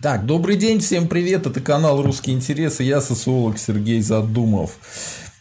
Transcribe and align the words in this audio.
Так, 0.00 0.26
добрый 0.26 0.54
день, 0.54 0.78
всем 0.78 1.08
привет, 1.08 1.48
это 1.48 1.60
канал 1.60 2.00
«Русские 2.00 2.36
интересы», 2.36 2.84
я 2.84 3.00
социолог 3.00 3.58
Сергей 3.58 4.00
Задумов. 4.00 4.78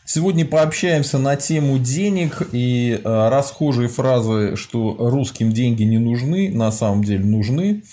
Сегодня 0.04 0.48
пообщаемся 0.48 1.20
на 1.20 1.36
тему 1.36 1.78
денег 1.78 2.42
и 2.52 3.00
э, 3.04 3.30
расхожие 3.30 3.88
фразы, 3.88 4.56
что 4.56 4.96
русским 4.98 5.52
деньги 5.52 5.84
не 5.84 6.00
нужны, 6.00 6.50
на 6.50 6.72
самом 6.72 7.04
деле 7.04 7.24
нужны. 7.24 7.84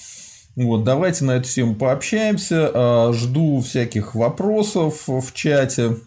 Вот, 0.56 0.84
давайте 0.84 1.26
на 1.26 1.32
эту 1.32 1.50
тему 1.50 1.74
пообщаемся. 1.74 2.70
Э, 2.72 3.12
жду 3.12 3.60
всяких 3.60 4.14
вопросов 4.14 5.02
в 5.06 5.34
чате. 5.34 5.98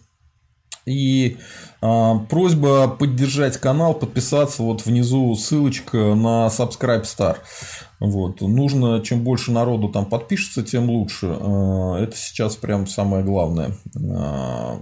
И 0.88 1.36
э, 1.82 2.12
просьба 2.28 2.88
поддержать 2.88 3.58
канал, 3.58 3.94
подписаться. 3.94 4.62
Вот 4.62 4.86
внизу 4.86 5.34
ссылочка 5.34 6.14
на 6.14 6.46
Subscribe 6.48 7.02
Star. 7.02 7.36
Вот. 8.00 8.40
Нужно, 8.40 9.02
чем 9.02 9.22
больше 9.24 9.52
народу 9.52 9.88
там 9.88 10.06
подпишется, 10.06 10.62
тем 10.62 10.88
лучше. 10.88 11.26
Это 11.26 12.12
сейчас 12.14 12.56
прям 12.56 12.86
самое 12.86 13.24
главное. 13.24 13.74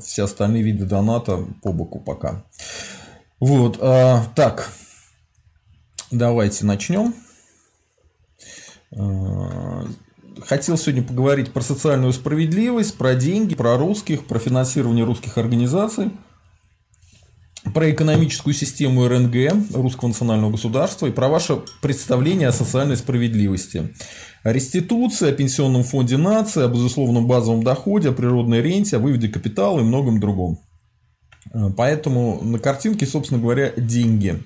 Все 0.01 0.25
остальные 0.25 0.63
виды 0.63 0.85
доната 0.85 1.39
по 1.63 1.73
боку 1.73 1.99
пока. 1.99 2.45
Вот. 3.41 3.79
Так. 3.79 4.71
Давайте 6.11 6.67
начнем. 6.67 7.15
Хотел 10.41 10.77
сегодня 10.77 11.03
поговорить 11.03 11.53
про 11.53 11.63
социальную 11.63 12.13
справедливость, 12.13 12.99
про 12.99 13.15
деньги, 13.15 13.55
про 13.55 13.79
русских, 13.79 14.27
про 14.27 14.39
финансирование 14.39 15.05
русских 15.05 15.39
организаций, 15.39 16.11
про 17.73 17.91
экономическую 17.91 18.53
систему 18.53 19.09
РНГ, 19.09 19.75
Русского 19.75 20.09
национального 20.09 20.51
государства, 20.51 21.07
и 21.07 21.11
про 21.11 21.29
ваше 21.29 21.63
представление 21.81 22.49
о 22.49 22.53
социальной 22.53 22.99
справедливости. 22.99 23.95
О 24.43 24.53
реституции, 24.53 25.31
о 25.31 25.33
пенсионном 25.33 25.85
фонде 25.85 26.19
нации, 26.19 26.63
о 26.65 26.69
безусловном 26.69 27.27
базовом 27.27 27.63
доходе, 27.63 28.11
о 28.11 28.13
природной 28.13 28.61
ренте, 28.61 28.97
о 28.97 29.01
выводе 29.01 29.29
капитала 29.29 29.81
и 29.81 29.85
многом 29.85 30.21
другом. 30.21 30.59
Поэтому 31.77 32.43
на 32.43 32.59
картинке, 32.59 33.07
собственно 33.07 33.41
говоря, 33.41 33.73
деньги. 33.77 34.43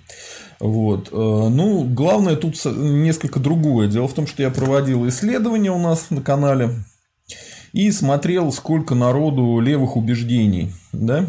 Вот. 0.60 1.08
Э, 1.10 1.48
ну, 1.50 1.84
главное 1.84 2.36
тут 2.36 2.54
несколько 2.64 3.40
другое. 3.40 3.88
Дело 3.88 4.06
в 4.06 4.12
том, 4.12 4.26
что 4.26 4.42
я 4.42 4.50
проводил 4.50 5.08
исследования 5.08 5.72
у 5.72 5.78
нас 5.78 6.10
на 6.10 6.20
канале 6.20 6.70
и 7.72 7.90
смотрел, 7.90 8.52
сколько 8.52 8.94
народу 8.94 9.60
левых 9.60 9.96
убеждений. 9.96 10.72
Да? 10.92 11.26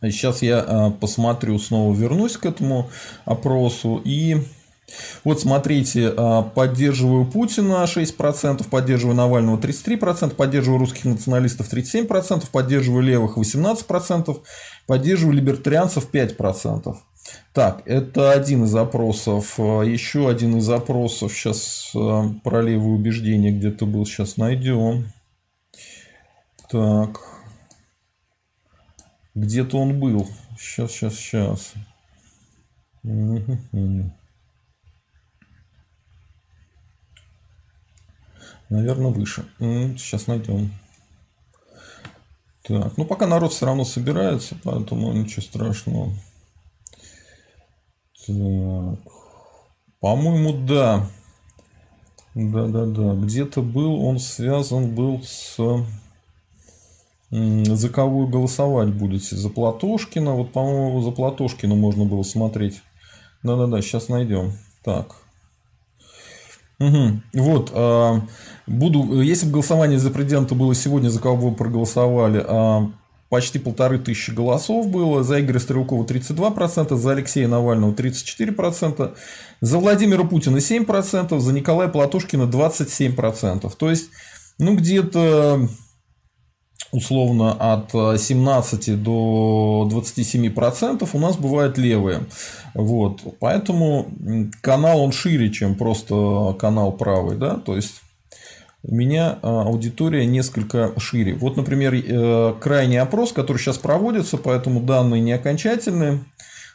Сейчас 0.00 0.42
я 0.42 0.64
э, 0.66 0.90
посмотрю, 1.00 1.58
снова 1.58 1.94
вернусь 1.94 2.36
к 2.36 2.46
этому 2.46 2.90
опросу. 3.24 4.00
И 4.04 4.38
вот 5.24 5.40
смотрите, 5.40 6.14
э, 6.16 6.42
поддерживаю 6.54 7.26
Путина 7.26 7.86
6%, 7.86 8.68
поддерживаю 8.68 9.16
Навального 9.16 9.58
33%, 9.58 10.34
поддерживаю 10.34 10.78
русских 10.78 11.04
националистов 11.04 11.68
37%, 11.68 12.50
поддерживаю 12.50 13.02
левых 13.02 13.36
18%, 13.36 14.42
поддерживаю 14.86 15.36
либертарианцев 15.36 16.08
5%. 16.10 16.96
Так, 17.52 17.82
это 17.86 18.32
один 18.32 18.64
из 18.64 18.70
запросов. 18.70 19.54
А, 19.58 19.82
Еще 19.82 20.28
один 20.28 20.58
из 20.58 20.64
запросов. 20.64 21.32
Сейчас 21.32 21.90
а, 21.94 22.28
про 22.44 22.62
левые 22.62 22.94
убеждения 22.94 23.50
где-то 23.50 23.86
был. 23.86 24.06
Сейчас 24.06 24.36
найдем. 24.36 25.12
Так. 26.70 27.20
Где-то 29.34 29.78
он 29.78 29.98
был. 29.98 30.28
Сейчас, 30.58 30.92
сейчас, 30.92 31.14
сейчас. 31.14 31.72
Наверное, 38.68 39.12
выше. 39.12 39.44
Сейчас 39.58 40.26
найдем. 40.26 40.72
Так, 42.62 42.96
ну 42.96 43.04
пока 43.04 43.26
народ 43.26 43.52
все 43.52 43.66
равно 43.66 43.84
собирается, 43.84 44.56
поэтому 44.64 45.12
ничего 45.12 45.42
страшного. 45.42 46.12
Так. 48.26 48.98
По-моему, 50.00 50.66
да. 50.66 51.08
Да-да-да. 52.34 53.14
Где-то 53.14 53.62
был, 53.62 54.04
он 54.04 54.18
связан 54.18 54.94
был 54.94 55.22
с... 55.22 55.56
За 57.30 57.88
кого 57.88 58.26
голосовать 58.26 58.92
будете? 58.92 59.36
За 59.36 59.48
Платошкина? 59.48 60.32
Вот, 60.34 60.52
по-моему, 60.52 61.00
за 61.02 61.12
Платошкина 61.12 61.74
можно 61.74 62.04
было 62.04 62.24
смотреть. 62.24 62.82
Да-да-да, 63.42 63.80
сейчас 63.80 64.08
найдем. 64.08 64.52
Так. 64.82 65.16
Угу. 66.78 67.20
Вот, 67.34 67.70
а, 67.74 68.20
буду, 68.66 69.22
если 69.22 69.46
бы 69.46 69.52
голосование 69.52 69.98
за 69.98 70.10
президента 70.10 70.54
было 70.54 70.74
сегодня, 70.74 71.08
за 71.08 71.20
кого 71.20 71.36
бы 71.36 71.50
вы 71.50 71.54
проголосовали, 71.54 72.44
а 72.46 72.90
почти 73.28 73.58
полторы 73.58 73.98
тысячи 73.98 74.30
голосов 74.30 74.88
было, 74.88 75.22
за 75.22 75.40
Игоря 75.40 75.58
Стрелкова 75.58 76.04
32%, 76.04 76.94
за 76.96 77.12
Алексея 77.12 77.48
Навального 77.48 77.92
34%, 77.92 79.16
за 79.60 79.78
Владимира 79.78 80.24
Путина 80.24 80.58
7%, 80.58 81.38
за 81.38 81.52
Николая 81.52 81.88
Платошкина 81.88 82.42
27%. 82.42 83.72
То 83.76 83.90
есть, 83.90 84.10
ну, 84.58 84.76
где-то 84.76 85.68
условно 86.96 87.52
от 87.52 87.90
17 87.92 89.02
до 89.02 89.88
27% 89.92 91.08
у 91.12 91.18
нас 91.18 91.36
бывают 91.36 91.76
левые. 91.78 92.22
Вот. 92.74 93.20
Поэтому 93.38 94.10
канал 94.62 95.02
он 95.02 95.12
шире, 95.12 95.52
чем 95.52 95.74
просто 95.74 96.56
канал 96.58 96.92
правый. 96.92 97.36
Да? 97.36 97.56
То 97.56 97.76
есть 97.76 98.00
у 98.82 98.94
меня 98.94 99.38
а, 99.42 99.62
аудитория 99.62 100.26
несколько 100.26 100.92
шире. 100.98 101.34
Вот, 101.34 101.56
например, 101.56 101.94
э, 101.94 102.54
крайний 102.60 103.00
опрос, 103.00 103.32
который 103.32 103.58
сейчас 103.58 103.78
проводится, 103.78 104.36
поэтому 104.36 104.80
данные 104.80 105.20
не 105.20 105.32
окончательные, 105.32 106.24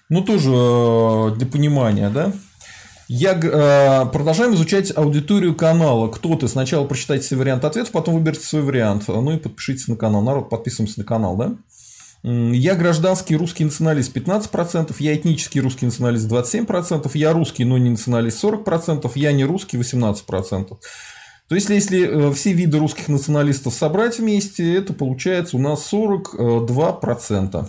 но 0.09 0.21
тоже 0.21 0.51
э, 0.51 1.35
для 1.37 1.47
понимания, 1.47 2.09
да. 2.09 2.33
Я 3.13 3.33
э, 3.33 4.05
продолжаем 4.09 4.53
изучать 4.53 4.95
аудиторию 4.95 5.53
канала. 5.53 6.07
Кто 6.07 6.33
ты? 6.35 6.47
Сначала 6.47 6.85
прочитайте 6.85 7.25
свой 7.25 7.41
вариант 7.41 7.65
ответов, 7.65 7.91
потом 7.91 8.13
выберите 8.13 8.45
свой 8.45 8.61
вариант. 8.61 9.09
Ну 9.09 9.33
и 9.33 9.37
подпишитесь 9.37 9.89
на 9.89 9.97
канал. 9.97 10.21
Народ, 10.21 10.49
подписываемся 10.49 10.99
на 10.99 11.05
канал, 11.05 11.35
да? 11.35 11.57
Я 12.23 12.73
гражданский 12.75 13.35
русский 13.35 13.65
националист 13.65 14.15
15%, 14.15 14.95
я 14.99 15.13
этнический 15.13 15.59
русский 15.59 15.87
националист 15.87 16.31
27%, 16.31 17.11
я 17.15 17.33
русский, 17.33 17.65
но 17.65 17.77
не 17.77 17.89
националист 17.89 18.41
40%, 18.41 19.11
я 19.15 19.33
не 19.33 19.43
русский 19.43 19.75
18%. 19.75 20.77
То 21.49 21.55
есть, 21.55 21.69
если 21.69 22.29
э, 22.29 22.31
все 22.31 22.53
виды 22.53 22.79
русских 22.79 23.09
националистов 23.09 23.73
собрать 23.73 24.19
вместе, 24.19 24.73
это 24.73 24.93
получается 24.93 25.57
у 25.57 25.59
нас 25.59 25.85
42%. 25.91 27.67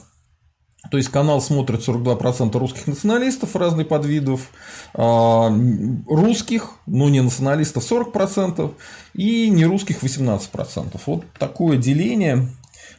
То 0.90 0.96
есть 0.96 1.10
канал 1.10 1.40
смотрит 1.40 1.86
42% 1.86 2.58
русских 2.58 2.86
националистов 2.86 3.54
разных 3.54 3.88
подвидов, 3.88 4.50
а, 4.94 5.48
русских, 6.08 6.72
но 6.86 7.08
не 7.08 7.20
националистов 7.20 7.84
40% 7.84 8.74
и 9.14 9.48
не 9.48 9.64
русских 9.64 10.02
18%. 10.02 11.00
Вот 11.06 11.24
такое 11.38 11.76
деление 11.76 12.48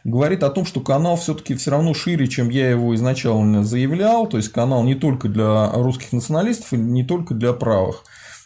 говорит 0.03 0.43
о 0.43 0.49
том, 0.49 0.65
что 0.65 0.81
канал 0.81 1.17
все-таки 1.17 1.55
все 1.55 1.71
равно 1.71 1.93
шире, 1.93 2.27
чем 2.27 2.49
я 2.49 2.69
его 2.69 2.95
изначально 2.95 3.63
заявлял. 3.63 4.27
То 4.27 4.37
есть 4.37 4.49
канал 4.49 4.83
не 4.83 4.95
только 4.95 5.27
для 5.27 5.71
русских 5.71 6.13
националистов 6.13 6.73
и 6.73 6.77
не 6.77 7.03
только 7.03 7.33
для 7.33 7.53
правых. 7.53 8.03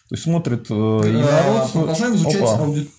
То 0.10 0.16
есть 0.16 0.24
смотрит 0.24 0.68
э, 0.70 0.74
и 0.74 1.12
народ. 1.12 1.72
Продолжаем 1.72 2.16
изучать 2.16 2.42
аудит. 2.42 2.90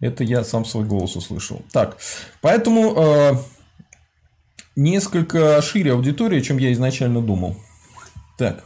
Это 0.00 0.24
я 0.24 0.44
сам 0.44 0.64
свой 0.64 0.84
голос 0.84 1.16
услышал. 1.16 1.62
Так, 1.72 1.96
поэтому 2.40 2.94
э, 2.96 3.32
несколько 4.76 5.60
шире 5.62 5.92
аудитория, 5.92 6.42
чем 6.42 6.58
я 6.58 6.72
изначально 6.72 7.20
думал. 7.20 7.56
Так. 8.36 8.64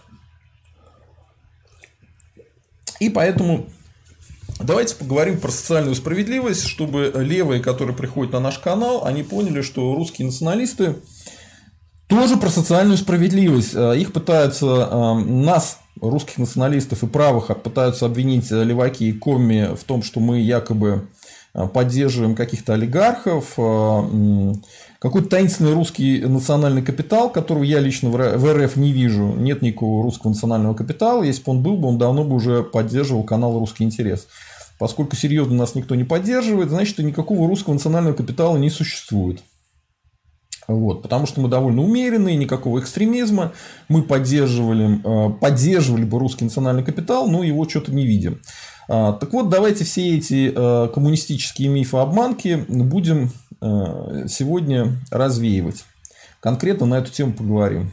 И 3.01 3.11
поэтому 3.11 3.69
давайте 4.59 4.97
поговорим 4.97 5.39
про 5.39 5.51
социальную 5.51 5.95
справедливость, 5.95 6.67
чтобы 6.67 7.13
левые, 7.15 7.63
которые 7.63 7.97
приходят 7.97 8.33
на 8.33 8.41
наш 8.41 8.59
канал, 8.59 9.05
они 9.05 9.23
поняли, 9.23 9.63
что 9.63 9.95
русские 9.95 10.27
националисты 10.27 10.97
тоже 12.09 12.37
про 12.39 12.49
социальную 12.49 12.97
справедливость. 12.97 13.75
Э, 13.75 13.97
их 13.97 14.13
пытаются 14.13 14.67
э, 14.67 15.15
нас 15.15 15.79
русских 16.01 16.39
националистов 16.39 17.03
и 17.03 17.07
правых 17.07 17.47
пытаются 17.63 18.07
обвинить 18.07 18.51
леваки 18.51 19.09
и 19.09 19.13
коми 19.13 19.75
в 19.75 19.85
том, 19.85 20.03
что 20.03 20.21
мы 20.21 20.41
якобы 20.41 20.89
э, 20.89 21.18
поддерживаем 21.53 22.35
каких-то 22.35 22.75
олигархов, 22.75 23.55
э, 23.57 24.53
какой-то 24.99 25.29
таинственный 25.29 25.75
русский 25.75 26.21
национальный 26.21 26.83
капитал, 26.83 27.31
которого 27.31 27.63
я 27.63 27.81
лично 27.81 28.11
в 28.11 28.53
РФ 28.55 28.77
не 28.77 28.93
вижу. 28.93 29.35
Нет 29.35 29.63
никакого 29.63 30.03
русского 30.03 30.31
национального 30.31 30.75
капитала. 30.75 31.23
Если 31.23 31.43
бы 31.43 31.53
он 31.53 31.63
был 31.63 31.77
бы, 31.77 31.89
он 31.89 31.99
давно 31.99 32.25
бы 32.25 32.37
уже 32.37 32.63
поддерживал 32.63 33.25
канал 33.25 33.59
«Русский 33.59 33.85
интерес». 33.85 34.27
Поскольку 34.79 35.17
серьезно 35.17 35.57
нас 35.57 35.75
никто 35.75 35.95
не 35.95 36.05
поддерживает, 36.05 36.71
значит, 36.71 36.99
никакого 36.99 37.49
русского 37.49 37.75
национального 37.75 38.15
капитала 38.15 38.57
не 38.57 38.71
существует. 38.71 39.43
Вот, 40.69 41.03
потому 41.03 41.27
что 41.27 41.41
мы 41.41 41.49
довольно 41.49 41.83
умеренные, 41.83 42.37
никакого 42.37 42.79
экстремизма. 42.79 43.53
Мы 43.89 44.03
поддерживали, 44.03 45.01
э, 45.03 45.33
поддерживали 45.33 46.05
бы 46.05 46.19
русский 46.19 46.45
национальный 46.45 46.85
капитал, 46.85 47.27
но 47.27 47.43
его 47.43 47.67
что-то 47.67 47.91
не 47.93 48.07
видим. 48.07 48.43
А, 48.89 49.13
так 49.13 49.33
вот, 49.35 49.51
давайте 49.51 49.85
все 49.85 50.17
эти 50.17 50.51
э, 50.55 50.89
коммунистические 50.89 51.69
мифы 51.69 51.99
обманки 51.99 52.65
будем 52.69 53.31
э, 53.61 54.27
сегодня 54.29 54.99
развеивать. 55.11 55.85
Конкретно 56.41 56.87
на 56.87 56.95
эту 56.99 57.13
тему 57.13 57.35
поговорим. 57.35 57.93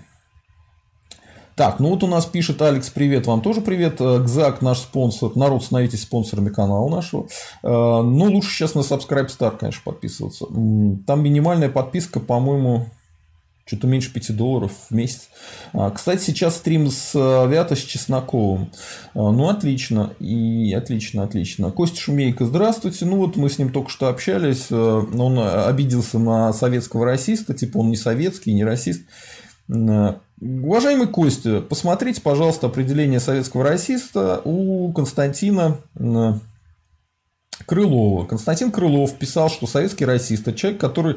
Так, 1.55 1.79
ну 1.79 1.89
вот 1.89 2.03
у 2.03 2.07
нас 2.07 2.25
пишет 2.25 2.61
Алекс, 2.61 2.89
привет, 2.89 3.27
вам 3.27 3.41
тоже 3.41 3.59
привет. 3.59 3.99
Э, 3.99 4.19
Гзак, 4.19 4.61
наш 4.61 4.79
спонсор. 4.79 5.35
Народ, 5.35 5.65
становитесь 5.65 6.03
спонсорами 6.03 6.49
канала 6.49 6.87
нашего. 6.89 7.27
Ну, 7.61 8.31
лучше 8.31 8.51
сейчас 8.51 8.73
на 8.73 8.79
Subscribe 8.79 9.27
Star, 9.27 9.57
конечно, 9.57 9.81
подписываться. 9.83 10.45
Там 10.45 11.23
минимальная 11.23 11.69
подписка, 11.69 12.21
по-моему, 12.21 12.87
что-то 13.65 13.87
меньше 13.87 14.13
5 14.13 14.35
долларов 14.35 14.71
в 14.89 14.93
месяц. 14.93 15.29
А, 15.73 15.89
кстати, 15.89 16.21
сейчас 16.21 16.57
стрим 16.57 16.91
с 16.91 17.15
Вята 17.15 17.75
с 17.75 17.79
Чесноковым. 17.79 18.71
А, 19.15 19.31
ну, 19.31 19.49
отлично. 19.49 20.13
И 20.19 20.71
отлично, 20.73 21.23
отлично. 21.23 21.71
Костя 21.71 21.99
Шумейко, 21.99 22.45
здравствуйте. 22.45 23.05
Ну, 23.05 23.17
вот 23.17 23.37
мы 23.37 23.49
с 23.49 23.57
ним 23.57 23.71
только 23.71 23.89
что 23.89 24.07
общались. 24.07 24.67
Э, 24.69 24.75
он 24.75 25.39
обиделся 25.39 26.19
на 26.19 26.53
советского 26.53 27.05
расиста. 27.05 27.55
Типа, 27.55 27.79
он 27.79 27.89
не 27.89 27.97
советский, 27.97 28.53
не 28.53 28.63
расист. 28.63 29.01
Э, 29.67 30.13
уважаемый 30.39 31.07
Костя, 31.07 31.61
посмотрите, 31.61 32.21
пожалуйста, 32.21 32.67
определение 32.67 33.19
советского 33.19 33.63
расиста 33.63 34.41
у 34.45 34.93
Константина 34.93 35.79
э, 35.95 36.33
Крылова. 37.65 38.25
Константин 38.25 38.71
Крылов 38.71 39.15
писал, 39.15 39.49
что 39.49 39.65
советский 39.65 40.05
расист– 40.05 40.47
это 40.47 40.55
человек, 40.55 40.79
который 40.79 41.15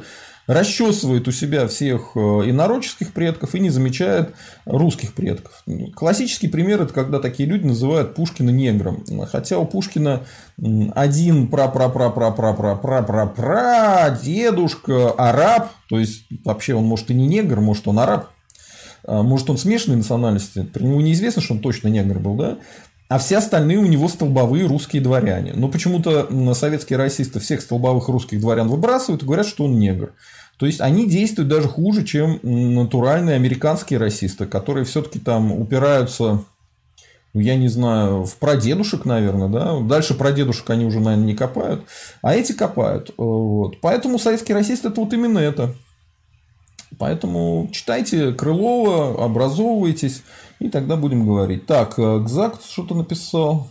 расчесывает 0.48 1.28
у 1.28 1.30
себя 1.30 1.68
всех 1.68 2.12
э, 2.16 2.18
инородческих 2.18 3.12
предков 3.12 3.54
и 3.54 3.60
не 3.60 3.68
замечает 3.68 4.34
русских 4.64 5.12
предков. 5.12 5.62
Классический 5.94 6.48
пример– 6.48 6.82
это 6.82 6.94
когда 6.94 7.20
такие 7.20 7.48
люди 7.48 7.66
называют 7.66 8.14
Пушкина 8.14 8.48
негром. 8.48 9.04
Хотя 9.30 9.58
у 9.58 9.66
Пушкина 9.66 10.22
один 10.94 11.48
пра 11.48 11.68
пра 11.68 11.90
пра 11.90 12.10
пра 12.10 12.32
пра 12.32 12.54
пра 12.54 12.76
пра 12.76 13.02
пра 13.02 13.26
пра 13.26 14.18
дедушка 14.22 15.10
араб, 15.10 15.70
то 15.88 15.98
есть 15.98 16.24
вообще 16.44 16.74
он 16.74 16.84
может 16.84 17.10
и 17.10 17.14
не 17.14 17.26
негр, 17.26 17.60
может 17.60 17.86
он 17.86 17.98
араб, 17.98 18.30
а, 19.04 19.22
может 19.22 19.50
он 19.50 19.58
смешанной 19.58 19.98
национальности, 19.98 20.62
при 20.62 20.84
него 20.84 21.00
неизвестно, 21.00 21.42
что 21.42 21.54
он 21.54 21.60
точно 21.60 21.88
негр 21.88 22.18
был, 22.18 22.34
да, 22.34 22.58
а 23.08 23.18
все 23.18 23.38
остальные 23.38 23.78
у 23.78 23.86
него 23.86 24.08
столбовые 24.08 24.66
русские 24.66 25.02
дворяне. 25.02 25.52
Но 25.54 25.68
почему-то 25.68 26.28
советские 26.54 26.98
расисты 26.98 27.40
всех 27.40 27.62
столбовых 27.62 28.08
русских 28.08 28.40
дворян 28.40 28.68
выбрасывают 28.68 29.22
и 29.22 29.26
говорят, 29.26 29.46
что 29.46 29.64
он 29.64 29.78
негр. 29.78 30.12
То 30.58 30.66
есть 30.66 30.80
они 30.80 31.08
действуют 31.08 31.48
даже 31.48 31.68
хуже, 31.68 32.04
чем 32.04 32.40
натуральные 32.42 33.36
американские 33.36 33.98
расисты, 33.98 34.44
которые 34.44 34.84
все-таки 34.84 35.20
там 35.20 35.52
упираются, 35.52 36.44
ну, 37.32 37.40
я 37.40 37.54
не 37.54 37.68
знаю, 37.68 38.24
в 38.24 38.36
прадедушек, 38.36 39.04
наверное, 39.04 39.48
да. 39.48 39.78
Дальше 39.80 40.14
прадедушек 40.14 40.68
они 40.70 40.84
уже, 40.84 40.98
наверное, 41.00 41.26
не 41.26 41.34
копают, 41.34 41.84
а 42.22 42.34
эти 42.34 42.52
копают. 42.52 43.12
Вот. 43.16 43.80
Поэтому 43.80 44.18
советский 44.18 44.52
расист 44.52 44.84
это 44.84 45.00
вот 45.00 45.12
именно 45.12 45.38
это. 45.38 45.74
Поэтому 46.98 47.68
читайте 47.72 48.32
Крылова, 48.32 49.24
образовывайтесь, 49.24 50.22
и 50.60 50.68
тогда 50.68 50.96
будем 50.96 51.26
говорить. 51.26 51.66
Так, 51.66 51.98
э, 51.98 52.18
Гзак 52.20 52.60
что-то 52.66 52.94
написал. 52.94 53.68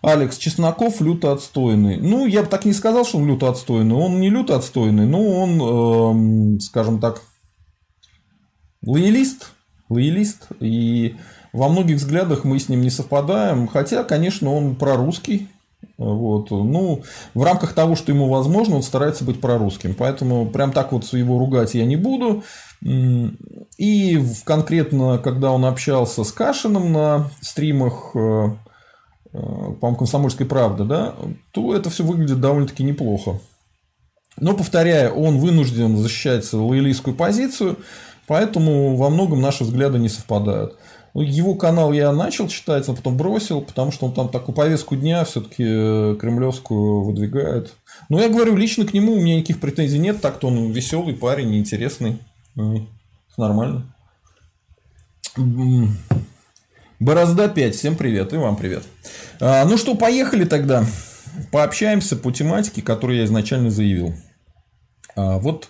Алекс 0.00 0.36
Чесноков 0.38 1.00
люто 1.00 1.32
отстойный. 1.32 1.96
Ну, 1.96 2.26
я 2.26 2.42
бы 2.42 2.48
так 2.48 2.64
не 2.64 2.72
сказал, 2.72 3.04
что 3.04 3.18
он 3.18 3.26
люто 3.26 3.48
отстойный. 3.48 3.96
Он 3.96 4.20
не 4.20 4.30
люто 4.30 4.54
отстойный, 4.54 5.06
но 5.06 5.22
он, 5.22 6.56
э, 6.56 6.60
скажем 6.60 7.00
так, 7.00 7.22
лоялист. 8.84 9.52
Лоялист. 9.88 10.48
И 10.60 11.16
во 11.52 11.68
многих 11.68 11.96
взглядах 11.96 12.44
мы 12.44 12.58
с 12.58 12.68
ним 12.68 12.82
не 12.82 12.90
совпадаем. 12.90 13.66
Хотя, 13.66 14.04
конечно, 14.04 14.52
он 14.52 14.76
прорусский. 14.76 15.48
Вот. 15.96 16.50
Ну, 16.50 17.02
в 17.34 17.42
рамках 17.42 17.72
того, 17.72 17.96
что 17.96 18.12
ему 18.12 18.28
возможно, 18.28 18.76
он 18.76 18.82
старается 18.82 19.24
быть 19.24 19.40
прорусским. 19.40 19.96
Поэтому 19.96 20.46
прям 20.46 20.72
так 20.72 20.92
вот 20.92 21.04
его 21.12 21.38
ругать 21.38 21.74
я 21.74 21.84
не 21.84 21.96
буду. 21.96 22.44
И 22.82 24.22
конкретно, 24.44 25.18
когда 25.18 25.50
он 25.52 25.64
общался 25.64 26.24
с 26.24 26.32
Кашиным 26.32 26.92
на 26.92 27.30
стримах, 27.40 28.12
э, 28.14 28.18
э, 28.18 29.38
по-моему, 29.80 29.96
«Комсомольской 29.96 30.46
правды», 30.46 30.84
да, 30.84 31.14
то 31.52 31.74
это 31.74 31.90
все 31.90 32.04
выглядит 32.04 32.40
довольно-таки 32.40 32.84
неплохо. 32.84 33.40
Но, 34.40 34.54
повторяю, 34.54 35.14
он 35.14 35.38
вынужден 35.38 35.96
защищать 35.96 36.52
лоялистскую 36.52 37.16
позицию, 37.16 37.78
поэтому 38.26 38.96
во 38.96 39.10
многом 39.10 39.40
наши 39.40 39.64
взгляды 39.64 39.98
не 39.98 40.08
совпадают. 40.08 40.78
Ну, 41.14 41.22
его 41.22 41.54
канал 41.54 41.92
я 41.92 42.12
начал 42.12 42.46
читать, 42.48 42.86
но 42.86 42.94
потом 42.94 43.16
бросил, 43.16 43.62
потому 43.62 43.90
что 43.90 44.06
он 44.06 44.12
там 44.12 44.28
такую 44.28 44.54
повестку 44.54 44.94
дня 44.94 45.24
все-таки 45.24 45.64
э, 45.66 46.16
кремлевскую 46.20 47.02
выдвигает. 47.02 47.74
Но 48.08 48.20
я 48.20 48.28
говорю, 48.28 48.54
лично 48.54 48.86
к 48.86 48.92
нему 48.92 49.14
у 49.14 49.20
меня 49.20 49.36
никаких 49.36 49.58
претензий 49.58 49.98
нет, 49.98 50.20
так-то 50.20 50.46
он 50.46 50.70
веселый 50.70 51.14
парень, 51.14 51.56
интересный. 51.56 52.18
Нормально. 53.36 53.94
Борозда 56.98 57.48
5, 57.48 57.74
всем 57.76 57.94
привет, 57.94 58.32
и 58.32 58.36
вам 58.36 58.56
привет. 58.56 58.82
А, 59.40 59.64
ну 59.64 59.76
что, 59.76 59.94
поехали 59.94 60.44
тогда. 60.44 60.84
Пообщаемся 61.52 62.16
по 62.16 62.32
тематике, 62.32 62.82
которую 62.82 63.18
я 63.18 63.26
изначально 63.26 63.70
заявил. 63.70 64.12
А, 65.14 65.38
вот 65.38 65.68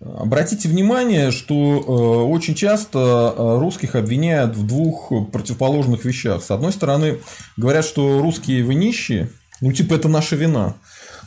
Обратите 0.00 0.68
внимание, 0.68 1.32
что 1.32 1.54
э, 1.54 2.32
очень 2.32 2.54
часто 2.54 3.34
э, 3.36 3.58
русских 3.58 3.96
обвиняют 3.96 4.56
в 4.56 4.64
двух 4.64 5.12
противоположных 5.32 6.04
вещах. 6.04 6.40
С 6.40 6.52
одной 6.52 6.70
стороны, 6.70 7.18
говорят, 7.56 7.84
что 7.84 8.22
русские 8.22 8.62
вы 8.62 8.74
нищие, 8.74 9.28
ну 9.60 9.72
типа 9.72 9.94
это 9.94 10.06
наша 10.06 10.36
вина. 10.36 10.76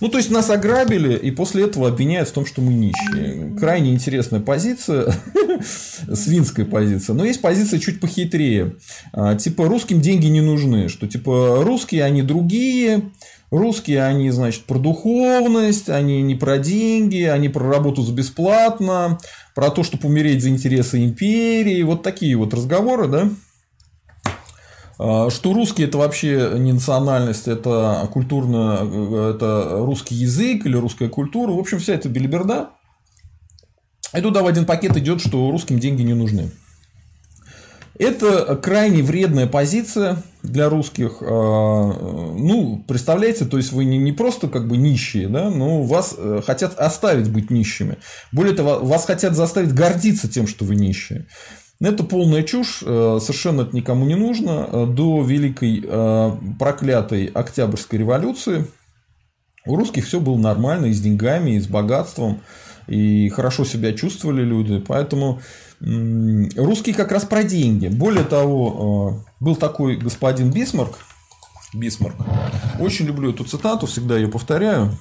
Ну, 0.02 0.10
то 0.10 0.18
есть 0.18 0.32
нас 0.32 0.50
ограбили, 0.50 1.16
и 1.16 1.32
после 1.32 1.66
этого 1.66 1.88
обвиняют 1.88 2.28
в 2.28 2.34
том, 2.34 2.46
что 2.46 2.62
мы 2.62 2.74
нищие. 2.74 3.56
Крайне 3.58 3.94
интересная 3.94 4.42
позиция, 4.42 5.14
свинская 6.14 6.66
позиция. 6.66 7.14
Но 7.14 7.24
есть 7.24 7.40
позиция 7.40 7.80
чуть 7.80 8.00
похитрее. 8.00 8.76
А, 9.14 9.36
типа 9.36 9.66
русским 9.68 10.02
деньги 10.02 10.26
не 10.26 10.42
нужны, 10.42 10.90
что 10.90 11.08
типа 11.08 11.64
русские 11.64 12.04
они 12.04 12.24
другие, 12.24 13.12
Русские, 13.52 14.04
они, 14.04 14.32
значит, 14.32 14.64
про 14.64 14.80
духовность, 14.80 15.90
они 15.90 16.22
не 16.22 16.36
про 16.36 16.58
деньги, 16.58 17.24
они 17.24 17.50
про 17.50 17.70
работу 17.70 18.02
за 18.02 18.14
бесплатно, 18.14 19.20
про 19.54 19.70
то, 19.70 19.84
чтобы 19.84 20.08
умереть 20.08 20.42
за 20.42 20.48
интересы 20.48 21.04
империи. 21.04 21.84
Вот 21.84 22.02
такие 22.02 22.38
вот 22.38 22.54
разговоры, 22.54 23.10
да? 23.10 23.30
А, 25.04 25.32
что 25.32 25.54
русский 25.54 25.84
это 25.84 25.98
вообще 25.98 26.52
не 26.58 26.74
национальность, 26.74 27.48
это 27.48 28.08
культурно, 28.14 29.32
это 29.34 29.78
русский 29.80 30.14
язык 30.14 30.66
или 30.68 30.78
русская 30.78 31.10
культура. 31.10 31.52
В 31.52 31.60
общем, 31.60 31.80
вся 31.80 31.94
эта 31.94 32.08
белиберда. 32.08 32.70
И 34.16 34.22
туда 34.22 34.44
в 34.44 34.48
один 34.48 34.66
пакет 34.66 34.96
идет, 34.98 35.22
что 35.22 35.50
русским 35.50 35.80
деньги 35.80 36.04
не 36.04 36.14
нужны. 36.14 36.52
Это 37.98 38.56
крайне 38.56 39.02
вредная 39.02 39.48
позиция 39.48 40.24
для 40.44 40.70
русских. 40.70 41.18
А, 41.22 42.36
ну, 42.38 42.84
представляете, 42.88 43.46
то 43.46 43.58
есть 43.58 43.72
вы 43.72 43.86
не 43.86 44.12
просто 44.12 44.50
как 44.50 44.68
бы 44.68 44.78
нищие, 44.78 45.28
да, 45.30 45.50
но 45.50 45.82
вас 45.82 46.14
э, 46.16 46.42
хотят 46.46 46.78
оставить 46.78 47.32
быть 47.32 47.50
нищими. 47.50 47.98
Более 48.32 48.54
того, 48.56 48.80
вас 48.80 49.06
хотят 49.06 49.36
заставить 49.36 49.74
гордиться 49.74 50.28
тем, 50.28 50.48
что 50.48 50.64
вы 50.66 50.76
нищие. 50.76 51.26
Это 51.82 52.04
полная 52.04 52.44
чушь, 52.44 52.84
э, 52.86 53.20
совершенно 53.22 53.62
это 53.64 53.76
никому 53.76 54.06
не 54.06 54.16
нужно. 54.16 54.70
Э, 54.72 54.86
до 54.86 55.24
великой 55.24 55.82
проклятой 56.58 57.26
Октябрьской 57.26 58.00
революции 58.00 58.68
у 59.66 59.76
русских 59.76 60.06
все 60.06 60.20
было 60.20 60.38
нормально, 60.38 60.88
и 60.88 60.94
с 60.94 61.02
деньгами, 61.02 61.52
и 61.52 61.60
с 61.60 61.68
богатством, 61.68 62.42
и 62.88 63.30
хорошо 63.30 63.66
себя 63.66 63.94
чувствовали 63.94 64.44
люди. 64.44 64.80
Поэтому 64.88 65.42
Русские 65.82 66.94
как 66.94 67.12
раз 67.12 67.26
про 67.26 67.44
деньги. 67.44 67.88
Более 67.88 68.24
того, 68.24 69.24
э, 69.24 69.44
был 69.44 69.56
такой 69.56 69.96
господин 69.96 70.52
Бисмарк. 70.52 71.00
Бисмарк. 71.74 72.16
Очень 72.80 73.08
люблю 73.08 73.32
эту 73.32 73.46
цитату, 73.46 73.88
всегда 73.88 74.16
ее 74.16 74.28
повторяю. 74.28 74.92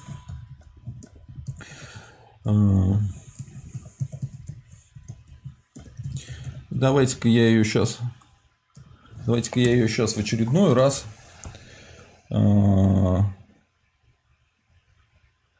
Давайте-ка 6.71 7.29
я 7.29 7.47
ее 7.49 7.63
сейчас. 7.63 7.99
Давайте-ка 9.25 9.59
я 9.59 9.71
ее 9.73 9.87
сейчас 9.87 10.15
в 10.15 10.17
очередной 10.17 10.73
раз 10.73 11.05
э, 12.31 12.35
в 12.35 13.29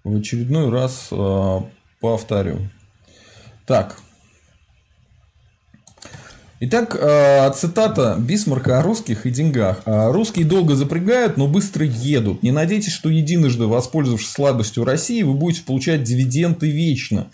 очередной 0.06 0.70
раз 0.72 1.10
повторю. 2.00 2.70
Так. 3.68 3.98
Итак, 6.64 6.96
э, 6.96 7.52
цитата 7.56 8.16
Бисмарка 8.20 8.78
о 8.78 8.84
русских 8.84 9.26
и 9.26 9.32
деньгах. 9.32 9.82
«А 9.86 10.12
«Русские 10.12 10.46
долго 10.46 10.76
запрягают, 10.76 11.36
но 11.36 11.48
быстро 11.48 11.84
едут. 11.84 12.44
Не 12.44 12.52
надейтесь, 12.52 12.92
что 12.92 13.10
единожды, 13.10 13.66
воспользовавшись 13.66 14.30
слабостью 14.30 14.84
России, 14.84 15.24
вы 15.24 15.34
будете 15.34 15.64
получать 15.64 16.04
дивиденды 16.04 16.70
вечно. 16.70 17.32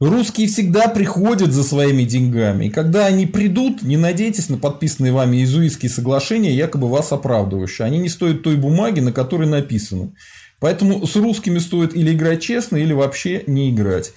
Русские 0.00 0.46
всегда 0.46 0.86
приходят 0.86 1.52
за 1.52 1.64
своими 1.64 2.04
деньгами. 2.04 2.66
И 2.66 2.70
когда 2.70 3.06
они 3.06 3.26
придут, 3.26 3.82
не 3.82 3.96
надейтесь 3.96 4.48
на 4.48 4.56
подписанные 4.56 5.12
вами 5.12 5.38
иезуитские 5.38 5.90
соглашения, 5.90 6.54
якобы 6.54 6.88
вас 6.88 7.10
оправдывающие. 7.10 7.84
Они 7.84 7.98
не 7.98 8.08
стоят 8.08 8.44
той 8.44 8.56
бумаги, 8.56 9.00
на 9.00 9.10
которой 9.10 9.48
написаны. 9.48 10.12
Поэтому 10.60 11.04
с 11.04 11.16
русскими 11.16 11.58
стоит 11.58 11.96
или 11.96 12.12
играть 12.12 12.40
честно, 12.40 12.76
или 12.76 12.92
вообще 12.92 13.42
не 13.48 13.70
играть. 13.70 14.12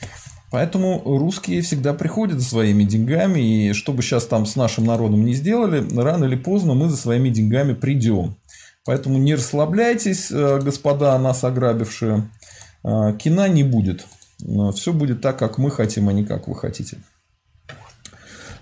Поэтому 0.51 1.01
русские 1.03 1.61
всегда 1.61 1.93
приходят 1.93 2.39
за 2.39 2.47
своими 2.47 2.83
деньгами, 2.83 3.69
и 3.69 3.73
что 3.73 3.91
бы 3.93 4.03
сейчас 4.03 4.25
там 4.25 4.45
с 4.45 4.55
нашим 4.55 4.85
народом 4.85 5.25
не 5.25 5.33
сделали, 5.33 5.83
рано 5.97 6.25
или 6.25 6.35
поздно 6.35 6.73
мы 6.75 6.89
за 6.89 6.97
своими 6.97 7.29
деньгами 7.29 7.73
придем. 7.73 8.35
Поэтому 8.85 9.17
не 9.17 9.33
расслабляйтесь, 9.33 10.29
э, 10.29 10.59
господа, 10.61 11.17
нас 11.17 11.43
ограбившие. 11.43 12.29
Э, 12.83 13.13
кино 13.17 13.47
не 13.47 13.63
будет. 13.63 14.05
Все 14.75 14.93
будет 14.93 15.21
так, 15.21 15.37
как 15.37 15.57
мы 15.57 15.71
хотим, 15.71 16.09
а 16.09 16.13
не 16.13 16.23
как 16.25 16.47
вы 16.47 16.55
хотите. 16.55 16.97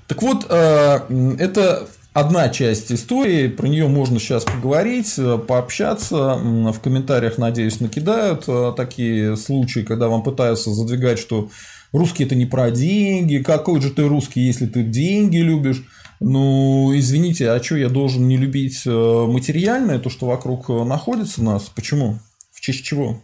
Так 0.08 0.22
вот, 0.22 0.46
э, 0.50 1.36
это 1.40 1.88
одна 2.14 2.50
часть 2.50 2.92
истории, 2.92 3.48
про 3.48 3.68
нее 3.68 3.88
можно 3.88 4.20
сейчас 4.20 4.44
поговорить, 4.44 5.20
пообщаться. 5.48 6.36
В 6.36 6.80
комментариях, 6.80 7.38
надеюсь, 7.38 7.80
накидают 7.80 8.48
такие 8.76 9.38
случаи, 9.38 9.82
когда 9.82 10.08
вам 10.08 10.24
пытаются 10.24 10.72
задвигать, 10.72 11.20
что 11.20 11.50
Русский 11.92 12.24
это 12.24 12.36
не 12.36 12.46
про 12.46 12.72
деньги. 12.72 13.38
Какой 13.38 13.82
же 13.82 13.90
ты 13.90 14.08
русский, 14.08 14.42
если 14.42 14.68
ты 14.68 14.84
деньги 14.84 15.38
любишь? 15.38 15.84
Ну, 16.20 16.92
извините, 16.96 17.50
а 17.50 17.64
что 17.64 17.78
я 17.78 17.90
должен 17.90 18.28
не 18.28 18.38
любить 18.38 18.82
э, 18.86 18.90
материальное, 18.90 20.00
то, 20.00 20.10
что 20.10 20.28
вокруг 20.28 20.70
э, 20.70 20.84
находится 20.84 21.42
нас? 21.42 21.72
Почему? 21.74 22.20
В 22.52 22.60
честь 22.60 22.84
чего? 22.84 23.24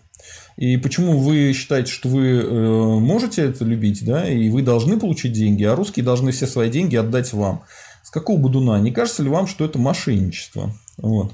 И 0.57 0.77
почему 0.77 1.19
вы 1.19 1.51
считаете, 1.53 1.91
что 1.91 2.07
вы 2.07 2.27
э, 2.27 2.99
можете 2.99 3.43
это 3.43 3.65
любить, 3.65 4.05
да, 4.05 4.29
и 4.29 4.49
вы 4.49 4.61
должны 4.61 4.97
получить 4.97 5.33
деньги, 5.33 5.63
а 5.63 5.75
русские 5.75 6.05
должны 6.05 6.31
все 6.31 6.47
свои 6.47 6.69
деньги 6.69 6.95
отдать 6.95 7.33
вам? 7.33 7.63
С 8.03 8.09
какого 8.09 8.37
будуна? 8.37 8.79
Не 8.79 8.91
кажется 8.91 9.21
ли 9.21 9.29
вам, 9.29 9.47
что 9.47 9.65
это 9.65 9.79
мошенничество? 9.79 10.71
Вот. 10.97 11.33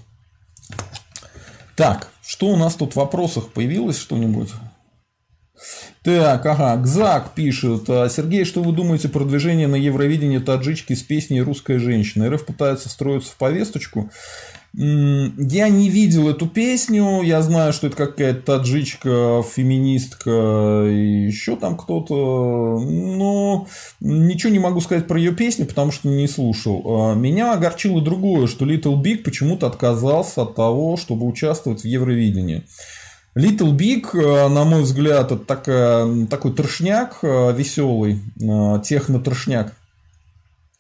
Так, 1.76 2.10
что 2.26 2.48
у 2.48 2.56
нас 2.56 2.76
тут 2.76 2.94
в 2.94 2.96
вопросах 2.96 3.50
появилось 3.50 4.00
что-нибудь? 4.00 4.50
Так, 6.04 6.44
ага, 6.48 6.76
Гзак 6.78 7.36
пишет. 7.36 7.88
«А, 7.88 8.10
Сергей, 8.10 8.46
что 8.46 8.64
вы 8.64 8.74
думаете 8.74 9.08
про 9.08 9.24
движение 9.24 9.68
на 9.68 9.76
Евровидении 9.76 10.40
таджички 10.40 10.94
с 10.94 11.04
песней 11.04 11.42
«Русская 11.42 11.78
женщина»? 11.78 12.28
РФ 12.32 12.44
пытается 12.46 12.90
встроиться 12.90 13.32
в 13.32 13.36
повесточку. 13.36 14.10
Я 14.74 15.68
не 15.68 15.90
видел 15.90 16.30
эту 16.30 16.48
песню, 16.48 17.22
я 17.24 17.42
знаю, 17.42 17.74
что 17.74 17.88
это 17.88 17.98
какая-то 17.98 18.58
таджичка, 18.58 19.44
феминистка 19.44 20.86
и 20.88 21.26
еще 21.26 21.58
там 21.58 21.76
кто-то, 21.76 22.80
но 22.80 23.68
ничего 24.00 24.54
не 24.54 24.60
могу 24.60 24.80
сказать 24.80 25.08
про 25.08 25.20
ее 25.20 25.34
песню, 25.34 25.66
потому 25.66 25.92
что 25.92 26.08
не 26.08 26.26
слушал. 26.26 26.84
А, 26.86 27.16
меня 27.16 27.54
огорчило 27.54 28.02
другое, 28.02 28.48
что 28.48 28.66
Little 28.66 29.02
Big 29.02 29.24
почему-то 29.24 29.68
отказался 29.68 30.44
от 30.44 30.56
того, 30.56 30.96
чтобы 30.96 31.28
участвовать 31.28 31.82
в 31.82 31.86
Евровидении. 31.86 32.64
Little 33.36 33.76
Big, 33.76 34.08
э, 34.14 34.48
на 34.48 34.64
мой 34.64 34.84
взгляд, 34.84 35.34
это 35.34 35.44
такая, 35.44 36.28
такой 36.28 36.54
трешняк 36.54 37.20
э, 37.24 37.54
веселый, 37.54 38.20
техно-трешняк. 38.38 39.74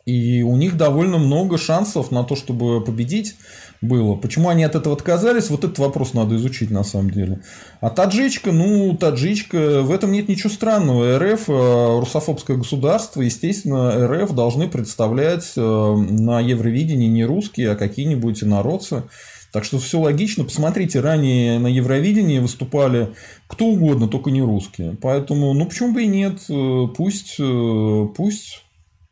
И 0.05 0.43
у 0.43 0.57
них 0.57 0.77
довольно 0.77 1.17
много 1.17 1.57
шансов 1.57 2.11
на 2.11 2.23
то, 2.23 2.35
чтобы 2.35 2.83
победить 2.83 3.35
было. 3.81 4.15
Почему 4.15 4.49
они 4.49 4.63
от 4.63 4.75
этого 4.75 4.95
отказались, 4.95 5.49
вот 5.49 5.63
этот 5.63 5.79
вопрос 5.79 6.13
надо 6.13 6.35
изучить 6.35 6.69
на 6.69 6.83
самом 6.83 7.09
деле. 7.09 7.41
А 7.81 7.89
таджичка, 7.89 8.51
ну, 8.51 8.95
таджичка, 8.95 9.81
в 9.81 9.91
этом 9.91 10.11
нет 10.11 10.29
ничего 10.29 10.49
странного. 10.49 11.17
РФ, 11.17 11.49
русофобское 11.49 12.57
государство, 12.57 13.21
естественно, 13.21 14.07
РФ 14.07 14.33
должны 14.33 14.67
представлять 14.67 15.53
на 15.55 16.39
Евровидении 16.39 17.07
не 17.07 17.25
русские, 17.25 17.71
а 17.71 17.75
какие-нибудь 17.75 18.43
инородцы. 18.43 19.03
Так 19.51 19.65
что 19.65 19.79
все 19.79 19.99
логично. 19.99 20.45
Посмотрите, 20.45 21.01
ранее 21.01 21.59
на 21.59 21.67
Евровидении 21.67 22.39
выступали 22.39 23.13
кто 23.47 23.65
угодно, 23.65 24.07
только 24.07 24.31
не 24.31 24.41
русские. 24.41 24.95
Поэтому, 25.01 25.53
ну 25.53 25.65
почему 25.65 25.93
бы 25.93 26.03
и 26.03 26.07
нет? 26.07 26.39
Э, 26.49 26.87
пусть, 26.95 27.35
э, 27.37 28.05
пусть 28.15 28.63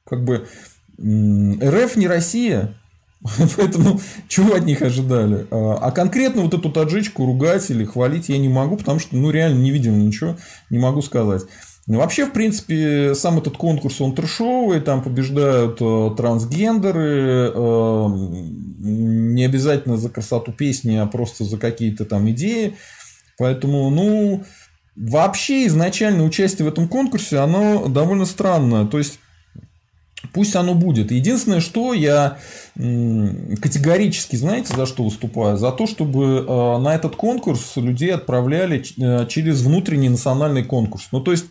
как 0.05 0.23
бы 0.23 0.47
РФ 0.97 1.95
не 1.97 2.07
Россия, 2.07 2.78
Поэтому 3.57 3.99
чего 4.27 4.55
от 4.55 4.65
них 4.65 4.81
ожидали? 4.81 5.45
А, 5.51 5.75
а 5.81 5.91
конкретно 5.91 6.43
вот 6.43 6.53
эту 6.53 6.71
таджичку 6.71 7.25
ругать 7.25 7.69
или 7.69 7.83
хвалить 7.83 8.29
я 8.29 8.37
не 8.37 8.49
могу, 8.49 8.77
потому 8.77 8.99
что 8.99 9.15
ну 9.17 9.29
реально 9.29 9.59
не 9.59 9.71
видел 9.71 9.93
ничего, 9.93 10.37
не 10.69 10.79
могу 10.79 11.01
сказать. 11.01 11.43
Ну, 11.87 11.97
вообще, 11.97 12.27
в 12.27 12.33
принципе, 12.33 13.15
сам 13.15 13.39
этот 13.39 13.57
конкурс, 13.57 13.99
он 13.99 14.13
трешовый, 14.13 14.79
там 14.79 15.01
побеждают 15.01 15.81
э, 15.81 16.11
трансгендеры, 16.15 17.51
э, 17.51 18.07
не 18.77 19.43
обязательно 19.43 19.97
за 19.97 20.09
красоту 20.09 20.51
песни, 20.51 20.97
а 20.97 21.07
просто 21.07 21.45
за 21.45 21.57
какие-то 21.57 22.05
там 22.05 22.29
идеи. 22.29 22.75
Поэтому, 23.39 23.89
ну, 23.89 24.43
вообще 24.95 25.65
изначально 25.65 26.25
участие 26.25 26.69
в 26.69 26.71
этом 26.71 26.87
конкурсе, 26.87 27.39
оно 27.39 27.87
довольно 27.87 28.25
странное. 28.25 28.85
То 28.85 28.99
есть, 28.99 29.19
Пусть 30.33 30.55
оно 30.55 30.75
будет. 30.75 31.11
Единственное, 31.11 31.61
что 31.61 31.93
я 31.93 32.37
категорически, 32.79 34.37
знаете, 34.37 34.73
за 34.73 34.85
что 34.85 35.03
выступаю? 35.03 35.57
За 35.57 35.71
то, 35.71 35.85
чтобы 35.85 36.45
э, 36.47 36.77
на 36.77 36.95
этот 36.95 37.17
конкурс 37.17 37.75
людей 37.75 38.13
отправляли 38.13 38.81
через 39.27 39.61
внутренний 39.61 40.07
национальный 40.07 40.63
конкурс. 40.63 41.09
Ну, 41.11 41.19
то 41.19 41.31
есть, 41.31 41.45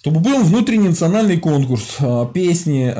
чтобы 0.00 0.20
был 0.20 0.44
внутренний 0.44 0.88
национальный 0.88 1.38
конкурс, 1.38 1.96
а, 1.98 2.26
песни, 2.26 2.94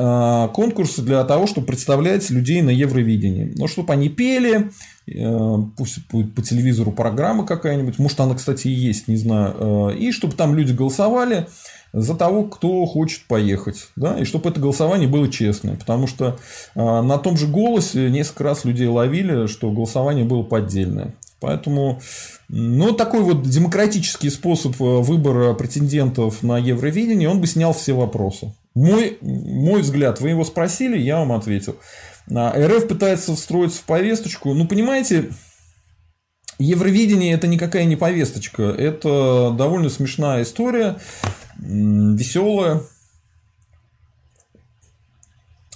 конкурсы 0.51 1.01
для 1.01 1.23
того, 1.23 1.47
чтобы 1.47 1.67
представлять 1.67 2.29
людей 2.29 2.61
на 2.61 2.69
Евровидении. 2.69 3.53
Ну, 3.55 3.67
чтобы 3.69 3.93
они 3.93 4.09
пели, 4.09 4.71
э, 5.07 5.57
пусть 5.77 6.05
будет 6.09 6.35
по 6.35 6.41
телевизору 6.41 6.91
программа 6.91 7.45
какая-нибудь, 7.45 7.97
может, 7.97 8.19
она, 8.19 8.35
кстати, 8.35 8.67
и 8.67 8.71
есть, 8.71 9.07
не 9.07 9.15
знаю, 9.15 9.91
э, 9.91 9.95
и 9.95 10.11
чтобы 10.11 10.33
там 10.33 10.53
люди 10.53 10.73
голосовали 10.73 11.47
за 11.93 12.15
того, 12.15 12.43
кто 12.43 12.85
хочет 12.85 13.25
поехать, 13.27 13.89
да, 13.95 14.19
и 14.19 14.25
чтобы 14.25 14.49
это 14.49 14.59
голосование 14.59 15.07
было 15.07 15.29
честное, 15.29 15.75
потому 15.75 16.07
что 16.07 16.37
а, 16.75 17.01
на 17.01 17.17
том 17.17 17.37
же 17.37 17.47
голосе 17.47 18.09
несколько 18.09 18.43
раз 18.43 18.65
людей 18.65 18.87
ловили, 18.87 19.47
что 19.47 19.71
голосование 19.71 20.25
было 20.25 20.43
поддельное. 20.43 21.13
Поэтому, 21.39 22.01
ну, 22.49 22.93
такой 22.93 23.21
вот 23.21 23.43
демократический 23.43 24.31
способ 24.31 24.73
э, 24.81 24.83
выбора 24.83 25.53
претендентов 25.53 26.41
на 26.41 26.57
Евровидение, 26.57 27.29
он 27.29 27.41
бы 27.41 27.45
снял 27.45 27.73
все 27.73 27.93
вопросы. 27.93 28.55
Мой, 28.73 29.19
мой 29.21 29.81
взгляд, 29.81 30.19
вы 30.19 30.29
его 30.29 30.43
спросили, 30.43 30.97
я 30.97 31.19
вам 31.19 31.31
ответил. 31.33 31.75
А, 32.33 32.53
РФ 32.57 32.87
пытается 32.87 33.35
встроиться 33.35 33.79
в 33.81 33.83
повесточку. 33.83 34.53
Ну, 34.53 34.67
понимаете, 34.67 35.29
Евровидение 36.59 37.33
это 37.33 37.45
никакая 37.45 37.85
не 37.85 37.95
повесточка. 37.95 38.63
Это 38.63 39.53
довольно 39.55 39.89
смешная 39.89 40.41
история, 40.41 40.97
веселая, 41.59 42.81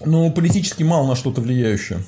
но 0.06 0.32
политически 0.32 0.84
мало 0.84 1.08
на 1.08 1.16
что-то 1.16 1.42
влияющая. 1.42 2.00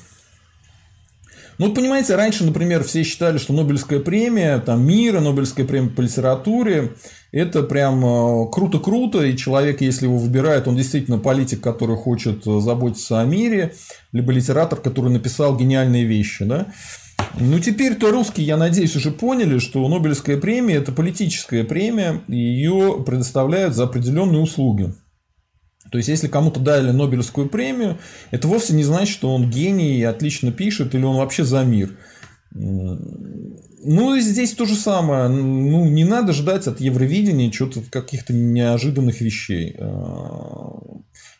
Ну, 1.58 1.72
понимаете, 1.72 2.16
раньше, 2.16 2.44
например, 2.44 2.82
все 2.82 3.04
считали, 3.04 3.38
что 3.38 3.52
Нобелевская 3.52 4.00
премия, 4.00 4.58
там, 4.58 4.84
мира, 4.84 5.20
Нобелевская 5.20 5.64
премия 5.64 5.90
по 5.90 6.00
литературе, 6.00 6.94
это 7.30 7.62
прям 7.62 8.04
э, 8.04 8.50
круто-круто, 8.50 9.22
и 9.22 9.36
человек, 9.36 9.80
если 9.80 10.06
его 10.06 10.18
выбирают, 10.18 10.66
он 10.66 10.76
действительно 10.76 11.18
политик, 11.18 11.60
который 11.60 11.96
хочет 11.96 12.44
э, 12.46 12.60
заботиться 12.60 13.20
о 13.20 13.24
мире, 13.24 13.74
либо 14.10 14.32
литератор, 14.32 14.80
который 14.80 15.12
написал 15.12 15.56
гениальные 15.56 16.04
вещи, 16.04 16.44
да. 16.44 16.66
Ну, 17.38 17.58
теперь-то 17.58 18.10
русские, 18.10 18.46
я 18.46 18.56
надеюсь, 18.56 18.96
уже 18.96 19.10
поняли, 19.10 19.58
что 19.58 19.86
Нобелевская 19.88 20.36
премия– 20.36 20.76
это 20.76 20.92
политическая 20.92 21.64
премия, 21.64 22.22
и 22.28 22.36
ее 22.36 23.02
предоставляют 23.04 23.74
за 23.74 23.84
определенные 23.84 24.40
услуги. 24.40 24.94
То 25.90 25.98
есть, 25.98 26.08
если 26.08 26.28
кому-то 26.28 26.60
дали 26.60 26.90
Нобелевскую 26.90 27.48
премию, 27.48 27.98
это 28.30 28.48
вовсе 28.48 28.74
не 28.74 28.84
значит, 28.84 29.14
что 29.14 29.34
он 29.34 29.50
гений 29.50 29.98
и 29.98 30.02
отлично 30.02 30.52
пишет, 30.52 30.94
или 30.94 31.04
он 31.04 31.16
вообще 31.16 31.44
за 31.44 31.62
мир. 31.64 31.96
Ну, 32.52 34.14
и 34.14 34.20
здесь 34.20 34.54
то 34.54 34.64
же 34.64 34.76
самое. 34.76 35.28
Ну, 35.28 35.84
не 35.86 36.04
надо 36.04 36.32
ждать 36.32 36.66
от 36.66 36.80
Евровидения 36.80 37.50
чего-то, 37.50 37.82
каких-то 37.90 38.32
неожиданных 38.32 39.20
вещей. 39.20 39.76
А, 39.78 40.78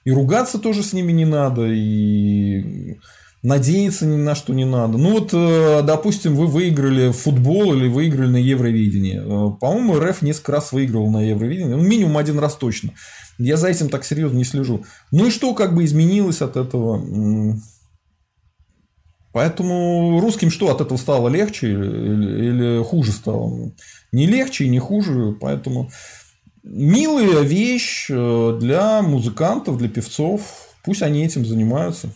и 0.05 0.11
ругаться 0.11 0.59
тоже 0.59 0.83
с 0.83 0.93
ними 0.93 1.13
не 1.13 1.25
надо, 1.25 1.67
и 1.67 2.99
надеяться 3.45 4.07
ни 4.07 4.17
на 4.17 4.35
что 4.35 4.55
не 4.55 4.65
надо. 4.65 4.97
Ну 4.97 5.13
вот, 5.13 5.31
э, 5.35 5.83
допустим, 5.83 6.35
вы 6.35 6.47
выиграли 6.47 7.13
футбол 7.13 7.75
или 7.75 7.89
выиграли 7.89 8.29
на 8.29 8.37
Евровидении. 8.39 9.21
Э, 9.21 9.57
по-моему, 9.61 10.01
РФ 10.01 10.23
несколько 10.23 10.53
раз 10.53 10.73
выигрывал 10.73 11.11
на 11.11 11.21
Евровидении. 11.21 11.75
Ну, 11.75 11.83
минимум 11.83 12.17
один 12.17 12.39
раз 12.39 12.57
точно. 12.57 12.93
Я 13.39 13.59
за 13.59 13.69
этим 13.69 13.91
так 13.91 14.05
серьезно 14.05 14.39
не 14.39 14.45
слежу. 14.45 14.85
Ну 15.13 15.27
и 15.27 15.31
что 15.31 15.55
как 15.55 15.75
бы 15.75 15.85
изменилось 15.85 16.41
от 16.41 16.57
этого? 16.57 17.61
Поэтому 19.33 20.21
русским 20.21 20.51
что 20.51 20.71
от 20.71 20.81
этого 20.81 20.97
стало 20.97 21.29
легче 21.29 21.73
или, 21.73 22.49
или 22.49 22.83
хуже 22.83 23.13
стало? 23.13 23.73
Не 24.11 24.27
легче 24.27 24.65
и 24.65 24.71
не 24.71 24.79
хуже, 24.79 25.37
поэтому 25.39 25.91
милая 26.63 27.43
вещь 27.43 28.07
э, 28.09 28.59
для 28.59 29.03
музыкантов, 29.03 29.77
для 29.77 29.91
певцов. 29.91 30.41
Пусть 30.83 31.03
они 31.03 31.27
этим 31.27 31.45
занимаются. 31.45 32.11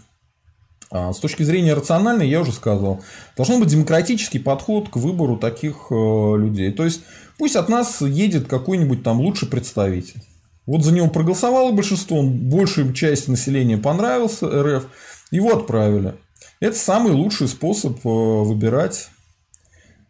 А 0.90 1.12
с 1.12 1.18
точки 1.18 1.42
зрения 1.42 1.74
рациональной, 1.74 2.28
я 2.28 2.40
уже 2.40 2.52
сказал, 2.52 3.02
должен 3.36 3.60
быть 3.60 3.68
демократический 3.68 4.38
подход 4.38 4.88
к 4.88 4.96
выбору 4.96 5.36
таких 5.36 5.88
э, 5.90 5.94
людей. 5.94 6.72
То 6.72 6.84
есть, 6.84 7.02
пусть 7.36 7.56
от 7.56 7.68
нас 7.68 8.00
едет 8.00 8.48
какой-нибудь 8.48 9.02
там 9.02 9.20
лучший 9.20 9.48
представитель. 9.48 10.22
Вот 10.66 10.84
за 10.84 10.92
него 10.92 11.08
проголосовало 11.08 11.72
большинство, 11.72 12.18
он 12.18 12.48
большую 12.48 12.92
часть 12.92 13.28
населения 13.28 13.78
понравился 13.78 14.46
РФ, 14.46 14.86
его 15.30 15.56
отправили. 15.56 16.14
Это 16.60 16.76
самый 16.76 17.12
лучший 17.12 17.48
способ 17.48 17.98
э, 18.04 18.08
выбирать, 18.08 19.10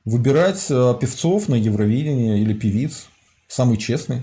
выбирать 0.04 0.66
э, 0.70 0.94
певцов 1.00 1.48
на 1.48 1.56
Евровидении 1.56 2.40
или 2.40 2.54
певиц. 2.54 3.08
Самый 3.48 3.78
честный. 3.78 4.22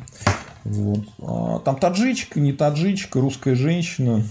Вот. 0.63 1.05
А 1.21 1.59
там 1.59 1.77
таджичка, 1.77 2.39
не 2.39 2.53
таджичка, 2.53 3.19
русская 3.19 3.55
женщина. 3.55 4.23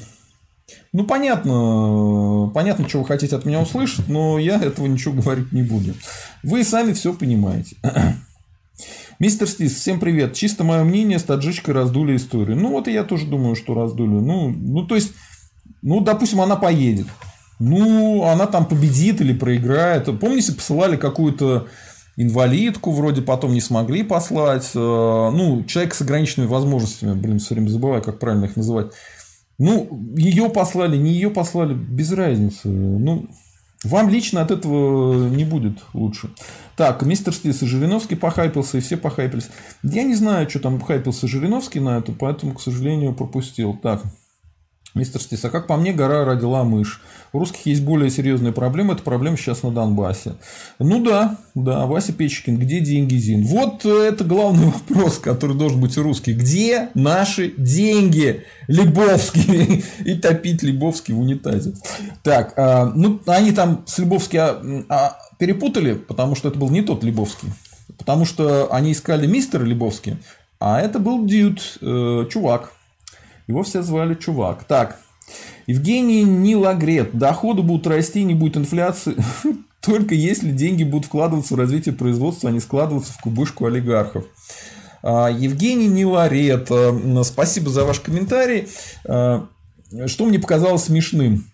Ну, 0.92 1.04
понятно, 1.04 2.50
понятно, 2.54 2.88
что 2.88 3.00
вы 3.00 3.04
хотите 3.04 3.37
от 3.37 3.44
меня 3.44 3.61
услышать, 3.61 4.09
но 4.09 4.38
я 4.38 4.56
этого 4.56 4.87
ничего 4.87 5.14
говорить 5.14 5.52
не 5.52 5.62
буду. 5.62 5.94
Вы 6.42 6.64
сами 6.64 6.92
все 6.92 7.12
понимаете. 7.12 7.76
Мистер 9.18 9.49
Стис, 9.49 9.75
всем 9.75 10.00
привет. 10.00 10.35
Чисто 10.35 10.64
мое 10.64 10.85
мнение, 10.85 11.18
с 11.18 11.25
таджичкой 11.25 11.75
раздули 11.75 12.16
историю. 12.16 12.56
Ну, 12.56 12.71
вот 12.71 12.88
и 12.88 12.92
я 12.92 13.04
тоже 13.04 13.26
думаю, 13.26 13.56
что 13.56 13.75
раздули. 13.75 14.21
Ну, 14.21 14.50
ну, 14.50 14.87
то 14.87 14.94
есть, 14.94 15.12
ну, 15.83 16.00
допустим, 16.00 16.40
она 16.40 16.56
поедет. 16.56 17.06
Ну, 17.59 18.25
она 18.25 18.47
там 18.47 18.66
победит 18.66 19.21
или 19.21 19.33
проиграет. 19.33 20.06
Помните, 20.18 20.52
посылали 20.52 20.97
какую-то 20.97 21.68
инвалидку, 22.16 22.90
вроде 22.92 23.23
потом 23.23 23.52
не 23.52 23.61
смогли 23.61 24.02
послать. 24.02 24.71
Э, 24.75 24.78
ну, 24.78 25.64
человек 25.64 25.94
с 25.94 26.00
ограниченными 26.00 26.49
возможностями, 26.49 27.14
блин, 27.14 27.38
все 27.38 27.54
время 27.54 27.68
забываю, 27.68 28.02
как 28.02 28.18
правильно 28.18 28.47
их 28.47 28.56
называть. 28.56 28.92
Ну, 29.58 30.14
ее 30.16 30.50
послали, 30.50 30.96
не 30.96 31.12
ее 31.12 31.30
послали, 31.30 31.75
без 31.75 32.12
разницы. 32.12 32.68
Ну, 32.68 33.28
вам 33.84 34.08
лично 34.08 34.40
от 34.40 34.50
этого 34.50 35.28
не 35.28 35.44
будет 35.44 35.78
лучше. 35.92 36.30
Так, 36.76 37.02
мистер 37.02 37.32
Стис 37.32 37.62
и 37.62 37.66
Жириновский 37.66 38.16
похайпился, 38.16 38.78
и 38.78 38.80
все 38.80 38.96
похайпились. 38.96 39.50
Я 39.82 40.02
не 40.02 40.14
знаю, 40.14 40.49
что 40.50 40.58
там 40.58 40.80
хайпился 40.80 41.28
Жириновский 41.28 41.80
на 41.80 41.99
это, 41.99 42.12
поэтому, 42.12 42.54
к 42.54 42.61
сожалению, 42.61 43.14
пропустил. 43.14 43.75
Так, 43.75 44.02
Мистер 44.94 45.20
Стис, 45.20 45.44
а 45.44 45.50
как 45.50 45.66
по 45.66 45.76
мне, 45.76 45.92
гора 45.92 46.24
родила 46.24 46.62
мышь. 46.62 47.00
У 47.32 47.40
русских 47.40 47.66
есть 47.66 47.82
более 47.82 48.10
серьезные 48.10 48.52
проблемы. 48.52 48.94
Это 48.94 49.02
проблема 49.02 49.36
сейчас 49.36 49.64
на 49.64 49.72
Донбассе. 49.72 50.34
Ну 50.78 51.02
да, 51.02 51.36
да, 51.56 51.86
Вася 51.86 52.12
Печкин, 52.12 52.56
где 52.58 52.78
деньги 52.78 53.16
ЗИН? 53.16 53.44
Вот 53.44 53.84
это 53.84 54.22
главный 54.22 54.66
вопрос, 54.88 55.18
который 55.18 55.56
должен 55.56 55.80
быть 55.80 55.98
у 55.98 56.04
русских. 56.04 56.38
Где 56.38 56.90
наши 56.94 57.52
деньги? 57.56 58.44
Лебовские. 58.68 59.82
И 60.04 60.14
топить 60.14 60.62
Лебовский 60.62 61.12
в 61.12 61.18
унитазе. 61.18 61.74
Так, 62.22 62.54
а, 62.56 62.92
ну 62.94 63.20
они 63.26 63.50
там 63.50 63.82
с 63.88 63.98
Лебовски 63.98 64.36
а, 64.36 64.62
а, 64.88 65.18
перепутали, 65.40 65.94
потому 65.94 66.36
что 66.36 66.50
это 66.50 66.58
был 66.60 66.70
не 66.70 66.82
тот 66.82 67.02
Лебовский. 67.02 67.48
Потому 67.98 68.24
что 68.24 68.72
они 68.72 68.92
искали 68.92 69.26
мистера 69.26 69.64
Лебовский, 69.64 70.18
а 70.60 70.80
это 70.80 71.00
был 71.00 71.26
дюд, 71.26 71.78
э, 71.80 72.26
чувак. 72.30 72.74
Его 73.46 73.62
все 73.62 73.82
звали 73.82 74.14
Чувак. 74.14 74.64
Так, 74.64 74.98
Евгений 75.66 76.22
Нилагрет. 76.22 77.16
Доходы 77.16 77.62
будут 77.62 77.86
расти, 77.86 78.24
не 78.24 78.34
будет 78.34 78.56
инфляции. 78.56 79.16
Только 79.80 80.14
если 80.14 80.50
деньги 80.50 80.84
будут 80.84 81.06
вкладываться 81.06 81.54
в 81.54 81.58
развитие 81.58 81.94
производства, 81.94 82.48
а 82.48 82.52
не 82.52 82.60
складываться 82.60 83.12
в 83.12 83.20
кубышку 83.20 83.66
олигархов. 83.66 84.24
А, 85.02 85.28
Евгений 85.28 85.88
Ниларет, 85.88 86.68
э, 86.70 87.24
спасибо 87.24 87.68
за 87.70 87.84
ваш 87.84 88.00
комментарий. 88.00 88.68
А, 89.06 89.46
что 90.06 90.24
мне 90.24 90.38
показалось 90.38 90.84
смешным? 90.84 91.44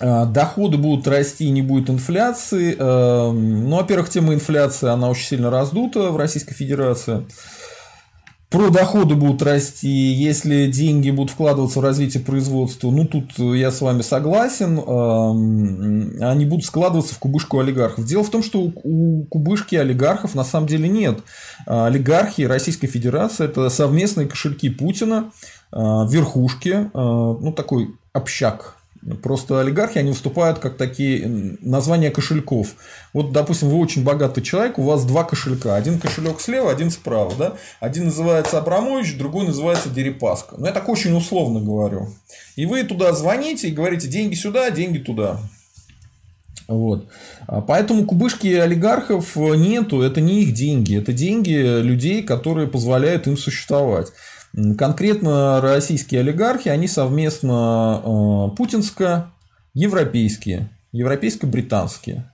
А, 0.00 0.24
доходы 0.24 0.78
будут 0.78 1.06
расти, 1.06 1.50
не 1.50 1.60
будет 1.60 1.90
инфляции. 1.90 2.74
Ну, 2.78 3.76
во-первых, 3.76 4.08
тема 4.08 4.32
инфляции, 4.32 4.88
она 4.88 5.10
очень 5.10 5.26
сильно 5.26 5.50
раздута 5.50 6.10
в 6.10 6.16
Российской 6.16 6.54
Федерации 6.54 7.26
про 8.52 8.68
доходы 8.68 9.14
будут 9.14 9.42
расти, 9.42 9.88
если 9.88 10.70
деньги 10.70 11.10
будут 11.10 11.32
вкладываться 11.32 11.80
в 11.80 11.82
развитие 11.82 12.22
производства, 12.22 12.90
ну 12.90 13.06
тут 13.06 13.38
я 13.38 13.70
с 13.70 13.80
вами 13.80 14.02
согласен, 14.02 14.78
они 16.22 16.44
будут 16.44 16.66
складываться 16.66 17.14
в 17.14 17.18
кубышку 17.18 17.58
олигархов. 17.58 18.04
Дело 18.04 18.22
в 18.22 18.30
том, 18.30 18.42
что 18.42 18.60
у 18.60 19.24
кубышки 19.24 19.74
олигархов 19.74 20.34
на 20.34 20.44
самом 20.44 20.66
деле 20.66 20.88
нет. 20.88 21.20
Олигархи 21.66 22.42
Российской 22.42 22.86
Федерации– 22.86 23.44
это 23.46 23.70
совместные 23.70 24.28
кошельки 24.28 24.68
Путина, 24.68 25.30
а, 25.72 26.06
верхушки, 26.06 26.90
а, 26.92 27.36
ну 27.40 27.52
такой 27.52 27.96
общак 28.12 28.76
Просто 29.20 29.60
олигархи, 29.60 29.98
они 29.98 30.10
выступают 30.10 30.60
как 30.60 30.76
такие 30.76 31.26
названия 31.60 32.12
кошельков. 32.12 32.74
Вот, 33.12 33.32
допустим, 33.32 33.68
вы 33.68 33.78
очень 33.78 34.04
богатый 34.04 34.42
человек, 34.42 34.78
у 34.78 34.84
вас 34.84 35.04
два 35.04 35.24
кошелька. 35.24 35.74
Один 35.74 35.98
кошелек 35.98 36.40
слева, 36.40 36.70
один 36.70 36.90
справа. 36.90 37.32
Да? 37.36 37.54
Один 37.80 38.04
называется 38.04 38.58
Абрамович, 38.58 39.18
другой 39.18 39.46
называется 39.46 39.88
Дерипаска. 39.88 40.54
Ну, 40.56 40.66
я 40.66 40.72
так 40.72 40.88
очень 40.88 41.16
условно 41.16 41.60
говорю. 41.60 42.14
И 42.54 42.64
вы 42.64 42.84
туда 42.84 43.12
звоните 43.12 43.68
и 43.68 43.72
говорите, 43.72 44.06
деньги 44.06 44.34
сюда, 44.34 44.70
деньги 44.70 44.98
туда. 44.98 45.40
Вот. 46.68 47.08
А 47.48 47.60
поэтому 47.60 48.06
кубышки 48.06 48.46
олигархов 48.46 49.34
нету, 49.34 50.00
это 50.00 50.20
не 50.20 50.42
их 50.42 50.54
деньги, 50.54 50.96
это 50.96 51.12
деньги 51.12 51.80
людей, 51.80 52.22
которые 52.22 52.68
позволяют 52.68 53.26
им 53.26 53.36
существовать. 53.36 54.12
Конкретно 54.76 55.62
российские 55.62 56.20
олигархи, 56.20 56.68
они 56.68 56.86
совместно 56.86 58.02
э, 58.04 58.50
путинско-европейские, 58.56 60.68
европейско-британские. 60.92 62.30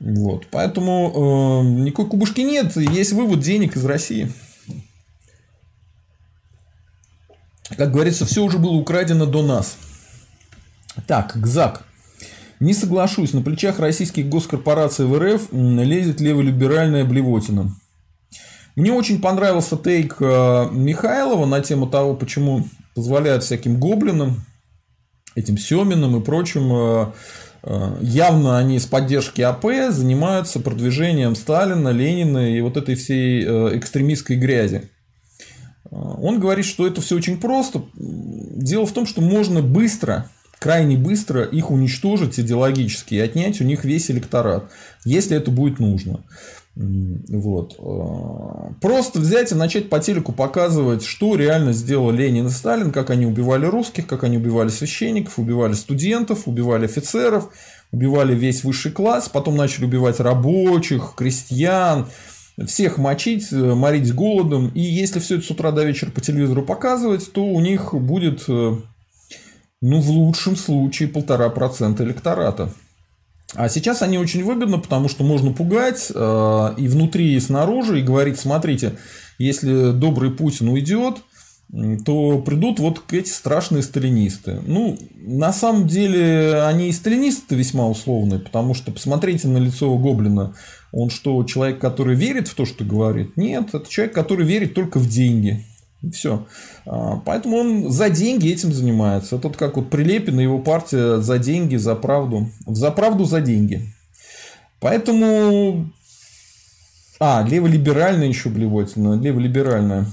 Вот. 0.00 0.48
Поэтому 0.50 1.62
э, 1.64 1.68
никакой 1.82 2.08
кубышки 2.08 2.40
нет, 2.40 2.76
есть 2.76 3.12
вывод 3.12 3.38
денег 3.40 3.76
из 3.76 3.84
России. 3.84 4.32
Как 7.76 7.92
говорится, 7.92 8.26
все 8.26 8.42
уже 8.42 8.58
было 8.58 8.72
украдено 8.72 9.26
до 9.26 9.42
нас. 9.42 9.76
Так, 11.06 11.36
ГЗАК. 11.36 11.84
Не 12.58 12.74
соглашусь, 12.74 13.32
на 13.32 13.42
плечах 13.42 13.78
российских 13.78 14.28
госкорпораций 14.28 15.06
в 15.06 15.16
РФ 15.18 15.52
лезет 15.52 16.20
леволиберальная 16.20 17.04
блевотина. 17.04 17.72
Мне 18.74 18.92
очень 18.92 19.20
понравился 19.20 19.76
тейк 19.76 20.16
э, 20.20 20.68
Михайлова 20.72 21.44
на 21.44 21.60
тему 21.60 21.86
того, 21.86 22.14
почему 22.14 22.66
позволяют 22.94 23.44
всяким 23.44 23.78
гоблинам, 23.78 24.44
этим 25.34 25.58
Семиным 25.58 26.16
и 26.16 26.24
прочим, 26.24 26.72
э, 26.72 27.06
э, 27.64 27.96
явно 28.00 28.56
они 28.56 28.78
с 28.78 28.86
поддержки 28.86 29.42
АП 29.42 29.66
занимаются 29.90 30.58
продвижением 30.58 31.34
Сталина, 31.34 31.90
Ленина 31.90 32.50
и 32.50 32.62
вот 32.62 32.78
этой 32.78 32.94
всей 32.94 33.44
экстремистской 33.76 34.36
грязи. 34.36 34.90
Он 35.90 36.40
говорит, 36.40 36.64
что 36.64 36.86
это 36.86 37.02
все 37.02 37.16
очень 37.16 37.38
просто. 37.38 37.82
Дело 37.94 38.86
в 38.86 38.92
том, 38.92 39.04
что 39.04 39.20
можно 39.20 39.60
быстро, 39.60 40.30
крайне 40.58 40.96
быстро 40.96 41.42
их 41.42 41.70
уничтожить 41.70 42.40
идеологически 42.40 43.16
и 43.16 43.20
отнять 43.20 43.60
у 43.60 43.64
них 43.64 43.84
весь 43.84 44.10
электорат, 44.10 44.70
если 45.04 45.36
это 45.36 45.50
будет 45.50 45.78
нужно. 45.78 46.24
Вот. 46.74 47.76
Э, 47.78 48.72
просто 48.80 49.20
взять 49.20 49.52
и 49.52 49.54
начать 49.54 49.90
по 49.90 49.98
телеку 49.98 50.32
показывать, 50.32 51.04
что 51.04 51.36
реально 51.36 51.72
сделал 51.72 52.10
Ленин 52.10 52.46
и 52.46 52.50
Сталин, 52.50 52.92
как 52.92 53.10
они 53.10 53.26
убивали 53.26 53.66
русских, 53.66 54.06
как 54.06 54.24
они 54.24 54.38
убивали 54.38 54.68
священников, 54.68 55.38
убивали 55.38 55.74
студентов, 55.74 56.48
убивали 56.48 56.86
офицеров, 56.86 57.50
убивали 57.90 58.34
весь 58.34 58.64
высший 58.64 58.90
класс, 58.90 59.28
потом 59.28 59.56
начали 59.56 59.84
убивать 59.84 60.18
рабочих, 60.18 61.12
крестьян, 61.14 62.06
всех 62.64 62.96
мочить, 62.96 63.52
э, 63.52 63.74
морить 63.74 64.14
голодом. 64.14 64.68
И 64.68 64.80
если 64.80 65.20
все 65.20 65.36
это 65.36 65.44
с 65.44 65.50
утра 65.50 65.72
до 65.72 65.84
вечера 65.84 66.10
по 66.10 66.22
телевизору 66.22 66.62
показывать, 66.62 67.32
то 67.32 67.44
у 67.44 67.60
них 67.60 67.92
будет, 67.92 68.44
э, 68.48 68.76
ну, 69.82 70.00
в 70.00 70.10
лучшем 70.10 70.56
случае, 70.56 71.10
полтора 71.10 71.50
процента 71.50 72.02
электората. 72.02 72.72
А 73.54 73.68
сейчас 73.68 74.02
они 74.02 74.18
очень 74.18 74.44
выгодны, 74.44 74.78
потому 74.78 75.08
что 75.08 75.24
можно 75.24 75.52
пугать 75.52 76.10
э, 76.14 76.74
и 76.78 76.88
внутри, 76.88 77.34
и 77.34 77.40
снаружи, 77.40 78.00
и 78.00 78.02
говорить, 78.02 78.38
смотрите, 78.38 78.94
если 79.38 79.92
добрый 79.92 80.30
Путин 80.30 80.68
уйдет, 80.68 81.16
то 82.04 82.38
придут 82.38 82.78
вот 82.80 83.02
эти 83.12 83.30
страшные 83.30 83.82
сталинисты. 83.82 84.60
Ну, 84.66 84.98
на 85.14 85.52
самом 85.52 85.88
деле, 85.88 86.62
они 86.62 86.88
и 86.88 86.92
сталинисты 86.92 87.54
весьма 87.54 87.88
условные, 87.88 88.40
потому 88.40 88.74
что 88.74 88.92
посмотрите 88.92 89.48
на 89.48 89.56
лицо 89.56 89.96
Гоблина. 89.96 90.54
Он 90.92 91.08
что, 91.08 91.42
человек, 91.44 91.78
который 91.78 92.14
верит 92.14 92.48
в 92.48 92.54
то, 92.54 92.66
что 92.66 92.84
говорит? 92.84 93.38
Нет, 93.38 93.70
это 93.72 93.88
человек, 93.88 94.14
который 94.14 94.44
верит 94.44 94.74
только 94.74 94.98
в 94.98 95.08
деньги. 95.08 95.64
Все. 96.10 96.46
А, 96.84 97.20
поэтому 97.24 97.56
он 97.58 97.90
за 97.90 98.10
деньги 98.10 98.50
этим 98.50 98.72
занимается. 98.72 99.38
Тут 99.38 99.56
как 99.56 99.76
вот 99.76 99.90
Прилепин 99.90 100.40
и 100.40 100.44
его 100.44 100.58
партия 100.58 101.20
за 101.20 101.38
деньги, 101.38 101.76
за 101.76 101.94
правду. 101.94 102.48
За 102.66 102.90
правду, 102.90 103.24
за 103.24 103.40
деньги. 103.40 103.82
Поэтому... 104.80 105.90
А, 107.20 107.46
леволиберальная 107.48 108.26
еще 108.26 108.48
блевотина. 108.48 109.20
Леволиберальная. 109.20 110.06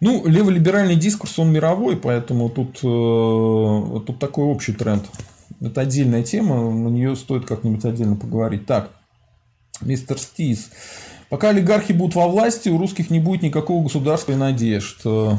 Ну, 0.00 0.24
леволиберальный 0.26 0.94
дискурс, 0.94 1.40
он 1.40 1.50
мировой, 1.50 1.96
поэтому 1.96 2.48
тут, 2.48 2.78
э, 2.84 4.00
тут 4.06 4.20
такой 4.20 4.44
общий 4.44 4.72
тренд. 4.72 5.04
Это 5.60 5.80
отдельная 5.80 6.22
тема, 6.22 6.70
на 6.70 6.88
нее 6.88 7.16
стоит 7.16 7.46
как-нибудь 7.46 7.84
отдельно 7.84 8.14
поговорить. 8.14 8.64
Так, 8.64 8.90
мистер 9.80 10.18
Стис. 10.18 10.70
Пока 11.30 11.50
олигархи 11.50 11.92
будут 11.92 12.14
во 12.14 12.26
власти, 12.26 12.68
у 12.68 12.78
русских 12.78 13.10
не 13.10 13.20
будет 13.20 13.42
никакого 13.42 13.82
государства 13.82 14.32
и 14.32 14.36
надежд. 14.36 15.00
Э, 15.04 15.32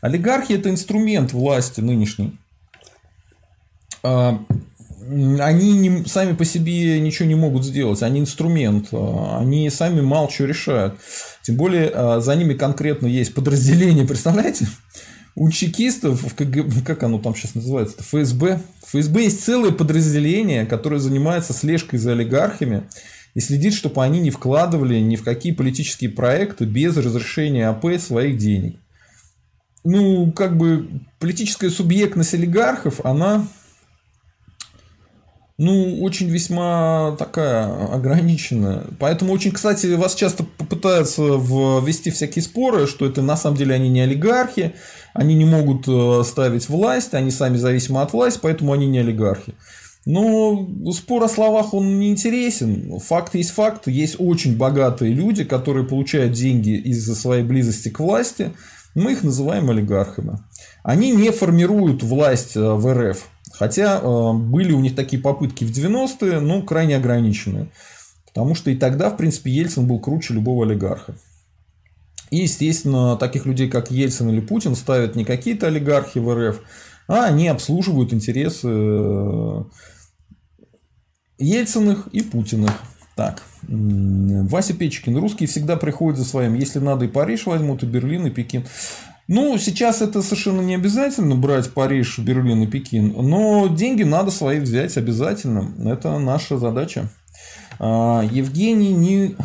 олигархи– 0.00 0.52
это 0.54 0.70
инструмент 0.70 1.32
власти 1.32 1.80
нынешней. 1.80 2.38
Э, 4.02 4.38
они 5.40 5.72
не, 5.72 6.04
сами 6.06 6.34
по 6.34 6.44
себе 6.44 7.00
ничего 7.00 7.28
не 7.28 7.34
могут 7.34 7.64
сделать, 7.64 8.02
они 8.02 8.20
инструмент, 8.20 8.88
э, 8.92 9.36
они 9.38 9.68
сами 9.68 10.00
мало 10.00 10.30
что 10.30 10.46
решают. 10.46 10.98
Тем 11.42 11.56
более 11.56 12.20
за 12.20 12.34
ними 12.34 12.54
конкретно 12.54 13.06
есть 13.06 13.34
подразделение, 13.34 14.06
представляете? 14.08 14.68
У 15.36 15.48
чекистов, 15.50 16.22
в 16.22 16.34
КГБ, 16.34 16.82
как 16.84 17.02
оно 17.02 17.18
там 17.18 17.34
сейчас 17.36 17.54
называется, 17.54 18.02
ФСБ, 18.02 18.60
в 18.82 18.88
ФСБ 18.88 19.22
есть 19.22 19.44
целое 19.44 19.70
подразделение, 19.70 20.66
которое 20.66 20.98
занимается 20.98 21.52
слежкой 21.52 21.98
за 21.98 22.12
олигархами 22.12 22.88
и 23.34 23.40
следить, 23.40 23.74
чтобы 23.74 24.02
они 24.02 24.20
не 24.20 24.30
вкладывали 24.30 24.98
ни 24.98 25.16
в 25.16 25.24
какие 25.24 25.52
политические 25.52 26.10
проекты 26.10 26.64
без 26.64 26.96
разрешения 26.96 27.68
АП 27.68 27.98
своих 27.98 28.36
денег. 28.36 28.76
Ну, 29.84 30.30
как 30.32 30.56
бы 30.56 30.88
политическая 31.18 31.70
субъектность 31.70 32.34
олигархов, 32.34 33.04
она 33.04 33.46
ну, 35.62 36.02
очень 36.02 36.30
весьма 36.30 37.14
такая 37.18 37.92
ограниченная. 37.92 38.84
Поэтому 38.98 39.34
очень, 39.34 39.52
кстати, 39.52 39.94
вас 39.94 40.14
часто 40.14 40.42
попытаются 40.42 41.20
ввести 41.22 42.10
всякие 42.10 42.42
споры, 42.42 42.86
что 42.86 43.04
это 43.04 43.20
на 43.20 43.36
самом 43.36 43.58
деле 43.58 43.74
они 43.74 43.90
не 43.90 44.00
олигархи, 44.00 44.74
они 45.12 45.34
не 45.34 45.44
могут 45.44 45.86
э, 45.86 46.24
ставить 46.24 46.70
власть, 46.70 47.12
они 47.12 47.30
сами 47.30 47.58
зависимы 47.58 48.00
от 48.00 48.14
власти, 48.14 48.38
поэтому 48.40 48.72
они 48.72 48.86
не 48.86 49.00
олигархи. 49.00 49.52
Но 50.06 50.68
спор 50.92 51.24
о 51.24 51.28
словах 51.28 51.74
он 51.74 51.98
не 51.98 52.10
интересен. 52.10 52.98
Факт 53.00 53.34
есть 53.34 53.50
факт. 53.50 53.86
Есть 53.86 54.16
очень 54.18 54.56
богатые 54.56 55.12
люди, 55.12 55.44
которые 55.44 55.86
получают 55.86 56.32
деньги 56.32 56.70
из-за 56.70 57.14
своей 57.14 57.42
близости 57.42 57.90
к 57.90 58.00
власти. 58.00 58.52
Мы 58.94 59.12
их 59.12 59.22
называем 59.22 59.70
олигархами. 59.70 60.38
Они 60.82 61.12
не 61.12 61.30
формируют 61.30 62.02
власть 62.02 62.56
э, 62.56 62.60
в 62.60 62.92
РФ. 62.92 63.28
Хотя 63.52 64.00
э, 64.00 64.32
были 64.32 64.72
у 64.72 64.80
них 64.80 64.96
такие 64.96 65.20
попытки 65.20 65.64
в 65.64 65.70
90-е, 65.70 66.40
но 66.40 66.62
крайне 66.62 66.96
ограниченные. 66.96 67.68
Потому 68.26 68.54
что 68.54 68.70
и 68.70 68.76
тогда, 68.76 69.10
в 69.10 69.16
принципе, 69.16 69.50
Ельцин 69.50 69.86
был 69.86 70.00
круче 70.00 70.34
любого 70.34 70.64
олигарха. 70.64 71.14
И, 72.30 72.38
естественно, 72.38 73.16
таких 73.16 73.44
людей, 73.44 73.68
как 73.68 73.90
Ельцин 73.90 74.30
или 74.30 74.40
Путин, 74.40 74.76
ставят 74.76 75.16
не 75.16 75.24
какие-то 75.24 75.66
олигархи 75.66 76.18
в 76.18 76.32
РФ, 76.32 76.60
а 77.08 77.24
они 77.24 77.48
обслуживают 77.48 78.12
интересы 78.12 78.68
э, 78.68 79.64
Ельциных 81.40 82.06
и 82.12 82.22
Путиных. 82.22 82.72
Так, 83.16 83.42
Вася 83.62 84.74
Печкин. 84.74 85.16
Русские 85.16 85.48
всегда 85.48 85.76
приходят 85.76 86.18
за 86.18 86.24
своим. 86.24 86.54
Если 86.54 86.78
надо, 86.78 87.06
и 87.06 87.08
Париж 87.08 87.46
возьмут, 87.46 87.82
и 87.82 87.86
Берлин, 87.86 88.26
и 88.26 88.30
Пекин. 88.30 88.64
Ну, 89.28 89.58
сейчас 89.58 90.02
это 90.02 90.22
совершенно 90.22 90.60
не 90.60 90.74
обязательно 90.74 91.36
брать 91.36 91.72
Париж, 91.72 92.18
Берлин 92.18 92.62
и 92.62 92.66
Пекин, 92.66 93.14
но 93.16 93.68
деньги 93.68 94.02
надо 94.02 94.32
свои 94.32 94.58
взять 94.58 94.96
обязательно. 94.96 95.72
Это 95.88 96.18
наша 96.18 96.58
задача. 96.58 97.08
А, 97.78 98.22
Евгений 98.30 98.92
не 98.92 99.36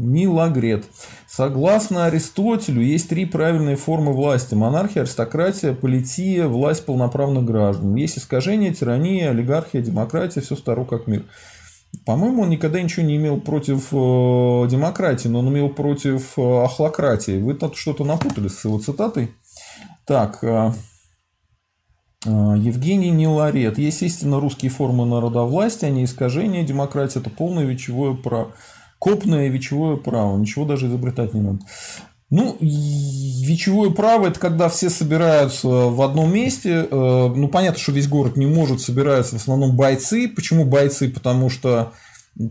Милагрет. 0.00 0.86
Согласно 1.28 2.06
Аристотелю, 2.06 2.80
есть 2.80 3.08
три 3.08 3.26
правильные 3.26 3.76
формы 3.76 4.12
власти. 4.12 4.54
Монархия, 4.54 5.02
аристократия, 5.02 5.74
полития, 5.74 6.46
власть 6.46 6.86
полноправных 6.86 7.44
граждан. 7.44 7.94
Есть 7.94 8.18
искажение, 8.18 8.72
тирания, 8.72 9.30
олигархия, 9.30 9.82
демократия, 9.82 10.40
все 10.40 10.56
старо 10.56 10.84
как 10.84 11.06
мир. 11.06 11.24
По-моему, 12.06 12.42
он 12.42 12.50
никогда 12.50 12.80
ничего 12.80 13.04
не 13.04 13.16
имел 13.16 13.40
против 13.40 13.88
э, 13.92 14.68
демократии, 14.70 15.28
но 15.28 15.40
он 15.40 15.48
имел 15.48 15.68
против 15.68 16.38
э, 16.38 16.64
ахлократии. 16.64 17.40
Вы 17.40 17.54
тут 17.54 17.76
что-то 17.76 18.04
напутали 18.04 18.48
с 18.48 18.64
его 18.64 18.78
цитатой. 18.78 19.32
Так, 20.06 20.42
э, 20.42 20.72
Евгений 22.24 23.10
Ниларет. 23.10 23.78
Есть 23.78 24.02
истинно 24.02 24.40
русские 24.40 24.70
формы 24.70 25.04
народовластия, 25.04 25.88
а 25.88 25.90
не 25.90 26.04
искажение. 26.04 26.64
Демократия– 26.64 27.18
это 27.20 27.30
полное 27.30 27.64
вечевое 27.64 28.14
право. 28.14 28.52
Копное 29.00 29.48
вечевое 29.48 29.96
право. 29.96 30.38
Ничего 30.38 30.64
даже 30.64 30.86
изобретать 30.86 31.34
не 31.34 31.40
надо. 31.40 31.58
Ну, 32.30 32.56
вечевое 32.60 33.90
право– 33.90 34.26
это 34.28 34.38
когда 34.38 34.68
все 34.68 34.88
собираются 34.88 35.66
в 35.66 36.00
одном 36.02 36.32
месте. 36.32 36.86
Э, 36.88 37.32
ну, 37.34 37.48
понятно, 37.48 37.80
что 37.80 37.90
весь 37.90 38.06
город 38.06 38.36
не 38.36 38.46
может, 38.46 38.80
собираются 38.80 39.36
в 39.36 39.40
основном 39.40 39.74
бойцы. 39.74 40.28
Почему 40.28 40.64
бойцы? 40.64 41.08
Потому 41.08 41.48
что 41.48 41.92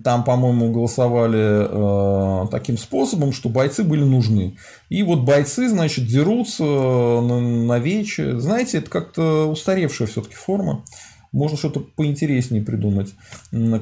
там, 0.03 0.23
по-моему, 0.23 0.73
голосовали 0.73 2.43
э, 2.43 2.47
таким 2.49 2.77
способом, 2.77 3.31
что 3.31 3.47
бойцы 3.47 3.83
были 3.83 4.03
нужны. 4.03 4.57
И 4.89 5.03
вот 5.03 5.19
бойцы, 5.19 5.69
значит, 5.69 6.07
дерутся 6.07 6.63
на, 6.63 7.39
на 7.39 7.79
вече. 7.79 8.37
Знаете, 8.39 8.79
это 8.79 8.89
как-то 8.89 9.49
устаревшая 9.49 10.07
все-таки 10.07 10.35
форма. 10.35 10.83
Можно 11.31 11.57
что-то 11.57 11.81
поинтереснее 11.81 12.63
придумать. 12.63 13.13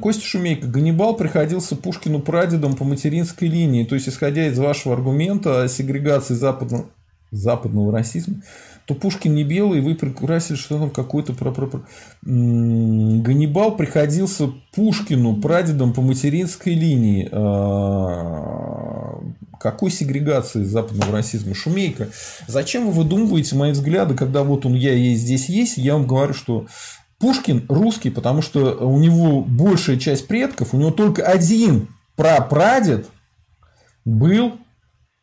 Костя 0.01 0.25
Шумейко. 0.25 0.67
Ганнибал 0.67 1.15
приходился 1.15 1.75
Пушкину 1.75 2.19
прадедом 2.19 2.75
по 2.75 2.83
материнской 2.83 3.47
линии. 3.47 3.85
То 3.85 3.95
есть, 3.95 4.09
исходя 4.09 4.47
из 4.47 4.57
вашего 4.59 4.93
аргумента 4.95 5.63
о 5.63 5.67
сегрегации 5.69 6.33
западного, 6.33 6.87
западного 7.31 7.91
расизма, 7.91 8.41
то 8.85 8.95
Пушкин 8.95 9.35
не 9.35 9.43
белый, 9.43 9.79
и 9.79 9.81
вы 9.81 9.95
прикрасили, 9.95 10.55
что 10.55 10.79
там 10.79 10.89
какой-то 10.89 11.33
про, 11.33 11.51
про, 11.51 11.67
про... 11.67 11.81
Ганнибал 12.23 13.75
приходился 13.75 14.49
Пушкину 14.73 15.41
прадедом 15.41 15.93
по 15.93 16.01
материнской 16.01 16.73
линии. 16.73 17.27
А, 17.29 19.21
какой 19.59 19.91
сегрегации 19.91 20.63
западного 20.63 21.11
расизма? 21.11 21.53
Шумейка. 21.53 22.07
Зачем 22.47 22.85
вы 22.85 22.93
выдумываете 22.93 23.57
мои 23.57 23.71
взгляды, 23.73 24.15
когда 24.15 24.43
вот 24.43 24.65
он 24.65 24.73
я 24.73 24.93
есть 24.93 25.23
здесь 25.23 25.49
есть, 25.49 25.77
я 25.77 25.93
вам 25.95 26.07
говорю, 26.07 26.33
что 26.33 26.67
Пушкин 27.19 27.65
русский, 27.67 28.09
потому 28.09 28.41
что 28.41 28.75
у 28.85 28.99
него 28.99 29.41
большая 29.41 29.97
часть 29.97 30.27
предков, 30.27 30.73
у 30.73 30.77
него 30.77 30.91
только 30.91 31.23
один 31.23 31.89
прапрадед 32.15 33.07
был 34.05 34.59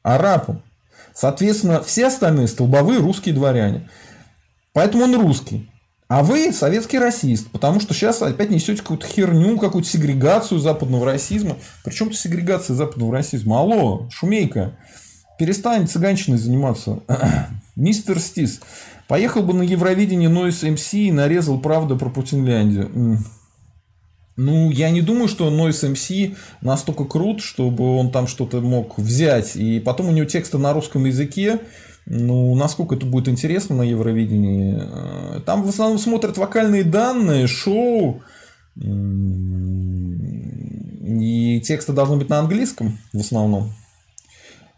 арабом. 0.03 0.63
Соответственно, 1.15 1.83
все 1.83 2.09
остальные 2.09 2.49
столбовые 2.49 2.99
русские 3.01 3.35
дворяне. 3.35 3.89
Поэтому 4.73 5.05
он 5.05 5.15
русский. 5.15 5.71
А 6.09 6.23
вы 6.23 6.53
советский 6.53 6.99
расист, 6.99 7.51
потому 7.51 7.81
что 7.81 7.95
сейчас 7.95 8.21
опять 8.21 8.51
несете 8.51 8.83
какую-то 8.83 9.07
херню, 9.07 9.59
какую-то 9.59 9.89
сегрегацию 9.89 10.59
западного 10.59 11.07
расизма. 11.07 11.57
Причем 11.83 12.09
тут 12.09 12.19
сегрегация 12.19 12.77
западного 12.77 13.13
расизма? 13.13 13.61
Алло, 13.61 14.09
шумейка, 14.11 14.77
перестань 15.39 15.89
цыганщиной 15.89 16.39
заниматься. 16.39 17.01
Мистер 17.77 18.21
Стис. 18.21 18.61
Поехал 19.09 19.43
бы 19.43 19.53
на 19.53 19.63
Евровидение 19.63 20.31
Noise 20.31 20.75
MC 20.75 21.09
и 21.09 21.13
нарезал 21.13 21.61
правду 21.61 21.97
про 21.97 22.09
Путинляндию. 22.09 23.19
Ну, 24.37 24.71
я 24.71 24.91
не 24.91 25.01
думаю, 25.01 25.29
что 25.29 25.49
Noise 25.49 25.93
MC 25.93 26.37
настолько 26.61 27.05
крут, 27.05 27.41
чтобы 27.41 27.97
он 27.97 28.11
там 28.11 28.27
что-то 28.27 28.61
мог 28.61 28.99
взять. 28.99 29.55
И 29.57 29.79
потом 29.79 30.09
у 30.09 30.13
него 30.13 30.27
тексты 30.27 30.59
на 30.59 30.73
русском 30.73 31.05
языке. 31.05 31.61
Ну, 32.07 32.55
насколько 32.55 32.97
это 32.97 33.07
будет 33.07 33.29
интересно 33.29 33.77
на 33.77 33.83
Евровидении. 33.83 34.77
Э, 34.77 35.41
там 35.47 35.63
в 35.63 35.69
основном 35.69 35.99
смотрят 35.99 36.37
вокальные 36.37 36.85
данные, 36.85 37.47
шоу. 37.47 38.23
И 38.77 38.83
тексты 41.61 41.93
должны 41.93 42.17
быть 42.17 42.29
на 42.29 42.41
английском 42.41 42.99
в 43.13 43.21
основном. 43.21 43.73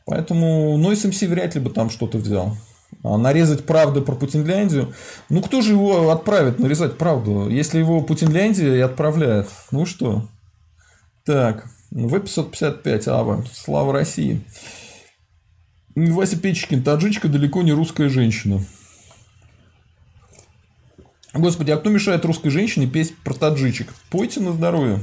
Поэтому 0.05 0.79
Noise 0.79 1.11
MC 1.11 1.29
вряд 1.29 1.55
ли 1.55 1.61
бы 1.63 1.71
там 1.71 1.89
что-то 1.89 2.19
взял. 2.19 2.57
А, 3.03 3.17
нарезать 3.17 3.65
правду 3.65 4.03
про 4.03 4.15
Путинляндию. 4.15 4.93
Ну, 5.29 5.43
кто 5.43 5.63
же 5.63 5.73
его 5.73 6.11
отправит 6.11 6.59
нарезать 6.59 6.99
правду, 6.99 7.49
если 7.49 7.79
его 7.79 8.03
Путинляндия 8.03 8.75
и 8.75 8.81
отправляет? 8.81 9.49
Ну 9.71 9.87
что? 9.87 10.29
Так, 11.25 11.69
В-555, 11.91 13.09
Ава, 13.09 13.45
слава 13.53 13.93
России. 13.93 14.45
Вася 15.95 16.39
Печкин, 16.39 16.83
таджичка 16.83 17.29
далеко 17.29 17.63
не 17.63 17.73
русская 17.73 18.09
женщина. 18.09 18.63
Господи, 21.33 21.71
а 21.71 21.77
кто 21.77 21.91
мешает 21.91 22.25
русской 22.25 22.51
женщине 22.51 22.87
петь 22.87 23.17
про 23.19 23.35
таджичек? 23.35 23.95
Пойте 24.11 24.41
на 24.41 24.53
здоровье. 24.53 25.01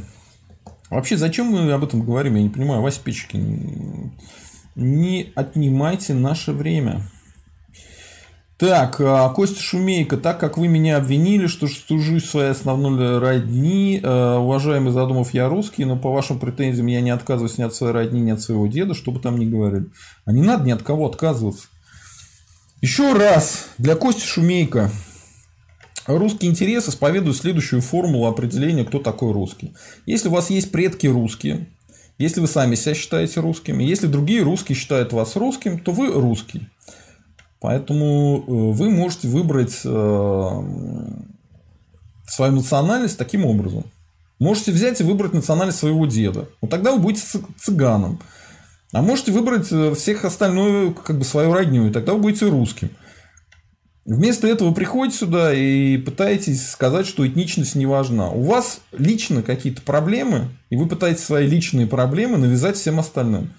Вообще, 0.90 1.18
зачем 1.18 1.48
мы 1.48 1.72
об 1.72 1.84
этом 1.84 2.04
говорим? 2.04 2.36
Я 2.36 2.44
не 2.44 2.50
понимаю. 2.50 2.82
Вася 2.82 3.02
Печкин, 3.04 4.12
не 4.76 5.32
отнимайте 5.36 6.14
наше 6.14 6.52
время. 6.52 7.04
Так, 8.64 9.02
а, 9.02 9.28
Костя 9.28 9.62
Шумейко, 9.62 10.16
так 10.16 10.40
как 10.40 10.58
вы 10.58 10.70
меня 10.70 10.96
обвинили, 10.96 11.48
что 11.48 11.68
служусь 11.68 12.24
своей 12.24 12.52
основной 12.52 13.20
родни, 13.20 14.00
э, 14.02 14.36
уважаемый 14.38 14.94
Задумов, 14.94 15.34
я 15.34 15.50
русский, 15.50 15.84
но 15.84 15.98
по 15.98 16.14
вашим 16.14 16.40
претензиям 16.40 16.88
я 16.88 17.02
не 17.02 17.10
отказываюсь 17.10 17.58
ни 17.58 17.64
от 17.64 17.76
своей 17.76 17.92
родни, 17.92 18.22
ни 18.22 18.32
от 18.32 18.40
своего 18.40 18.66
деда, 18.68 18.94
что 18.94 19.12
бы 19.12 19.20
там 19.20 19.38
ни 19.38 19.44
говорили. 19.44 19.88
А 20.24 20.32
не 20.32 20.42
надо 20.42 20.64
ни 20.64 20.72
от 20.72 20.82
кого 20.82 21.08
отказываться. 21.08 21.68
Еще 22.80 23.12
раз, 23.12 23.68
для 23.80 23.98
Кости 23.98 24.26
Шумейка. 24.26 24.90
Русский 26.08 26.48
интерес 26.48 26.88
исповедует 26.88 27.36
следующую 27.36 27.82
формулу 27.82 28.28
определения, 28.28 28.86
кто 28.86 29.00
такой 29.00 29.34
русский. 29.34 29.74
Если 30.06 30.30
у 30.30 30.32
вас 30.32 30.50
есть 30.50 30.72
предки 30.72 31.08
русские, 31.08 31.68
если 32.18 32.40
вы 32.40 32.48
сами 32.48 32.76
себя 32.76 32.96
считаете 32.96 33.42
русским, 33.42 33.80
если 33.80 34.08
другие 34.08 34.42
русские 34.42 34.78
считают 34.78 35.12
вас 35.12 35.36
русским, 35.36 35.80
то 35.80 35.92
вы 35.92 36.14
русский. 36.14 36.70
Поэтому 37.64 38.44
э, 38.46 38.52
вы 38.74 38.90
можете 38.90 39.30
выбрать 39.30 39.80
э, 39.86 40.62
свою 42.28 42.52
национальность 42.52 43.18
таким 43.18 43.46
образом. 43.46 43.86
Можете 44.38 44.74
взять 44.74 45.00
и 45.00 45.06
выбрать 45.06 45.32
национальность 45.32 45.78
своего 45.78 46.06
деда. 46.06 46.50
Вот 46.60 46.70
тогда 46.70 46.92
вы 46.92 47.00
будете 47.00 47.26
цыганом. 47.58 48.20
А 48.92 49.02
можете 49.02 49.32
выбрать 49.32 49.72
э, 49.72 49.96
всех 49.96 50.26
остальную, 50.26 50.94
как 50.94 51.18
бы 51.18 51.24
свою 51.24 51.54
родню, 51.54 51.88
и 51.88 51.92
тогда 51.92 52.16
вы 52.16 52.20
будете 52.20 52.50
русским. 52.50 52.90
Вместо 54.04 54.46
этого 54.46 54.68
вы 54.68 54.76
приходите 54.76 55.20
сюда 55.20 55.54
и 55.54 55.96
пытаетесь 55.96 56.70
сказать, 56.70 57.08
что 57.08 57.26
этничность 57.26 57.76
не 57.76 57.86
важна. 57.86 58.30
У 58.30 58.42
вас 58.42 58.82
лично 58.92 59.42
какие-то 59.42 59.84
проблемы, 59.84 60.50
и 60.70 60.76
вы 60.76 60.86
пытаетесь 60.90 61.24
свои 61.24 61.48
личные 61.48 61.88
проблемы 61.88 62.36
навязать 62.36 62.76
всем 62.76 63.00
остальным. 63.00 63.54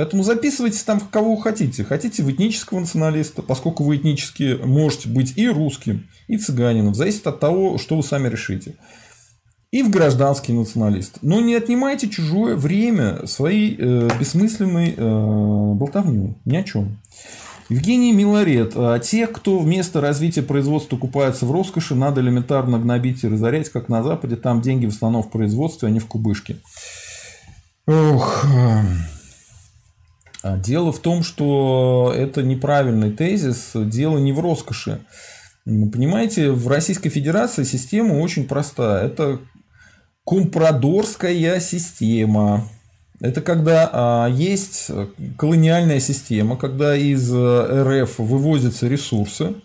Поэтому 0.00 0.22
записывайтесь 0.22 0.82
там, 0.82 0.98
кого 0.98 1.36
вы 1.36 1.42
хотите. 1.42 1.84
Хотите 1.84 2.22
в 2.22 2.30
этнического 2.30 2.80
националиста, 2.80 3.42
поскольку 3.42 3.84
вы 3.84 3.96
этнически 3.96 4.58
можете 4.64 5.10
быть 5.10 5.36
и 5.36 5.46
русским, 5.46 6.08
и 6.26 6.38
цыганином. 6.38 6.94
Зависит 6.94 7.26
от 7.26 7.38
того, 7.38 7.76
что 7.76 7.96
вы 7.96 8.02
сами 8.02 8.26
решите 8.26 8.76
и 9.70 9.82
в 9.82 9.90
гражданский 9.90 10.54
националист. 10.54 11.18
Но 11.20 11.42
не 11.42 11.54
отнимайте 11.54 12.08
чужое 12.08 12.56
время 12.56 13.26
своей 13.26 13.76
э, 13.78 14.08
бессмысленной 14.18 14.94
э, 14.96 15.74
болтовней. 15.74 16.34
Ни 16.46 16.56
о 16.56 16.62
чем. 16.62 16.98
Евгений 17.68 18.14
Миларет. 18.14 18.72
А 18.76 18.98
тех, 19.00 19.30
кто 19.32 19.58
вместо 19.58 20.00
развития 20.00 20.40
производства 20.40 20.96
купается 20.96 21.44
в 21.44 21.52
роскоши, 21.52 21.94
надо 21.94 22.22
элементарно 22.22 22.78
гнобить 22.78 23.22
и 23.22 23.28
разорять, 23.28 23.68
как 23.68 23.90
на 23.90 24.02
Западе. 24.02 24.36
Там 24.36 24.62
деньги 24.62 24.86
в 24.86 24.94
основном 24.94 25.22
в 25.22 25.30
производстве, 25.30 25.88
а 25.88 25.90
не 25.90 25.98
в 25.98 26.06
кубышке. 26.06 26.56
Ох. 27.86 28.46
А 30.42 30.56
дело 30.56 30.92
в 30.92 31.00
том, 31.00 31.22
что 31.22 32.12
это 32.16 32.42
неправильный 32.42 33.12
тезис. 33.12 33.72
Дело 33.74 34.18
не 34.18 34.32
в 34.32 34.40
роскоши. 34.40 35.00
Понимаете, 35.64 36.50
в 36.50 36.66
Российской 36.68 37.10
Федерации 37.10 37.64
система 37.64 38.14
очень 38.14 38.46
простая. 38.46 39.06
Это 39.06 39.40
компрадорская 40.24 41.60
система. 41.60 42.68
Это 43.20 43.42
когда 43.42 43.90
а, 43.92 44.28
есть 44.28 44.90
колониальная 45.36 46.00
система, 46.00 46.56
когда 46.56 46.96
из 46.96 47.30
э, 47.30 48.02
РФ 48.02 48.18
вывозятся 48.18 48.88
ресурсы 48.88 49.56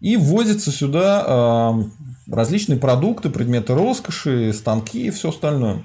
и 0.00 0.16
ввозятся 0.16 0.70
сюда 0.70 1.22
а, 1.26 1.84
различные 2.30 2.78
продукты, 2.78 3.28
предметы 3.28 3.74
роскоши, 3.74 4.54
станки 4.54 5.08
и 5.08 5.10
все 5.10 5.28
остальное. 5.28 5.82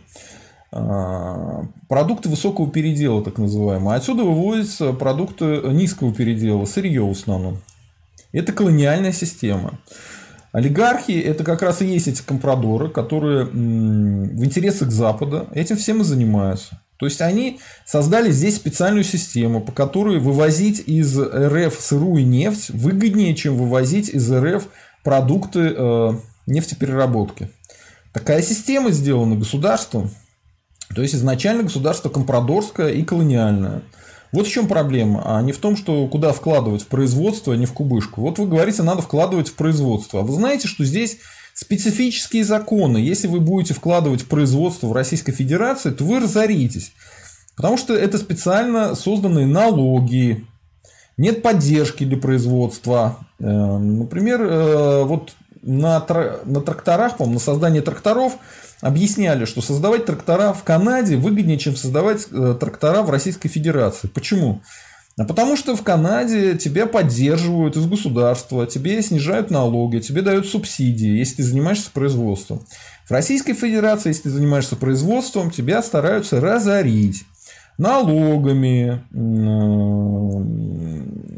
А, 0.72 1.64
продукты 1.88 2.30
высокого 2.30 2.70
передела, 2.70 3.24
так 3.24 3.38
называемые. 3.38 3.96
Отсюда 3.96 4.24
вывозятся 4.24 4.94
продукты 4.94 5.62
низкого 5.66 6.14
передела, 6.14 6.66
сырье 6.66 7.04
в 7.04 7.12
основном. 7.12 7.62
Это 8.32 8.52
колониальная 8.52 9.14
система. 9.14 9.80
Олигархи– 10.52 11.12
это 11.26 11.44
как 11.44 11.62
раз 11.62 11.82
и 11.82 11.86
есть 11.86 12.08
эти 12.08 12.22
компрадоры, 12.22 12.90
которые 12.90 13.46
в 13.46 14.46
интересах 14.46 14.92
Запада 14.92 15.48
этим 15.54 15.78
всем 15.78 16.02
и 16.02 16.04
занимаются. 16.04 16.82
То 16.98 17.06
есть 17.06 17.22
они 17.22 17.60
создали 17.86 18.32
здесь 18.32 18.56
специальную 18.56 19.04
систему, 19.04 19.62
по 19.62 19.72
которой 19.72 20.20
вывозить 20.20 20.82
из 20.88 21.18
РФ 21.20 21.80
сырую 21.80 22.26
нефть 22.26 22.72
выгоднее, 22.72 23.36
чем 23.36 23.56
вывозить 23.56 24.10
из 24.10 24.32
РФ 24.32 24.68
продукты 25.04 25.76
э, 25.78 26.14
нефтепереработки. 26.48 27.52
Такая 28.14 28.42
система 28.42 28.90
сделана 28.90 29.36
государством. 29.36 30.10
То 30.94 31.02
есть 31.02 31.16
изначально 31.16 31.64
государство 31.64 32.10
компрадорское 32.10 32.90
и 32.90 33.04
колониальное. 33.04 33.84
Вот 34.32 34.48
в 34.48 34.52
чем 34.52 34.68
проблема, 34.68 35.24
а 35.26 35.42
не 35.42 35.52
в 35.52 35.58
том, 35.58 35.78
что 35.78 36.08
куда 36.08 36.34
вкладывать 36.34 36.84
в 36.84 36.88
производство, 36.88 37.54
а 37.54 37.58
не 37.58 37.66
в 37.66 37.74
кубышку. 37.74 38.22
Вот 38.22 38.40
вы 38.40 38.48
говорите, 38.48 38.84
надо 38.84 39.02
вкладывать 39.02 39.50
в 39.50 39.56
производство. 39.56 40.20
А 40.20 40.24
вы 40.24 40.34
знаете, 40.34 40.68
что 40.68 40.84
здесь 40.84 41.20
специфические 41.54 42.44
законы. 42.44 42.98
Если 42.98 43.28
вы 43.28 43.40
будете 43.40 43.74
вкладывать 43.74 44.22
в 44.22 44.28
производство 44.28 44.88
в 44.88 44.94
Российской 44.94 45.32
Федерации, 45.32 45.92
то 45.92 46.04
вы 46.04 46.20
разоритесь. 46.20 46.92
Потому 47.56 47.78
что 47.78 47.96
это 47.96 48.18
специально 48.18 48.94
созданные 48.94 49.48
налоги, 49.48 50.46
нет 51.18 51.42
поддержки 51.42 52.04
для 52.04 52.18
производства. 52.18 53.18
Э, 53.40 53.78
например, 53.78 54.42
э, 54.44 55.04
вот 55.04 55.34
на, 55.68 56.06
на 56.46 56.62
тракторах, 56.62 57.18
по 57.18 57.26
на 57.26 57.40
создание 57.40 57.82
тракторов 57.82 58.38
объясняли, 58.82 59.46
что 59.46 59.62
создавать 59.62 60.06
трактора 60.06 60.54
в 60.54 60.64
Канаде 60.64 61.18
выгоднее, 61.18 61.58
чем 61.58 61.76
создавать 61.76 62.28
э, 62.32 62.56
трактора 62.60 63.02
в 63.02 63.10
Российской 63.10 63.50
Федерации. 63.50 64.08
Почему? 64.08 64.62
А 65.18 65.26
потому 65.26 65.58
что 65.58 65.76
в 65.76 65.82
Канаде 65.82 66.56
тебя 66.58 66.86
поддерживают 66.86 67.76
из 67.76 67.86
государства, 67.88 68.68
тебе 68.68 69.02
снижают 69.02 69.50
налоги, 69.50 70.00
тебе 70.00 70.22
дают 70.22 70.48
субсидии, 70.48 71.18
если 71.18 71.38
ты 71.38 71.44
занимаешься 71.44 71.90
производством. 71.92 72.66
В 73.08 73.12
Российской 73.12 73.54
Федерации, 73.54 74.10
если 74.10 74.24
ты 74.24 74.30
занимаешься 74.30 74.76
производством, 74.76 75.50
тебя 75.50 75.82
стараются 75.82 76.40
разорить 76.40 77.26
налогами, 77.78 79.02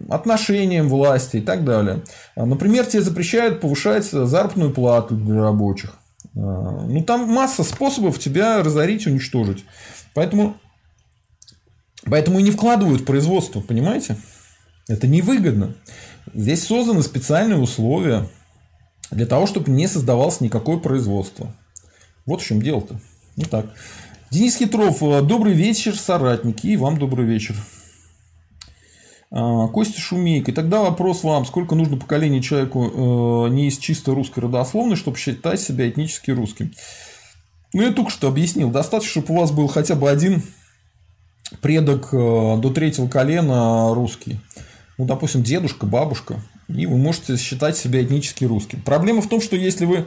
отношением 0.10 0.90
власти 0.90 1.38
и 1.38 1.42
так 1.42 1.64
далее. 1.64 2.04
Например, 2.36 2.86
тебе 2.86 3.02
запрещают 3.02 3.62
повышать 3.62 4.06
заработную 4.06 4.72
плату 4.72 5.16
для 5.16 5.42
рабочих. 5.42 6.00
А, 6.36 6.86
ну, 6.88 7.04
там 7.04 7.30
масса 7.30 7.64
способов 7.64 8.20
тебя 8.20 8.64
разорить, 8.64 9.06
уничтожить. 9.08 9.66
Поэтому, 10.14 10.58
поэтому 12.06 12.40
и 12.40 12.44
не 12.44 12.52
вкладывают 12.52 13.02
в 13.02 13.06
производство, 13.06 13.62
понимаете? 13.62 14.18
Это 14.88 15.08
невыгодно. 15.08 15.76
Здесь 16.34 16.64
созданы 16.66 17.04
специальные 17.04 17.60
условия 17.60 18.28
для 19.12 19.26
того, 19.26 19.48
чтобы 19.48 19.72
не 19.72 19.88
создавалось 19.88 20.42
никакое 20.42 20.78
производство. 20.78 21.54
Вот 22.26 22.42
в 22.42 22.46
чем 22.46 22.62
дело-то. 22.62 23.00
Ну 23.36 23.46
так. 23.46 23.68
Денис 24.32 24.58
Хитров, 24.58 25.00
добрый 25.26 25.54
вечер, 25.54 25.96
соратники, 25.96 26.68
и 26.68 26.78
вам 26.78 27.00
добрый 27.00 27.26
вечер. 27.26 27.56
А, 29.32 29.68
Костя 29.70 30.00
Шумейко. 30.00 30.52
И 30.52 30.54
тогда 30.54 30.82
вопрос 30.82 31.24
вам, 31.24 31.48
сколько 31.48 31.74
нужно 31.74 31.98
поколений 31.98 32.40
человеку 32.40 33.48
э, 33.48 33.50
не 33.50 33.70
из 33.70 33.80
чисто 33.80 34.14
русской 34.14 34.42
родословной, 34.42 34.98
чтобы 34.98 35.18
считать 35.18 35.60
себя 35.60 35.90
этнически 35.90 36.30
русским? 36.30 36.72
Ну, 37.74 37.82
я 37.82 37.92
только 37.92 38.12
что 38.12 38.28
объяснил. 38.28 38.70
Достаточно, 38.70 39.22
чтобы 39.22 39.34
у 39.34 39.38
вас 39.38 39.52
был 39.52 39.68
хотя 39.68 39.96
бы 39.96 40.08
один 40.08 40.44
предок 41.62 42.10
э, 42.14 42.18
до 42.18 42.70
третьего 42.70 43.08
колена 43.08 43.96
русский. 43.96 44.40
Ну, 45.00 45.06
допустим, 45.06 45.42
дедушка, 45.42 45.88
бабушка. 45.88 46.40
И 46.68 46.86
вы 46.86 46.98
можете 46.98 47.36
считать 47.38 47.78
себя 47.78 48.04
этнически 48.04 48.46
русским. 48.46 48.80
Проблема 48.82 49.24
в 49.24 49.28
том, 49.28 49.42
что 49.42 49.56
если 49.56 49.86
вы 49.86 50.06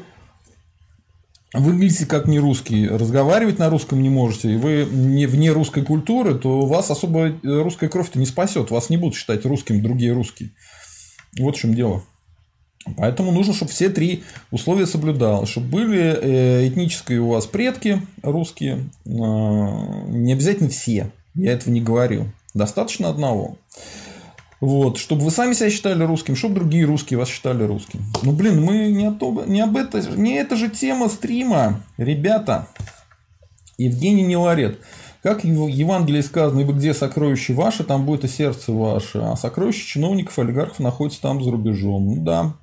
выглядите 1.53 2.07
как 2.07 2.27
не 2.27 2.39
русский, 2.39 2.89
разговаривать 2.89 3.59
на 3.59 3.69
русском 3.71 4.03
не 4.03 4.11
можете, 4.11 4.55
и 4.55 4.57
вы 4.57 4.87
не 4.91 5.27
вне 5.27 5.53
русской 5.53 5.85
культуры, 5.85 6.35
то 6.35 6.67
вас 6.67 6.91
особо 6.91 7.35
русская 7.43 7.89
кровь-то 7.89 8.19
не 8.19 8.27
спасет. 8.27 8.71
Вас 8.71 8.91
не 8.91 8.97
будут 8.97 9.17
считать 9.17 9.45
русским 9.45 9.83
другие 9.83 10.13
русские. 10.13 10.51
Вот 11.39 11.57
в 11.57 11.61
чем 11.61 11.75
дело. 11.75 12.03
Поэтому 12.97 13.31
нужно, 13.31 13.55
чтобы 13.55 13.71
все 13.71 13.89
три 13.89 14.25
условия 14.51 14.87
соблюдалось. 14.87 15.49
Чтобы 15.49 15.69
были 15.69 16.01
э, 16.01 16.69
этнические 16.69 17.21
у 17.21 17.29
вас 17.29 17.47
предки 17.47 18.03
русские. 18.23 18.91
А, 19.07 20.07
не 20.09 20.33
обязательно 20.33 20.69
все. 20.69 21.11
Я 21.35 21.53
этого 21.53 21.73
не 21.73 21.81
говорил. 21.81 22.27
Достаточно 22.55 23.09
одного. 23.09 23.57
Вот, 24.63 24.97
чтобы 24.97 25.25
вы 25.25 25.33
сами 25.33 25.55
себя 25.55 25.71
считали 25.71 26.05
русским, 26.05 26.37
чтобы 26.37 26.55
другие 26.55 26.85
русские 26.85 27.19
вас 27.19 27.29
считали 27.29 27.65
русским. 27.65 28.05
Ну, 28.23 28.31
блин, 28.31 28.63
мы 28.63 28.93
не, 28.93 29.09
о 29.09 29.11
то, 29.11 29.43
не 29.45 29.61
об 29.61 29.77
это, 29.77 30.01
не 30.17 30.35
это 30.35 30.55
же 30.55 30.69
тема 30.69 31.09
стрима, 31.09 31.81
ребята. 31.97 32.69
Евгений 33.77 34.23
Неларет. 34.23 34.79
Как 35.21 35.43
в 35.43 35.67
Евангелии 35.67 36.21
сказано, 36.21 36.61
ибо 36.61 36.75
где 36.75 36.95
сокровище 36.95 37.55
ваше, 37.55 37.83
там 37.83 38.07
будет 38.07 38.23
и 38.23 38.29
сердце 38.29 38.73
ваше. 38.73 39.19
А 39.19 39.35
сокровища 39.35 39.85
чиновников, 39.85 40.39
олигархов 40.39 40.79
находятся 40.79 41.23
там 41.23 41.43
за 41.43 41.51
рубежом. 41.51 42.07
Ну, 42.07 42.23
да. 42.23 42.55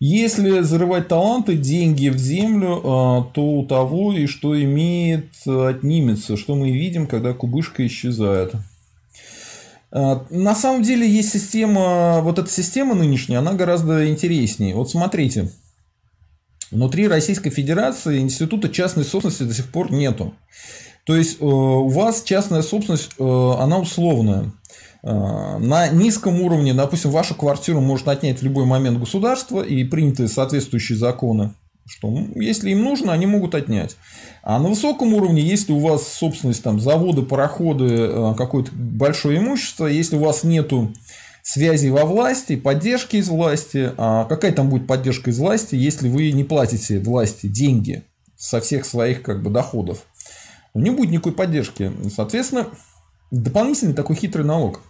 Если 0.00 0.62
зарывать 0.62 1.06
таланты, 1.06 1.54
деньги 1.54 2.08
в 2.08 2.18
землю, 2.18 2.80
а, 2.82 3.22
то 3.32 3.42
у 3.42 3.64
того 3.64 4.12
и 4.12 4.26
что 4.26 4.60
имеет 4.60 5.30
отнимется, 5.46 6.36
что 6.36 6.56
мы 6.56 6.72
видим, 6.72 7.06
когда 7.06 7.32
кубышка 7.32 7.86
исчезает. 7.86 8.54
А, 9.90 10.26
на 10.30 10.54
самом 10.54 10.82
деле 10.82 11.08
есть 11.08 11.32
система, 11.32 12.20
вот 12.20 12.38
эта 12.38 12.50
система 12.50 12.94
нынешняя, 12.94 13.38
она 13.38 13.52
гораздо 13.54 14.08
интереснее. 14.08 14.74
Вот 14.74 14.90
смотрите, 14.90 15.50
внутри 16.70 17.08
Российской 17.08 17.50
Федерации 17.50 18.18
института 18.18 18.68
частной 18.68 19.04
собственности 19.04 19.44
до 19.44 19.54
сих 19.54 19.70
пор 19.70 19.90
нету. 19.92 20.34
То 21.04 21.16
есть 21.16 21.40
э, 21.40 21.44
у 21.44 21.88
вас 21.88 22.22
частная 22.22 22.60
собственность, 22.60 23.12
э, 23.18 23.24
она 23.24 23.78
условная. 23.78 24.52
Э, 25.02 25.56
На 25.58 25.88
низком 25.88 26.42
уровне, 26.42 26.74
допустим, 26.74 27.10
вашу 27.10 27.34
квартиру 27.34 27.80
может 27.80 28.08
отнять 28.08 28.40
в 28.40 28.42
любой 28.42 28.66
момент 28.66 28.98
государство 28.98 29.62
и 29.62 29.84
приняты 29.84 30.28
соответствующие 30.28 30.98
законы, 30.98 31.54
что 31.88 32.14
если 32.34 32.70
им 32.70 32.84
нужно, 32.84 33.12
они 33.12 33.26
могут 33.26 33.54
отнять. 33.54 33.96
А 34.42 34.58
на 34.58 34.68
высоком 34.68 35.14
уровне, 35.14 35.42
если 35.42 35.72
у 35.72 35.78
вас 35.78 36.06
собственность, 36.06 36.62
там, 36.62 36.80
заводы, 36.80 37.22
пароходы, 37.22 38.34
какое-то 38.36 38.70
большое 38.72 39.38
имущество, 39.38 39.86
если 39.86 40.16
у 40.16 40.20
вас 40.20 40.44
нету 40.44 40.92
связи 41.42 41.88
во 41.88 42.04
власти, 42.04 42.56
поддержки 42.56 43.16
из 43.16 43.28
власти. 43.28 43.92
А 43.96 44.26
какая 44.26 44.52
там 44.52 44.68
будет 44.68 44.86
поддержка 44.86 45.30
из 45.30 45.38
власти, 45.38 45.76
если 45.76 46.08
вы 46.08 46.30
не 46.32 46.44
платите 46.44 47.00
власти 47.00 47.46
деньги 47.46 48.04
со 48.36 48.60
всех 48.60 48.84
своих 48.84 49.22
как 49.22 49.42
бы, 49.42 49.50
доходов? 49.50 50.04
Не 50.74 50.90
будет 50.90 51.10
никакой 51.10 51.32
поддержки. 51.32 51.90
Соответственно, 52.14 52.68
дополнительный 53.30 53.94
такой 53.94 54.16
хитрый 54.16 54.44
налог. 54.44 54.82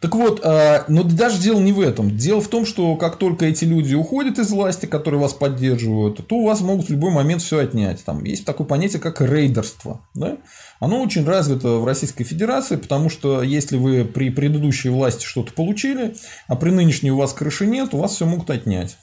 Так 0.00 0.14
вот, 0.14 0.40
а, 0.42 0.84
но 0.88 1.02
даже 1.02 1.40
дело 1.40 1.60
не 1.60 1.72
в 1.72 1.80
этом. 1.80 2.16
Дело 2.16 2.40
в 2.40 2.48
том, 2.48 2.64
что 2.64 2.96
как 2.96 3.16
только 3.16 3.44
эти 3.44 3.66
люди 3.66 3.94
уходят 3.94 4.38
из 4.38 4.50
власти, 4.50 4.86
которые 4.86 5.20
вас 5.20 5.34
поддерживают, 5.34 6.26
то 6.26 6.36
у 6.36 6.46
вас 6.46 6.62
могут 6.62 6.88
в 6.88 6.90
любой 6.90 7.12
момент 7.12 7.42
все 7.42 7.58
отнять. 7.58 8.02
Там 8.04 8.24
есть 8.24 8.46
такое 8.46 8.66
понятие, 8.66 9.00
как 9.00 9.20
рейдерство. 9.20 10.00
Да? 10.14 10.38
Оно 10.80 11.02
очень 11.02 11.24
развито 11.24 11.76
в 11.76 11.84
Российской 11.84 12.24
Федерации, 12.24 12.76
потому 12.76 13.10
что 13.10 13.42
если 13.42 13.76
вы 13.76 14.06
при 14.06 14.30
предыдущей 14.30 14.88
власти 14.88 15.26
что-то 15.26 15.52
получили, 15.52 16.16
а 16.48 16.56
при 16.56 16.70
нынешней 16.70 17.10
у 17.10 17.18
вас 17.18 17.34
крыши 17.34 17.66
нет, 17.66 17.92
у 17.92 17.98
вас 17.98 18.14
все 18.14 18.24
могут 18.24 18.48
отнять. 18.48 18.96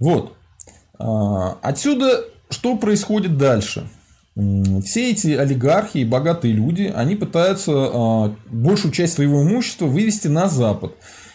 Вот. 0.00 0.34
А, 0.98 1.58
отсюда 1.62 2.24
что 2.50 2.76
происходит 2.76 3.38
дальше? 3.38 3.88
Все 4.84 5.10
эти 5.10 5.28
олигархи 5.34 5.98
и 5.98 6.04
богатые 6.04 6.54
люди, 6.54 6.92
они 6.94 7.16
пытаются 7.16 7.72
а, 7.74 8.34
большую 8.50 8.92
часть 8.92 9.14
своего 9.14 9.42
имущества 9.42 9.86
вывести 9.86 10.28
на 10.28 10.48
Запад, 10.48 10.94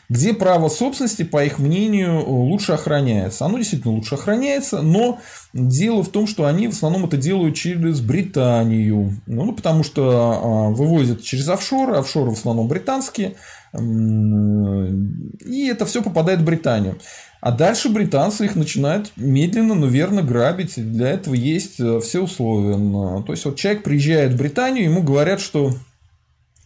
где 0.09 0.33
право 0.33 0.69
собственности, 0.69 1.23
по 1.23 1.43
их 1.43 1.59
мнению, 1.59 2.23
лучше 2.27 2.73
охраняется. 2.73 3.45
Оно 3.45 3.57
действительно 3.57 3.93
лучше 3.93 4.15
охраняется, 4.15 4.81
но 4.81 5.19
дело 5.53 6.03
в 6.03 6.09
том, 6.09 6.27
что 6.27 6.45
они 6.45 6.67
в 6.67 6.71
основном 6.71 7.05
это 7.05 7.17
делают 7.17 7.55
через 7.55 8.01
Британию. 8.01 9.13
Ну, 9.25 9.51
потому 9.53 9.83
что 9.83 10.39
а, 10.43 10.69
вывозят 10.69 11.23
через 11.23 11.47
офшоры, 11.49 11.97
офшоры 11.97 12.31
в 12.31 12.39
основном 12.39 12.67
британские, 12.67 13.35
и 13.77 15.67
это 15.67 15.85
все 15.85 16.01
попадает 16.01 16.39
в 16.39 16.45
Британию. 16.45 16.97
А 17.45 17.51
дальше 17.51 17.89
британцы 17.89 18.45
их 18.45 18.55
начинают 18.55 19.11
медленно, 19.17 19.75
но 19.75 19.85
верно 19.85 20.23
грабить. 20.23 20.73
Для 20.77 21.09
этого 21.09 21.35
есть 21.35 21.79
э, 21.79 21.99
все 21.99 22.23
условия. 22.23 22.73
То 23.21 23.33
есть, 23.33 23.45
вот 23.45 23.55
человек 23.55 23.83
приезжает 23.83 24.33
в 24.33 24.37
Британию, 24.37 24.85
ему 24.85 25.03
говорят, 25.03 25.39
что 25.39 25.75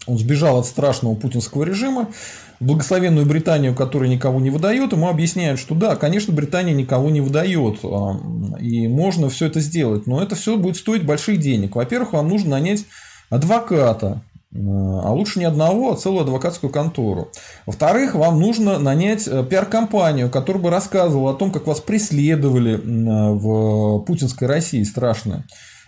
он 0.08 0.18
сбежал 0.18 0.58
от 0.58 0.66
страшного 0.66 1.16
путинского 1.16 1.66
режима, 1.66 2.08
благословенную 2.62 3.26
Британию, 3.26 3.76
которая 3.76 4.10
никого 4.10 4.40
не 4.40 4.52
выдает, 4.52 4.94
ему 4.94 5.10
объясняют, 5.10 5.60
что 5.60 5.76
да, 5.76 5.98
конечно, 5.98 6.32
Британия 6.32 6.74
никого 6.74 7.10
не 7.10 7.20
выдает, 7.20 7.80
а, 7.84 8.18
и 8.62 8.88
можно 8.88 9.30
все 9.30 9.48
это 9.48 9.60
сделать, 9.60 10.08
но 10.08 10.24
это 10.24 10.36
все 10.36 10.56
будет 10.56 10.78
стоить 10.78 11.06
больших 11.06 11.42
денег. 11.42 11.76
Во-первых, 11.76 12.14
вам 12.14 12.30
нужно 12.30 12.52
нанять 12.52 12.86
адвоката, 13.30 14.22
а 14.52 15.14
лучше 15.14 15.38
не 15.38 15.46
одного, 15.46 15.94
а 15.94 15.96
целую 15.96 16.24
адвокатскую 16.24 16.72
контору. 16.72 17.32
Во-вторых, 17.68 18.16
вам 18.16 18.40
нужно 18.40 18.80
нанять 18.80 19.28
э, 19.28 19.44
пиар-компанию, 19.44 20.30
которая 20.30 20.64
бы 20.64 20.70
рассказывала 20.72 21.32
о 21.32 21.36
том, 21.36 21.52
как 21.52 21.68
вас 21.68 21.82
преследовали 21.82 22.76
в 22.76 24.00
путинской 24.06 24.48
России 24.48 24.82
страшно. 24.84 25.46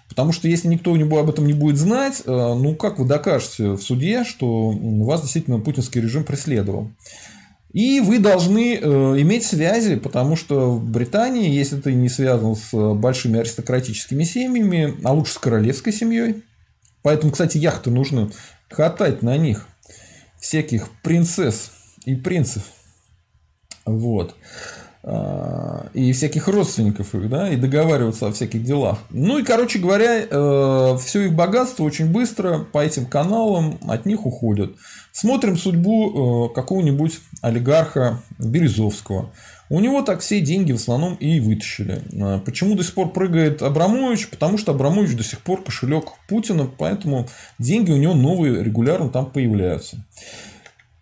Потому 0.07 0.31
что 0.31 0.47
если 0.47 0.67
никто 0.67 0.93
об 0.93 1.29
этом 1.29 1.47
не 1.47 1.53
будет 1.53 1.77
знать, 1.77 2.21
э, 2.23 2.29
ну 2.29 2.75
как 2.75 2.99
вы 2.99 3.05
докажете 3.05 3.71
в 3.71 3.81
суде, 3.81 4.23
что 4.23 4.69
вас 4.69 5.21
действительно 5.21 5.59
путинский 5.59 6.01
режим 6.01 6.23
преследовал? 6.23 6.91
И 7.73 7.99
вы 8.01 8.19
должны 8.19 8.75
э, 8.75 8.81
иметь 9.21 9.45
связи, 9.45 9.95
потому 9.95 10.35
что 10.35 10.71
в 10.71 10.83
Британии, 10.83 11.49
если 11.49 11.79
ты 11.79 11.93
не 11.93 12.09
связан 12.09 12.55
с 12.55 12.93
большими 12.93 13.39
аристократическими 13.39 14.23
семьями, 14.23 14.95
а 15.03 15.13
лучше 15.13 15.33
с 15.33 15.37
королевской 15.37 15.93
семьей, 15.93 16.43
Поэтому, 17.01 17.31
кстати, 17.31 17.57
яхты 17.57 17.91
нужны 17.91 18.29
катать 18.67 19.21
на 19.21 19.37
них 19.37 19.67
всяких 20.39 20.89
принцесс 21.01 21.71
и 22.05 22.15
принцев. 22.15 22.63
Вот. 23.85 24.35
А, 25.03 25.87
и 25.93 26.13
всяких 26.13 26.47
родственников 26.47 27.15
их, 27.15 27.27
да, 27.27 27.49
и 27.49 27.55
договариваться 27.55 28.27
о 28.27 28.31
всяких 28.31 28.63
делах. 28.63 28.99
Ну 29.09 29.39
и, 29.39 29.43
короче 29.43 29.79
говоря, 29.79 30.21
э, 30.29 30.97
все 31.03 31.21
их 31.21 31.33
богатство 31.33 31.83
очень 31.83 32.11
быстро 32.11 32.59
по 32.59 32.83
этим 32.83 33.07
каналам 33.07 33.79
от 33.87 34.05
них 34.05 34.27
уходят. 34.27 34.75
Смотрим 35.11 35.57
судьбу 35.57 36.49
э, 36.51 36.53
какого-нибудь 36.53 37.19
олигарха 37.41 38.21
Березовского. 38.37 39.31
У 39.71 39.79
него 39.79 40.01
так 40.01 40.19
все 40.19 40.41
деньги 40.41 40.73
в 40.73 40.75
основном 40.75 41.15
и 41.15 41.39
вытащили. 41.39 42.01
А, 42.21 42.39
почему 42.39 42.75
до 42.75 42.83
сих 42.83 42.93
пор 42.93 43.13
прыгает 43.13 43.61
Абрамович? 43.61 44.27
Потому 44.27 44.57
что 44.57 44.73
Абрамович 44.73 45.15
до 45.15 45.23
сих 45.23 45.39
пор 45.39 45.63
кошелек 45.63 46.09
Путина, 46.27 46.69
поэтому 46.77 47.29
деньги 47.57 47.89
у 47.89 47.95
него 47.95 48.13
новые 48.13 48.61
регулярно 48.61 49.07
там 49.07 49.31
появляются. 49.31 50.03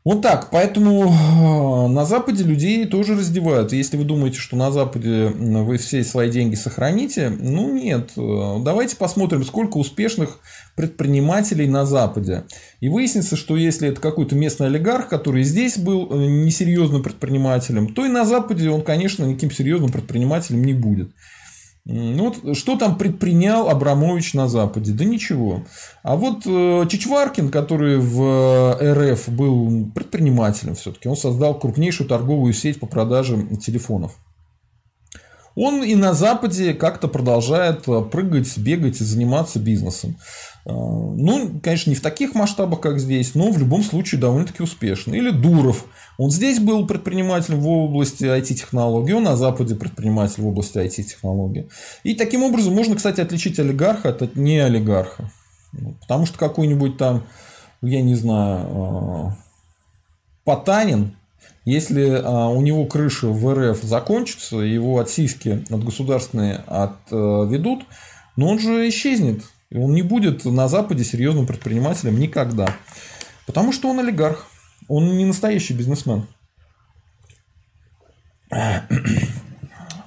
Вот 0.05 0.21
так. 0.21 0.49
Поэтому 0.49 1.11
а, 1.11 1.87
на 1.89 2.05
Западе 2.05 2.43
людей 2.43 2.85
тоже 2.85 3.15
раздевают. 3.15 3.73
Если 3.73 3.97
вы 3.97 4.05
думаете, 4.05 4.39
что 4.39 4.55
на 4.55 4.71
Западе 4.71 5.27
вы 5.27 5.77
все 5.77 6.03
свои 6.03 6.31
деньги 6.31 6.55
сохраните, 6.55 7.29
ну 7.29 7.73
нет. 7.73 8.11
Давайте 8.15 8.95
посмотрим, 8.95 9.43
сколько 9.43 9.77
успешных 9.77 10.39
предпринимателей 10.75 11.67
на 11.67 11.85
Западе. 11.85 12.45
И 12.79 12.87
выяснится, 12.87 13.35
что 13.35 13.57
если 13.57 13.89
это 13.89 13.99
какой-то 13.99 14.35
местный 14.35 14.67
олигарх, 14.67 15.09
который 15.09 15.43
здесь 15.43 15.77
был 15.77 16.07
э, 16.09 16.25
несерьезным 16.25 17.03
предпринимателем, 17.03 17.93
то 17.93 18.05
и 18.05 18.09
на 18.09 18.23
Западе 18.23 18.69
он, 18.69 18.83
конечно, 18.83 19.25
никаким 19.25 19.51
серьезным 19.51 19.91
предпринимателем 19.91 20.63
не 20.63 20.73
будет. 20.73 21.11
Ну, 21.85 22.31
вот 22.43 22.55
что 22.57 22.77
там 22.77 22.97
предпринял 22.97 23.67
Абрамович 23.67 24.33
на 24.33 24.47
Западе? 24.47 24.91
Да 24.91 25.05
ничего. 25.05 25.63
А 26.03 26.15
вот 26.15 26.43
э, 26.45 26.85
Чичваркин, 26.87 27.49
который 27.49 27.97
в 27.97 28.77
э, 28.79 29.13
РФ 29.13 29.29
был 29.29 29.89
предпринимателем 29.95 30.75
все-таки, 30.75 31.09
он 31.09 31.15
создал 31.15 31.57
крупнейшую 31.57 32.07
торговую 32.07 32.53
сеть 32.53 32.79
по 32.79 32.85
продаже 32.85 33.47
телефонов. 33.57 34.13
Он 35.55 35.83
и 35.83 35.95
на 35.95 36.13
Западе 36.13 36.73
как-то 36.73 37.07
продолжает 37.07 37.85
прыгать, 38.11 38.57
бегать 38.57 39.01
и 39.01 39.03
заниматься 39.03 39.59
бизнесом. 39.59 40.15
А, 40.69 40.71
ну, 40.71 41.59
конечно, 41.63 41.89
не 41.89 41.95
в 41.95 42.01
таких 42.01 42.35
масштабах, 42.35 42.79
как 42.79 42.99
здесь, 42.99 43.33
но 43.33 43.51
в 43.51 43.57
любом 43.57 43.83
случае 43.83 44.21
довольно-таки 44.21 44.61
успешно. 44.61 45.15
Или 45.15 45.31
Дуров. 45.31 45.85
Он 46.17 46.29
здесь 46.29 46.59
был 46.59 46.85
предпринимателем 46.85 47.59
в 47.59 47.67
области 47.67 48.23
IT-технологий, 48.23 49.13
он 49.13 49.23
на 49.23 49.35
Западе 49.35 49.75
предприниматель 49.75 50.43
в 50.43 50.47
области 50.47 50.77
IT-технологий. 50.77 51.69
И 52.03 52.13
таким 52.13 52.43
образом 52.43 52.75
можно, 52.75 52.95
кстати, 52.95 53.21
отличить 53.21 53.59
олигарха 53.59 54.09
от 54.09 54.35
не 54.35 54.59
олигарха. 54.59 55.31
Потому 56.01 56.25
что 56.25 56.37
какой-нибудь 56.37 56.97
там, 56.97 57.23
я 57.81 58.01
не 58.01 58.15
знаю, 58.15 58.67
а, 58.71 59.37
Потанин, 60.43 61.15
если 61.65 62.21
а, 62.23 62.49
у 62.49 62.61
него 62.61 62.85
крыша 62.85 63.27
в 63.27 63.53
РФ 63.53 63.81
закончится, 63.81 64.57
его 64.57 64.99
от 64.99 65.09
от 65.09 65.83
государственные 65.83 66.63
отведут, 66.67 67.85
но 68.35 68.49
он 68.49 68.59
же 68.59 68.87
исчезнет 68.89 69.43
и 69.69 69.77
он 69.77 69.93
не 69.93 70.01
будет 70.01 70.45
на 70.45 70.67
Западе 70.67 71.03
серьезным 71.03 71.45
предпринимателем 71.45 72.19
никогда. 72.19 72.75
Потому 73.45 73.71
что 73.71 73.89
он 73.89 73.99
олигарх. 73.99 74.47
Он 74.87 75.17
не 75.17 75.25
настоящий 75.25 75.73
бизнесмен. 75.73 76.27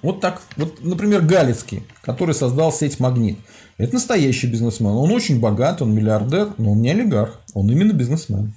Вот 0.03 0.21
так. 0.21 0.43
Вот, 0.57 0.83
например, 0.83 1.21
Галицкий, 1.23 1.85
который 2.01 2.35
создал 2.35 2.73
сеть 2.73 2.99
«Магнит». 2.99 3.39
Это 3.79 3.95
настоящий 3.95 4.49
бизнесмен. 4.49 4.91
Он 4.91 5.13
очень 5.13 5.39
богат, 5.39 5.81
он 5.81 5.95
миллиардер, 5.95 6.55
но 6.59 6.73
он 6.73 6.83
не 6.83 6.91
олигарх. 6.91 7.41
Он 7.55 7.71
именно 7.71 7.93
бизнесмен. 7.93 8.53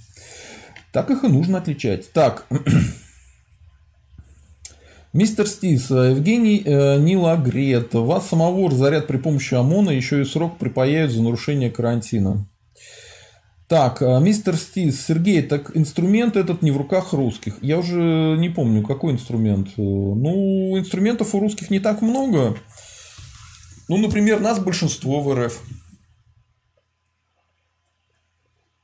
Так 0.92 1.12
их 1.12 1.24
и 1.24 1.28
нужно 1.28 1.60
отличать. 1.60 2.12
Так. 2.14 2.48
Мистер 5.16 5.48
Стис, 5.48 5.90
э, 5.92 6.10
Евгений 6.10 6.62
э, 6.66 6.98
Нилагрет, 7.00 7.94
вас 7.94 8.28
самого 8.28 8.70
разорят 8.70 9.08
при 9.08 9.16
помощи 9.16 9.54
ОМОНа, 9.54 9.92
еще 9.92 10.22
и 10.22 10.26
срок 10.26 10.58
припаяют 10.58 11.10
за 11.10 11.24
нарушение 11.24 11.72
карантина. 11.72 12.50
Так, 13.70 14.02
э, 14.02 14.20
мистер 14.20 14.58
Стис, 14.58 15.06
Сергей, 15.06 15.42
так 15.42 15.72
инструмент 15.74 16.36
этот 16.36 16.62
не 16.62 16.72
в 16.72 16.76
руках 16.76 17.14
русских. 17.14 17.60
Я 17.62 17.78
уже 17.78 18.36
не 18.38 18.50
помню, 18.50 18.84
какой 18.84 19.14
инструмент. 19.14 19.70
Э, 19.70 19.82
ну, 19.82 20.78
инструментов 20.78 21.34
у 21.34 21.40
русских 21.40 21.70
не 21.70 21.80
так 21.80 22.02
много. 22.02 22.58
Ну, 23.88 23.96
например, 23.96 24.42
нас 24.42 24.60
большинство 24.60 25.22
в 25.22 25.34
РФ. 25.34 25.62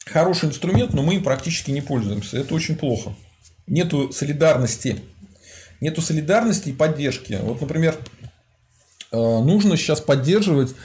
Хороший 0.06 0.48
инструмент, 0.48 0.94
но 0.94 1.04
мы 1.04 1.16
им 1.16 1.24
практически 1.24 1.72
не 1.72 1.82
пользуемся. 1.82 2.38
Это 2.38 2.56
очень 2.56 2.78
плохо. 2.78 3.14
Нету 3.68 4.14
солидарности 4.14 5.02
нету 5.82 6.02
солидарности 6.02 6.70
и 6.70 6.74
поддержки. 6.74 7.38
Вот, 7.42 7.60
например, 7.60 7.98
э, 9.12 9.18
нужно 9.18 9.76
сейчас 9.76 10.00
поддерживать 10.00 10.76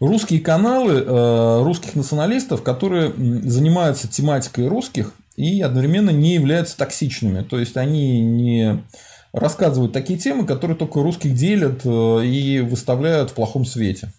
русские 0.00 0.40
каналы 0.40 1.02
э, 1.02 1.62
русских 1.62 1.96
националистов, 1.96 2.62
которые 2.62 3.12
занимаются 3.12 4.08
тематикой 4.08 4.68
русских 4.68 5.12
и 5.36 5.60
одновременно 5.60 6.10
не 6.10 6.34
являются 6.34 6.78
токсичными. 6.78 7.42
То 7.42 7.58
есть 7.58 7.76
они 7.76 8.20
не 8.20 8.84
рассказывают 9.32 9.92
такие 9.92 10.18
темы, 10.18 10.46
которые 10.46 10.76
только 10.76 11.02
русских 11.02 11.34
делят 11.34 11.82
э, 11.84 12.24
и 12.24 12.60
выставляют 12.60 13.30
в 13.30 13.34
плохом 13.34 13.66
свете. 13.66 14.12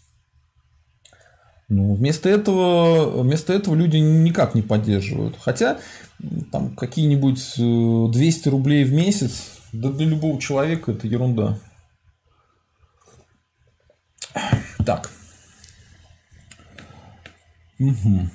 Ну, 1.69 1.95
вместо 1.95 2.29
этого, 2.29 3.23
вместо 3.23 3.51
этого 3.51 3.75
люди 3.75 3.97
никак 3.97 4.55
не 4.55 4.61
поддерживают. 4.61 5.35
Хотя 5.39 5.79
там 6.51 6.75
какие-нибудь 6.75 7.55
200 7.57 8.49
рублей 8.49 8.85
в 8.85 8.93
месяц, 8.93 9.56
да 9.81 9.89
для 9.91 10.05
любого 10.07 10.39
человека 10.41 10.91
это 10.91 11.07
ерунда. 11.07 11.59
Так. 14.85 15.11
Угу. 17.79 18.29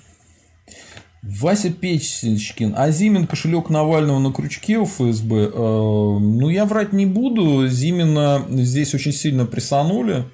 Вася 1.23 1.73
Печечкин. 1.73 2.75
А 2.77 2.91
Зимин 2.91 3.27
кошелек 3.27 3.71
Навального 3.71 4.19
на 4.19 4.33
крючке 4.33 4.79
у 4.79 4.87
ФСБ? 4.87 5.37
Э, 5.37 5.51
ну, 5.53 6.49
я 6.49 6.65
врать 6.65 6.93
не 6.93 7.07
буду. 7.07 7.69
Зимина 7.69 8.45
здесь 8.49 8.95
очень 8.95 9.13
сильно 9.13 9.47
прессанули. 9.47 10.25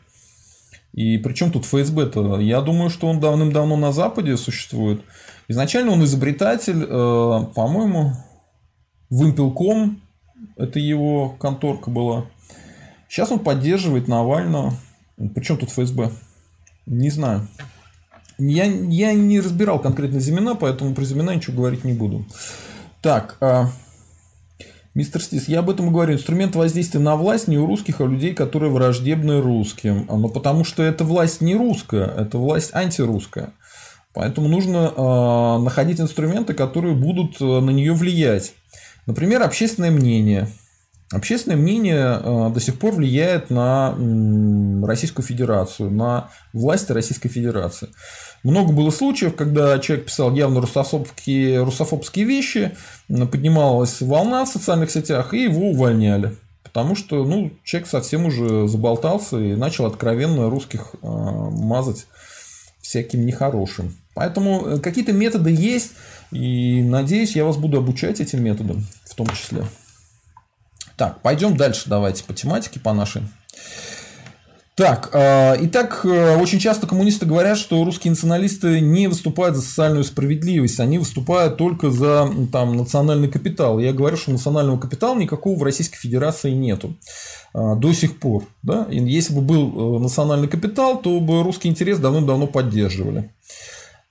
И 0.94 1.18
причем 1.18 1.52
тут 1.52 1.66
ФСБ-то? 1.66 2.40
Я 2.40 2.62
думаю, 2.62 2.90
что 2.90 3.06
он 3.06 3.20
давным-давно 3.20 3.76
на 3.76 3.92
Западе 3.92 4.36
существует. 4.36 5.02
Изначально 5.46 5.92
он 5.92 6.04
изобретатель, 6.04 6.82
э, 6.82 7.52
по-моему, 7.54 8.12
Вымпелком. 9.10 10.02
Это 10.56 10.78
его 10.78 11.30
конторка 11.30 11.90
была. 11.90 12.26
Сейчас 13.08 13.30
он 13.30 13.38
поддерживает 13.38 14.08
Навального. 14.08 14.74
Причем 15.34 15.56
тут 15.56 15.70
ФСБ? 15.70 16.10
Не 16.86 17.10
знаю. 17.10 17.48
Я, 18.38 18.64
я 18.64 19.14
не 19.14 19.40
разбирал 19.40 19.80
конкретно 19.80 20.20
Зимина, 20.20 20.54
поэтому 20.54 20.94
про 20.94 21.04
Зимина 21.04 21.34
ничего 21.34 21.56
говорить 21.56 21.84
не 21.84 21.92
буду. 21.92 22.24
Так, 23.02 23.36
а, 23.40 23.70
мистер 24.94 25.20
Стис, 25.20 25.48
я 25.48 25.58
об 25.58 25.70
этом 25.70 25.88
и 25.88 25.90
говорю. 25.90 26.14
Инструмент 26.14 26.54
воздействия 26.54 27.00
на 27.00 27.16
власть 27.16 27.48
не 27.48 27.58
у 27.58 27.66
русских, 27.66 28.00
а 28.00 28.04
у 28.04 28.08
людей, 28.08 28.34
которые 28.34 28.70
враждебны 28.70 29.40
русским. 29.40 30.06
А, 30.08 30.16
но 30.16 30.28
потому 30.28 30.64
что 30.64 30.82
эта 30.84 31.04
власть 31.04 31.40
не 31.40 31.56
русская, 31.56 32.06
это 32.06 32.38
власть 32.38 32.74
антирусская. 32.74 33.52
Поэтому 34.14 34.48
нужно 34.48 34.92
э, 34.96 35.62
находить 35.62 36.00
инструменты, 36.00 36.54
которые 36.54 36.94
будут 36.94 37.38
на 37.40 37.70
нее 37.70 37.92
влиять. 37.92 38.54
Например, 39.08 39.42
общественное 39.42 39.90
мнение. 39.90 40.48
Общественное 41.10 41.56
мнение 41.56 42.20
э, 42.22 42.50
до 42.52 42.60
сих 42.60 42.78
пор 42.78 42.92
влияет 42.92 43.48
на 43.48 43.96
Российскую 44.86 45.24
Федерацию, 45.24 45.90
на 45.90 46.28
власти 46.52 46.92
Российской 46.92 47.30
Федерации. 47.30 47.88
Много 48.42 48.74
было 48.74 48.90
случаев, 48.90 49.34
когда 49.34 49.78
человек 49.78 50.04
писал 50.04 50.34
явно 50.34 50.60
русофобские, 50.60 51.64
русофобские 51.64 52.26
вещи, 52.26 52.76
поднималась 53.08 54.02
волна 54.02 54.44
в 54.44 54.48
социальных 54.48 54.90
сетях, 54.90 55.32
и 55.32 55.44
его 55.44 55.70
увольняли. 55.70 56.36
Потому 56.62 56.94
что 56.94 57.24
ну, 57.24 57.52
человек 57.64 57.88
совсем 57.88 58.26
уже 58.26 58.68
заболтался 58.68 59.38
и 59.38 59.56
начал 59.56 59.86
откровенно 59.86 60.50
русских 60.50 60.90
э, 61.02 61.06
мазать 61.06 62.06
всяким 62.82 63.24
нехорошим. 63.24 63.96
Поэтому 64.14 64.66
э, 64.66 64.78
какие-то 64.80 65.12
методы 65.12 65.50
есть, 65.50 65.92
и 66.30 66.82
надеюсь, 66.82 67.36
я 67.36 67.44
вас 67.44 67.56
буду 67.56 67.78
обучать 67.78 68.20
этим 68.20 68.42
методам 68.42 68.84
в 69.04 69.14
том 69.14 69.26
числе. 69.28 69.64
Так, 70.96 71.22
пойдем 71.22 71.56
дальше, 71.56 71.84
давайте 71.86 72.24
по 72.24 72.34
тематике, 72.34 72.80
по 72.80 72.92
нашей. 72.92 73.22
Так, 74.78 75.10
э, 75.12 75.56
итак, 75.62 76.02
э, 76.04 76.36
очень 76.36 76.60
часто 76.60 76.86
коммунисты 76.86 77.26
говорят, 77.26 77.58
что 77.58 77.84
русские 77.84 78.12
националисты 78.12 78.80
не 78.80 79.08
выступают 79.08 79.56
за 79.56 79.62
социальную 79.62 80.04
справедливость, 80.04 80.78
они 80.78 80.98
выступают 80.98 81.56
только 81.56 81.90
за 81.90 82.30
там, 82.52 82.76
национальный 82.76 83.28
капитал. 83.28 83.80
Я 83.80 83.92
говорю, 83.92 84.16
что 84.16 84.30
национального 84.30 84.78
капитала 84.78 85.18
никакого 85.18 85.58
в 85.58 85.64
Российской 85.64 85.98
Федерации 85.98 86.52
нету 86.52 86.94
э, 87.54 87.74
до 87.76 87.92
сих 87.92 88.20
пор. 88.20 88.44
Да? 88.62 88.86
Если 88.88 89.34
бы 89.34 89.40
был 89.40 89.98
национальный 89.98 90.46
капитал, 90.46 91.00
то 91.00 91.18
бы 91.18 91.42
русский 91.42 91.68
интерес 91.68 91.98
давно-давно 91.98 92.46
поддерживали. 92.46 93.32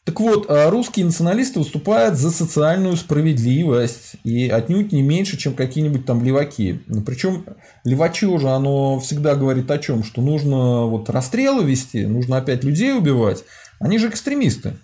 Так 0.08 0.22
вот, 0.22 0.50
а 0.50 0.70
русские 0.70 1.06
националисты 1.06 1.60
выступают 1.60 2.16
за 2.16 2.32
социальную 2.32 2.96
справедливость 2.96 4.14
и 4.24 4.48
отнюдь 4.48 4.94
не 4.94 5.02
меньше, 5.02 5.36
чем 5.36 5.54
какие-нибудь 5.54 6.06
там 6.06 6.24
леваки. 6.24 6.80
Причем 7.06 7.44
левачо 7.84 8.38
оно 8.48 9.02
всегда 9.02 9.36
говорит 9.36 9.70
о 9.70 9.78
чем? 9.80 10.06
Что 10.06 10.22
нужно 10.22 10.86
вот 10.86 11.10
расстрелы 11.10 11.66
вести, 11.66 12.06
нужно 12.06 12.38
опять 12.38 12.64
людей 12.64 12.94
убивать. 12.94 13.44
Они 13.80 13.98
же 13.98 14.08
экстремисты. 14.08 14.78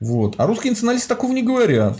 Вот. 0.00 0.34
А 0.36 0.46
русские 0.46 0.72
националисты 0.72 1.08
такого 1.08 1.32
не 1.32 1.42
говорят. 1.42 1.98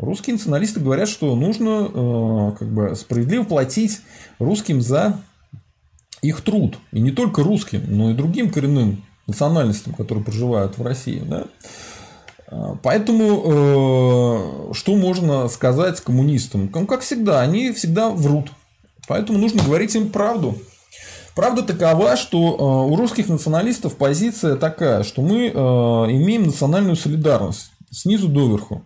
Русские 0.00 0.34
националисты 0.34 0.80
говорят, 0.80 1.08
что 1.08 1.36
нужно 1.36 1.90
э, 1.94 2.58
как 2.58 2.74
бы 2.74 2.96
справедливо 2.96 3.44
платить 3.44 4.00
русским 4.40 4.80
за 4.80 5.20
их 6.22 6.40
труд. 6.40 6.76
И 6.90 6.98
не 6.98 7.12
только 7.12 7.44
русским, 7.44 7.84
но 7.86 8.10
и 8.10 8.14
другим 8.14 8.50
коренным 8.50 9.04
национальностям, 9.28 9.94
которые 9.94 10.24
проживают 10.24 10.76
в 10.76 10.82
России. 10.82 11.22
Да? 11.24 11.44
А, 12.48 12.76
поэтому, 12.82 14.70
э, 14.70 14.74
что 14.74 14.96
можно 14.96 15.48
сказать 15.48 16.00
коммунистам? 16.00 16.70
Ну, 16.74 16.86
как 16.86 17.02
всегда, 17.02 17.40
они 17.40 17.72
всегда 17.72 18.10
врут. 18.10 18.50
Поэтому 19.06 19.38
нужно 19.38 19.62
говорить 19.62 19.94
им 19.94 20.10
правду. 20.10 20.58
Правда 21.36 21.62
такова, 21.62 22.16
что 22.16 22.38
э, 22.38 22.92
у 22.92 22.96
русских 22.96 23.28
националистов 23.28 23.94
позиция 23.96 24.56
такая, 24.56 25.04
что 25.04 25.22
мы 25.22 25.46
э, 25.46 25.50
имеем 25.52 26.46
национальную 26.46 26.96
солидарность 26.96 27.70
снизу 27.90 28.28
доверху. 28.28 28.84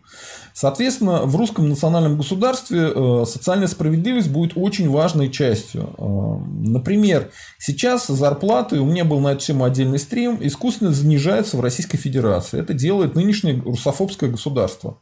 Соответственно, 0.54 1.22
в 1.22 1.34
русском 1.36 1.68
национальном 1.68 2.16
государстве 2.16 2.92
э, 2.94 3.24
социальная 3.26 3.68
справедливость 3.68 4.30
будет 4.30 4.52
очень 4.54 4.88
важной 4.90 5.30
частью. 5.30 5.94
Э, 5.98 6.68
например, 6.68 7.30
сейчас 7.58 8.06
зарплаты, 8.06 8.80
у 8.80 8.84
меня 8.84 9.04
был 9.04 9.20
на 9.20 9.32
эту 9.32 9.44
тему 9.44 9.64
отдельный 9.64 9.98
стрим, 9.98 10.38
искусственно 10.40 10.92
занижаются 10.92 11.56
в 11.56 11.60
Российской 11.60 11.96
Федерации. 11.96 12.60
Это 12.60 12.74
делает 12.74 13.14
нынешнее 13.14 13.60
русофобское 13.60 14.30
государство. 14.30 14.98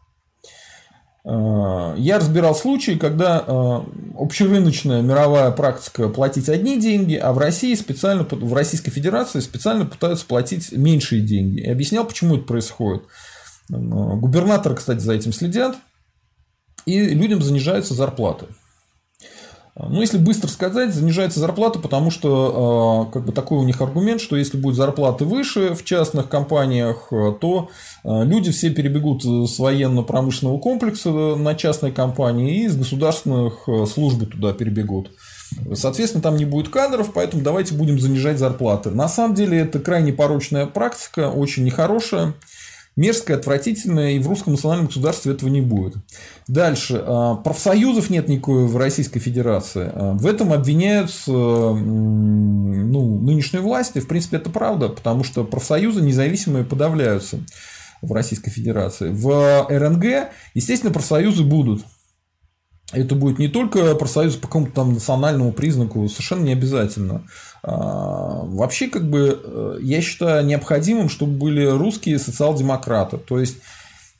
Э, 1.25 1.95
я 1.99 2.19
разбирал 2.19 2.55
случаи, 2.55 2.93
когда 2.93 3.85
общерыночная 4.17 5.03
мировая 5.03 5.51
практика 5.51 6.09
платить 6.09 6.49
одни 6.49 6.81
деньги, 6.81 7.17
а 7.17 7.33
в 7.33 7.39
России 7.39 7.75
специально, 7.75 8.25
в 8.31 8.55
Российской 8.55 8.93
Федерации 8.93 9.41
специально 9.41 9.85
пытаются 9.85 10.25
платить 10.27 10.73
меньшие 10.73 11.23
деньги. 11.23 11.61
И 11.61 11.69
объяснял, 11.69 12.05
почему 12.05 12.37
это 12.37 12.45
происходит. 12.45 13.03
Губернаторы, 13.71 14.75
кстати, 14.75 14.99
за 15.01 15.12
этим 15.12 15.33
следят, 15.33 15.77
и 16.87 17.01
людям 17.01 17.43
занижаются 17.43 17.95
зарплаты. 17.95 18.47
Ну, 19.77 20.01
если 20.01 20.18
быстро 20.18 20.49
сказать, 20.49 20.93
занижается 20.93 21.41
зарплата, 21.41 21.79
потому 21.79 22.11
что 22.11 23.07
а, 23.09 23.12
как 23.12 23.25
бы 23.25 23.33
такой 23.33 23.59
у 23.59 23.62
них 23.62 23.81
аргумент, 23.81 24.21
что 24.21 24.37
если 24.37 24.59
будет 24.59 24.75
зарплаты 24.75 25.25
выше 25.25 25.75
в 25.75 25.85
частных 25.85 26.29
компаниях, 26.29 27.09
то 27.41 27.71
люди 28.05 28.51
все 28.51 28.71
перебегут 28.71 29.25
с 29.25 29.59
военно-промышленного 29.59 30.59
комплекса 30.59 31.11
на 31.11 31.55
частные 31.55 31.93
компании 31.93 32.59
и 32.59 32.64
из 32.66 32.77
государственных 32.77 33.68
служб 33.91 34.29
туда 34.31 34.53
перебегут. 34.53 35.12
Соответственно, 35.75 36.23
там 36.23 36.37
не 36.37 36.45
будет 36.45 36.68
кадров, 36.68 37.12
поэтому 37.14 37.43
давайте 37.43 37.75
будем 37.75 37.99
занижать 37.99 38.39
зарплаты. 38.39 38.91
На 38.91 39.09
самом 39.09 39.35
деле 39.35 39.61
это 39.61 39.79
крайне 39.79 40.12
порочная 40.12 40.66
практика, 40.66 41.31
очень 41.31 41.64
нехорошая 41.64 42.35
мерзкое, 43.01 43.39
отвратительное, 43.39 44.13
и 44.13 44.19
в 44.19 44.29
русском 44.29 44.53
национальном 44.53 44.87
государстве 44.87 45.33
этого 45.33 45.49
не 45.49 45.63
будет. 45.63 45.97
Дальше. 46.47 47.03
А, 47.03 47.37
профсоюзов 47.37 48.11
нет 48.11 48.29
никакой 48.29 48.67
в 48.67 48.77
Российской 48.77 49.21
Федерации. 49.21 49.91
А, 49.93 50.13
в 50.13 50.27
этом 50.27 50.53
обвиняются 50.53 51.33
ну, 51.33 53.19
нынешние 53.21 53.63
власти. 53.63 54.01
В 54.01 54.07
принципе, 54.07 54.37
это 54.37 54.51
правда, 54.51 54.91
потому 54.91 55.25
что 55.25 55.45
профсоюзы 55.45 56.03
независимые 56.03 56.65
подавляются 56.65 57.39
в 58.03 58.13
Российской 58.13 58.51
Федерации. 58.51 59.11
В 59.11 59.67
РНГ, 59.69 60.31
естественно, 60.55 60.93
профсоюзы 60.93 61.43
будут. 61.43 61.83
Это 62.93 63.15
будет 63.15 63.39
не 63.39 63.49
только 63.49 63.95
профсоюз 63.95 64.35
по 64.35 64.49
какому-то 64.49 64.73
там 64.73 64.95
национальному 64.95 65.53
признаку, 65.53 66.07
совершенно 66.09 66.43
не 66.43 66.53
обязательно. 66.53 67.23
А, 67.63 68.43
вообще, 68.45 68.89
как 68.89 69.09
бы, 69.09 69.41
э, 69.43 69.79
я 69.83 70.01
считаю 70.01 70.45
необходимым, 70.47 71.09
чтобы 71.09 71.33
были 71.33 71.67
русские 71.67 72.19
социал-демократы. 72.19 73.19
То 73.19 73.39
есть, 73.39 73.59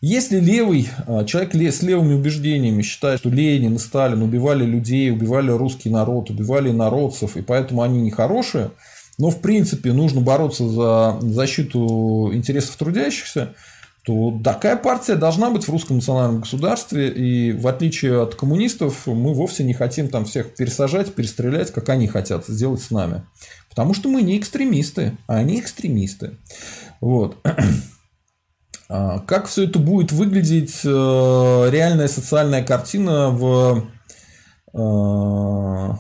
если 0.03 0.41
левый 0.41 0.88
а, 1.07 1.24
человек 1.24 1.55
с 1.55 1.82
левыми 1.82 2.14
убеждениями 2.14 2.82
считает, 2.82 3.20
что 3.20 3.28
Ленин 3.28 3.74
и 3.74 3.78
Сталин 3.78 4.22
убивали 4.22 4.64
людей, 4.64 5.11
убивали 5.11 5.51
русский 5.51 5.91
народ, 5.91 6.30
убивали 6.30 6.70
народцев, 6.70 7.36
и 7.36 7.43
поэтому 7.43 7.82
они 7.82 8.01
нехорошие, 8.01 8.70
но 9.18 9.30
в 9.30 9.41
принципе 9.41 9.93
нужно 9.93 10.22
бороться 10.22 10.66
за 10.66 11.18
защиту 11.20 12.30
интересов 12.32 12.76
трудящихся, 12.76 13.55
то 14.05 14.40
такая 14.42 14.76
партия 14.76 15.14
должна 15.14 15.51
быть 15.51 15.64
в 15.64 15.70
русском 15.70 15.96
национальном 15.96 16.40
государстве, 16.40 17.11
и 17.11 17.53
в 17.53 17.66
отличие 17.68 18.22
от 18.22 18.34
коммунистов, 18.34 19.07
мы 19.07 19.34
вовсе 19.34 19.62
не 19.62 19.74
хотим 19.74 20.09
там 20.09 20.24
всех 20.24 20.55
пересажать, 20.55 21.14
перестрелять, 21.14 21.70
как 21.70 21.88
они 21.90 22.07
хотят 22.09 22.46
сделать 22.46 22.80
с 22.80 22.90
нами. 22.90 23.24
Потому 23.68 23.92
что 23.92 24.09
мы 24.09 24.22
не 24.22 24.38
экстремисты, 24.38 25.18
а 25.26 25.36
они 25.36 25.61
экстремисты. 25.61 26.38
Вот. 27.01 27.36
А 28.92 29.20
как 29.20 29.46
все 29.46 29.66
это 29.66 29.78
будет 29.78 30.11
выглядеть, 30.11 30.80
э, 30.84 30.88
реальная 31.70 32.09
социальная 32.09 32.64
картина 32.64 33.30
в 33.30 33.86
э, 34.74 35.90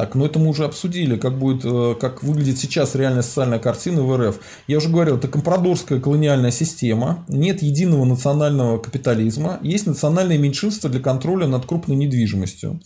так, 0.00 0.14
ну 0.14 0.24
это 0.24 0.38
мы 0.38 0.48
уже 0.48 0.64
обсудили, 0.64 1.18
как 1.18 1.38
будет, 1.38 1.62
э, 1.62 1.94
как 2.00 2.22
выглядит 2.22 2.58
сейчас 2.58 2.94
реальная 2.94 3.20
социальная 3.20 3.58
картина 3.58 4.00
в 4.00 4.16
РФ. 4.16 4.40
Я 4.66 4.78
уже 4.78 4.88
говорил, 4.88 5.18
это 5.18 5.28
компрадорская 5.28 6.00
колониальная 6.00 6.52
система, 6.52 7.26
нет 7.28 7.60
единого 7.60 8.06
национального 8.06 8.78
капитализма, 8.78 9.58
есть 9.60 9.86
национальное 9.86 10.38
меньшинство 10.38 10.88
для 10.88 11.00
контроля 11.00 11.46
над 11.46 11.66
крупной 11.66 11.98
недвижимостью. 11.98 12.80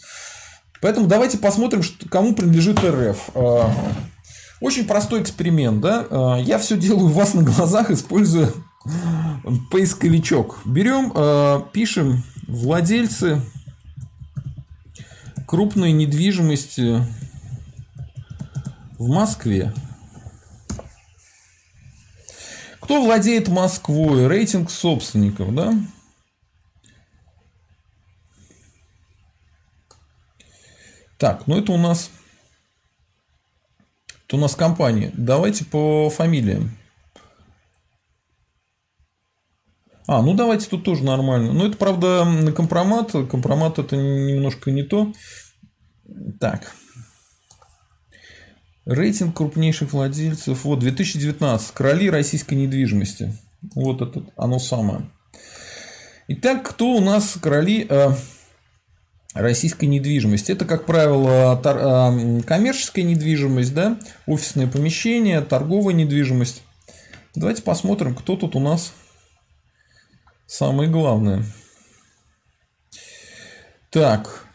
Поэтому 0.81 1.07
давайте 1.07 1.39
посмотрим, 1.39 1.83
кому 2.11 2.35
принадлежит 2.35 2.81
РФ. 2.83 3.31
Э, 3.37 3.61
очень 4.61 4.85
простой 4.85 5.23
эксперимент, 5.23 5.81
да? 5.81 6.07
Э, 6.11 6.43
я 6.43 6.59
все 6.59 6.77
делаю 6.77 7.07
у 7.07 7.11
вас 7.11 7.35
на 7.35 7.45
глазах, 7.45 7.93
используя 7.93 8.51
поисковичок. 9.71 10.59
Берем, 10.65 11.13
пишем 11.71 12.25
владельцы 12.49 13.41
крупной 15.47 15.93
недвижимости 15.93 17.05
в 18.99 19.09
Москве. 19.09 19.73
Кто 22.81 23.03
владеет 23.03 23.49
Москвой? 23.49 24.27
Рейтинг 24.29 24.71
собственников, 24.71 25.55
да? 25.55 25.75
Так, 31.19 31.47
ну 31.47 31.59
это 31.59 31.73
у 31.73 31.79
нас... 31.79 32.11
Это 34.27 34.37
у 34.37 34.39
нас 34.39 34.55
компания. 34.55 35.11
Давайте 35.15 35.65
по 35.65 36.11
фамилиям. 36.11 36.77
А, 40.15 40.23
ну 40.23 40.33
давайте 40.33 40.69
тут 40.69 40.85
тоже 40.85 41.03
нормально. 41.03 41.53
Ну, 41.53 41.67
это, 41.67 41.77
правда, 41.77 42.25
компромат. 42.55 43.11
Компромат 43.29 43.81
это 43.81 43.97
немножко 43.97 44.71
не 44.71 44.85
то. 44.85 45.13
Так. 46.39 46.73
Рейтинг 48.85 49.37
крупнейших 49.37 49.93
владельцев. 49.93 50.65
Вот, 50.65 50.79
2019. 50.79 51.73
Короли 51.73 52.11
российской 52.11 52.55
недвижимости. 52.55 53.37
Вот 53.75 54.03
это 54.03 54.23
оно 54.37 54.61
самое. 54.61 55.11
Итак, 56.29 56.63
кто 56.63 56.93
у 56.93 57.01
нас 57.01 57.37
короли 57.43 57.85
э, 57.89 58.11
российской 59.35 59.87
недвижимости? 59.87 60.53
Это, 60.53 60.65
как 60.65 60.87
правило, 60.87 61.57
тор, 61.57 61.77
э, 61.77 62.41
коммерческая 62.43 63.05
недвижимость, 63.05 63.75
да? 63.75 63.99
офисное 64.27 64.69
помещение, 64.69 65.41
торговая 65.41 65.93
недвижимость. 65.93 66.63
Давайте 67.35 67.63
посмотрим, 67.63 68.15
кто 68.15 68.37
тут 68.37 68.55
у 68.55 68.61
нас 68.61 68.93
самое 70.55 70.89
главное. 70.89 71.45
Так. 73.91 74.47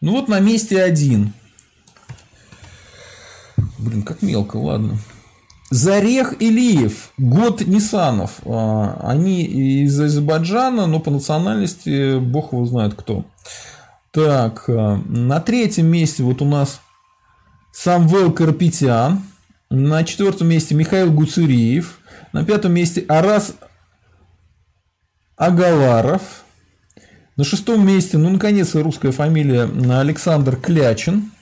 Ну 0.00 0.12
вот 0.12 0.28
на 0.28 0.38
месте 0.38 0.80
один. 0.80 1.32
Блин, 3.78 4.02
как 4.02 4.22
мелко, 4.22 4.56
ладно. 4.56 4.96
Зарех 5.70 6.40
Илиев, 6.40 7.12
год 7.18 7.62
Нисанов. 7.66 8.40
А, 8.44 9.00
они 9.02 9.44
из 9.44 10.00
Азербайджана, 10.00 10.86
но 10.86 11.00
по 11.00 11.10
национальности 11.10 12.18
бог 12.18 12.52
его 12.52 12.66
знает 12.66 12.94
кто. 12.94 13.24
Так, 14.12 14.64
а, 14.68 14.96
на 15.06 15.40
третьем 15.40 15.86
месте 15.86 16.22
вот 16.22 16.42
у 16.42 16.44
нас 16.44 16.80
Самвел 17.72 18.32
Карпетян. 18.32 19.22
На 19.68 20.04
четвертом 20.04 20.48
месте 20.48 20.74
Михаил 20.74 21.12
Гуцериев. 21.12 21.98
На 22.32 22.44
пятом 22.44 22.72
месте 22.72 23.04
Арас 23.08 23.54
Агаларов. 25.40 26.44
На 27.38 27.44
шестом 27.44 27.86
месте, 27.86 28.18
ну, 28.18 28.28
наконец, 28.28 28.74
русская 28.74 29.10
фамилия 29.10 29.62
Александр 29.98 30.56
Клячин. 30.56 31.32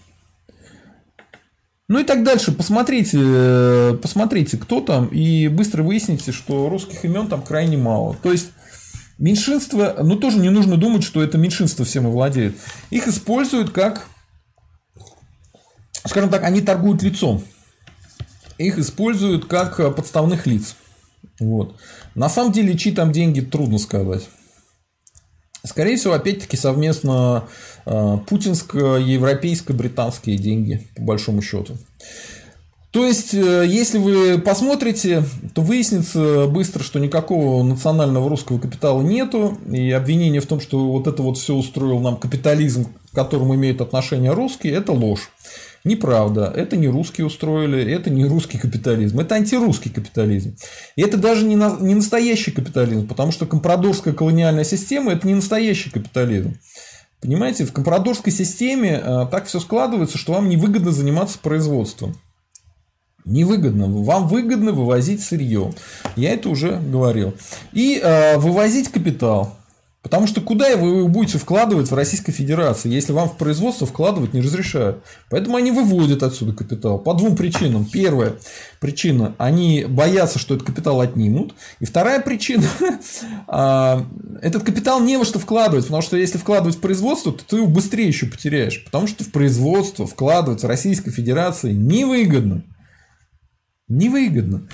Ну 1.88 1.98
и 1.98 2.04
так 2.04 2.22
дальше. 2.22 2.52
Посмотрите, 2.52 3.18
э, 3.20 3.98
посмотрите, 4.00 4.56
кто 4.56 4.82
там, 4.82 5.08
и 5.08 5.48
быстро 5.48 5.82
выясните, 5.82 6.30
что 6.30 6.68
русских 6.68 7.04
имен 7.04 7.26
там 7.26 7.42
крайне 7.42 7.76
мало. 7.76 8.16
То 8.22 8.30
есть 8.30 8.50
меньшинство, 9.18 9.94
ну 10.00 10.14
тоже 10.14 10.38
не 10.38 10.50
нужно 10.50 10.76
думать, 10.76 11.02
что 11.02 11.20
это 11.20 11.36
меньшинство 11.36 11.84
всем 11.84 12.06
и 12.06 12.10
владеет. 12.10 12.56
Их 12.90 13.08
используют 13.08 13.70
как, 13.70 14.06
скажем 16.06 16.30
так, 16.30 16.44
они 16.44 16.60
торгуют 16.60 17.02
лицом. 17.02 17.42
Их 18.58 18.78
используют 18.78 19.46
как 19.46 19.96
подставных 19.96 20.46
лиц. 20.46 20.76
Вот. 21.40 21.76
На 22.18 22.28
самом 22.28 22.50
деле, 22.50 22.76
чьи 22.76 22.92
там 22.92 23.12
деньги, 23.12 23.40
трудно 23.40 23.78
сказать. 23.78 24.28
Скорее 25.64 25.96
всего, 25.96 26.14
опять-таки, 26.14 26.56
совместно 26.56 27.44
э, 27.86 28.18
путинско-европейско-британские 28.26 30.36
деньги, 30.36 30.88
по 30.96 31.02
большому 31.02 31.42
счету. 31.42 31.76
То 32.90 33.06
есть, 33.06 33.34
э, 33.34 33.64
если 33.68 33.98
вы 33.98 34.40
посмотрите, 34.40 35.22
то 35.54 35.62
выяснится 35.62 36.48
быстро, 36.48 36.82
что 36.82 36.98
никакого 36.98 37.62
национального 37.62 38.28
русского 38.28 38.58
капитала 38.58 39.00
нету, 39.00 39.56
и 39.70 39.92
обвинение 39.92 40.40
в 40.40 40.46
том, 40.46 40.60
что 40.60 40.90
вот 40.90 41.06
это 41.06 41.22
вот 41.22 41.38
все 41.38 41.54
устроил 41.54 42.00
нам 42.00 42.16
капитализм, 42.16 42.86
к 42.86 43.14
которому 43.14 43.54
имеют 43.54 43.80
отношение 43.80 44.32
русские, 44.32 44.72
это 44.72 44.90
ложь. 44.90 45.30
Неправда. 45.84 46.52
Это 46.54 46.76
не 46.76 46.88
русские 46.88 47.26
устроили, 47.26 47.90
это 47.92 48.10
не 48.10 48.24
русский 48.24 48.58
капитализм, 48.58 49.20
это 49.20 49.36
антирусский 49.36 49.90
капитализм. 49.90 50.56
И 50.96 51.02
это 51.02 51.16
даже 51.16 51.44
не, 51.44 51.56
на, 51.56 51.76
не 51.80 51.94
настоящий 51.94 52.50
капитализм, 52.50 53.06
потому 53.06 53.32
что 53.32 53.46
компрадорская 53.46 54.12
колониальная 54.12 54.64
система– 54.64 55.12
это 55.14 55.26
не 55.26 55.34
настоящий 55.34 55.90
капитализм. 55.90 56.58
Понимаете, 57.20 57.64
в 57.64 57.72
компрадорской 57.72 58.32
системе 58.32 59.00
э, 59.02 59.26
так 59.30 59.46
все 59.46 59.58
складывается, 59.58 60.18
что 60.18 60.34
вам 60.34 60.48
невыгодно 60.48 60.92
заниматься 60.92 61.38
производством. 61.38 62.16
Невыгодно. 63.24 63.86
Вам 63.88 64.28
выгодно 64.28 64.72
вывозить 64.72 65.22
сырье. 65.22 65.72
Я 66.16 66.32
это 66.34 66.48
уже 66.48 66.78
говорил. 66.78 67.34
И 67.72 68.00
э, 68.02 68.38
вывозить 68.38 68.88
капитал. 68.88 69.57
Потому 70.00 70.28
что 70.28 70.40
куда 70.40 70.76
вы 70.76 71.08
будете 71.08 71.38
вкладывать 71.38 71.90
в 71.90 71.94
Российской 71.94 72.30
Федерации, 72.30 72.88
если 72.88 73.12
вам 73.12 73.28
в 73.28 73.36
производство 73.36 73.84
вкладывать 73.84 74.32
не 74.32 74.40
разрешают? 74.40 75.02
Поэтому 75.28 75.56
они 75.56 75.72
выводят 75.72 76.22
отсюда 76.22 76.52
капитал 76.52 77.00
по 77.00 77.14
двум 77.14 77.34
причинам. 77.34 77.84
Первая 77.84 78.34
причина– 78.78 79.34
они 79.38 79.84
боятся, 79.88 80.38
что 80.38 80.54
этот 80.54 80.68
капитал 80.68 81.00
отнимут. 81.00 81.54
И 81.80 81.84
вторая 81.84 82.20
причина 82.20 82.64
а,– 83.48 84.06
этот 84.40 84.62
капитал 84.62 85.00
не 85.00 85.16
во 85.16 85.24
что 85.24 85.40
вкладывать, 85.40 85.86
потому 85.86 86.02
что 86.02 86.16
если 86.16 86.38
вкладывать 86.38 86.76
в 86.76 86.80
производство, 86.80 87.32
то 87.32 87.44
ты 87.44 87.56
его 87.56 87.66
быстрее 87.66 88.06
еще 88.06 88.26
потеряешь. 88.26 88.84
Потому 88.84 89.08
что 89.08 89.24
в 89.24 89.32
производство 89.32 90.06
вкладывать 90.06 90.62
в 90.62 90.66
Российской 90.66 91.10
Федерации 91.10 91.72
невыгодно. 91.72 92.62
Невыгодно. 93.88 94.68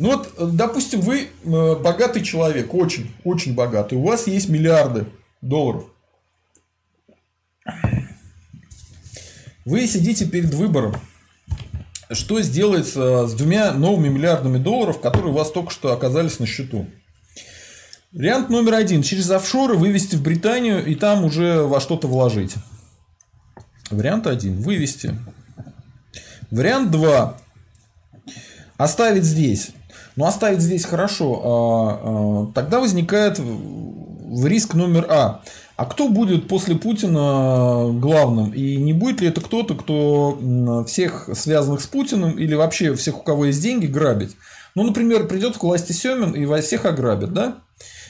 Ну 0.00 0.16
вот, 0.16 0.56
допустим, 0.56 1.02
вы 1.02 1.28
э, 1.44 1.76
богатый 1.76 2.22
человек, 2.22 2.72
очень, 2.72 3.10
очень 3.22 3.54
богатый, 3.54 3.98
у 3.98 4.02
вас 4.02 4.26
есть 4.26 4.48
миллиарды 4.48 5.04
долларов. 5.42 5.84
Вы 9.66 9.86
сидите 9.86 10.24
перед 10.24 10.54
выбором, 10.54 10.96
что 12.10 12.40
сделается 12.40 13.26
с 13.26 13.34
двумя 13.34 13.74
новыми 13.74 14.08
миллиардами 14.08 14.56
долларов, 14.56 15.02
которые 15.02 15.32
у 15.32 15.36
вас 15.36 15.50
только 15.50 15.70
что 15.70 15.92
оказались 15.92 16.38
на 16.38 16.46
счету. 16.46 16.86
Вариант 18.10 18.48
номер 18.48 18.76
один. 18.76 19.02
Через 19.02 19.30
офшоры 19.30 19.76
вывести 19.76 20.16
в 20.16 20.22
Британию 20.22 20.82
и 20.82 20.94
там 20.94 21.26
уже 21.26 21.64
во 21.64 21.78
что-то 21.78 22.08
вложить. 22.08 22.54
Вариант 23.90 24.26
один. 24.26 24.62
Вывести. 24.62 25.14
Вариант 26.50 26.90
два. 26.90 27.36
Оставить 28.78 29.24
здесь. 29.24 29.72
Но 30.16 30.26
оставить 30.26 30.60
здесь 30.60 30.84
хорошо. 30.84 31.40
А, 31.42 32.00
а, 32.02 32.52
тогда 32.54 32.80
возникает 32.80 33.40
риск 34.44 34.74
номер 34.74 35.06
А. 35.08 35.42
А 35.76 35.86
кто 35.86 36.08
будет 36.08 36.46
после 36.46 36.74
Путина 36.74 37.90
главным? 37.92 38.52
И 38.52 38.76
не 38.76 38.92
будет 38.92 39.22
ли 39.22 39.28
это 39.28 39.40
кто-то, 39.40 39.74
кто 39.74 40.84
всех 40.86 41.30
связанных 41.32 41.80
с 41.80 41.86
Путиным 41.86 42.38
или 42.38 42.54
вообще 42.54 42.94
всех, 42.94 43.20
у 43.20 43.22
кого 43.22 43.46
есть 43.46 43.62
деньги, 43.62 43.86
грабить? 43.86 44.36
Ну, 44.74 44.82
например, 44.82 45.26
придет 45.26 45.56
к 45.56 45.62
власти 45.62 45.92
Семин 45.92 46.32
и 46.32 46.44
во 46.44 46.60
всех 46.60 46.84
ограбит, 46.84 47.32
да? 47.32 47.56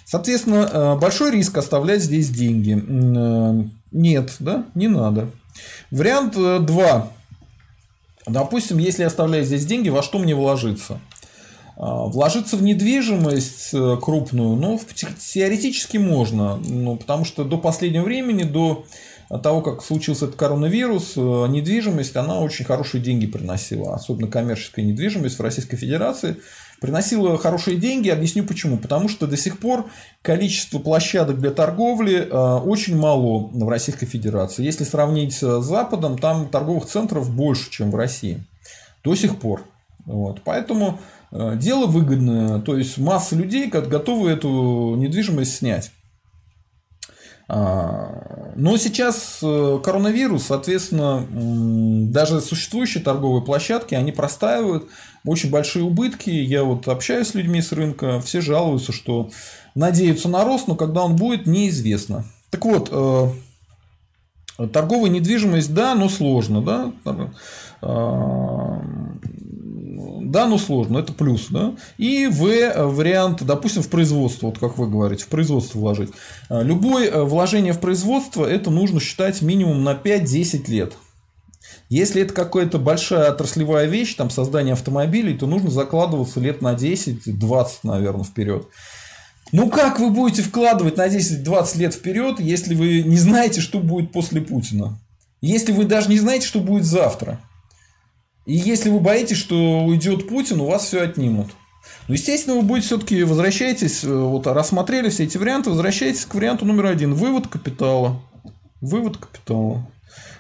Соответственно, 0.05 0.69
а, 0.73 0.97
большой 0.97 1.31
риск 1.31 1.57
оставлять 1.57 2.03
здесь 2.03 2.29
деньги. 2.31 2.73
Нет, 3.93 4.37
да, 4.41 4.67
не 4.75 4.89
надо. 4.89 5.31
Вариант 5.91 6.35
2. 6.35 7.13
Допустим, 8.27 8.79
если 8.79 9.03
я 9.03 9.09
оставляю 9.09 9.45
здесь 9.45 9.67
деньги, 9.67 9.89
во 9.89 10.03
что 10.03 10.19
мне 10.19 10.35
вложиться? 10.35 11.01
Вложиться 11.83 12.59
в 12.59 12.63
недвижимость 12.63 13.71
э, 13.73 13.97
крупную, 14.03 14.55
ну, 14.55 14.79
теоретически 15.33 15.97
можно, 15.97 16.57
ну, 16.57 16.97
потому 16.97 17.25
что 17.25 17.43
до 17.43 17.57
последнего 17.57 18.03
времени, 18.03 18.43
до 18.43 18.85
того, 19.43 19.63
как 19.63 19.83
случился 19.83 20.27
этот 20.27 20.37
коронавирус, 20.37 21.15
э, 21.17 21.21
недвижимость, 21.21 22.17
она 22.17 22.41
очень 22.41 22.67
хорошие 22.67 23.03
деньги 23.03 23.27
приносила, 23.27 23.95
особенно 23.95 24.29
коммерческая 24.29 24.85
недвижимость 24.85 25.39
в 25.39 25.43
Российской 25.43 25.79
Федерации 25.79 26.37
приносила 26.81 27.39
хорошие 27.39 27.77
деньги. 27.77 28.09
Объясню 28.09 28.45
почему. 28.45 28.77
Потому 28.77 29.09
что 29.09 29.27
до 29.27 29.37
сих 29.37 29.59
пор 29.59 29.87
количество 30.23 30.81
площадок 30.81 31.39
для 31.39 31.51
торговли 31.51 32.27
э, 32.29 32.57
очень 32.65 32.97
мало 32.97 33.49
в 33.53 33.69
Российской 33.69 34.07
Федерации. 34.07 34.65
Если 34.65 34.85
сравнить 34.85 35.35
с 35.35 35.63
Западом, 35.63 36.19
там 36.19 36.49
торговых 36.49 36.87
центров 36.87 37.31
больше, 37.35 37.71
чем 37.71 37.91
в 37.91 37.97
России. 37.97 38.45
До 39.05 39.15
сих 39.15 39.39
пор. 39.39 39.63
Вот. 40.07 40.43
Поэтому 40.45 40.99
дело 41.33 41.87
выгодное. 41.87 42.61
То 42.61 42.77
есть 42.77 42.99
масса 42.99 43.37
людей 43.37 43.69
готовы 43.69 44.31
эту 44.31 44.95
недвижимость 44.97 45.57
снять. 45.57 45.93
А, 47.53 48.53
но 48.55 48.77
сейчас 48.77 49.41
э, 49.43 49.81
коронавирус, 49.83 50.45
соответственно, 50.45 51.27
даже 52.09 52.41
существующие 52.41 53.03
торговые 53.03 53.43
площадки, 53.43 53.97
они 53.97 54.13
простаивают, 54.13 54.89
очень 55.27 55.51
большие 55.51 55.85
убытки. 55.85 56.31
Я 56.31 56.63
вот 56.63 56.87
общаюсь 56.87 57.27
с 57.27 57.35
людьми 57.35 57.61
с 57.61 57.73
рынка, 57.73 58.21
все 58.21 58.41
жалуются, 58.41 58.93
что 58.93 59.31
надеются 59.75 60.29
на 60.29 60.45
рост, 60.45 60.69
но 60.69 60.77
когда 60.77 61.03
он 61.03 61.17
будет, 61.17 61.49
неизвестно. 61.49 62.25
Так 62.51 62.65
вот, 62.65 62.89
э, 62.93 64.67
торговая 64.69 65.11
недвижимость, 65.11 65.75
да, 65.75 65.97
но 65.97 66.09
сложно, 66.09 66.63
да. 66.63 66.93
Да, 70.31 70.47
но 70.47 70.59
сложно, 70.59 70.99
это 70.99 71.13
плюс, 71.13 71.49
да. 71.51 71.75
И 71.99 72.29
В 72.29 72.45
вариант, 72.87 73.43
допустим, 73.43 73.83
в 73.83 73.89
производство, 73.89 74.47
вот 74.47 74.59
как 74.59 74.79
вы 74.79 74.89
говорите, 74.89 75.25
в 75.25 75.27
производство 75.27 75.79
вложить. 75.79 76.11
А, 76.49 76.63
любое 76.63 77.25
вложение 77.25 77.73
в 77.73 77.81
производство, 77.81 78.47
это 78.47 78.71
нужно 78.71 79.01
считать 79.01 79.43
минимум 79.43 79.83
на 79.83 79.95
5-10 79.95 80.71
лет. 80.71 80.93
Если 81.89 82.23
это 82.23 82.33
какая-то 82.33 82.79
большая 82.79 83.33
отраслевая 83.33 83.87
вещь, 83.87 84.15
там 84.15 84.31
создание 84.31 84.75
автомобилей, 84.75 85.37
то 85.37 85.49
нужно 85.49 85.69
закладываться 85.69 86.39
лет 86.39 86.63
на 86.63 86.75
10-20, 86.75 87.69
наверное, 87.83 88.23
вперед. 88.23 88.69
Ну 89.51 89.69
как 89.69 89.99
вы 89.99 90.11
будете 90.11 90.43
вкладывать 90.43 90.97
на 90.97 91.09
10-20 91.09 91.79
лет 91.79 91.95
вперед, 91.95 92.39
если 92.39 92.77
вы 92.77 93.03
не 93.03 93.17
знаете, 93.17 93.61
что 93.61 93.81
будет 93.81 94.13
после 94.13 94.41
Путина? 94.41 94.97
Если 95.41 95.73
вы 95.73 95.87
даже 95.87 96.09
не 96.09 96.21
знаете, 96.21 96.47
что 96.47 96.61
будет 96.61 96.85
завтра? 96.85 97.41
И 98.51 98.57
если 98.57 98.91
вы 98.91 98.99
боитесь, 98.99 99.37
что 99.37 99.85
уйдет 99.85 100.27
Путин, 100.27 100.61
у 100.61 100.67
вас 100.67 100.85
все 100.85 101.03
отнимут. 101.03 101.53
Ну, 102.09 102.15
естественно, 102.15 102.57
вы 102.57 102.63
будете 102.63 102.89
все-таки 102.89 103.23
возвращайтесь, 103.23 104.03
э, 104.03 104.13
вот 104.13 104.49
рассмотрели 104.49 105.09
все 105.09 105.23
эти 105.23 105.39
варианты, 105.39 105.71
возвращайтесь 105.71 106.25
к 106.25 106.35
варианту 106.35 106.67
номер 106.67 106.87
один. 106.87 107.15
Вывод 107.15 107.47
капитала. 107.47 108.21
Вывод 108.81 109.19
капитала. 109.19 109.89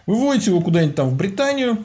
Выводите 0.08 0.50
его 0.50 0.60
куда-нибудь 0.60 0.96
там 0.96 1.10
в 1.10 1.14
Британию, 1.14 1.84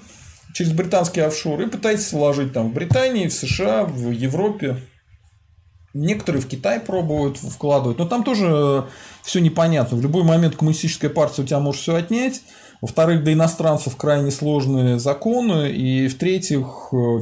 через 0.55 0.71
британский 0.71 1.21
офшор, 1.21 1.61
и 1.61 1.67
пытаетесь 1.67 2.11
вложить 2.11 2.53
там 2.53 2.71
в 2.71 2.73
Британии, 2.73 3.27
в 3.27 3.33
США, 3.33 3.83
в 3.83 4.09
Европе. 4.09 4.77
Некоторые 5.93 6.41
в 6.41 6.47
Китай 6.47 6.79
пробуют 6.79 7.37
вкладывать, 7.37 7.99
но 7.99 8.07
там 8.07 8.23
тоже 8.23 8.87
все 9.21 9.41
непонятно. 9.41 9.95
В 9.95 10.01
любой 10.01 10.23
момент 10.23 10.55
коммунистическая 10.55 11.09
партия 11.09 11.43
у 11.43 11.45
тебя 11.45 11.59
может 11.59 11.83
все 11.83 11.93
отнять. 11.93 12.41
Во-вторых, 12.81 13.23
для 13.23 13.33
иностранцев 13.33 13.95
крайне 13.95 14.31
сложные 14.31 14.99
законы. 14.99 15.71
И 15.71 16.07
в-третьих, 16.07 16.65
э, 16.91 17.19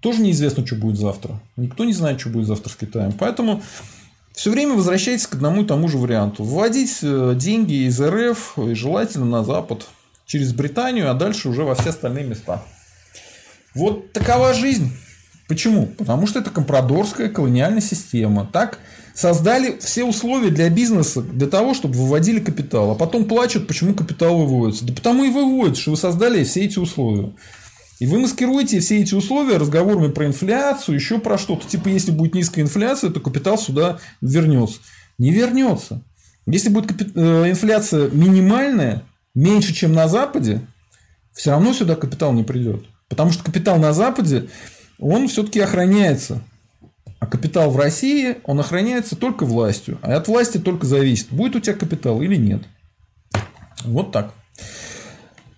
тоже 0.00 0.20
неизвестно, 0.20 0.66
что 0.66 0.76
будет 0.76 0.98
завтра. 0.98 1.40
Никто 1.56 1.84
не 1.84 1.92
знает, 1.92 2.20
что 2.20 2.30
будет 2.30 2.46
завтра 2.46 2.70
с 2.70 2.76
Китаем. 2.76 3.12
Поэтому 3.12 3.62
все 4.32 4.50
время 4.50 4.74
возвращайтесь 4.74 5.26
к 5.26 5.34
одному 5.34 5.62
и 5.62 5.66
тому 5.66 5.88
же 5.88 5.98
варианту. 5.98 6.44
Вводить 6.44 6.98
э, 7.02 7.34
деньги 7.36 7.86
из 7.86 8.00
РФ 8.00 8.58
и 8.58 8.74
желательно 8.74 9.26
на 9.26 9.44
Запад 9.44 9.86
через 10.26 10.52
Британию, 10.54 11.10
а 11.10 11.14
дальше 11.14 11.48
уже 11.48 11.64
во 11.64 11.74
все 11.74 11.90
остальные 11.90 12.24
места. 12.24 12.62
Вот 13.74 14.12
такова 14.12 14.54
жизнь. 14.54 14.90
Почему? 15.52 15.84
Потому 15.84 16.26
что 16.26 16.38
это 16.38 16.48
компрадорская 16.48 17.28
колониальная 17.28 17.82
система. 17.82 18.48
Так 18.50 18.78
создали 19.12 19.76
все 19.80 20.02
условия 20.02 20.48
для 20.48 20.70
бизнеса, 20.70 21.20
для 21.20 21.46
того, 21.46 21.74
чтобы 21.74 21.92
выводили 21.96 22.40
капитал. 22.40 22.92
А 22.92 22.94
потом 22.94 23.26
плачут, 23.26 23.66
почему 23.66 23.92
капитал 23.92 24.38
выводится. 24.38 24.86
Да 24.86 24.94
потому 24.94 25.24
и 25.24 25.30
выводится, 25.30 25.82
что 25.82 25.90
вы 25.90 25.96
создали 25.98 26.42
все 26.44 26.64
эти 26.64 26.78
условия. 26.78 27.34
И 27.98 28.06
вы 28.06 28.20
маскируете 28.20 28.80
все 28.80 29.02
эти 29.02 29.12
условия 29.12 29.58
разговорами 29.58 30.10
про 30.10 30.24
инфляцию, 30.24 30.94
еще 30.94 31.18
про 31.18 31.36
что-то. 31.36 31.68
Типа, 31.68 31.88
если 31.88 32.12
будет 32.12 32.34
низкая 32.34 32.64
инфляция, 32.64 33.10
то 33.10 33.20
капитал 33.20 33.58
сюда 33.58 33.98
вернется. 34.22 34.78
Не 35.18 35.32
вернется. 35.32 36.02
Если 36.46 36.70
будет 36.70 36.92
э, 37.14 37.50
инфляция 37.50 38.08
минимальная, 38.08 39.02
меньше, 39.34 39.74
чем 39.74 39.92
на 39.92 40.08
Западе, 40.08 40.62
все 41.34 41.50
равно 41.50 41.74
сюда 41.74 41.94
капитал 41.94 42.32
не 42.32 42.42
придет. 42.42 42.86
Потому 43.10 43.32
что 43.32 43.44
капитал 43.44 43.78
на 43.78 43.92
Западе, 43.92 44.48
он 45.02 45.28
все-таки 45.28 45.60
охраняется. 45.60 46.40
А 47.18 47.26
капитал 47.26 47.70
в 47.70 47.76
России, 47.76 48.36
он 48.44 48.60
охраняется 48.60 49.16
только 49.16 49.44
властью. 49.44 49.98
А 50.02 50.16
от 50.16 50.28
власти 50.28 50.58
только 50.58 50.86
зависит, 50.86 51.28
будет 51.30 51.56
у 51.56 51.60
тебя 51.60 51.74
капитал 51.74 52.22
или 52.22 52.36
нет. 52.36 52.62
Вот 53.84 54.12
так. 54.12 54.32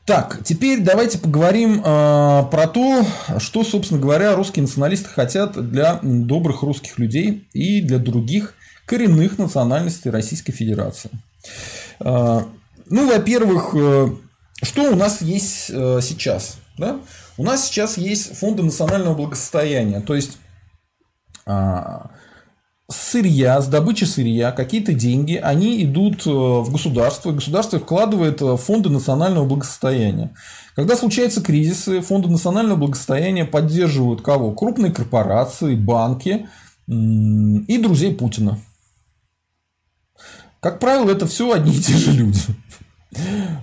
Так, 0.07 0.41
теперь 0.45 0.81
давайте 0.83 1.19
поговорим 1.19 1.81
э, 1.81 1.83
про 1.83 2.69
то, 2.73 3.07
что, 3.39 3.65
собственно 3.65 3.99
говоря, 3.99 4.37
русские 4.37 4.63
националисты 4.63 5.09
хотят 5.09 5.71
для 5.71 5.99
добрых 6.03 6.63
русских 6.63 6.99
людей 6.99 7.49
и 7.55 7.81
для 7.81 7.99
других 7.99 8.55
коренных 8.85 9.39
национальностей 9.39 10.11
Российской 10.11 10.53
Федерации. 10.53 11.11
Э, 12.01 12.43
ну, 12.91 13.09
во-первых, 13.09 13.75
э, 13.75 14.09
что 14.63 14.93
у 14.93 14.97
нас 14.97 15.23
есть 15.23 15.71
э, 15.71 16.01
сейчас? 16.03 16.59
Да? 16.77 16.99
У 17.37 17.43
нас 17.43 17.67
сейчас 17.67 17.99
есть 17.99 18.37
фонды 18.37 18.63
национального 18.63 19.15
благосостояния, 19.15 20.01
то 20.01 20.15
есть 20.15 20.39
сырья, 22.91 23.61
с 23.61 23.67
добычи 23.67 24.05
сырья, 24.05 24.53
какие-то 24.53 24.93
деньги, 24.93 25.37
они 25.37 25.83
идут 25.85 26.27
э, 26.27 26.31
в 26.31 26.71
государство, 26.71 27.31
и 27.31 27.35
государство 27.35 27.79
вкладывает 27.79 28.41
в 28.41 28.57
фонды 28.59 28.91
национального 28.91 29.47
благосостояния. 29.47 30.35
Когда 30.77 30.97
случаются 30.97 31.41
кризисы, 31.41 32.01
фонды 32.01 32.29
национального 32.29 32.77
благосостояния 32.77 33.45
поддерживают 33.45 34.23
кого? 34.23 34.53
Крупные 34.53 34.93
корпорации, 34.93 35.77
банки 35.77 36.47
и 36.87 37.79
друзей 37.79 38.15
Путина. 38.15 38.59
Как 40.61 40.79
правило, 40.79 41.11
это 41.11 41.27
все 41.27 41.53
одни 41.53 41.75
и 41.75 41.81
те 41.81 41.95
же 41.95 42.13
люди. 42.13 42.41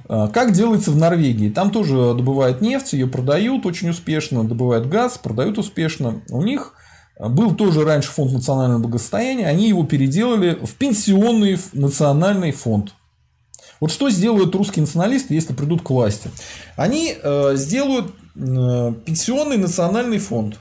А, 0.07 0.27
как 0.27 0.53
делается 0.53 0.91
в 0.91 0.97
Норвегии? 0.97 1.49
Там 1.49 1.71
тоже 1.71 1.93
добывают 1.93 2.61
нефть, 2.61 2.93
ее 2.93 3.07
продают 3.07 3.65
очень 3.65 3.89
успешно, 3.89 4.43
добывают 4.43 4.87
газ, 4.87 5.17
продают 5.17 5.57
успешно. 5.57 6.21
У 6.29 6.41
них 6.41 6.73
был 7.19 7.55
тоже 7.55 7.83
раньше 7.83 8.09
фонд 8.11 8.33
национального 8.33 8.79
благосостояния, 8.79 9.47
они 9.47 9.67
его 9.67 9.83
переделали 9.83 10.57
в 10.61 10.75
пенсионный 10.75 11.59
национальный 11.73 12.51
фонд. 12.51 12.93
Вот 13.79 13.91
что 13.91 14.09
сделают 14.09 14.53
русские 14.55 14.81
националисты, 14.81 15.33
если 15.33 15.53
придут 15.53 15.81
к 15.81 15.89
власти? 15.89 16.29
Они 16.75 17.15
э, 17.21 17.53
сделают 17.55 18.13
э, 18.35 18.93
пенсионный 19.05 19.57
национальный 19.57 20.19
фонд. 20.19 20.59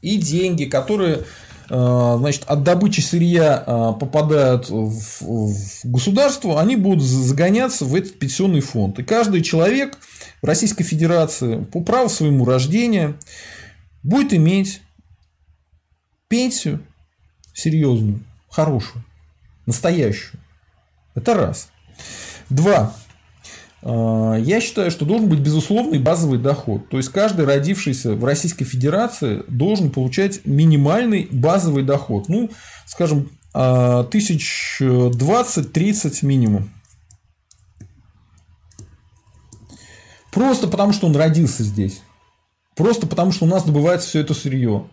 И 0.00 0.16
деньги, 0.16 0.64
которые 0.64 1.24
значит, 1.68 2.44
от 2.46 2.62
добычи 2.62 3.00
сырья 3.00 3.62
э, 3.66 3.92
попадают 4.00 4.70
в, 4.70 5.20
в 5.20 5.84
государство, 5.84 6.60
они 6.60 6.76
будут 6.76 7.02
загоняться 7.02 7.84
в 7.84 7.94
этот 7.94 8.18
пенсионный 8.18 8.60
фонд. 8.60 8.98
И 8.98 9.02
каждый 9.02 9.42
человек 9.42 9.98
в 10.40 10.46
Российской 10.46 10.84
Федерации 10.84 11.62
по 11.64 11.80
праву 11.82 12.08
своему 12.08 12.44
рождения 12.44 13.14
будет 14.02 14.32
иметь 14.32 14.80
пенсию 16.28 16.80
серьезную, 17.52 18.20
хорошую, 18.48 19.04
настоящую. 19.66 20.40
Это 21.14 21.34
раз. 21.34 21.68
Два. 22.48 22.94
А, 23.82 24.36
я 24.36 24.60
считаю, 24.60 24.90
что 24.90 25.04
должен 25.04 25.28
быть 25.28 25.40
безусловный 25.40 25.98
базовый 25.98 26.38
доход. 26.38 26.88
То 26.88 26.96
есть 26.96 27.10
каждый 27.10 27.44
родившийся 27.44 28.14
в 28.14 28.24
Российской 28.24 28.64
Федерации 28.64 29.44
должен 29.48 29.90
получать 29.90 30.44
минимальный 30.44 31.28
базовый 31.30 31.84
доход. 31.84 32.28
Ну, 32.28 32.50
скажем, 32.86 33.30
а, 33.54 34.04
тысяч 34.04 34.76
двадцать-тридцать 34.80 36.22
минимум. 36.22 36.70
Просто 40.30 40.68
потому, 40.68 40.92
что 40.92 41.06
он 41.06 41.16
родился 41.16 41.62
здесь. 41.62 42.02
Просто 42.76 43.06
потому, 43.06 43.32
что 43.32 43.44
у 43.44 43.48
нас 43.48 43.64
добывается 43.64 44.08
все 44.08 44.20
это 44.20 44.34
сырье. 44.34 44.88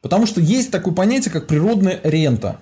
Потому 0.00 0.24
что 0.24 0.40
есть 0.40 0.70
такое 0.70 0.94
понятие, 0.94 1.32
как 1.32 1.46
природная 1.46 2.00
рента. 2.04 2.60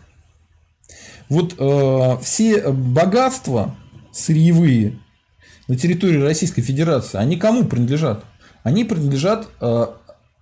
Вот 1.28 1.54
э, 1.58 2.18
все 2.22 2.72
богатства 2.72 3.76
сырьевые 4.12 4.98
на 5.68 5.76
территории 5.76 6.20
Российской 6.20 6.62
Федерации, 6.62 7.18
они 7.18 7.36
кому 7.36 7.64
принадлежат? 7.64 8.24
Они 8.62 8.84
принадлежат 8.84 9.48
э, 9.60 9.86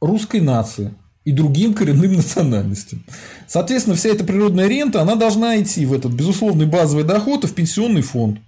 русской 0.01 0.41
нации 0.41 0.95
и 1.25 1.33
другим 1.33 1.75
коренным 1.75 2.13
национальностям. 2.17 3.05
Соответственно, 3.47 3.97
вся 3.97 4.11
эта 4.11 4.25
природная 4.25 4.69
рента, 4.69 5.01
она 5.01 5.15
должна 5.15 5.61
идти 5.61 5.87
в 5.87 5.93
этот 5.93 6.13
безусловный 6.13 6.67
базовый 6.67 7.05
доход 7.05 7.45
и 7.45 7.47
в 7.47 7.55
пенсионный 7.55 8.03
фонд. 8.03 8.41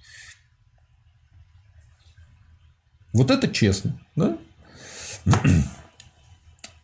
Вот 3.12 3.30
это 3.30 3.48
честно. 3.48 3.98
Да? 4.16 4.36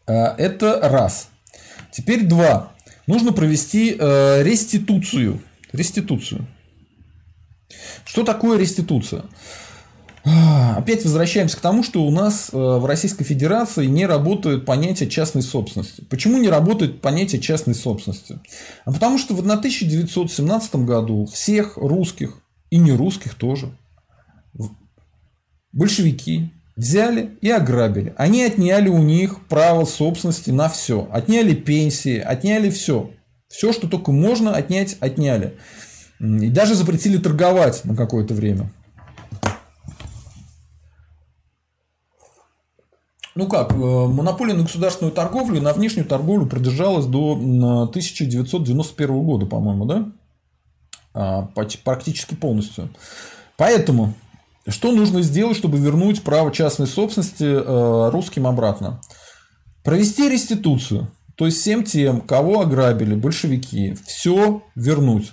А, 0.07 0.35
это 0.39 0.81
раз. 0.83 1.29
Теперь 1.93 2.27
два. 2.27 2.73
Нужно 3.07 3.33
провести 3.33 3.95
э, 3.97 4.43
реституцию. 4.43 5.41
Реституцию. 5.73 6.49
Что 8.05 8.25
такое 8.25 8.59
реституция? 8.59 9.25
Опять 10.25 11.05
возвращаемся 11.05 11.57
к 11.57 11.61
тому, 11.61 11.83
что 11.83 12.03
у 12.05 12.11
нас 12.11 12.51
э, 12.53 12.57
в 12.57 12.85
Российской 12.85 13.25
Федерации 13.25 13.87
не 13.87 14.07
работает 14.07 14.67
понятие 14.67 15.09
частной 15.09 15.43
собственности. 15.43 16.03
Почему 16.11 16.39
не 16.39 16.49
работает 16.49 17.01
понятие 17.01 17.41
частной 17.41 17.75
собственности? 17.75 18.39
А 18.85 18.93
потому 18.93 19.19
что 19.19 19.35
в 19.35 19.41
1917 19.41 20.77
году 20.77 21.27
всех 21.27 21.77
русских 21.77 22.39
и 22.69 22.77
не 22.77 22.93
русских 22.93 23.35
тоже 23.35 23.73
большевики 25.73 26.51
взяли 26.77 27.37
и 27.41 27.51
ограбили. 27.51 28.15
Они 28.17 28.43
отняли 28.43 28.89
у 28.89 28.99
них 28.99 29.47
право 29.49 29.85
собственности 29.85 30.51
на 30.51 30.69
все. 30.69 31.09
Отняли 31.13 31.55
пенсии, 31.55 32.19
отняли 32.19 32.71
все. 32.71 33.11
Все, 33.49 33.73
что 33.73 33.89
только 33.89 34.13
можно 34.13 34.55
отнять, 34.55 34.97
отняли. 35.01 35.57
И 36.21 36.49
даже 36.49 36.75
запретили 36.75 37.19
торговать 37.19 37.85
на 37.85 37.97
какое-то 37.97 38.35
время. 38.35 38.71
Ну 43.41 43.49
как, 43.49 43.73
э, 43.73 43.75
монополия 43.75 44.53
на 44.53 44.65
государственную 44.65 45.15
торговлю 45.15 45.57
и 45.57 45.61
на 45.63 45.73
внешнюю 45.73 46.07
торговлю 46.07 46.45
продержалась 46.45 47.07
до 47.07 47.87
1991 47.87 49.23
года, 49.23 49.47
по-моему, 49.47 49.87
да? 49.87 50.13
А, 51.15 51.49
практически 51.83 52.35
полностью. 52.35 52.91
Поэтому, 53.57 54.13
что 54.69 54.93
нужно 54.93 55.23
сделать, 55.23 55.57
чтобы 55.57 55.79
вернуть 55.79 56.23
право 56.23 56.53
частной 56.53 56.87
собственности 56.87 57.45
э, 57.45 58.11
русским 58.11 58.47
обратно? 58.47 59.01
Провести 59.85 60.29
реституцию. 60.29 61.11
То 61.35 61.47
есть 61.47 61.61
всем 61.63 61.83
тем, 61.83 62.21
кого 62.21 62.61
ограбили 62.61 63.15
большевики, 63.15 63.97
все 64.05 64.63
вернуть. 64.75 65.33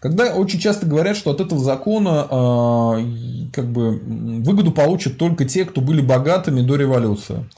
Когда 0.00 0.34
очень 0.34 0.60
часто 0.60 0.86
говорят, 0.86 1.16
что 1.16 1.30
от 1.30 1.40
этого 1.40 1.60
закона 1.60 2.26
э, 2.30 3.50
как 3.52 3.70
бы 3.70 3.98
выгоду 3.98 4.72
получат 4.72 5.18
только 5.18 5.44
те, 5.44 5.64
кто 5.64 5.80
были 5.80 6.00
богатыми 6.00 6.60
до 6.60 6.76
революции. 6.76 7.48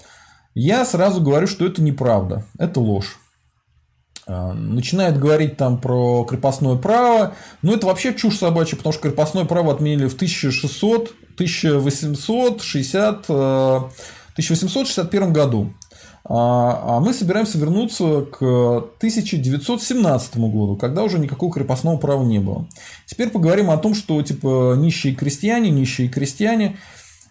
Я 0.54 0.84
сразу 0.84 1.20
говорю, 1.20 1.46
что 1.46 1.66
это 1.66 1.82
неправда, 1.82 2.44
это 2.58 2.80
ложь. 2.80 3.18
Э, 4.26 4.52
начинает 4.52 5.18
говорить 5.18 5.56
там 5.56 5.80
про 5.80 6.24
крепостное 6.24 6.76
право, 6.76 7.34
но 7.62 7.74
это 7.74 7.86
вообще 7.86 8.14
чушь 8.14 8.38
собачья, 8.38 8.76
потому 8.76 8.92
что 8.92 9.02
крепостное 9.02 9.44
право 9.44 9.72
отменили 9.72 10.06
в 10.06 10.14
1600, 10.14 11.12
1860, 11.34 13.24
1861 14.38 15.32
году. 15.32 15.74
А, 16.28 16.96
а 16.96 17.00
мы 17.00 17.14
собираемся 17.14 17.56
вернуться 17.56 18.26
к 18.30 18.42
1917 18.98 20.36
году, 20.36 20.76
когда 20.76 21.02
уже 21.02 21.18
никакого 21.18 21.52
крепостного 21.52 21.96
права 21.96 22.22
не 22.22 22.38
было. 22.38 22.66
Теперь 23.06 23.30
поговорим 23.30 23.70
о 23.70 23.78
том, 23.78 23.94
что 23.94 24.20
типа 24.22 24.74
нищие 24.76 25.14
крестьяне, 25.14 25.70
нищие 25.70 26.08
крестьяне, 26.08 26.76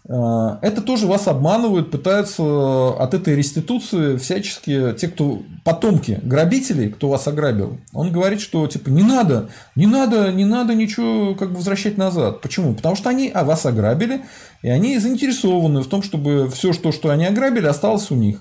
а, 0.08 0.58
это 0.62 0.80
тоже 0.82 1.06
вас 1.06 1.28
обманывают, 1.28 1.92
пытаются 1.92 2.88
от 2.88 3.14
этой 3.14 3.36
реституции 3.36 4.16
всячески, 4.16 4.94
те, 4.94 5.06
кто 5.06 5.42
потомки 5.64 6.18
грабителей, 6.24 6.88
кто 6.88 7.08
вас 7.08 7.28
ограбил, 7.28 7.78
он 7.92 8.10
говорит, 8.10 8.40
что 8.40 8.66
типа 8.66 8.88
не 8.88 9.04
надо, 9.04 9.48
не 9.76 9.86
надо, 9.86 10.32
не 10.32 10.44
надо 10.44 10.74
ничего 10.74 11.36
как 11.36 11.50
бы 11.50 11.56
возвращать 11.56 11.98
назад. 11.98 12.40
Почему? 12.40 12.74
Потому 12.74 12.96
что 12.96 13.10
они 13.10 13.30
вас 13.32 13.64
ограбили, 13.64 14.22
и 14.62 14.68
они 14.68 14.98
заинтересованы 14.98 15.82
в 15.82 15.86
том, 15.86 16.02
чтобы 16.02 16.50
все, 16.50 16.72
что, 16.72 16.90
что 16.90 17.10
они 17.10 17.26
ограбили, 17.26 17.66
осталось 17.66 18.10
у 18.10 18.16
них. 18.16 18.40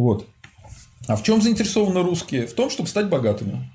Вот. 0.00 0.26
А 1.06 1.16
в 1.16 1.22
чем 1.22 1.42
заинтересованы 1.42 2.02
русские? 2.02 2.46
В 2.46 2.54
том, 2.54 2.70
чтобы 2.70 2.88
стать 2.88 3.08
богатыми. 3.08 3.70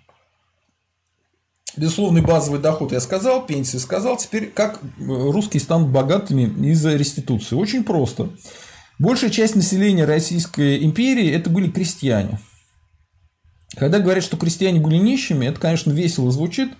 Безусловный 1.77 2.21
базовый 2.21 2.59
доход 2.59 2.93
я 2.93 2.99
сказал, 2.99 3.45
пенсии 3.45 3.77
сказал. 3.77 4.17
Теперь 4.17 4.49
как 4.49 4.79
русские 4.97 5.61
станут 5.61 5.89
богатыми 5.89 6.43
из-за 6.71 6.95
реституции? 6.95 7.55
Очень 7.55 7.83
просто. 7.83 8.29
Большая 8.97 9.29
часть 9.29 9.55
населения 9.55 10.05
Российской 10.05 10.83
империи 10.83 11.29
это 11.29 11.49
были 11.49 11.69
крестьяне. 11.69 12.39
Когда 13.75 13.99
говорят, 13.99 14.23
что 14.23 14.37
крестьяне 14.37 14.79
были 14.79 14.95
нищими, 14.95 15.45
это, 15.45 15.59
конечно, 15.59 15.91
весело 15.91 16.31
звучит, 16.31 16.71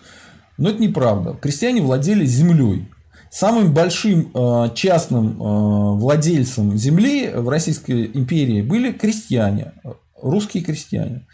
но 0.58 0.70
это 0.70 0.82
неправда. 0.82 1.34
Крестьяне 1.34 1.82
владели 1.82 2.26
землей. 2.26 2.88
Самым 3.36 3.74
большим 3.74 4.32
э, 4.34 4.70
частным 4.76 5.32
э, 5.32 5.98
владельцем 5.98 6.78
земли 6.78 7.30
в 7.36 7.50
Российской 7.50 8.06
империи 8.06 8.62
были 8.62 8.94
крестьяне, 8.94 9.74
русские 10.16 10.64
крестьяне. 10.64 11.28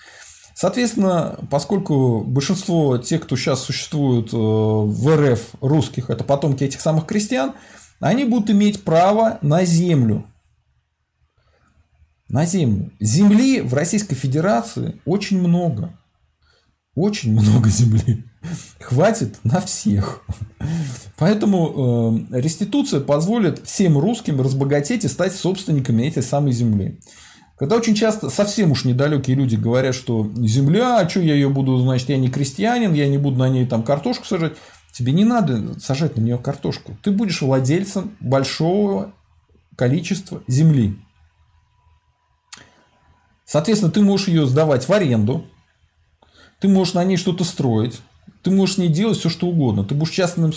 Соответственно, 0.56 1.38
поскольку 1.52 2.24
большинство 2.24 2.98
тех, 2.98 3.22
кто 3.22 3.36
сейчас 3.36 3.62
существует 3.62 4.34
э, 4.34 4.36
в 4.36 5.16
РФ 5.16 5.42
русских, 5.62 6.10
это 6.10 6.24
потомки 6.24 6.64
этих 6.64 6.82
самых 6.82 7.06
крестьян, 7.06 7.54
они 8.00 8.26
будут 8.26 8.50
иметь 8.50 8.84
право 8.84 9.38
на 9.44 9.64
землю. 9.64 10.26
На 12.28 12.48
землю. 12.48 12.92
Земли 13.00 13.62
в 13.62 13.76
Российской 13.76 14.16
Федерации 14.16 15.00
очень 15.06 15.40
много. 15.40 15.96
Очень 16.96 17.34
много 17.34 17.70
земли. 17.70 18.26
Хватит 18.80 19.38
на 19.44 19.62
всех. 19.62 20.24
Поэтому 21.18 22.26
э, 22.32 22.40
реституция 22.42 23.00
позволит 23.00 23.66
всем 23.66 23.98
русским 23.98 24.42
разбогатеть 24.42 25.06
и 25.06 25.08
стать 25.08 25.36
собственниками 25.36 26.08
этой 26.08 26.24
самой 26.24 26.52
земли. 26.52 27.00
Когда 27.58 27.76
очень 27.76 27.94
часто 27.94 28.32
совсем 28.32 28.72
уж 28.72 28.86
недалекие 28.86 29.36
люди 29.36 29.56
говорят, 29.56 29.94
что 29.94 30.28
земля, 30.38 31.00
а 31.00 31.08
что 31.08 31.20
я 31.20 31.36
ее 31.36 31.50
буду, 31.50 31.78
значит, 31.78 32.10
я 32.10 32.18
не 32.18 32.30
крестьянин, 32.30 32.94
я 32.94 33.08
не 33.08 33.20
буду 33.20 33.38
на 33.38 33.50
ней 33.50 33.68
там 33.68 33.84
картошку 33.84 34.26
сажать. 34.26 34.54
Тебе 34.92 35.14
не 35.14 35.24
надо 35.24 35.80
сажать 35.80 36.18
на 36.18 36.22
нее 36.22 36.40
картошку. 36.40 36.98
Ты 37.04 37.12
будешь 37.12 37.42
владельцем 37.42 38.18
большого 38.20 39.14
количества 39.76 40.42
земли. 40.48 40.98
Соответственно, 43.46 43.92
ты 43.92 44.02
можешь 44.02 44.28
ее 44.28 44.48
сдавать 44.48 44.88
в 44.88 44.94
аренду, 44.94 45.46
ты 46.60 46.68
можешь 46.68 46.94
на 46.94 47.04
ней 47.04 47.18
что-то 47.18 47.44
строить, 47.44 48.02
ты 48.44 48.50
можешь 48.50 48.78
не 48.78 48.88
делать 48.88 49.18
все, 49.18 49.30
что 49.30 49.48
угодно. 49.48 49.84
Ты 49.84 49.94
будешь 49.94 50.12
частным... 50.12 50.52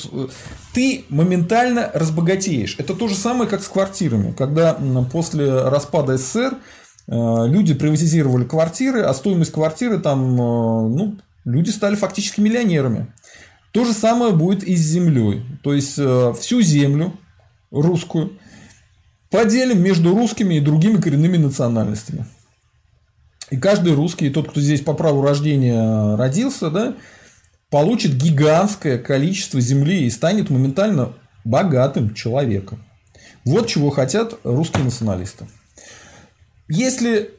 Ты 0.72 1.04
моментально 1.08 1.90
разбогатеешь. 1.92 2.76
Это 2.78 2.94
то 2.94 3.08
же 3.08 3.14
самое, 3.14 3.48
как 3.48 3.62
с 3.62 3.68
квартирами. 3.68 4.32
Когда 4.32 4.74
после 5.12 5.68
распада 5.68 6.16
СССР 6.16 6.56
э, 7.06 7.46
люди 7.46 7.74
приватизировали 7.74 8.44
квартиры, 8.44 9.02
а 9.02 9.12
стоимость 9.12 9.52
квартиры 9.52 9.98
там, 9.98 10.34
э, 10.34 10.88
ну, 10.88 11.16
люди 11.44 11.70
стали 11.70 11.94
фактически 11.94 12.40
миллионерами. 12.40 13.12
То 13.72 13.84
же 13.84 13.92
самое 13.92 14.32
будет 14.32 14.62
и 14.64 14.76
с 14.76 14.80
землей. 14.80 15.42
То 15.62 15.74
есть, 15.74 15.98
э, 15.98 16.32
всю 16.40 16.62
землю 16.62 17.12
русскую 17.70 18.38
поделим 19.30 19.82
между 19.82 20.14
русскими 20.14 20.54
и 20.54 20.60
другими 20.60 21.00
коренными 21.00 21.36
национальностями. 21.36 22.24
И 23.50 23.58
каждый 23.58 23.94
русский, 23.94 24.30
тот, 24.30 24.48
кто 24.48 24.60
здесь 24.60 24.80
по 24.80 24.94
праву 24.94 25.22
рождения 25.22 26.16
родился, 26.16 26.70
да, 26.70 26.94
получит 27.74 28.14
гигантское 28.14 28.98
количество 28.98 29.60
земли 29.60 30.04
и 30.04 30.10
станет 30.10 30.48
моментально 30.48 31.14
богатым 31.44 32.14
человеком. 32.14 32.84
Вот 33.44 33.66
чего 33.66 33.90
хотят 33.90 34.38
русские 34.44 34.84
националисты. 34.84 35.48
Если 36.68 37.32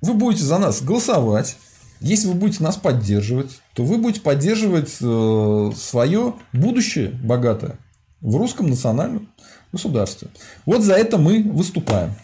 вы 0.00 0.14
будете 0.14 0.44
за 0.44 0.58
нас 0.58 0.80
голосовать, 0.80 1.56
если 1.98 2.28
вы 2.28 2.34
будете 2.34 2.62
нас 2.62 2.76
поддерживать, 2.76 3.60
то 3.74 3.82
вы 3.82 3.98
будете 3.98 4.20
поддерживать 4.20 4.94
э, 5.00 5.70
свое 5.76 6.34
будущее 6.52 7.08
богатое 7.08 7.80
в 8.20 8.36
русском 8.36 8.68
национальном 8.68 9.28
государстве. 9.72 10.28
Вот 10.66 10.82
за 10.82 10.94
это 10.94 11.18
мы 11.18 11.42
выступаем 11.42 12.14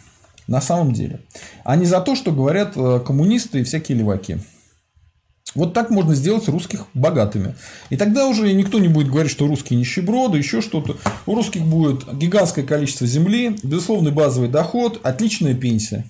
на 0.47 0.61
самом 0.61 0.93
деле. 0.93 1.21
А 1.65 1.75
не 1.75 1.87
за 1.87 2.01
то, 2.01 2.15
что 2.15 2.31
говорят 2.31 2.77
э, 2.77 3.01
коммунисты 3.05 3.59
и 3.59 3.65
всякие 3.65 3.99
леваки. 3.99 4.39
Вот 5.55 5.73
так 5.73 5.91
можно 5.91 6.15
сделать 6.15 6.49
русских 6.49 6.87
богатыми. 6.95 7.55
И 7.91 7.97
тогда 7.97 8.27
уже 8.27 8.53
никто 8.53 8.81
не 8.81 8.89
будет 8.89 9.09
говорить, 9.09 9.31
что 9.31 9.47
русские 9.47 9.79
нищеброды, 9.79 10.39
еще 10.39 10.61
что-то. 10.61 10.97
У 11.27 11.35
русских 11.35 11.63
будет 11.63 12.13
гигантское 12.13 12.65
количество 12.65 13.07
земли, 13.07 13.57
безусловный 13.63 14.11
базовый 14.11 14.49
доход, 14.49 15.01
отличная 15.05 15.55
пенсия. 15.55 16.05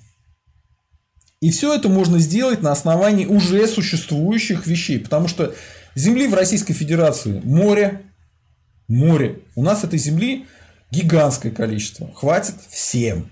И 1.40 1.51
все 1.51 1.74
это 1.74 1.90
можно 1.90 2.18
сделать 2.18 2.62
на 2.62 2.72
основании 2.72 3.26
уже 3.26 3.68
существующих 3.68 4.66
вещей. 4.66 4.99
Потому 4.99 5.28
что 5.28 5.55
земли 5.95 6.26
в 6.26 6.32
Российской 6.32 6.72
Федерации 6.72 7.42
море, 7.45 8.03
море. 8.88 9.40
У 9.55 9.62
нас 9.62 9.84
этой 9.84 9.99
земли 9.99 10.47
гигантское 10.90 11.53
количество. 11.53 12.11
Хватит 12.14 12.55
всем. 12.70 13.30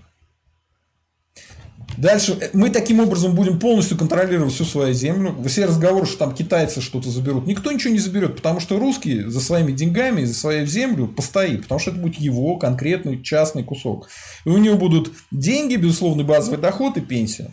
Дальше 1.97 2.37
э, 2.39 2.49
мы 2.53 2.69
таким 2.69 2.99
образом 2.99 3.35
будем 3.35 3.59
полностью 3.59 3.97
контролировать 3.97 4.53
всю 4.53 4.65
свою 4.65 4.93
землю. 4.93 5.35
Все 5.47 5.65
разговоры, 5.65 6.05
что 6.05 6.17
там 6.17 6.33
китайцы 6.33 6.81
что-то 6.81 7.09
заберут, 7.09 7.47
никто 7.47 7.71
ничего 7.71 7.93
не 7.93 7.99
заберет, 7.99 8.35
потому 8.35 8.59
что 8.59 8.79
русский 8.79 9.23
за 9.23 9.39
своими 9.39 9.71
деньгами, 9.71 10.23
за 10.25 10.33
свою 10.33 10.65
землю 10.65 11.07
постоит, 11.07 11.63
потому 11.63 11.79
что 11.79 11.91
это 11.91 11.99
будет 11.99 12.15
его 12.15 12.57
конкретный 12.57 13.21
частный 13.21 13.63
кусок. 13.63 14.09
И 14.45 14.49
у 14.49 14.57
него 14.57 14.77
будут 14.77 15.11
деньги, 15.31 15.75
безусловный 15.75 16.23
базовый 16.23 16.59
доход 16.59 16.97
и 16.97 17.01
пенсия. 17.01 17.51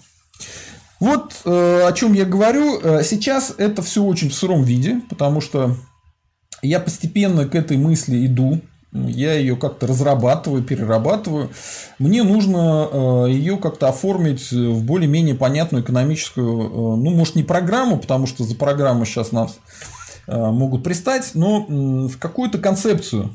Вот 1.01 1.35
э, 1.45 1.83
о 1.87 1.93
чем 1.93 2.13
я 2.13 2.25
говорю. 2.25 2.79
Э, 2.81 3.03
сейчас 3.03 3.55
это 3.57 3.83
все 3.83 4.03
очень 4.03 4.29
в 4.29 4.35
сыром 4.35 4.65
виде, 4.65 5.01
потому 5.09 5.41
что 5.41 5.77
я 6.63 6.79
постепенно 6.79 7.49
к 7.49 7.55
этой 7.55 7.79
мысли 7.79 8.27
иду 8.27 8.61
я 8.93 9.35
ее 9.35 9.57
как-то 9.57 9.87
разрабатываю, 9.87 10.63
перерабатываю. 10.63 11.51
Мне 11.99 12.23
нужно 12.25 12.89
э, 12.91 13.31
ее 13.31 13.57
как-то 13.57 13.89
оформить 13.89 14.51
в 14.51 14.83
более-менее 14.85 15.37
понятную 15.37 15.85
экономическую, 15.85 16.61
э, 16.61 16.73
ну, 16.97 17.11
может, 17.11 17.37
не 17.37 17.45
программу, 17.45 17.99
потому 17.99 18.27
что 18.27 18.43
за 18.43 18.57
программу 18.57 19.05
сейчас 19.05 19.31
нас 19.31 19.59
э, 20.27 20.37
могут 20.37 20.83
пристать, 20.83 21.31
но 21.35 21.67
в 21.69 22.19
какую-то 22.19 22.59
концепцию, 22.59 23.33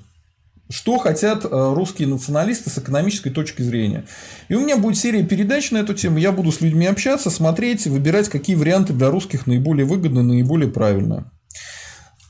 что 0.70 0.98
хотят 0.98 1.46
русские 1.50 2.08
националисты 2.08 2.72
с 2.72 2.78
экономической 2.80 3.30
точки 3.30 3.62
зрения. 3.62 4.06
И 4.50 4.56
у 4.56 4.62
меня 4.62 4.78
будет 4.78 4.98
серия 4.98 5.24
передач 5.24 5.70
на 5.70 5.78
эту 5.78 5.94
тему. 5.94 6.18
Я 6.18 6.32
буду 6.32 6.52
с 6.52 6.60
людьми 6.60 6.88
общаться, 6.88 7.30
смотреть, 7.30 7.86
выбирать, 7.86 8.30
какие 8.30 8.56
варианты 8.56 8.92
для 8.92 9.12
русских 9.12 9.46
наиболее 9.46 9.86
выгодны, 9.86 10.24
наиболее 10.24 10.70
правильные. 10.70 11.26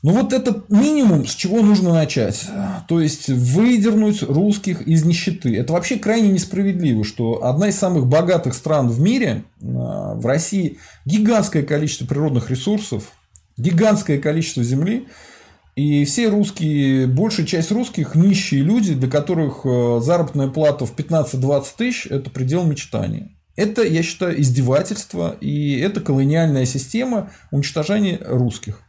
Ну 0.02 0.12
вот 0.12 0.32
это 0.32 0.64
минимум, 0.68 1.26
с 1.26 1.34
чего 1.34 1.62
нужно 1.62 1.92
начать. 1.92 2.46
То 2.86 3.00
есть 3.00 3.28
выдернуть 3.28 4.22
русских 4.22 4.82
из 4.82 5.04
нищеты. 5.04 5.56
Это 5.56 5.72
вообще 5.72 5.96
крайне 5.96 6.28
несправедливо, 6.28 7.04
что 7.04 7.44
одна 7.44 7.68
из 7.68 7.76
самых 7.76 8.06
богатых 8.06 8.54
стран 8.54 8.88
в 8.88 9.00
мире, 9.00 9.44
а, 9.62 10.14
в 10.14 10.24
России 10.26 10.78
гигантское 11.04 11.62
количество 11.62 12.06
природных 12.06 12.50
ресурсов, 12.50 13.12
гигантское 13.56 14.18
количество 14.18 14.62
земли, 14.62 15.08
и 15.76 16.06
все 16.06 16.28
русские, 16.28 17.06
большая 17.06 17.44
часть 17.44 17.70
русских 17.70 18.14
нищие 18.14 18.62
люди, 18.62 18.94
для 18.94 19.10
которых 19.10 19.60
э, 19.64 20.00
заработная 20.02 20.48
плата 20.48 20.86
в 20.86 20.96
15-20 20.96 21.64
тысяч– 21.76 22.06
это 22.10 22.30
предел 22.30 22.64
мечтания. 22.64 23.30
Это, 23.56 23.82
я 23.82 24.02
считаю, 24.02 24.40
издевательство, 24.40 25.36
и 25.40 25.78
это 25.78 26.00
колониальная 26.00 26.64
система 26.64 27.30
уничтожения 27.50 28.18
русских. 28.24 28.85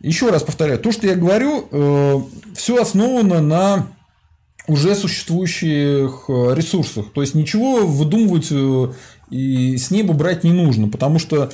Еще 0.00 0.30
раз 0.30 0.42
повторяю, 0.42 0.78
то, 0.78 0.92
что 0.92 1.06
я 1.06 1.14
говорю, 1.14 1.68
э, 1.70 2.20
все 2.56 2.80
основано 2.80 3.40
на 3.42 3.88
уже 4.66 4.94
существующих 4.94 6.24
э, 6.28 6.54
ресурсах. 6.54 7.12
То 7.12 7.20
есть 7.20 7.34
ничего 7.34 7.86
выдумывать 7.86 8.48
э, 8.50 8.92
и 9.30 9.76
с 9.76 9.90
неба 9.90 10.14
брать 10.14 10.42
не 10.42 10.52
нужно, 10.52 10.88
потому 10.88 11.18
что 11.18 11.50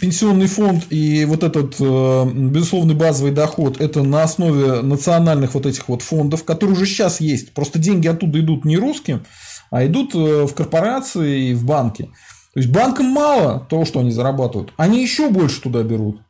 пенсионный 0.00 0.48
фонд 0.48 0.86
и 0.90 1.24
вот 1.24 1.44
этот 1.44 1.78
безусловный 1.78 2.96
базовый 2.96 3.30
доход 3.30 3.80
это 3.80 4.02
на 4.02 4.24
основе 4.24 4.82
национальных 4.82 5.54
вот 5.54 5.66
этих 5.66 5.88
вот 5.88 6.02
фондов, 6.02 6.42
которые 6.42 6.74
уже 6.74 6.86
сейчас 6.86 7.20
есть. 7.20 7.52
Просто 7.52 7.78
деньги 7.78 8.08
оттуда 8.08 8.40
идут 8.40 8.64
не 8.64 8.76
русским, 8.76 9.24
а 9.70 9.86
идут 9.86 10.14
в 10.14 10.52
корпорации 10.52 11.50
и 11.50 11.54
в 11.54 11.64
банки. 11.64 12.10
То 12.54 12.60
есть 12.60 12.70
банкам 12.70 13.06
мало 13.06 13.66
того, 13.70 13.84
что 13.84 14.00
они 14.00 14.10
зарабатывают, 14.10 14.72
они 14.76 15.00
еще 15.00 15.30
больше 15.30 15.62
туда 15.62 15.84
берут. 15.84 16.23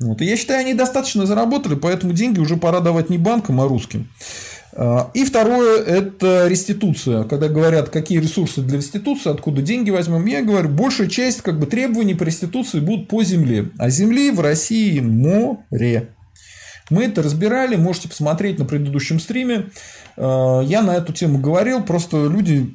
Вот. 0.00 0.20
И 0.20 0.24
я 0.24 0.36
считаю, 0.36 0.60
они 0.60 0.74
достаточно 0.74 1.26
заработали, 1.26 1.74
поэтому 1.74 2.12
деньги 2.12 2.38
уже 2.38 2.56
пора 2.56 2.80
давать 2.80 3.10
не 3.10 3.18
банкам, 3.18 3.60
а 3.60 3.68
русским. 3.68 4.08
А, 4.72 5.10
и 5.14 5.24
второе– 5.24 5.82
это 5.86 6.46
реституция. 6.48 7.24
Когда 7.24 7.48
говорят, 7.48 7.88
какие 7.88 8.18
ресурсы 8.18 8.60
для 8.60 8.76
реституции, 8.76 9.30
откуда 9.30 9.62
деньги 9.62 9.90
возьмем, 9.90 10.26
я 10.26 10.42
говорю, 10.42 10.68
большая 10.68 11.08
часть 11.08 11.40
как 11.40 11.58
бы, 11.58 11.66
требований 11.66 12.14
по 12.14 12.24
реституции 12.24 12.80
будут 12.80 13.08
по 13.08 13.22
земле. 13.24 13.70
А 13.78 13.88
земли 13.88 14.30
в 14.30 14.40
России 14.40 15.00
море. 15.00 16.10
Мы 16.90 17.04
это 17.04 17.22
разбирали, 17.22 17.76
можете 17.76 18.08
посмотреть 18.08 18.58
на 18.58 18.64
предыдущем 18.64 19.18
стриме. 19.18 19.70
А, 20.16 20.60
я 20.60 20.82
на 20.82 20.94
эту 20.96 21.14
тему 21.14 21.38
говорил, 21.38 21.82
просто 21.82 22.26
люди 22.26 22.70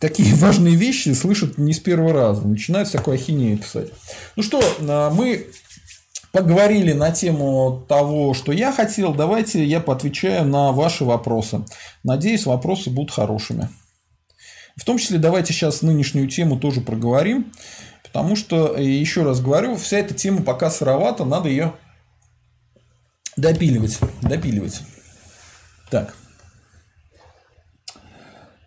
такие 0.00 0.34
важные 0.36 0.74
вещи 0.74 1.10
слышат 1.10 1.56
не 1.56 1.72
с 1.72 1.78
первого 1.78 2.12
раза, 2.12 2.46
начинают 2.46 2.88
всякую 2.88 3.14
ахинею 3.14 3.58
писать. 3.58 3.88
Ну 4.34 4.42
что, 4.42 4.60
а, 4.80 5.10
мы 5.10 5.46
поговорили 6.34 6.92
на 6.92 7.12
тему 7.12 7.86
того, 7.88 8.34
что 8.34 8.50
я 8.50 8.72
хотел. 8.72 9.14
Давайте 9.14 9.64
я 9.64 9.78
поотвечаю 9.78 10.44
на 10.44 10.72
ваши 10.72 11.04
вопросы. 11.04 11.64
Надеюсь, 12.02 12.44
вопросы 12.44 12.90
будут 12.90 13.12
хорошими. 13.12 13.68
В 14.76 14.84
том 14.84 14.98
числе 14.98 15.18
давайте 15.20 15.52
сейчас 15.52 15.82
нынешнюю 15.82 16.28
тему 16.28 16.58
тоже 16.58 16.80
проговорим, 16.80 17.52
потому 18.02 18.34
что, 18.34 18.76
еще 18.76 19.22
раз 19.22 19.40
говорю, 19.40 19.76
вся 19.76 19.98
эта 19.98 20.12
тема 20.12 20.42
пока 20.42 20.70
сыровата, 20.70 21.24
надо 21.24 21.48
ее 21.48 21.72
допиливать. 23.36 24.00
Допиливать. 24.20 24.80
Так. 25.88 26.16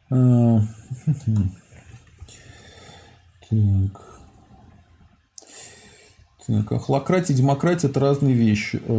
Э, 0.09 0.59
так. 6.47 6.81
Хлократия 6.81 7.33
и 7.33 7.37
демократия– 7.37 7.87
это 7.89 7.99
разные 7.99 8.33
вещи. 8.33 8.81
Э, 8.85 8.91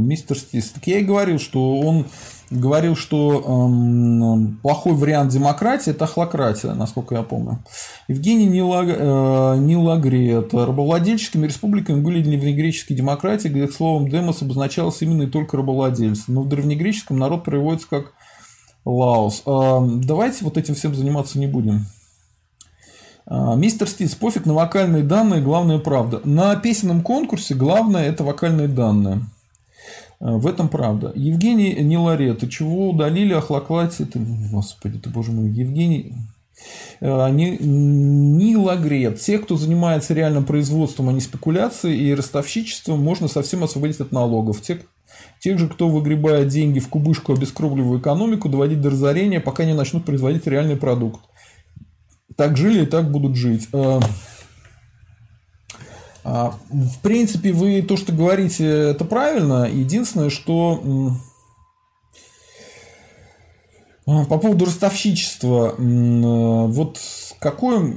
мистер 0.00 0.38
Стис. 0.38 0.70
Так 0.70 0.86
я 0.86 0.98
и 0.98 1.04
говорил, 1.04 1.38
что 1.38 1.78
он 1.80 2.06
говорил, 2.50 2.96
что 2.96 3.42
эм, 3.46 4.58
плохой 4.62 4.94
вариант 4.94 5.32
демократии– 5.32 5.90
это 5.92 6.06
хлократия, 6.06 6.74
насколько 6.74 7.14
я 7.14 7.22
помню. 7.22 7.64
Евгений 8.08 8.46
Нилаг... 8.46 8.88
э, 8.88 9.56
Нилагрет. 9.58 10.52
Рабовладельческими 10.52 11.46
республиками 11.46 12.00
были 12.00 12.22
древнегреческие 12.22 12.96
демократии, 12.96 13.48
где 13.48 13.68
словом 13.68 14.08
«демос» 14.08 14.42
обозначалось 14.42 15.00
именно 15.02 15.22
и 15.22 15.26
только 15.26 15.56
рабовладельцы. 15.56 16.24
Но 16.28 16.42
в 16.42 16.48
древнегреческом 16.48 17.18
народ 17.18 17.44
переводится 17.44 17.88
как 17.88 18.12
«лаос». 18.84 19.42
Э, 19.46 19.78
давайте 20.04 20.44
вот 20.44 20.58
этим 20.58 20.74
всем 20.74 20.94
заниматься 20.94 21.38
не 21.38 21.46
будем. 21.46 21.86
А, 23.26 23.54
мистер 23.56 23.88
Стиц, 23.88 24.14
пофиг 24.14 24.44
на 24.46 24.54
вокальные 24.54 25.02
данные, 25.02 25.40
главное 25.40 25.78
правда. 25.78 26.20
На 26.24 26.56
песенном 26.56 27.02
конкурсе 27.02 27.54
главное 27.54 28.06
это 28.06 28.22
вокальные 28.22 28.68
данные. 28.68 29.22
А, 30.20 30.32
в 30.32 30.46
этом 30.46 30.68
правда. 30.68 31.10
Евгений 31.14 31.74
Ниларе, 31.74 32.34
ты 32.34 32.48
чего 32.48 32.90
удалили 32.90 33.32
Ахлоклате? 33.32 34.04
Ты, 34.04 34.18
господи, 34.52 34.98
ты 34.98 35.08
боже 35.10 35.32
мой, 35.32 35.48
Евгений... 35.48 36.12
А, 37.00 37.30
Нилагрет. 37.30 39.20
Те, 39.20 39.38
кто 39.38 39.56
занимается 39.56 40.12
реальным 40.12 40.44
производством, 40.44 41.08
а 41.08 41.12
не 41.12 41.20
спекуляцией 41.20 41.98
и 41.98 42.14
ростовщичеством, 42.14 43.02
можно 43.02 43.28
совсем 43.28 43.64
освободить 43.64 44.00
от 44.00 44.12
налогов. 44.12 44.60
Те, 44.60 44.80
тех 45.40 45.58
же, 45.58 45.68
кто 45.68 45.88
выгребает 45.88 46.48
деньги 46.48 46.78
в 46.78 46.88
кубышку 46.88 47.32
обескровливую 47.32 48.00
экономику, 48.00 48.50
доводить 48.50 48.82
до 48.82 48.90
разорения, 48.90 49.40
пока 49.40 49.64
не 49.64 49.72
начнут 49.72 50.04
производить 50.04 50.46
реальный 50.46 50.76
продукт 50.76 51.20
так 52.36 52.56
жили 52.56 52.82
и 52.82 52.86
так 52.86 53.10
будут 53.10 53.36
жить. 53.36 53.68
Э, 53.72 54.00
а, 56.24 56.54
в 56.70 57.00
принципе, 57.00 57.52
вы 57.52 57.82
то, 57.82 57.96
что 57.96 58.12
говорите, 58.12 58.66
это 58.66 59.04
правильно. 59.04 59.68
Единственное, 59.70 60.30
что 60.30 61.12
а, 64.06 64.24
по 64.24 64.38
поводу 64.38 64.64
ростовщичества, 64.64 65.74
э, 65.76 66.66
вот 66.66 66.98
какое 67.40 67.92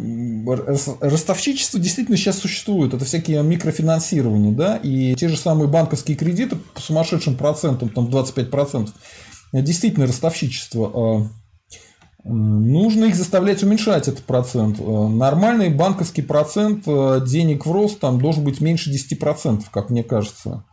ростовщичество 0.99 1.79
действительно 1.79 2.17
сейчас 2.17 2.39
существует, 2.39 2.93
это 2.93 3.05
всякие 3.05 3.41
микрофинансирования, 3.43 4.51
да, 4.51 4.75
и 4.75 5.15
те 5.15 5.29
же 5.29 5.37
самые 5.37 5.69
банковские 5.69 6.17
кредиты 6.17 6.57
по 6.57 6.81
сумасшедшим 6.81 7.35
процентам, 7.35 7.89
там 7.89 8.07
25%, 8.07 8.89
действительно 9.53 10.05
ростовщичество. 10.05 11.29
Нужно 12.29 13.05
их 13.05 13.15
заставлять 13.15 13.63
уменьшать 13.63 14.09
этот 14.09 14.25
процент. 14.25 14.79
Э, 14.79 15.07
нормальный 15.07 15.69
банковский 15.69 16.21
процент 16.21 16.83
э, 16.85 17.21
денег 17.25 17.65
в 17.65 17.71
рост 17.71 17.99
там 18.01 18.19
должен 18.19 18.43
быть 18.43 18.59
меньше 18.59 18.91
10%, 18.91 19.63
как 19.71 19.89
мне 19.89 20.03
кажется. 20.03 20.65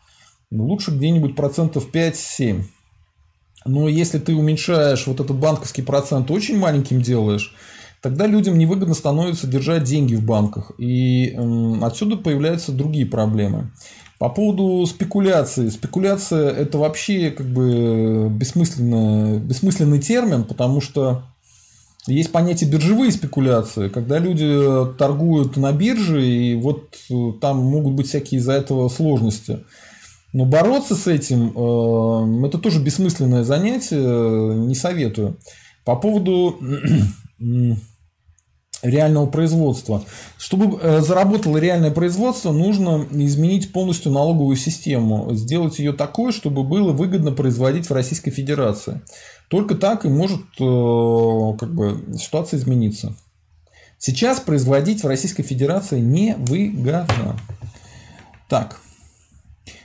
Лучше 0.50 0.90
где-нибудь 0.90 1.36
процентов 1.36 1.86
5-7. 1.92 2.64
Но 3.66 3.88
если 3.88 4.18
ты 4.18 4.34
уменьшаешь 4.34 5.07
вот 5.07 5.20
этот 5.20 5.36
банковский 5.36 5.82
процент 5.82 6.28
очень 6.32 6.59
маленьким 6.59 7.00
делаешь, 7.00 7.55
тогда 8.02 8.26
людям 8.26 8.59
невыгодно 8.59 8.94
становится 8.94 9.46
держать 9.46 9.84
деньги 9.84 10.16
в 10.16 10.24
банках. 10.24 10.72
И 10.78 11.38
отсюда 11.80 12.16
появляются 12.16 12.72
другие 12.72 13.07
проблемы. 13.07 13.70
По 14.18 14.28
поводу 14.28 14.84
спекуляции. 14.86 15.68
Спекуляция– 15.68 16.50
это 16.50 16.78
вообще 16.78 17.30
как 17.30 17.46
бы 17.46 18.28
бессмысленный, 18.28 19.38
бессмысленный 19.38 20.00
термин, 20.00 20.44
потому 20.44 20.80
что 20.80 21.24
есть 22.07 22.32
понятие 22.32 22.70
биржевые 22.70 23.11
спекуляции, 23.12 23.88
когда 23.88 24.18
люди 24.18 24.46
торгуют 24.98 25.57
на 25.57 25.72
бирже, 25.72 26.24
и 26.24 26.55
вот 26.55 26.96
э, 27.11 27.32
там 27.40 27.59
могут 27.59 27.94
быть 27.94 28.09
всякие 28.09 28.40
из-за 28.40 28.52
этого 28.52 28.88
сложности. 28.88 29.64
Но 30.32 30.44
бороться 30.44 30.96
с 30.96 31.07
этим 31.07 31.52
э, 31.57 32.46
это 32.46 32.59
тоже 32.59 32.82
бессмысленное 32.82 33.44
занятие, 33.44 34.57
не 34.66 34.74
советую. 34.74 35.38
По 35.84 35.96
поводу 35.96 36.59
реального 38.85 39.26
производства. 39.26 40.05
Чтобы 40.39 40.78
э, 40.80 41.01
заработало 41.01 41.57
реальное 41.57 41.91
производство, 41.91 42.53
нужно 42.53 43.07
изменить 43.11 43.72
полностью 43.72 44.12
налоговую 44.12 44.57
систему, 44.57 45.35
сделать 45.35 45.78
ее 45.78 45.93
такой, 45.93 46.32
чтобы 46.32 46.62
было 46.62 46.93
выгодно 46.93 47.32
производить 47.32 47.89
в 47.89 47.93
Российской 47.93 48.30
Федерации. 48.30 49.01
Только 49.49 49.74
так 49.74 50.05
и 50.05 50.09
может 50.09 50.43
э, 50.61 51.59
как 51.59 51.74
бы, 51.74 52.05
ситуация 52.18 52.59
измениться. 52.59 53.16
Сейчас 53.99 54.41
производить 54.41 55.03
в 55.03 55.07
Российской 55.07 55.43
Федерации 55.43 56.01
невыгодно. 56.01 57.39
Так. 58.49 58.80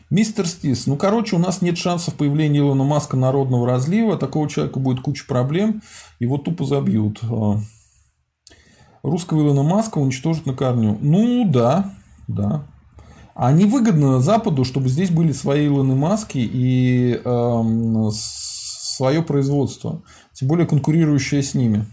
Мистер 0.10 0.48
Стис, 0.48 0.88
ну, 0.88 0.98
короче, 0.98 1.36
у 1.36 1.40
нас 1.40 1.62
нет 1.62 1.78
шансов 1.78 2.16
появления 2.16 2.60
Илона 2.60 2.84
Маска 2.84 3.16
народного 3.16 3.68
разлива. 3.68 4.18
Такого 4.18 4.50
человека 4.50 4.80
будет 4.80 5.02
куча 5.02 5.24
проблем. 5.26 5.84
Его 6.20 6.38
тупо 6.40 6.66
забьют 6.66 7.22
русского 9.04 9.42
Илона 9.42 9.64
Маска 9.64 9.98
уничтожить 9.98 10.46
на 10.46 10.54
корню. 10.54 10.98
Ну 11.02 11.50
да, 11.50 11.94
да. 12.28 12.66
А 13.36 13.52
не 13.52 13.66
выгодно 13.66 14.20
Западу, 14.20 14.66
чтобы 14.66 14.90
здесь 14.90 15.12
были 15.12 15.32
свои 15.32 15.68
Илоны 15.68 15.96
Маски 15.96 16.40
и 16.40 17.22
э, 17.24 18.10
свое 18.12 19.24
производство, 19.24 20.02
тем 20.34 20.50
более 20.50 20.68
конкурирующее 20.68 21.42
с 21.42 21.54
ними. 21.54 21.86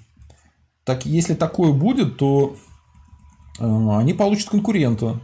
Так, 0.85 1.07
если 1.07 1.35
такое 1.35 1.73
будет, 1.73 2.17
то 2.17 2.57
э, 3.61 3.65
они 3.65 4.13
получат 4.13 4.51
конкурента. 4.51 5.21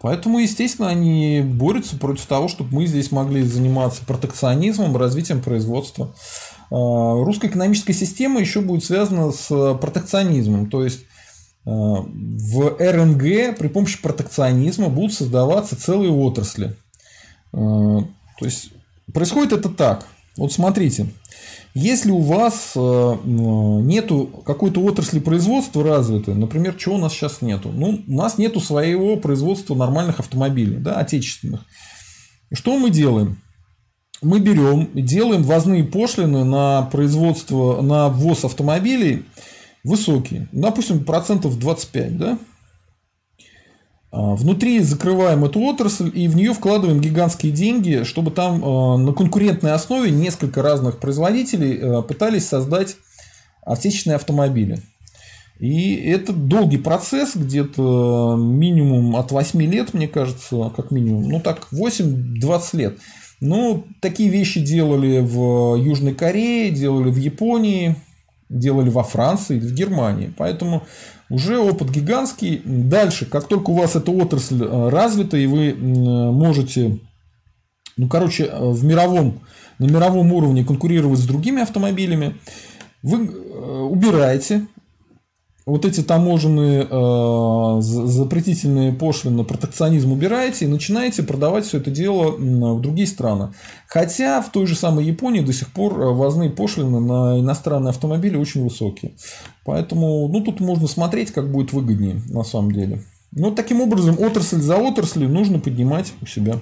Поэтому, 0.00 0.38
естественно, 0.38 0.88
они 0.88 1.40
борются 1.44 1.96
против 1.96 2.26
того, 2.26 2.48
чтобы 2.48 2.74
мы 2.74 2.86
здесь 2.86 3.10
могли 3.10 3.42
заниматься 3.42 4.04
протекционизмом, 4.04 4.96
развитием 4.96 5.42
производства. 5.42 6.14
А, 6.70 7.14
русская 7.24 7.48
экономическая 7.48 7.92
система 7.92 8.40
еще 8.40 8.60
будет 8.60 8.84
связана 8.84 9.32
с 9.32 9.74
протекционизмом. 9.80 10.70
То 10.70 10.84
есть 10.84 11.04
а, 11.64 11.70
в 11.70 12.76
РНГ 12.78 13.56
при 13.58 13.68
помощи 13.68 14.00
протекционизма 14.00 14.88
будут 14.88 15.14
создаваться 15.14 15.76
целые 15.76 16.12
отрасли. 16.12 16.76
То 17.50 18.06
есть 18.40 18.72
происходит 19.12 19.52
это 19.52 19.70
так. 19.70 20.06
Вот 20.36 20.52
смотрите, 20.52 21.06
если 21.74 22.10
у 22.10 22.20
вас 22.20 22.72
нету 22.76 24.26
какой-то 24.44 24.80
отрасли 24.82 25.18
производства 25.18 25.82
развитой, 25.82 26.34
например, 26.34 26.74
чего 26.74 26.96
у 26.96 26.98
нас 26.98 27.12
сейчас 27.12 27.40
нету? 27.40 27.70
Ну, 27.72 28.04
у 28.06 28.12
нас 28.12 28.36
нету 28.38 28.60
своего 28.60 29.16
производства 29.16 29.74
нормальных 29.74 30.20
автомобилей, 30.20 30.76
да, 30.76 30.96
отечественных. 30.96 31.62
Что 32.52 32.78
мы 32.78 32.90
делаем? 32.90 33.40
Мы 34.22 34.40
берем, 34.40 34.90
делаем 34.94 35.42
ввозные 35.42 35.84
пошлины 35.84 36.44
на 36.44 36.82
производство, 36.82 37.80
на 37.82 38.08
ввоз 38.08 38.44
автомобилей 38.44 39.24
высокие. 39.84 40.48
Допустим, 40.52 41.04
процентов 41.04 41.58
25, 41.58 42.18
да? 42.18 42.38
А, 44.10 44.34
внутри 44.34 44.80
закрываем 44.80 45.44
эту 45.44 45.60
отрасль 45.60 46.10
и 46.14 46.28
в 46.28 46.36
нее 46.36 46.54
вкладываем 46.54 47.00
гигантские 47.00 47.52
деньги, 47.52 48.04
чтобы 48.04 48.30
там 48.30 48.64
а, 48.64 48.96
на 48.96 49.12
конкурентной 49.12 49.72
основе 49.72 50.10
несколько 50.10 50.62
разных 50.62 50.98
производителей 50.98 51.78
а, 51.80 52.02
пытались 52.02 52.48
создать 52.48 52.96
отечественные 53.62 54.16
автомобили. 54.16 54.82
И 55.60 55.96
это 55.96 56.32
долгий 56.32 56.78
процесс, 56.78 57.34
где-то 57.34 58.36
минимум 58.38 59.16
от 59.16 59.32
8 59.32 59.60
лет, 59.62 59.92
мне 59.92 60.06
кажется, 60.06 60.72
как 60.74 60.90
минимум. 60.90 61.28
Ну 61.28 61.40
так, 61.40 61.66
8-20 61.72 62.76
лет. 62.76 62.98
Ну, 63.40 63.86
такие 64.00 64.30
вещи 64.30 64.60
делали 64.60 65.20
в 65.20 65.76
Южной 65.76 66.14
Корее, 66.14 66.70
делали 66.70 67.10
в 67.10 67.16
Японии, 67.16 67.96
делали 68.48 68.90
во 68.90 69.04
Франции, 69.04 69.60
в 69.60 69.72
Германии. 69.72 70.32
Поэтому 70.36 70.82
уже 71.30 71.58
опыт 71.58 71.90
гигантский. 71.90 72.62
Дальше, 72.64 73.26
как 73.26 73.46
только 73.46 73.70
у 73.70 73.74
вас 73.74 73.94
эта 73.96 74.10
отрасль 74.10 74.64
э, 74.64 74.88
развита, 74.88 75.36
и 75.36 75.46
вы 75.46 75.74
можете, 75.74 76.98
ну, 77.96 78.08
короче, 78.08 78.44
э, 78.44 78.58
в 78.60 78.84
мировом, 78.84 79.40
на 79.78 79.84
мировом 79.86 80.32
уровне 80.32 80.64
конкурировать 80.64 81.20
с 81.20 81.26
другими 81.26 81.62
автомобилями, 81.62 82.36
вы 83.02 83.26
э, 83.26 83.30
убираете 83.30 84.66
вот 85.68 85.84
эти 85.84 86.02
таможенные 86.02 86.86
э, 86.90 87.80
запретительные 87.82 88.90
пошлины, 88.92 89.44
протекционизм 89.44 90.12
убираете 90.12 90.64
и 90.64 90.68
начинаете 90.68 91.22
продавать 91.22 91.66
все 91.66 91.76
это 91.76 91.90
дело 91.90 92.30
в 92.30 92.80
другие 92.80 93.06
страны. 93.06 93.52
Хотя 93.86 94.40
в 94.40 94.50
той 94.50 94.66
же 94.66 94.74
самой 94.74 95.04
Японии 95.04 95.40
до 95.40 95.52
сих 95.52 95.70
пор 95.70 96.00
э, 96.00 96.10
ввозные 96.10 96.48
пошлины 96.48 97.00
на 97.00 97.38
иностранные 97.38 97.90
автомобили 97.90 98.38
очень 98.38 98.64
высокие. 98.64 99.12
Поэтому 99.66 100.26
ну, 100.28 100.40
тут 100.40 100.60
можно 100.60 100.88
смотреть, 100.88 101.32
как 101.32 101.52
будет 101.52 101.74
выгоднее 101.74 102.22
на 102.30 102.44
самом 102.44 102.72
деле. 102.72 103.02
Но 103.32 103.50
таким 103.50 103.82
образом, 103.82 104.18
отрасль 104.18 104.62
за 104.62 104.78
отраслью 104.78 105.28
нужно 105.28 105.58
поднимать 105.58 106.14
у 106.22 106.26
себя 106.26 106.56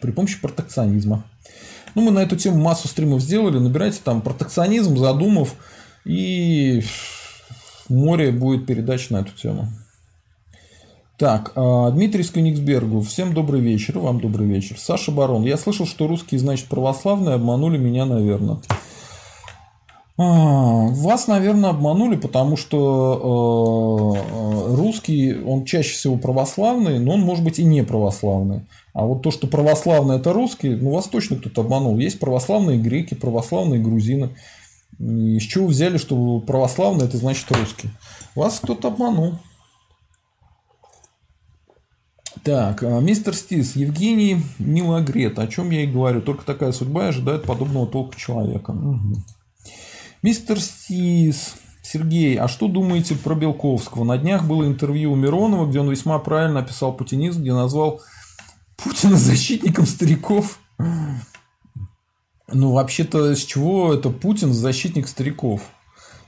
при 0.00 0.10
помощи 0.10 0.40
протекционизма. 0.40 1.24
Ну, 1.94 2.02
мы 2.02 2.10
на 2.10 2.18
эту 2.18 2.34
тему 2.34 2.56
массу 2.56 2.88
стримов 2.88 3.20
сделали. 3.20 3.60
Набирайте 3.60 4.00
там 4.02 4.20
протекционизм, 4.20 4.96
задумав, 4.96 5.54
и 6.04 6.82
море 7.88 8.32
будет 8.32 8.66
передача 8.66 9.12
на 9.12 9.18
эту 9.18 9.32
тему. 9.32 9.68
Так, 11.16 11.52
а, 11.54 11.90
Дмитрий 11.90 12.24
Скониксбергу. 12.24 13.00
Всем 13.02 13.34
добрый 13.34 13.60
вечер. 13.60 13.98
Вам 13.98 14.20
добрый 14.20 14.48
вечер. 14.48 14.76
Саша 14.78 15.12
Барон. 15.12 15.44
Я 15.44 15.56
слышал, 15.56 15.86
что 15.86 16.08
русские, 16.08 16.40
значит, 16.40 16.66
православные. 16.66 17.36
Обманули 17.36 17.78
меня, 17.78 18.04
наверное. 18.04 18.58
А, 20.16 20.88
вас, 20.88 21.26
наверное, 21.26 21.70
обманули, 21.70 22.16
потому 22.16 22.56
что 22.56 24.16
э, 24.16 24.76
русский, 24.76 25.34
он 25.44 25.64
чаще 25.64 25.94
всего 25.94 26.16
православный, 26.16 27.00
но 27.00 27.14
он 27.14 27.20
может 27.20 27.44
быть 27.44 27.58
и 27.58 27.64
не 27.64 27.82
православный. 27.82 28.62
А 28.92 29.04
вот 29.06 29.22
то, 29.22 29.32
что 29.32 29.48
православный 29.48 30.16
это 30.16 30.32
русский, 30.32 30.70
ну 30.70 30.90
вас 30.90 31.06
точно 31.06 31.36
кто-то 31.36 31.62
обманул. 31.62 31.98
Есть 31.98 32.20
православные 32.20 32.78
греки, 32.78 33.14
православные 33.14 33.80
грузины. 33.80 34.30
И 34.98 35.38
с 35.38 35.42
чего 35.42 35.66
взяли, 35.66 35.98
что 35.98 36.40
православный 36.40 37.06
это 37.06 37.16
значит 37.16 37.50
русский? 37.50 37.90
Вас 38.34 38.60
кто-то 38.60 38.88
обманул. 38.88 39.38
Так, 42.42 42.82
а, 42.82 43.00
мистер 43.00 43.34
Стис, 43.34 43.74
Евгений 43.74 44.42
Милогрет, 44.58 45.38
о 45.38 45.46
чем 45.46 45.70
я 45.70 45.84
и 45.84 45.86
говорю, 45.86 46.20
только 46.20 46.44
такая 46.44 46.72
судьба 46.72 47.08
ожидает 47.08 47.44
подобного 47.44 47.86
толка 47.86 48.18
человека. 48.18 48.76
Мистер 50.22 50.60
Стис, 50.60 51.54
Сергей, 51.82 52.36
а 52.36 52.48
что 52.48 52.68
думаете 52.68 53.14
про 53.14 53.34
Белковского? 53.34 54.04
На 54.04 54.18
днях 54.18 54.44
было 54.46 54.64
интервью 54.64 55.12
у 55.12 55.16
Миронова, 55.16 55.66
где 55.66 55.80
он 55.80 55.90
весьма 55.90 56.18
правильно 56.18 56.60
описал 56.60 56.94
путинизм, 56.94 57.42
где 57.42 57.52
назвал 57.52 58.00
Путина 58.76 59.16
защитником 59.16 59.86
стариков. 59.86 60.58
Ну, 62.52 62.72
вообще-то, 62.72 63.34
с 63.34 63.42
чего 63.44 63.94
это 63.94 64.10
Путин 64.10 64.52
защитник 64.52 65.08
стариков? 65.08 65.62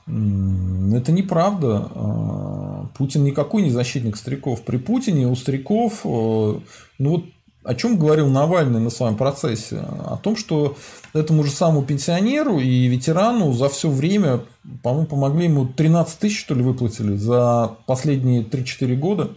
Это 0.07 1.11
неправда. 1.11 1.91
А, 1.93 2.89
Путин 2.97 3.23
никакой 3.23 3.61
не 3.61 3.71
защитник 3.71 4.17
стариков. 4.17 4.63
При 4.63 4.77
Путине 4.77 5.27
у 5.27 5.35
стариков, 5.35 6.01
э, 6.05 6.07
ну 6.07 7.09
вот 7.09 7.25
о 7.67 7.75
чем 7.75 7.99
говорил 7.99 8.29
Навальный 8.29 8.79
на 8.79 8.89
своем 8.89 9.17
процессе? 9.17 9.79
О 9.79 10.17
том, 10.17 10.37
что 10.37 10.77
этому 11.13 11.43
же 11.43 11.51
самому 11.51 11.83
пенсионеру 11.83 12.59
и 12.59 12.87
ветерану 12.87 13.51
за 13.51 13.67
все 13.67 13.89
время, 13.89 14.45
по-моему, 14.81 15.07
помогли 15.07 15.45
ему 15.45 15.67
13 15.67 16.17
тысяч, 16.17 16.39
что 16.39 16.55
ли, 16.55 16.63
выплатили 16.63 17.17
за 17.17 17.75
последние 17.85 18.43
3-4 18.43 18.95
года. 18.95 19.31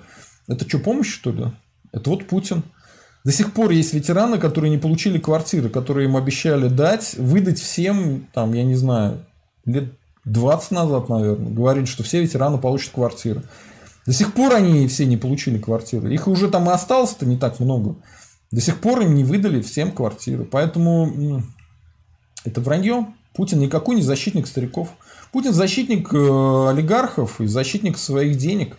Это 0.46 0.68
что, 0.68 0.78
помощь, 0.78 1.12
что 1.12 1.32
ли? 1.32 1.46
Это 1.90 2.10
вот 2.10 2.28
Путин. 2.28 2.62
До 3.24 3.32
сих 3.32 3.52
пор 3.52 3.70
есть 3.70 3.92
ветераны, 3.92 4.38
которые 4.38 4.70
не 4.70 4.78
получили 4.78 5.18
квартиры, 5.18 5.68
которые 5.68 6.08
им 6.08 6.16
обещали 6.16 6.68
дать, 6.68 7.14
выдать 7.18 7.60
всем, 7.60 8.26
там, 8.32 8.54
я 8.54 8.64
не 8.64 8.76
знаю, 8.76 9.26
лет 9.66 9.92
20 10.24 10.70
назад, 10.70 11.08
наверное, 11.08 11.50
говорили, 11.50 11.84
что 11.84 12.02
все 12.02 12.22
ветераны 12.22 12.58
получат 12.58 12.92
квартиры. 12.92 13.42
До 14.06 14.12
сих 14.12 14.32
пор 14.32 14.54
они 14.54 14.86
все 14.88 15.06
не 15.06 15.16
получили 15.16 15.58
квартиры. 15.58 16.12
Их 16.12 16.26
уже 16.26 16.48
там 16.48 16.68
и 16.68 16.72
осталось-то 16.72 17.26
не 17.26 17.36
так 17.36 17.60
много. 17.60 17.96
До 18.50 18.60
сих 18.60 18.80
пор 18.80 19.00
им 19.02 19.14
не 19.14 19.24
выдали 19.24 19.60
всем 19.60 19.92
квартиры. 19.92 20.44
Поэтому 20.44 21.42
это 22.44 22.60
вранье. 22.60 23.06
Путин 23.34 23.60
никакой 23.60 23.96
не 23.96 24.02
защитник 24.02 24.46
стариков. 24.46 24.88
Путин 25.32 25.52
защитник 25.52 26.12
э, 26.12 26.68
олигархов 26.68 27.40
и 27.40 27.46
защитник 27.46 27.96
своих 27.96 28.36
денег. 28.36 28.76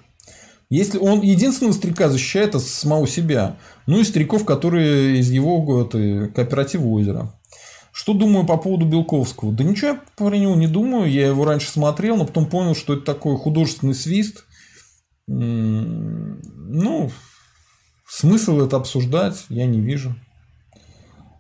Если 0.72 0.98
он 0.98 1.20
единственного 1.20 1.74
старика 1.74 2.08
защищает 2.08 2.56
от 2.56 2.64
самого 2.64 3.06
себя, 3.06 3.58
ну 3.88 4.00
и 4.00 4.06
стариков, 4.06 4.46
которые 4.46 5.20
из 5.20 5.30
его 5.30 5.82
это, 5.82 6.32
кооператива 6.34 6.88
озера. 6.88 7.38
Что 7.92 8.14
думаю 8.14 8.46
по 8.46 8.56
поводу 8.56 8.86
Белковского? 8.86 9.52
Да 9.52 9.66
ничего 9.66 9.90
я 9.90 10.02
про 10.16 10.34
него 10.34 10.56
не 10.56 10.68
думаю. 10.68 11.12
Я 11.12 11.28
его 11.28 11.44
раньше 11.44 11.70
смотрел, 11.70 12.16
но 12.16 12.26
потом 12.26 12.46
понял, 12.46 12.74
что 12.74 12.94
это 12.94 13.04
такой 13.04 13.36
художественный 13.36 13.94
свист. 13.94 14.46
Ну, 15.28 17.12
смысл 18.08 18.62
это 18.62 18.78
обсуждать 18.78 19.46
я 19.50 19.66
не 19.66 19.82
вижу. 19.82 20.16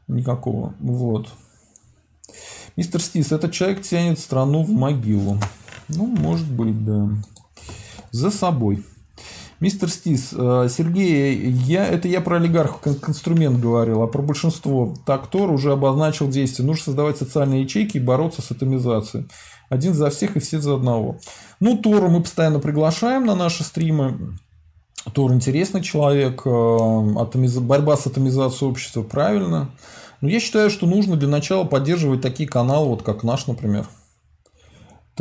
Никакого. 0.10 0.76
Вот. 0.82 1.30
Мистер 2.76 3.02
Стис, 3.02 3.32
этот 3.32 3.54
человек 3.54 3.82
тянет 3.82 4.20
страну 4.20 4.64
в 4.64 4.72
могилу. 4.72 5.40
Ну, 5.88 6.06
может 6.06 6.52
быть, 6.52 6.84
да. 6.84 7.10
За 8.12 8.30
собой. 8.30 8.84
Мистер 9.62 9.92
Стис, 9.92 10.34
э, 10.34 10.68
Сергей, 10.72 11.52
я, 11.52 11.86
это 11.86 12.08
я 12.08 12.20
про 12.20 12.38
олигархов 12.38 12.80
как 12.80 13.08
инструмент 13.08 13.60
говорил, 13.60 14.02
а 14.02 14.08
про 14.08 14.24
большинство. 14.24 14.96
Так, 15.06 15.28
Тор 15.28 15.52
уже 15.52 15.72
обозначил 15.72 16.28
действие. 16.28 16.66
Нужно 16.66 16.86
создавать 16.86 17.18
социальные 17.18 17.62
ячейки 17.62 17.98
и 17.98 18.00
бороться 18.00 18.42
с 18.42 18.50
атомизацией. 18.50 19.28
Один 19.70 19.94
за 19.94 20.10
всех 20.10 20.36
и 20.36 20.40
все 20.40 20.60
за 20.60 20.74
одного. 20.74 21.20
Ну, 21.60 21.78
Тору 21.78 22.10
мы 22.10 22.24
постоянно 22.24 22.58
приглашаем 22.58 23.28
на 23.28 23.36
наши 23.36 23.64
стримы. 23.64 24.36
Тор 25.14 25.32
интересный 25.32 25.84
человек. 25.84 26.42
Э, 26.44 27.20
атомиз... 27.20 27.56
Борьба 27.60 27.98
с 27.98 28.08
атомизацией 28.08 28.72
общества 28.72 29.04
правильно. 29.04 29.70
Но 30.22 30.30
я 30.30 30.40
считаю, 30.40 30.72
что 30.72 30.88
нужно 30.88 31.18
для 31.18 31.28
начала 31.30 31.66
поддерживать 31.66 32.22
такие 32.22 32.50
каналы, 32.50 32.88
вот 32.88 33.04
как 33.04 33.22
наш, 33.22 33.46
например. 33.46 33.86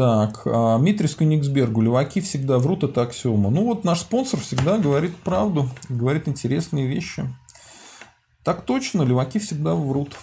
Так, 0.00 0.46
а 0.46 0.78
Митрис 0.78 1.14
Кёнигсбергу. 1.14 1.82
Леваки 1.82 2.22
всегда 2.22 2.58
врут, 2.58 2.84
это 2.84 3.02
аксиома. 3.02 3.50
Ну 3.50 3.64
вот 3.64 3.84
наш 3.84 4.00
спонсор 4.00 4.40
всегда 4.40 4.78
говорит 4.78 5.14
правду, 5.14 5.68
говорит 5.90 6.26
интересные 6.26 6.86
вещи. 6.86 7.28
Так 8.42 8.64
точно, 8.64 9.02
леваки 9.02 9.38
всегда 9.38 9.74
врут. 9.74 10.16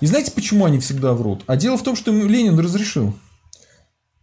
И 0.00 0.06
знаете, 0.06 0.32
почему 0.32 0.64
они 0.64 0.78
всегда 0.78 1.12
врут? 1.12 1.42
А 1.46 1.56
дело 1.56 1.76
в 1.76 1.82
том, 1.82 1.94
что 1.94 2.10
им 2.10 2.26
Ленин 2.26 2.58
разрешил. 2.58 3.12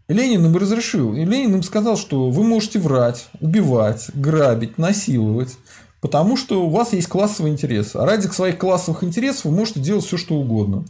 Ленин 0.07 0.43
им 0.43 0.57
разрешил. 0.57 1.13
И 1.13 1.23
Ленин 1.23 1.53
им 1.53 1.61
сказал, 1.61 1.95
что 1.95 2.31
вы 2.31 2.43
можете 2.43 2.79
врать, 2.79 3.27
убивать, 3.41 4.09
грабить, 4.15 4.79
насиловать, 4.79 5.55
потому 6.01 6.35
что 6.35 6.65
у 6.65 6.71
вас 6.71 6.93
есть 6.93 7.09
классовый 7.09 7.51
интерес. 7.51 7.95
А 7.95 8.07
ради 8.07 8.25
своих 8.25 8.57
классовых 8.57 9.03
интересов 9.03 9.45
вы 9.45 9.51
можете 9.51 9.81
делать 9.81 10.03
все, 10.03 10.17
что 10.17 10.33
угодно. 10.33 10.83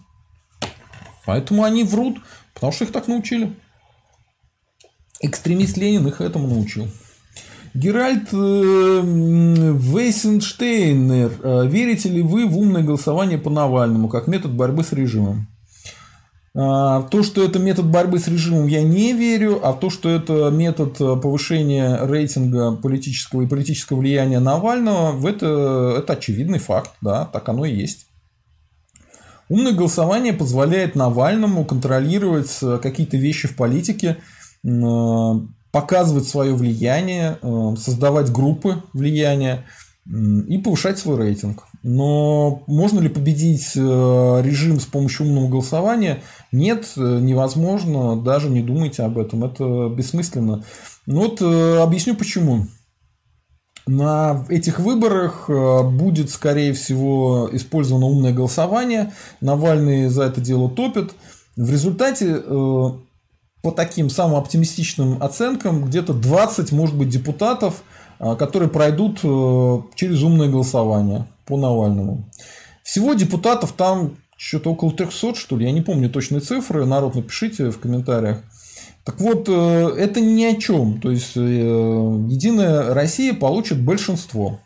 Поэтому 1.26 1.66
они 1.66 1.84
врут, 1.84 2.20
потому 2.54 2.72
что 2.72 2.86
их 2.86 2.94
так 2.94 3.10
научили. 3.10 3.54
Экстремист 5.24 5.78
Ленин 5.78 6.08
их 6.08 6.22
этому 6.22 6.48
научил. 6.48 6.88
Геральт 7.74 8.30
э, 8.34 9.02
Вейсенштейнер. 9.04 11.32
Э, 11.42 11.66
верите 11.66 12.10
ли 12.10 12.22
вы 12.22 12.46
в 12.46 12.56
умное 12.58 12.84
голосование 12.84 13.40
по 13.40 13.50
Навальному 13.50 14.10
как 14.10 14.28
метод 14.28 14.52
борьбы 14.52 14.84
с 14.84 14.92
режимом? 14.92 15.48
А, 16.56 17.02
то, 17.04 17.24
что 17.24 17.44
это 17.44 17.58
метод 17.58 17.88
борьбы 17.88 18.20
с 18.20 18.28
режимом, 18.28 18.68
я 18.68 18.84
не 18.84 19.14
верю, 19.14 19.60
а 19.64 19.74
то, 19.74 19.90
что 19.90 20.10
это 20.10 20.52
метод 20.52 20.98
повышения 20.98 22.06
рейтинга 22.06 22.76
политического 22.76 23.42
и 23.42 23.48
политического 23.48 24.00
влияния 24.00 24.40
Навального, 24.40 25.28
это, 25.28 25.96
это 25.98 26.14
очевидный 26.14 26.60
факт, 26.60 26.92
да, 27.02 27.26
так 27.26 27.50
оно 27.50 27.66
и 27.66 27.74
есть. 27.74 28.06
Умное 29.50 29.74
голосование 29.74 30.34
позволяет 30.34 30.96
Навальному 30.96 31.66
контролировать 31.66 32.58
э, 32.62 32.80
какие-то 32.82 33.18
вещи 33.18 33.48
в 33.48 33.56
политике, 33.56 34.18
показывать 35.74 36.28
свое 36.28 36.54
влияние, 36.54 37.40
э, 37.42 37.76
создавать 37.78 38.32
группы 38.32 38.84
влияния 38.94 39.66
и 40.06 40.58
повышать 40.60 41.00
свой 41.00 41.18
рейтинг. 41.18 41.64
Но 41.82 42.64
можно 42.68 43.00
ли 43.00 43.10
победить 43.10 43.72
э, 43.76 43.80
режим 44.44 44.80
с 44.80 44.86
помощью 44.86 45.26
умного 45.26 45.50
голосования? 45.50 46.22
Нет, 46.52 46.94
э, 46.96 47.20
невозможно, 47.20 48.16
даже 48.16 48.50
не 48.50 48.62
думайте 48.62 49.02
об 49.02 49.18
этом, 49.18 49.44
это 49.46 49.90
бессмысленно. 49.90 50.64
Ну 51.08 51.22
вот 51.22 51.42
объясню 51.42 52.16
почему. 52.16 52.68
На 53.88 54.46
этих 54.50 54.80
выборах 54.80 55.50
будет, 55.50 56.30
скорее 56.30 56.72
всего, 56.72 57.50
использовано 57.52 58.06
умное 58.06 58.32
голосование. 58.32 59.12
Навальный 59.42 60.08
за 60.08 60.24
это 60.24 60.40
дело 60.40 60.70
топит. 60.70 61.14
В 61.58 61.70
результате 61.70 62.42
по 63.64 63.72
таким 63.72 64.10
самым 64.10 64.36
оптимистичным 64.36 65.24
оценкам, 65.24 65.86
где-то 65.86 66.14
20, 66.14 66.74
может 66.74 66.98
быть, 66.98 67.08
депутатов, 67.08 67.84
а, 68.20 68.36
которые 68.36 68.70
пройдут 68.70 69.22
э, 69.24 69.82
через 69.96 70.22
умное 70.22 70.50
голосование 70.50 71.28
по 71.46 71.58
Навальному. 71.58 72.30
Всего 72.84 73.14
депутатов 73.14 73.72
там 73.72 74.18
что-то 74.36 74.72
около 74.72 74.92
300, 74.92 75.36
что 75.36 75.56
ли, 75.56 75.66
я 75.66 75.72
не 75.72 75.80
помню 75.80 76.10
точные 76.10 76.42
цифры, 76.42 76.86
народ 76.86 77.16
напишите 77.16 77.72
в 77.72 77.80
комментариях. 77.80 78.44
Так 79.06 79.22
вот, 79.22 79.48
э, 79.48 79.96
это 79.98 80.20
ни 80.20 80.44
о 80.44 80.56
чем. 80.56 81.00
То 81.00 81.10
есть, 81.10 81.38
э, 81.38 81.40
Единая 81.40 82.94
Россия 82.94 83.34
получит 83.34 83.82
большинство. 83.82 84.60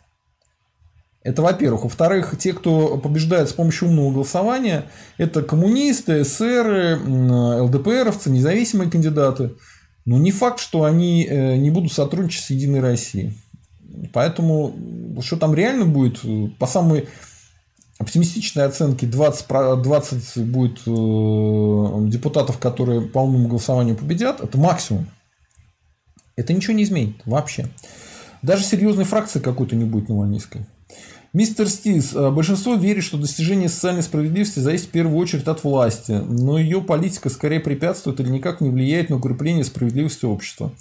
Это 1.22 1.42
во-первых. 1.42 1.84
Во-вторых, 1.84 2.34
те, 2.38 2.52
кто 2.52 2.96
побеждает 2.98 3.48
с 3.48 3.52
помощью 3.52 3.88
умного 3.88 4.12
голосования, 4.12 4.86
это 5.16 5.42
коммунисты, 5.42 6.22
эсеры, 6.22 6.96
ЛДПРовцы, 6.96 8.30
независимые 8.30 8.90
кандидаты. 8.90 9.54
Но 10.04 10.16
не 10.16 10.30
факт, 10.30 10.60
что 10.60 10.84
они 10.84 11.26
э, 11.26 11.56
не 11.56 11.70
будут 11.70 11.92
сотрудничать 11.92 12.44
с 12.44 12.50
Единой 12.50 12.80
Россией. 12.80 13.36
Поэтому, 14.12 15.18
что 15.20 15.36
там 15.36 15.54
реально 15.54 15.84
будет, 15.84 16.20
по 16.58 16.66
самой 16.66 17.08
оптимистичной 17.98 18.64
оценке 18.64 19.06
20, 19.06 19.48
20 19.82 20.46
будет 20.46 20.78
э, 20.86 22.08
депутатов, 22.08 22.58
которые 22.58 23.02
по 23.02 23.18
умному 23.18 23.48
голосованию 23.48 23.96
победят, 23.96 24.40
это 24.40 24.56
максимум. 24.56 25.08
Это 26.36 26.52
ничего 26.52 26.74
не 26.74 26.84
изменит 26.84 27.20
вообще. 27.24 27.66
Даже 28.40 28.62
серьезной 28.62 29.04
фракции 29.04 29.40
какой-то 29.40 29.74
не 29.74 29.84
будет 29.84 30.08
навальнийской. 30.08 30.66
Мистер 31.34 31.68
Стис, 31.68 32.14
э, 32.14 32.30
большинство 32.30 32.74
верит, 32.74 33.04
что 33.04 33.18
достижение 33.18 33.68
социальной 33.68 34.02
справедливости 34.02 34.60
зависит 34.60 34.86
в 34.86 34.90
первую 34.90 35.18
очередь 35.18 35.46
от 35.46 35.62
власти, 35.62 36.12
но 36.12 36.58
ее 36.58 36.80
политика 36.80 37.28
скорее 37.28 37.60
препятствует 37.60 38.18
или 38.20 38.30
никак 38.30 38.60
не 38.60 38.70
влияет 38.70 39.10
на 39.10 39.16
укрепление 39.16 39.64
справедливости 39.64 40.24
общества. 40.24 40.72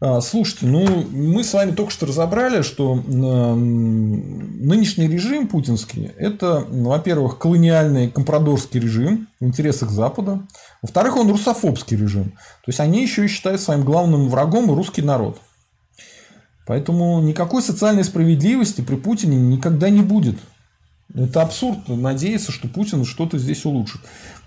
А, 0.00 0.20
слушайте, 0.20 0.66
ну 0.66 1.06
мы 1.10 1.42
с 1.42 1.54
вами 1.54 1.70
только 1.70 1.90
что 1.90 2.04
разобрали, 2.04 2.60
что 2.60 2.94
нынешний 2.94 5.08
режим 5.08 5.48
путинский– 5.48 6.10
это, 6.18 6.66
во-первых, 6.68 7.38
колониальный 7.38 8.10
компрадорский 8.10 8.80
режим 8.80 9.28
в 9.40 9.46
интересах 9.46 9.90
Запада, 9.90 10.42
во-вторых, 10.82 11.16
он 11.16 11.30
русофобский 11.30 11.96
режим. 11.96 12.32
То 12.32 12.66
есть 12.66 12.80
они 12.80 13.00
еще 13.00 13.24
и 13.24 13.28
считают 13.28 13.62
своим 13.62 13.82
главным 13.82 14.28
врагом 14.28 14.70
русский 14.70 15.00
народ. 15.00 15.40
Поэтому 16.66 17.20
никакой 17.20 17.62
социальной 17.62 18.04
справедливости 18.04 18.80
при 18.80 18.96
Путине 18.96 19.36
никогда 19.36 19.90
не 19.90 20.00
будет. 20.00 20.38
Это 21.14 21.42
абсурд 21.42 21.86
надеяться, 21.88 22.50
что 22.50 22.68
Путин 22.68 23.04
что-то 23.04 23.38
здесь 23.38 23.64
улучшит. 23.64 24.00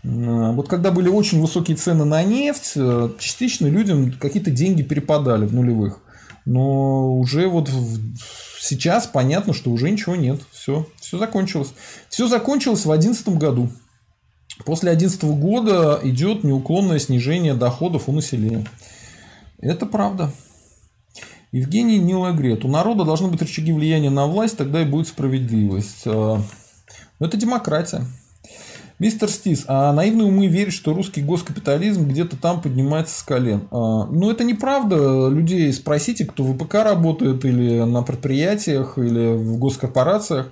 Вот 0.03 0.68
когда 0.68 0.91
были 0.91 1.07
очень 1.07 1.39
высокие 1.39 1.78
цены 1.78 2.03
на 2.05 2.24
нефть, 2.24 2.74
э, 2.76 3.09
частично 3.20 3.68
людям 3.68 4.11
какие-то 4.13 4.51
деньги 4.51 4.82
перепадали 4.82 5.45
в 5.45 5.53
нулевых. 5.53 5.99
Но 6.45 7.18
уже 7.18 7.47
вот 7.47 7.70
сейчас 8.59 9.05
понятно, 9.05 9.53
что 9.53 9.70
уже 9.70 9.89
ничего 9.89 10.15
нет. 10.15 10.41
Все, 10.51 10.88
все 10.99 11.18
закончилось. 11.18 11.74
Все 12.09 12.28
закончилось 12.28 12.82
в 12.82 12.86
2011 12.86 13.30
году. 13.38 13.70
После 14.65 14.91
2011 14.91 15.24
года 15.39 15.99
идет 16.03 16.43
неуклонное 16.43 16.99
снижение 16.99 17.53
доходов 17.53 18.09
у 18.09 18.11
населения. 18.11 18.65
Это 19.59 19.86
правда. 19.86 20.32
Евгений 21.57 21.97
Нилагрет. 21.97 22.65
У 22.65 22.67
народа 22.67 23.03
должны 23.03 23.29
быть 23.29 23.41
рычаги 23.41 23.71
влияния 23.71 24.09
на 24.09 24.27
власть, 24.27 24.57
тогда 24.57 24.81
и 24.81 24.85
будет 24.85 25.07
справедливость. 25.07 26.03
А, 26.05 26.39
Но 27.19 27.25
это 27.25 27.38
демократия. 27.38 28.05
Мистер 28.99 29.29
Стис, 29.29 29.63
а 29.67 29.93
наивные 29.93 30.27
умы 30.27 30.47
верят, 30.47 30.73
что 30.73 30.93
русский 30.93 31.21
госкапитализм 31.21 32.07
где-то 32.07 32.35
там 32.35 32.61
поднимается 32.61 33.19
с 33.19 33.21
колен. 33.21 33.67
А, 33.71 34.05
ну, 34.05 34.31
это 34.31 34.43
неправда. 34.43 35.29
Людей 35.29 35.71
спросите, 35.73 36.25
кто 36.25 36.43
в 36.43 36.55
ВПК 36.55 36.75
работает, 36.75 37.45
или 37.45 37.81
на 37.81 38.01
предприятиях, 38.01 38.97
или 38.97 39.35
в 39.35 39.57
госкорпорациях. 39.57 40.51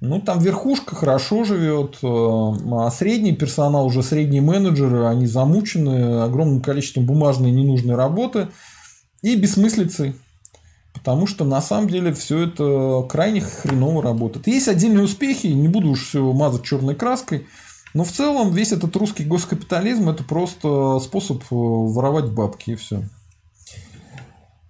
Ну, 0.00 0.20
там 0.20 0.38
верхушка 0.38 0.96
хорошо 0.96 1.44
живет, 1.44 1.98
а, 2.02 2.54
а 2.86 2.90
средний 2.90 3.32
персонал, 3.32 3.86
уже 3.86 4.02
средние 4.02 4.42
менеджеры, 4.42 5.04
они 5.06 5.26
замучены 5.26 6.22
огромным 6.22 6.62
количеством 6.62 7.04
бумажной 7.04 7.50
ненужной 7.50 7.96
работы– 7.96 8.48
и 9.22 9.36
бессмыслицей. 9.36 10.14
Потому 10.92 11.26
что 11.26 11.44
на 11.44 11.62
самом 11.62 11.88
деле 11.88 12.12
все 12.12 12.46
это 12.46 13.06
крайне 13.08 13.40
хреново 13.40 14.02
работает. 14.02 14.46
Есть 14.46 14.68
отдельные 14.68 15.04
успехи, 15.04 15.46
не 15.46 15.68
буду 15.68 15.90
уж 15.90 16.06
все 16.06 16.32
мазать 16.32 16.64
черной 16.64 16.94
краской. 16.94 17.46
Но 17.94 18.04
в 18.04 18.12
целом 18.12 18.52
весь 18.52 18.72
этот 18.72 18.94
русский 18.96 19.24
госкапитализм 19.24 20.10
это 20.10 20.22
просто 20.22 20.98
способ 21.00 21.42
э, 21.42 21.46
воровать 21.50 22.30
бабки 22.30 22.72
и 22.72 22.76
все. 22.76 23.08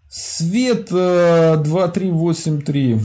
Свет 0.08 0.88
2383 0.88 2.94
э, 2.94 2.98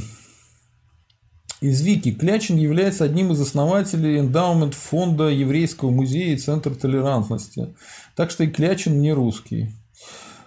из 1.61 1.81
Вики. 1.81 2.11
Клячин 2.11 2.57
является 2.57 3.03
одним 3.03 3.31
из 3.31 3.41
основателей 3.41 4.19
эндаумент 4.19 4.73
фонда 4.73 5.27
Еврейского 5.27 5.89
музея 5.89 6.33
и 6.33 6.37
Центра 6.37 6.73
толерантности. 6.73 7.75
Так 8.15 8.31
что 8.31 8.43
и 8.43 8.47
Клячин 8.47 9.01
не 9.01 9.13
русский. 9.13 9.69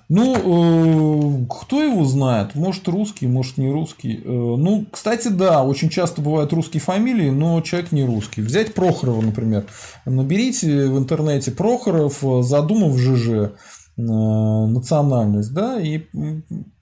Ну, 0.09 1.43
э, 1.43 1.47
кто 1.51 1.83
его 1.83 2.05
знает? 2.05 2.55
Может 2.55 2.89
русский, 2.89 3.27
может 3.27 3.59
не 3.59 3.71
русский. 3.71 4.23
Э, 4.25 4.29
ну, 4.29 4.87
кстати, 4.91 5.29
да, 5.29 5.63
очень 5.63 5.91
часто 5.91 6.23
бывают 6.23 6.53
русские 6.55 6.81
фамилии, 6.81 7.29
но 7.29 7.61
человек 7.61 7.93
не 7.93 8.05
русский. 8.05 8.41
Взять 8.41 8.73
Прохорова, 8.73 9.21
например. 9.21 9.67
Наберите 10.07 10.87
в 10.87 10.97
интернете 10.99 11.51
Прохоров, 11.51 12.25
Задумов 12.41 12.99
ЖЖ. 12.99 13.53
национальность, 13.99 15.53
да, 15.53 15.79
и 15.81 16.07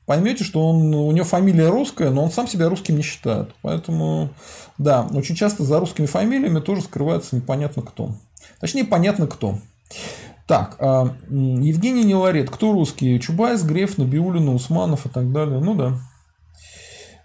поймете, 0.06 0.44
что 0.44 0.64
он, 0.68 0.94
у 0.94 1.10
него 1.10 1.24
фамилия 1.24 1.68
русская, 1.68 2.10
но 2.10 2.22
он 2.22 2.30
сам 2.30 2.46
себя 2.46 2.68
русским 2.68 2.96
не 2.96 3.02
считает. 3.02 3.50
Поэтому, 3.60 4.30
да, 4.78 5.06
очень 5.12 5.34
часто 5.34 5.64
за 5.64 5.80
русскими 5.80 6.06
фамилиями 6.06 6.60
тоже 6.60 6.82
скрывается 6.82 7.34
непонятно 7.34 7.82
кто. 7.82 8.14
Точнее, 8.60 8.84
понятно 8.84 9.26
кто. 9.26 9.58
Так, 10.46 10.76
а, 10.78 11.16
Евгений 11.28 12.04
Неларет, 12.04 12.50
кто 12.50 12.72
русский? 12.72 13.18
Чубайс, 13.18 13.64
Греф, 13.64 13.98
Набиулина, 13.98 14.54
Усманов 14.54 15.06
и 15.06 15.08
так 15.08 15.32
далее. 15.32 15.58
Ну 15.58 15.74
да. 15.74 15.98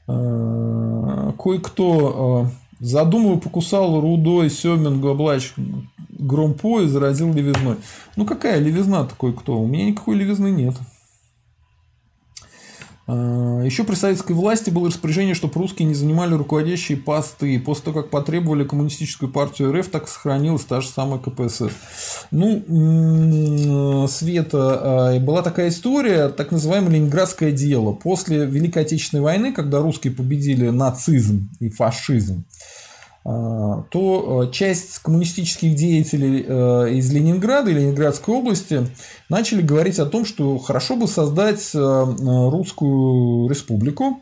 А, 0.08 1.32
кое-кто 1.34 2.50
а, 2.50 2.52
задумывал, 2.80 3.40
покусал 3.40 4.02
Рудой, 4.02 4.50
Семин, 4.50 5.02
Габлач, 5.02 5.54
Громпо 6.10 6.82
и 6.82 6.88
заразил 6.88 7.32
левизной. 7.32 7.78
Ну 8.16 8.26
какая 8.26 8.60
левизна 8.60 9.06
такой 9.06 9.34
кто? 9.34 9.60
У 9.60 9.68
меня 9.68 9.86
никакой 9.86 10.16
левизны 10.16 10.50
нет. 10.50 10.74
А, 13.08 13.62
Еще 13.64 13.84
при 13.84 13.96
советской 13.96 14.34
власти 14.34 14.70
было 14.70 14.88
распоряжение, 14.88 15.34
чтобы 15.34 15.56
русские 15.56 15.88
не 15.88 15.94
занимали 15.94 16.34
руководящие 16.34 16.98
посты. 16.98 17.60
После 17.60 17.86
того, 17.86 18.02
как 18.02 18.10
потребовали 18.10 18.64
коммунистическую 18.64 19.32
партию 19.32 19.74
РФ, 19.74 19.88
так 19.88 20.08
сохранилась 20.08 20.64
та 20.64 20.82
же 20.82 20.88
самая 20.88 21.20
КПСС. 21.20 21.72
Ну, 22.32 24.08
Света, 24.08 25.14
а, 25.14 25.20
была 25.20 25.42
такая 25.42 25.70
история, 25.70 26.30
так 26.30 26.52
называемое 26.52 26.92
Ленинградское 26.92 27.52
дело. 27.52 27.94
После 27.94 28.46
Великой 28.46 28.84
Отечественной 28.84 29.24
войны, 29.24 29.54
когда 29.54 29.80
русские 29.80 30.14
победили 30.14 30.70
нацизм 30.70 31.50
и 31.60 31.70
фашизм, 31.70 32.46
то 33.24 34.48
э, 34.48 34.52
часть 34.52 34.98
коммунистических 35.00 35.76
деятелей 35.76 36.44
э, 36.48 36.94
из 36.94 37.12
Ленинграда 37.12 37.70
и 37.70 37.76
Ленинградской 37.76 38.34
области 38.34 38.88
начали 39.30 39.62
говорить 39.62 40.00
о 40.00 40.08
том, 40.08 40.26
что 40.26 40.58
хорошо 40.58 40.96
бы 40.96 41.08
создать 41.08 41.70
э, 41.76 41.80
русскую 41.80 43.48
республику 43.48 44.22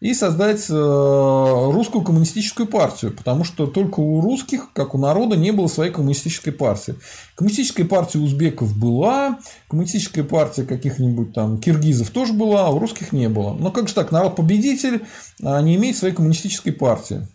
и 0.00 0.14
создать 0.14 0.70
русскую 0.70 2.04
коммунистическую 2.04 2.68
партию, 2.68 3.12
потому 3.12 3.42
что 3.42 3.66
только 3.66 3.98
у 3.98 4.20
русских, 4.20 4.72
как 4.72 4.94
у 4.94 4.98
народа, 4.98 5.36
не 5.36 5.50
было 5.50 5.66
своей 5.66 5.90
коммунистической 5.90 6.52
партии. 6.52 6.94
Коммунистическая 7.34 7.84
партия 7.84 8.20
узбеков 8.20 8.78
была, 8.78 9.40
коммунистическая 9.68 10.22
партия 10.22 10.62
каких-нибудь 10.62 11.34
там 11.34 11.58
киргизов 11.58 12.10
тоже 12.10 12.32
была, 12.32 12.66
а 12.66 12.70
у 12.70 12.78
русских 12.78 13.10
не 13.10 13.28
было. 13.28 13.54
Но 13.54 13.72
как 13.72 13.88
же 13.88 13.94
так, 13.94 14.12
народ-победитель 14.12 15.02
а 15.42 15.60
не 15.62 15.74
имеет 15.74 15.96
своей 15.96 16.14
коммунистической 16.14 16.72
партии. 16.72 17.26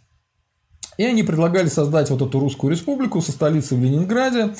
И 0.98 1.03
они 1.03 1.24
предлагали 1.24 1.68
создать 1.68 2.10
вот 2.10 2.22
эту 2.22 2.40
русскую 2.40 2.72
республику 2.72 3.22
со 3.22 3.32
столицей 3.32 3.78
в 3.78 3.84
Ленинграде, 3.84 4.53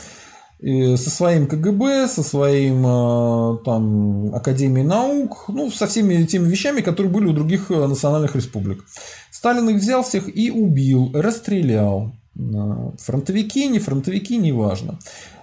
со 0.62 1.10
своим 1.10 1.48
КГБ, 1.48 2.08
со 2.08 2.24
своим 2.24 2.86
э, 2.88 3.58
там, 3.66 4.34
Академией 4.34 4.88
наук, 4.88 5.46
ну, 5.50 5.70
со 5.70 5.88
всеми 5.88 6.24
теми 6.24 6.48
вещами, 6.48 6.80
которые 6.80 7.12
были 7.12 7.26
у 7.26 7.34
других 7.34 7.70
э, 7.70 7.86
национальных 7.86 8.38
республик. 8.38 8.86
Сталин 9.30 9.68
их 9.70 9.78
взял 9.78 10.04
всех 10.04 10.34
и 10.34 10.52
убил, 10.52 11.12
расстрелял. 11.14 12.14
Фронтовики, 12.34 13.68
не 13.68 13.80
фронтовики, 13.80 14.38
неважно. 14.38 15.00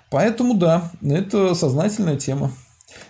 Поэтому 0.08 0.54
да, 0.54 0.90
это 1.02 1.54
сознательная 1.54 2.16
тема. 2.16 2.52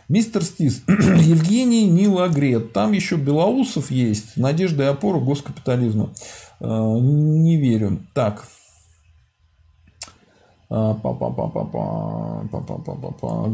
Мистер 0.08 0.42
Стис, 0.42 0.82
Евгений 0.88 1.86
Нилагрет, 1.86 2.72
там 2.72 2.92
еще 2.92 3.16
Белоусов 3.16 3.90
есть, 3.90 4.36
надежда 4.36 4.82
и 4.82 4.86
опора 4.86 5.20
госкапитализма. 5.20 6.12
Э, 6.60 6.98
не 7.00 7.56
верю. 7.56 8.00
Так. 8.14 8.46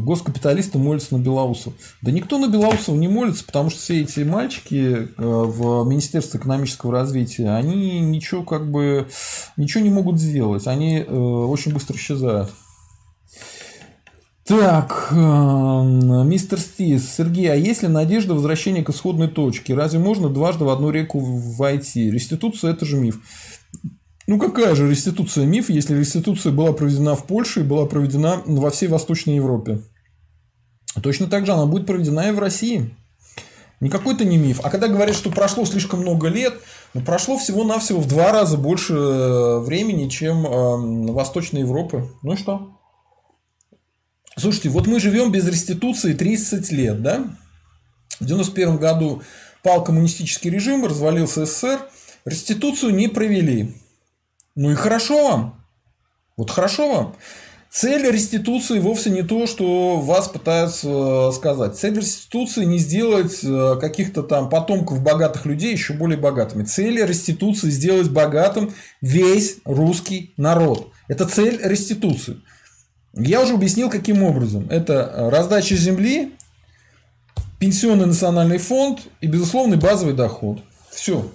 Госкапиталисты 0.04 0.76
молятся 0.76 1.16
на 1.16 1.22
Белоусов. 1.22 1.72
Да 2.02 2.10
никто 2.10 2.36
на 2.36 2.48
Белоусов 2.48 2.94
не 2.96 3.08
молится, 3.08 3.42
потому 3.46 3.70
что 3.70 3.80
все 3.80 4.02
эти 4.02 4.20
мальчики 4.20 4.94
э, 4.94 5.06
в 5.16 5.88
Министерстве 5.88 6.38
экономического 6.38 6.92
развития, 6.92 7.50
они 7.54 8.00
ничего 8.00 8.42
как 8.42 8.70
бы 8.70 9.08
ничего 9.56 9.82
не 9.82 9.88
могут 9.88 10.20
сделать. 10.20 10.66
Они 10.66 10.98
э, 10.98 11.16
очень 11.16 11.72
быстро 11.72 11.96
исчезают. 11.96 12.50
Так, 14.46 15.08
мистер 15.10 16.60
Стис, 16.60 17.16
Сергей, 17.16 17.50
а 17.50 17.56
есть 17.56 17.82
ли 17.82 17.88
надежда 17.88 18.34
возвращения 18.34 18.84
к 18.84 18.90
исходной 18.90 19.26
точке? 19.26 19.74
Разве 19.74 19.98
можно 19.98 20.28
дважды 20.28 20.64
в 20.64 20.68
одну 20.68 20.90
реку 20.90 21.18
войти? 21.18 22.12
Реституция– 22.12 22.70
это 22.72 22.84
же 22.84 22.96
миф. 22.96 23.18
Ну, 24.28 24.38
какая 24.38 24.76
же 24.76 24.88
реституция 24.88 25.46
миф, 25.46 25.68
если 25.68 25.98
реституция 25.98 26.52
была 26.52 26.72
проведена 26.72 27.16
в 27.16 27.26
Польше 27.26 27.60
и 27.60 27.64
была 27.64 27.86
проведена 27.86 28.40
во 28.46 28.70
всей 28.70 28.88
Восточной 28.88 29.34
Европе? 29.34 29.80
Точно 31.02 31.26
так 31.26 31.44
же 31.44 31.52
она 31.52 31.66
будет 31.66 31.86
проведена 31.86 32.28
и 32.28 32.32
в 32.32 32.38
России. 32.38 32.94
Никакой 33.80 34.14
это 34.14 34.24
не 34.24 34.38
миф. 34.38 34.60
А 34.62 34.70
когда 34.70 34.86
говорят, 34.86 35.16
что 35.16 35.30
прошло 35.30 35.64
слишком 35.64 36.00
много 36.00 36.28
лет, 36.28 36.54
ну, 36.94 37.02
прошло 37.02 37.36
всего-навсего 37.36 38.00
в 38.00 38.06
два 38.06 38.30
раза 38.32 38.56
больше 38.56 38.94
э, 38.94 39.58
времени, 39.58 40.08
чем 40.08 40.46
э, 40.46 41.12
Восточной 41.12 41.60
Европы. 41.60 42.08
Ну 42.22 42.34
и 42.34 42.36
что? 42.36 42.75
Слушайте, 44.38 44.68
вот 44.68 44.86
мы 44.86 45.00
живем 45.00 45.32
без 45.32 45.48
реституции 45.48 46.12
30 46.12 46.70
лет, 46.70 47.02
да? 47.02 47.24
В 48.20 48.26
91 48.26 48.76
году 48.76 49.22
пал 49.62 49.82
коммунистический 49.82 50.50
режим, 50.50 50.84
развалился 50.84 51.46
СССР, 51.46 51.80
реституцию 52.26 52.94
не 52.94 53.08
провели. 53.08 53.74
Ну 54.54 54.70
и 54.70 54.74
хорошо 54.74 55.28
вам. 55.28 55.66
Вот 56.36 56.50
хорошо 56.50 56.92
вам. 56.92 57.16
Цель 57.70 58.10
реституции 58.10 58.78
вовсе 58.78 59.10
не 59.10 59.22
то, 59.22 59.46
что 59.46 60.00
вас 60.00 60.28
пытаются 60.28 60.88
э, 60.88 61.32
сказать. 61.34 61.76
Цель 61.76 61.96
реституции 61.96 62.64
не 62.64 62.78
сделать 62.78 63.40
э, 63.42 63.76
каких-то 63.80 64.22
там 64.22 64.50
потомков 64.50 65.02
богатых 65.02 65.46
людей 65.46 65.72
еще 65.72 65.94
более 65.94 66.18
богатыми. 66.18 66.64
Цель 66.64 67.04
реституции 67.04 67.70
сделать 67.70 68.10
богатым 68.10 68.74
весь 69.00 69.58
русский 69.64 70.34
народ. 70.36 70.90
Это 71.08 71.26
цель 71.26 71.58
реституции. 71.62 72.36
Я 73.16 73.42
уже 73.42 73.54
объяснил, 73.54 73.88
каким 73.88 74.22
образом. 74.22 74.66
Это 74.68 74.92
э, 74.92 75.28
раздача 75.30 75.74
земли, 75.74 76.34
пенсионный 77.58 78.06
национальный 78.06 78.58
фонд 78.58 79.08
и 79.22 79.26
безусловный 79.26 79.78
базовый 79.78 80.14
доход. 80.14 80.60
Все. 80.90 81.26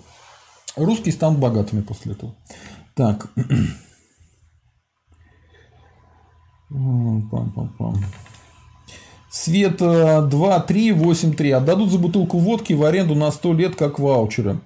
Русские 0.76 1.14
станут 1.14 1.40
богатыми 1.40 1.82
после 1.82 2.12
этого. 2.14 2.36
Так. 2.94 3.28
Пам-пам-пам. 6.70 7.98
Света 9.32 10.22
2, 10.22 10.60
3, 10.60 10.91
8, 10.91 11.34
3. 11.34 11.52
Отдадут 11.52 11.91
за 11.91 11.98
бутылку 11.98 12.38
водки 12.38 12.74
в 12.74 12.84
аренду 12.84 13.16
на 13.16 13.32
100 13.32 13.53
лет 13.53 13.76
как 13.76 13.98
ваучеры. 13.98 14.60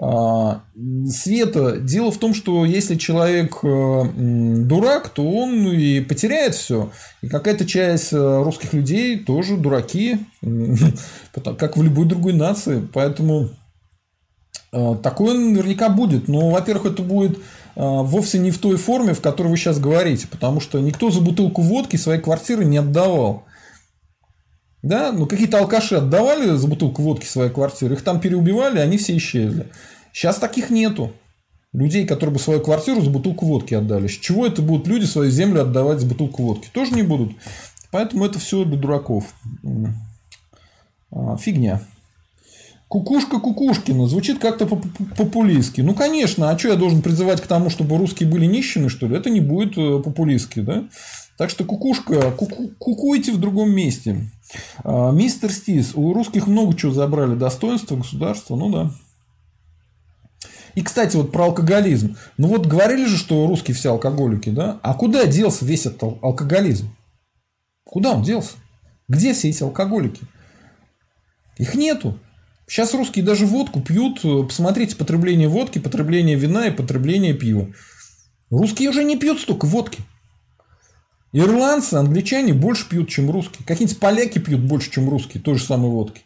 А, 0.00 0.62
Света, 1.08 1.78
дело 1.78 2.12
в 2.12 2.18
том, 2.18 2.32
что 2.32 2.64
если 2.64 2.94
человек 2.94 3.58
э, 3.64 4.04
дурак, 4.14 5.08
то 5.08 5.28
он 5.28 5.66
и 5.72 6.00
потеряет 6.00 6.54
все. 6.54 6.90
И 7.20 7.28
какая-то 7.28 7.66
часть 7.66 8.12
э, 8.12 8.42
русских 8.42 8.72
людей 8.72 9.18
тоже 9.18 9.56
дураки, 9.56 10.18
как 11.32 11.76
в 11.76 11.82
любой 11.82 12.06
другой 12.06 12.32
нации. 12.32 12.88
Поэтому 12.94 13.50
э, 14.72 14.96
такое 15.02 15.36
наверняка 15.36 15.88
будет. 15.88 16.28
Но, 16.28 16.50
во-первых, 16.50 16.92
это 16.92 17.02
будет 17.02 17.38
вовсе 17.74 18.40
не 18.40 18.50
в 18.50 18.58
той 18.58 18.76
форме, 18.76 19.14
в 19.14 19.20
которой 19.20 19.48
вы 19.48 19.56
сейчас 19.56 19.78
говорите, 19.78 20.26
потому 20.26 20.58
что 20.58 20.80
никто 20.80 21.12
за 21.12 21.20
бутылку 21.20 21.62
водки 21.62 21.94
своей 21.94 22.20
квартиры 22.20 22.64
не 22.64 22.78
отдавал. 22.78 23.44
Да, 24.82 25.12
ну 25.12 25.26
какие-то 25.26 25.58
алкаши 25.58 25.96
отдавали 25.96 26.56
за 26.56 26.68
бутылку 26.68 27.02
водки 27.02 27.26
своей 27.26 27.50
квартиры, 27.50 27.94
их 27.94 28.02
там 28.02 28.20
переубивали, 28.20 28.78
они 28.78 28.96
все 28.96 29.16
исчезли. 29.16 29.66
Сейчас 30.12 30.36
таких 30.36 30.70
нету. 30.70 31.12
Людей, 31.72 32.06
которые 32.06 32.34
бы 32.34 32.40
свою 32.40 32.60
квартиру 32.60 33.02
за 33.02 33.10
бутылку 33.10 33.44
водки 33.44 33.74
отдали. 33.74 34.06
С 34.06 34.12
чего 34.12 34.46
это 34.46 34.62
будут 34.62 34.86
люди 34.86 35.04
свою 35.04 35.30
землю 35.30 35.62
отдавать 35.62 36.00
за 36.00 36.06
бутылку 36.06 36.42
водки? 36.42 36.68
Тоже 36.72 36.94
не 36.94 37.02
будут. 37.02 37.32
Поэтому 37.90 38.24
это 38.24 38.38
все 38.38 38.64
для 38.64 38.78
дураков. 38.78 39.34
А, 41.10 41.36
фигня. 41.36 41.82
Кукушка 42.88 43.38
Кукушкина 43.38 44.06
звучит 44.06 44.38
как-то 44.38 44.66
популистски. 44.66 45.82
Ну, 45.82 45.94
конечно, 45.94 46.48
а 46.48 46.58
что 46.58 46.68
я 46.68 46.76
должен 46.76 47.02
призывать 47.02 47.42
к 47.42 47.46
тому, 47.46 47.68
чтобы 47.68 47.98
русские 47.98 48.30
были 48.30 48.46
нищими, 48.46 48.88
что 48.88 49.06
ли? 49.06 49.16
Это 49.16 49.28
не 49.28 49.40
будет 49.40 49.76
э, 49.76 50.02
популистски, 50.02 50.60
да? 50.60 50.84
Так 51.38 51.50
что 51.50 51.64
кукушка, 51.64 52.32
куку, 52.32 52.68
кукуйте 52.78 53.32
в 53.32 53.38
другом 53.38 53.70
месте. 53.70 54.28
А, 54.82 55.12
мистер 55.12 55.52
Стис, 55.52 55.92
у 55.94 56.12
русских 56.12 56.48
много 56.48 56.76
чего 56.76 56.92
забрали. 56.92 57.36
Достоинство 57.36 57.96
государства, 57.96 58.56
ну 58.56 58.70
да. 58.70 58.90
И, 60.74 60.82
кстати, 60.82 61.16
вот 61.16 61.30
про 61.30 61.44
алкоголизм. 61.44 62.16
Ну 62.38 62.48
вот 62.48 62.66
говорили 62.66 63.06
же, 63.06 63.16
что 63.16 63.46
русские 63.46 63.76
все 63.76 63.92
алкоголики, 63.92 64.50
да? 64.50 64.80
А 64.82 64.94
куда 64.94 65.26
делся 65.26 65.64
весь 65.64 65.86
этот 65.86 66.02
алкоголизм? 66.22 66.90
Куда 67.84 68.14
он 68.14 68.24
делся? 68.24 68.56
Где 69.08 69.32
все 69.32 69.48
эти 69.48 69.62
алкоголики? 69.62 70.22
Их 71.56 71.76
нету. 71.76 72.18
Сейчас 72.66 72.94
русские 72.94 73.24
даже 73.24 73.46
водку 73.46 73.80
пьют. 73.80 74.22
Посмотрите 74.22 74.96
потребление 74.96 75.48
водки, 75.48 75.78
потребление 75.78 76.36
вина 76.36 76.66
и 76.66 76.72
потребление 76.72 77.32
пива. 77.32 77.72
Русские 78.50 78.90
уже 78.90 79.04
не 79.04 79.16
пьют 79.16 79.40
столько 79.40 79.66
водки. 79.66 80.00
Ирландцы, 81.32 81.94
англичане 81.94 82.54
больше 82.54 82.88
пьют, 82.88 83.08
чем 83.08 83.30
русские. 83.30 83.66
Какие-нибудь 83.66 84.00
поляки 84.00 84.38
пьют 84.38 84.60
больше, 84.60 84.90
чем 84.90 85.08
русские, 85.08 85.42
той 85.42 85.56
же 85.56 85.64
самой 85.64 85.90
водки. 85.90 86.22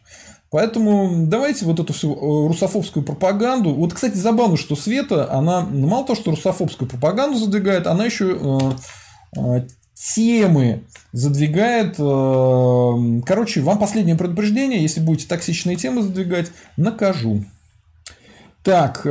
Поэтому 0.52 1.24
давайте 1.26 1.64
вот 1.64 1.80
эту 1.80 1.94
всю 1.94 2.14
э, 2.14 2.48
русофобскую 2.48 3.04
пропаганду. 3.04 3.70
Вот, 3.74 3.94
кстати, 3.94 4.16
забавно, 4.16 4.58
что 4.58 4.76
Света, 4.76 5.32
она 5.32 5.62
мало 5.62 6.04
того, 6.04 6.14
что 6.14 6.30
русофобскую 6.30 6.88
пропаганду 6.88 7.38
задвигает, 7.38 7.86
она 7.86 8.04
еще 8.04 8.38
э, 9.34 9.38
э, 9.38 9.66
темы 9.94 10.84
задвигает. 11.12 11.96
Короче, 11.96 13.62
вам 13.62 13.78
последнее 13.78 14.16
предупреждение. 14.16 14.82
Если 14.82 15.00
будете 15.00 15.26
токсичные 15.26 15.76
темы 15.76 16.02
задвигать, 16.02 16.50
накажу. 16.76 17.44
Так. 18.62 19.06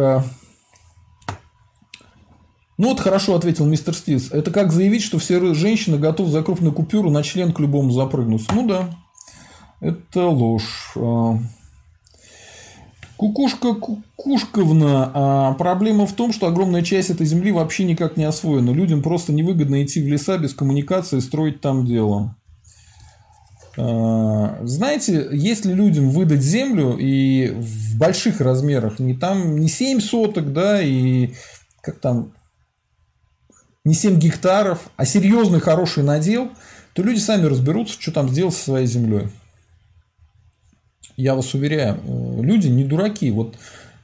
Ну 2.81 2.87
вот 2.87 2.99
хорошо 2.99 3.35
ответил 3.35 3.67
мистер 3.67 3.93
Стивс. 3.93 4.31
Это 4.31 4.49
как 4.49 4.71
заявить, 4.71 5.03
что 5.03 5.19
все 5.19 5.53
женщины 5.53 5.99
готовы 5.99 6.31
за 6.31 6.41
крупную 6.41 6.73
купюру 6.73 7.11
на 7.11 7.21
член 7.21 7.53
к 7.53 7.59
любому 7.59 7.91
запрыгнуть. 7.91 8.47
Ну 8.51 8.67
да, 8.67 8.89
это 9.81 10.25
ложь. 10.25 10.93
А, 10.95 11.37
Кукушка 13.17 13.75
Кукушковна. 13.75 15.11
А 15.13 15.53
проблема 15.53 16.07
в 16.07 16.13
том, 16.13 16.33
что 16.33 16.47
огромная 16.47 16.81
часть 16.81 17.11
этой 17.11 17.27
земли 17.27 17.51
вообще 17.51 17.83
никак 17.83 18.17
не 18.17 18.23
освоена. 18.23 18.71
Людям 18.71 19.03
просто 19.03 19.31
невыгодно 19.31 19.83
идти 19.83 20.01
в 20.01 20.07
леса 20.07 20.39
без 20.39 20.55
коммуникации 20.55 21.17
и 21.19 21.21
строить 21.21 21.61
там 21.61 21.85
дело. 21.85 22.35
А, 23.77 24.57
знаете, 24.63 25.29
если 25.31 25.71
людям 25.71 26.09
выдать 26.09 26.41
землю 26.41 26.97
и 26.97 27.49
в 27.51 27.99
больших 27.99 28.41
размерах, 28.41 28.97
не 28.97 29.13
там 29.13 29.59
не 29.59 29.67
7 29.67 29.99
соток, 29.99 30.51
да, 30.51 30.81
и 30.81 31.33
как 31.81 31.99
там, 31.99 32.31
не 33.83 33.93
7 33.93 34.19
гектаров, 34.19 34.89
а 34.95 35.05
серьезный 35.05 35.59
хороший 35.59 36.03
надел, 36.03 36.51
то 36.93 37.03
люди 37.03 37.19
сами 37.19 37.45
разберутся, 37.45 37.99
что 37.99 38.11
там 38.11 38.29
сделать 38.29 38.55
со 38.55 38.63
своей 38.63 38.87
землей 38.87 39.29
я 41.21 41.35
вас 41.35 41.53
уверяю, 41.53 41.99
э, 42.03 42.41
люди 42.41 42.67
не 42.67 42.83
дураки. 42.83 43.31
Вот 43.31 43.55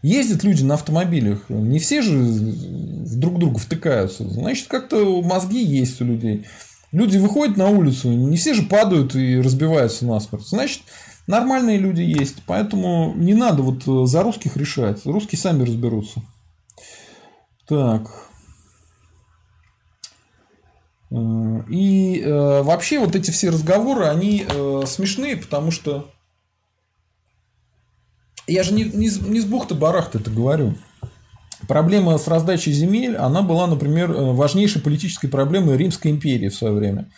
ездят 0.02 0.44
люди 0.44 0.64
на 0.64 0.76
автомобилях, 0.76 1.50
не 1.50 1.80
все 1.80 2.02
же 2.02 2.18
друг 2.20 3.40
друга 3.40 3.58
втыкаются. 3.60 4.28
Значит, 4.30 4.68
как-то 4.68 5.22
мозги 5.22 5.64
есть 5.64 6.00
у 6.02 6.06
людей. 6.06 6.46
Люди 6.92 7.18
выходят 7.18 7.58
на 7.58 7.68
улицу, 7.70 8.10
не 8.12 8.38
все 8.38 8.54
же 8.54 8.64
падают 8.64 9.16
и 9.16 9.42
разбиваются 9.42 10.06
насмерть. 10.06 10.48
Значит, 10.48 10.84
нормальные 11.26 11.78
люди 11.78 12.02
есть. 12.02 12.38
Поэтому 12.46 13.14
не 13.16 13.34
надо 13.34 13.62
вот 13.62 13.88
э, 13.88 14.06
за 14.06 14.24
русских 14.24 14.56
решать. 14.56 15.06
Русские 15.06 15.40
сами 15.40 15.64
разберутся. 15.64 16.22
Так. 17.68 18.27
Э, 21.10 21.62
и 21.70 22.22
э, 22.22 22.62
вообще 22.64 23.00
вот 23.00 23.16
эти 23.16 23.32
все 23.32 23.50
разговоры, 23.50 24.06
они 24.06 24.46
э, 24.48 24.84
смешные, 24.86 25.38
потому 25.38 25.72
что 25.72 26.10
я 28.46 28.64
же 28.64 28.74
не, 28.74 28.84
не, 28.84 29.10
не 29.10 29.40
с 29.40 29.46
бухты-барахты 29.46 30.20
это 30.20 30.32
говорю. 30.32 30.76
Проблема 31.68 32.18
с 32.18 32.28
раздачей 32.28 32.72
земель, 32.72 33.16
она 33.16 33.42
была, 33.42 33.68
например, 33.68 34.12
важнейшей 34.12 34.82
политической 34.82 35.28
проблемой 35.28 35.76
Римской 35.76 36.12
империи 36.12 36.50
в 36.50 36.56
свое 36.56 36.74
время. 36.74 37.10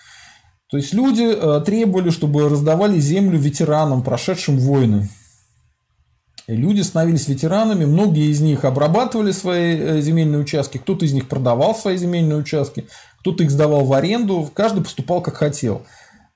То 0.71 0.77
есть 0.77 0.93
люди 0.93 1.35
требовали, 1.65 2.09
чтобы 2.09 2.47
раздавали 2.47 2.99
землю 2.99 3.37
ветеранам, 3.37 4.01
прошедшим 4.01 4.57
войны. 4.57 5.09
И 6.47 6.55
люди 6.55 6.81
становились 6.81 7.27
ветеранами, 7.27 7.85
многие 7.85 8.31
из 8.31 8.39
них 8.39 8.63
обрабатывали 8.63 9.31
свои 9.31 10.01
земельные 10.01 10.39
участки, 10.39 10.77
кто-то 10.77 11.05
из 11.05 11.11
них 11.11 11.27
продавал 11.27 11.75
свои 11.75 11.97
земельные 11.97 12.37
участки, 12.37 12.87
кто-то 13.19 13.43
их 13.43 13.51
сдавал 13.51 13.85
в 13.85 13.93
аренду, 13.93 14.49
каждый 14.53 14.83
поступал 14.83 15.21
как 15.21 15.35
хотел. 15.35 15.85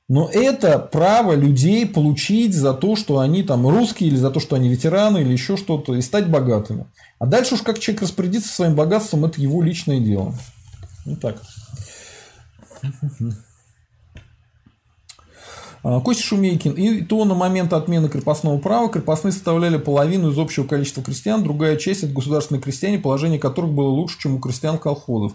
Но 0.10 0.30
это 0.30 0.80
право 0.80 1.34
людей 1.34 1.88
получить 1.88 2.54
за 2.54 2.74
то, 2.74 2.96
что 2.96 3.20
они 3.20 3.42
там 3.42 3.68
русские, 3.68 4.10
или 4.10 4.18
за 4.18 4.32
то, 4.32 4.40
что 4.40 4.56
они 4.56 4.70
ветераны, 4.70 5.20
или 5.20 5.32
еще 5.32 5.56
что-то, 5.56 5.96
и 5.96 6.02
стать 6.02 6.30
богатыми. 6.30 6.86
А 7.20 7.26
дальше 7.26 7.56
уж 7.56 7.62
как 7.62 7.80
человек 7.80 8.04
распорядится 8.04 8.54
своим 8.54 8.76
богатством, 8.76 9.26
это 9.26 9.42
его 9.42 9.62
личное 9.62 10.00
дело. 10.00 10.36
Вот 11.06 11.22
так. 11.22 11.42
А, 15.84 16.00
Костя 16.00 16.24
Шумейкин. 16.24 16.74
И 16.74 17.02
то 17.02 17.24
на 17.26 17.34
момент 17.34 17.74
отмены 17.74 18.08
крепостного 18.08 18.58
права 18.58 18.90
крепостные 18.90 19.34
составляли 19.34 19.78
половину 19.78 20.32
из 20.32 20.40
общего 20.40 20.66
количества 20.66 21.04
крестьян, 21.04 21.44
другая 21.44 21.76
часть– 21.76 22.04
это 22.04 22.14
государственные 22.14 22.62
крестьяне, 22.62 23.00
положение 23.00 23.40
которых 23.40 23.72
было 23.74 23.90
лучше, 23.90 24.20
чем 24.20 24.36
у 24.36 24.40
крестьян 24.40 24.78
колхозов. 24.78 25.34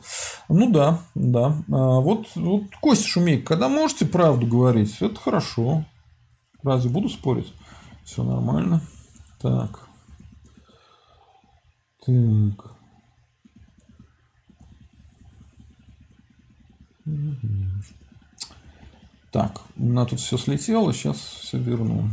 Ну 0.49 0.71
да, 0.71 1.01
да. 1.15 1.55
А, 1.71 2.01
вот, 2.01 2.27
вот 2.35 2.65
Костя 2.81 3.07
Шумейкин, 3.07 3.45
когда 3.45 3.69
можете 3.69 4.07
правду 4.07 4.47
говорить, 4.47 4.97
это 5.01 5.17
хорошо. 5.21 5.85
Разве 6.63 6.91
буду 6.91 7.09
спорить? 7.09 7.53
Все 8.05 8.23
нормально. 8.23 8.83
Так. 9.41 9.87
Так. 12.05 12.79
Так, 19.31 19.61
у 19.77 19.85
меня 19.85 20.05
тут 20.07 20.21
все 20.21 20.39
слетело, 20.39 20.93
сейчас 20.93 21.19
все 21.19 21.59
верну. 21.59 22.09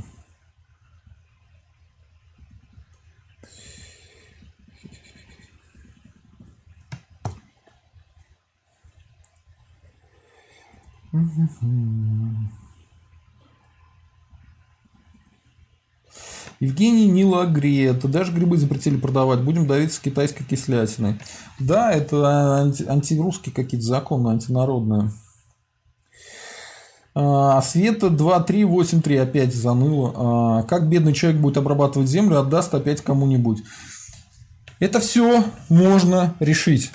Евгений 16.59 17.07
Нилагрет. 17.07 18.09
Даже 18.09 18.33
грибы 18.33 18.57
запретили 18.57 18.97
продавать. 18.97 19.41
Будем 19.41 19.67
давиться 19.67 20.01
китайской 20.01 20.43
кислятиной. 20.43 21.19
Да, 21.59 21.91
это 21.91 22.61
анти- 22.61 22.87
антирусские 22.87 23.53
какие-то 23.53 23.85
законы, 23.85 24.29
антинародные. 24.29 25.11
А, 27.17 27.61
Света 27.61 28.09
2383 28.09 29.17
опять 29.17 29.55
заныла. 29.55 30.13
А, 30.15 30.63
как 30.63 30.89
бедный 30.89 31.13
человек 31.13 31.39
будет 31.39 31.57
обрабатывать 31.57 32.09
землю, 32.09 32.39
отдаст 32.39 32.73
опять 32.73 33.01
кому-нибудь. 33.01 33.63
Это 34.79 34.99
все 34.99 35.45
можно 35.69 36.35
решить. 36.41 36.91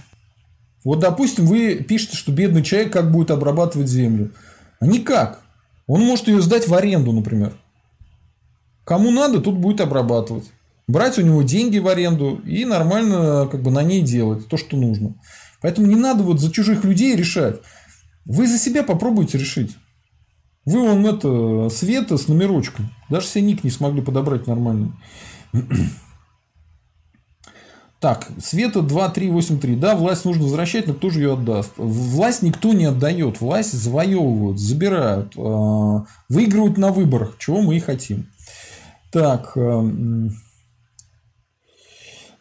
Вот, 0.85 0.99
допустим, 0.99 1.47
вы 1.47 1.77
пишете, 1.77 2.17
что 2.17 2.33
бедный 2.33 2.63
человек 2.63 2.93
как 2.93 3.11
будет 3.11 3.31
обрабатывать 3.31 3.89
землю. 3.89 4.33
А 4.79 4.87
никак. 4.87 5.41
Он 5.87 6.03
может 6.03 6.29
ее 6.29 6.41
сдать 6.43 6.69
в 6.69 6.75
аренду, 6.75 7.13
например. 7.13 7.55
Кому 8.85 9.11
надо, 9.11 9.41
тут 9.41 9.57
будет 9.57 9.81
обрабатывать. 9.81 10.51
Брать 10.87 11.19
у 11.19 11.23
него 11.23 11.43
деньги 11.43 11.79
в 11.79 11.89
аренду 11.89 12.41
и 12.45 12.65
нормально 12.65 13.49
как 13.51 13.63
бы 13.63 13.71
на 13.71 13.83
ней 13.83 14.03
делать 14.03 14.49
то, 14.49 14.57
что 14.57 14.77
нужно. 14.77 15.15
Поэтому 15.63 15.87
не 15.87 15.97
надо 15.97 16.23
вот 16.25 16.41
за 16.41 16.51
чужих 16.51 16.85
людей 16.85 17.17
решать. 17.17 17.61
Вы 18.25 18.47
за 18.47 18.59
себя 18.59 18.83
попробуйте 18.83 19.39
решить. 19.39 19.77
Вы 20.71 20.83
вон 20.83 21.05
это, 21.05 21.69
Света 21.69 22.17
с 22.17 22.29
номерочком. 22.29 22.91
Даже 23.09 23.27
себе 23.27 23.43
ник 23.43 23.65
не 23.65 23.71
смогли 23.71 24.03
подобрать 24.03 24.47
нормально. 24.47 24.97
Так, 27.99 28.29
Света 28.43 28.81
2383. 28.81 29.77
Да, 29.77 29.95
власть 29.95 30.25
нужно 30.25 30.45
возвращать, 30.45 30.87
но 30.87 30.95
кто 30.95 31.11
же 31.11 31.21
ее 31.21 31.35
отдаст? 31.35 31.73
Власть 31.77 32.41
никто 32.41 32.73
не 32.73 32.87
отдает. 32.87 33.43
Власть 33.43 33.75
завоевывают, 33.75 34.59
забирают, 34.59 35.35
а, 35.37 36.07
выигрывают 36.31 36.79
на 36.79 36.93
выборах, 36.93 37.37
чего 37.39 37.61
мы 37.61 37.77
и 37.77 37.81
хотим. 37.81 38.31
Так, 39.13 39.55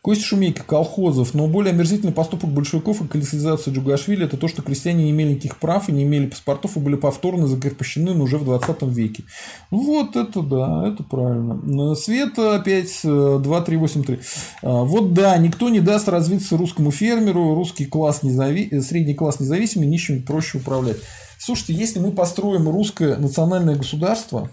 Костя 0.02 0.24
Шумейко, 0.24 0.64
колхозов. 0.64 1.34
Но 1.34 1.48
более 1.48 1.74
омерзительный 1.74 2.14
поступок 2.14 2.50
большевиков 2.50 3.02
и 3.02 3.08
коллективизация 3.08 3.74
Джугашвили– 3.74 4.26
это 4.26 4.38
то, 4.38 4.48
что 4.48 4.62
крестьяне 4.62 5.06
не 5.06 5.12
имели 5.12 5.32
никаких 5.32 5.58
прав 5.58 5.90
и 5.90 5.92
не 5.92 6.04
имели 6.04 6.28
паспортов 6.28 6.78
и 6.78 6.80
были 6.80 6.96
повторно 6.96 7.48
закрепощены 7.48 8.14
но 8.14 8.24
уже 8.24 8.38
в 8.38 8.46
20 8.46 8.82
веке. 8.84 9.24
Вот 9.72 10.16
это 10.16 10.42
да, 10.42 10.88
это 10.88 11.04
правильно. 11.04 11.96
Света 11.96 12.56
опять 12.56 13.02
2383. 13.04 14.16
Э, 14.16 14.20
а, 14.64 14.84
вот 14.84 15.14
да, 15.14 15.38
никто 15.38 15.68
не 15.70 15.82
даст 15.82 16.08
развиться 16.08 16.56
русскому 16.56 16.92
фермеру, 16.92 17.54
русский 17.54 17.86
класс 17.86 18.24
незави... 18.24 18.80
средний 18.82 19.16
класс 19.16 19.42
независимый, 19.42 19.88
нищим 19.88 20.24
проще 20.24 20.60
управлять. 20.60 20.98
Слушайте, 21.38 21.74
если 21.74 22.00
мы 22.00 22.12
построим 22.12 22.70
русское 22.70 23.18
национальное 23.18 23.76
государство, 23.76 24.50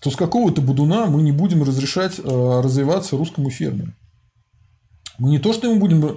то 0.00 0.10
с 0.10 0.16
какого-то 0.16 0.60
будуна 0.60 1.06
мы 1.06 1.22
не 1.22 1.32
будем 1.32 1.62
разрешать 1.62 2.18
э, 2.18 2.60
развиваться 2.62 3.16
русскому 3.16 3.50
фермеру. 3.50 3.92
Мы 5.20 5.30
не 5.30 5.38
то, 5.38 5.52
что 5.52 5.68
ему 5.68 5.78
будем 5.78 6.04
э, 6.04 6.14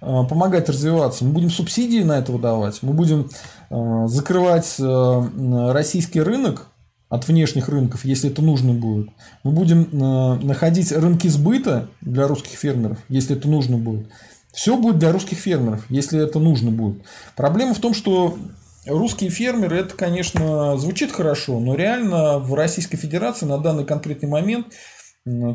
помогать 0.00 0.68
развиваться, 0.68 1.24
мы 1.24 1.32
будем 1.32 1.50
субсидии 1.50 2.02
на 2.02 2.18
это 2.18 2.32
выдавать, 2.32 2.82
мы 2.82 2.94
будем 2.94 3.28
э, 3.70 4.06
закрывать 4.08 4.76
э, 4.78 5.70
российский 5.72 6.22
рынок 6.22 6.68
от 7.10 7.28
внешних 7.28 7.68
рынков, 7.68 8.04
если 8.04 8.30
это 8.30 8.42
нужно 8.42 8.72
будет. 8.72 9.10
Мы 9.44 9.52
будем 9.52 9.88
находить 10.44 10.90
рынки 10.90 11.28
сбыта 11.28 11.88
для 12.00 12.26
русских 12.26 12.58
фермеров, 12.58 12.98
если 13.08 13.36
это 13.36 13.48
нужно 13.48 13.76
будет. 13.76 14.08
Все 14.52 14.76
будет 14.76 14.98
для 14.98 15.12
русских 15.12 15.38
фермеров, 15.38 15.84
если 15.88 16.20
это 16.20 16.40
нужно 16.40 16.72
будет. 16.72 17.02
Проблема 17.36 17.74
в 17.74 17.78
том, 17.78 17.94
что 17.94 18.36
русские 18.86 19.30
фермеры, 19.30 19.78
это, 19.78 19.94
конечно, 19.94 20.76
звучит 20.78 21.12
хорошо, 21.12 21.60
но 21.60 21.74
реально 21.74 22.38
в 22.38 22.54
Российской 22.54 22.96
Федерации 22.96 23.46
на 23.46 23.58
данный 23.58 23.84
конкретный 23.84 24.28
момент 24.28 24.68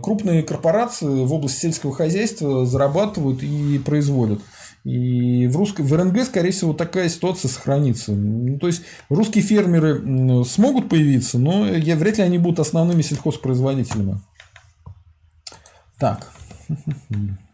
крупные 0.02 0.44
корпорации 0.44 1.24
в 1.24 1.34
области 1.34 1.62
сельского 1.62 1.94
хозяйства 1.94 2.66
зарабатывают 2.66 3.42
и 3.42 3.80
производят. 3.80 4.42
И 4.84 5.48
в, 5.48 5.56
русской, 5.58 5.84
в 5.84 5.94
РНГ, 5.94 6.24
скорее 6.26 6.52
всего, 6.52 6.74
такая 6.74 7.08
ситуация 7.08 7.50
сохранится. 7.50 8.14
Ну, 8.14 8.58
то 8.58 8.68
есть 8.68 8.82
русские 9.10 9.44
фермеры 9.44 10.44
смогут 10.44 10.90
появиться, 10.90 11.38
но 11.38 11.68
я, 11.68 11.96
вряд 11.96 12.18
ли 12.18 12.24
они 12.24 12.38
будут 12.40 12.60
основными 12.60 13.02
сельхозпроизводителями. 13.02 14.20
Так. 15.98 16.32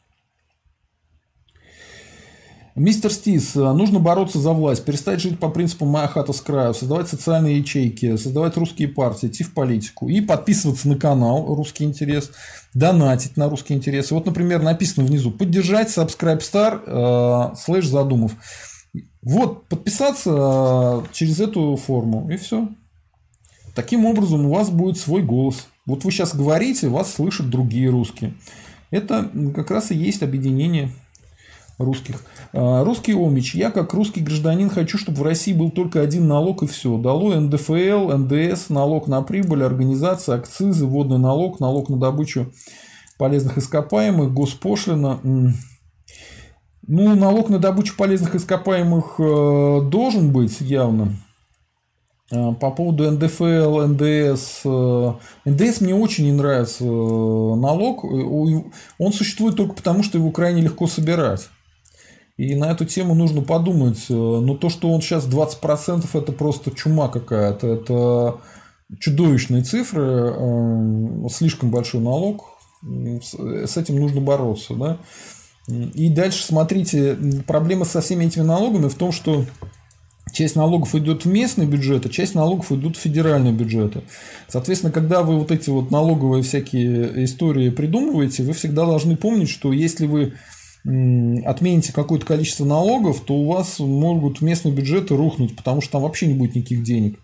Мистер 2.78 3.12
Стис, 3.12 3.56
нужно 3.56 3.98
бороться 3.98 4.38
за 4.38 4.52
власть, 4.52 4.86
перестать 4.86 5.20
жить 5.20 5.40
по 5.40 5.50
принципу 5.50 5.86
«моя 5.86 6.08
хата 6.08 6.32
с 6.32 6.40
краю», 6.42 6.76
создавать 6.76 7.10
социальные 7.10 7.58
ячейки, 7.58 8.18
создавать 8.18 8.56
русские 8.56 8.88
партии, 8.88 9.30
идти 9.30 9.44
в 9.44 9.56
политику 9.56 10.08
и 10.10 10.22
подписываться 10.22 10.88
на 10.88 10.96
канал 10.96 11.56
«Русский 11.56 11.86
интерес», 11.86 12.30
донатить 12.76 13.36
на 13.36 13.50
«Русский 13.50 13.74
интерес». 13.74 14.12
Вот, 14.12 14.28
например, 14.28 14.62
написано 14.62 15.08
внизу 15.08 15.32
«Поддержать 15.32 15.90
Subscribe 15.90 16.40
Star 16.40 16.84
э, 16.86 17.56
слэш 17.56 17.88
Задумов». 17.88 18.34
Вот, 19.24 19.68
подписаться 19.70 20.30
э, 20.30 21.02
через 21.14 21.40
эту 21.40 21.78
форму, 21.78 22.30
и 22.30 22.38
все. 22.38 22.70
Таким 23.74 24.06
образом, 24.06 24.46
у 24.46 24.54
вас 24.54 24.70
будет 24.70 25.00
свой 25.00 25.24
голос. 25.24 25.68
Вот 25.88 26.04
вы 26.04 26.12
сейчас 26.12 26.36
говорите, 26.36 26.90
вас 26.90 27.12
слышат 27.12 27.50
другие 27.50 27.90
русские. 27.90 28.36
Это 28.92 29.32
как 29.56 29.72
раз 29.72 29.90
и 29.90 29.96
есть 29.96 30.22
объединение 30.22 30.92
русских. 31.78 32.24
А, 32.54 32.84
русский 32.84 33.14
омич. 33.14 33.56
Я, 33.56 33.72
как 33.72 33.94
русский 33.94 34.22
гражданин, 34.22 34.70
хочу, 34.70 34.98
чтобы 34.98 35.20
в 35.20 35.24
России 35.24 35.54
был 35.54 35.72
только 35.72 36.02
один 36.02 36.28
налог 36.28 36.64
и 36.64 36.68
все. 36.68 36.98
Дало 36.98 37.36
НДФЛ, 37.36 38.12
НДС, 38.18 38.70
налог 38.70 39.08
на 39.08 39.22
прибыль, 39.22 39.64
организация, 39.64 40.36
акцизы, 40.36 40.86
водный 40.86 41.20
налог, 41.20 41.60
налог 41.60 41.90
на 41.90 41.98
добычу 41.98 42.52
полезных 43.18 43.58
ископаемых, 43.58 44.34
госпошлина. 44.34 45.20
Ну, 46.90 47.16
налог 47.16 47.50
на 47.50 47.60
добычу 47.60 47.98
полезных 47.98 48.36
ископаемых 48.36 49.16
э, 49.20 49.82
должен 49.92 50.32
быть 50.32 50.62
явно. 50.62 51.18
А, 52.32 52.54
по 52.54 52.72
поводу 52.72 53.12
НДФЛ, 53.12 53.82
НДС. 53.88 54.62
Э, 54.64 55.14
НДС 55.44 55.82
мне 55.82 55.94
очень 55.94 56.26
не 56.26 56.32
нравится 56.32 56.86
э, 56.86 56.88
налог. 56.88 58.06
Он 58.06 59.14
существует 59.14 59.58
только 59.58 59.74
потому, 59.74 60.02
что 60.02 60.18
его 60.18 60.32
крайне 60.32 60.62
легко 60.62 60.88
собирать. 60.88 61.50
И 62.38 62.56
на 62.56 62.72
эту 62.72 62.86
тему 62.86 63.16
нужно 63.16 63.42
подумать. 63.42 64.06
Э, 64.10 64.14
но 64.14 64.56
то, 64.56 64.70
что 64.70 64.92
он 64.92 65.02
сейчас 65.02 65.28
20%, 65.28 66.06
это 66.14 66.32
просто 66.32 66.72
чума 66.72 67.10
какая-то. 67.10 67.68
Это 67.68 68.38
чудовищные 69.00 69.64
цифры, 69.64 70.34
э, 70.36 71.30
слишком 71.32 71.72
большой 71.72 72.02
налог. 72.02 72.46
С 72.84 73.76
этим 73.76 74.00
нужно 74.00 74.22
бороться. 74.22 74.76
Да? 74.76 74.98
И 75.68 76.10
дальше, 76.10 76.44
смотрите, 76.44 77.18
проблема 77.46 77.86
со 77.86 78.02
всеми 78.02 78.26
этими 78.26 78.44
налогами 78.44 78.88
в 78.88 78.96
том, 78.96 79.12
что 79.12 79.46
часть 80.32 80.56
налогов 80.56 80.94
идет 80.96 81.26
в 81.26 81.28
местный 81.28 81.66
бюджет, 81.66 82.06
а 82.06 82.10
часть 82.10 82.36
налогов 82.36 82.72
идут 82.72 82.96
в 82.96 83.00
федеральные 83.00 83.52
бюджеты. 83.52 84.04
Соответственно, 84.48 84.94
когда 84.94 85.24
вы 85.24 85.40
вот 85.40 85.52
эти 85.52 85.70
вот 85.70 85.90
налоговые 85.90 86.44
всякие 86.44 87.26
истории 87.26 87.70
придумываете, 87.70 88.44
вы 88.44 88.54
всегда 88.54 88.86
должны 88.86 89.18
помнить, 89.18 89.50
что 89.50 89.74
если 89.74 90.06
вы 90.06 90.36
отмените 90.84 91.94
какое-то 91.94 92.26
количество 92.26 92.66
налогов, 92.66 93.22
то 93.22 93.34
у 93.34 93.52
вас 93.52 93.80
могут 93.80 94.42
местные 94.42 94.74
бюджеты 94.74 95.16
рухнуть, 95.16 95.56
потому 95.56 95.82
что 95.82 95.94
там 95.94 96.04
вообще 96.04 96.28
не 96.28 96.34
будет 96.34 96.56
никаких 96.56 96.84
денег. 96.84 97.20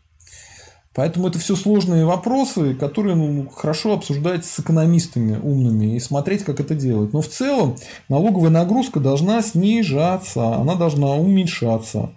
Поэтому 0.95 1.27
это 1.27 1.39
все 1.39 1.55
сложные 1.55 2.05
вопросы, 2.05 2.75
которые 2.75 3.15
ну, 3.15 3.49
хорошо 3.49 3.93
обсуждать 3.93 4.45
с 4.45 4.59
экономистами 4.59 5.39
умными 5.41 5.95
и 5.95 5.99
смотреть, 5.99 6.43
как 6.43 6.59
это 6.59 6.75
делать. 6.75 7.13
Но 7.13 7.21
в 7.21 7.27
целом 7.27 7.77
налоговая 8.09 8.51
нагрузка 8.51 8.99
должна 8.99 9.41
снижаться, 9.41 10.55
она 10.55 10.75
должна 10.75 11.15
уменьшаться. 11.15 12.11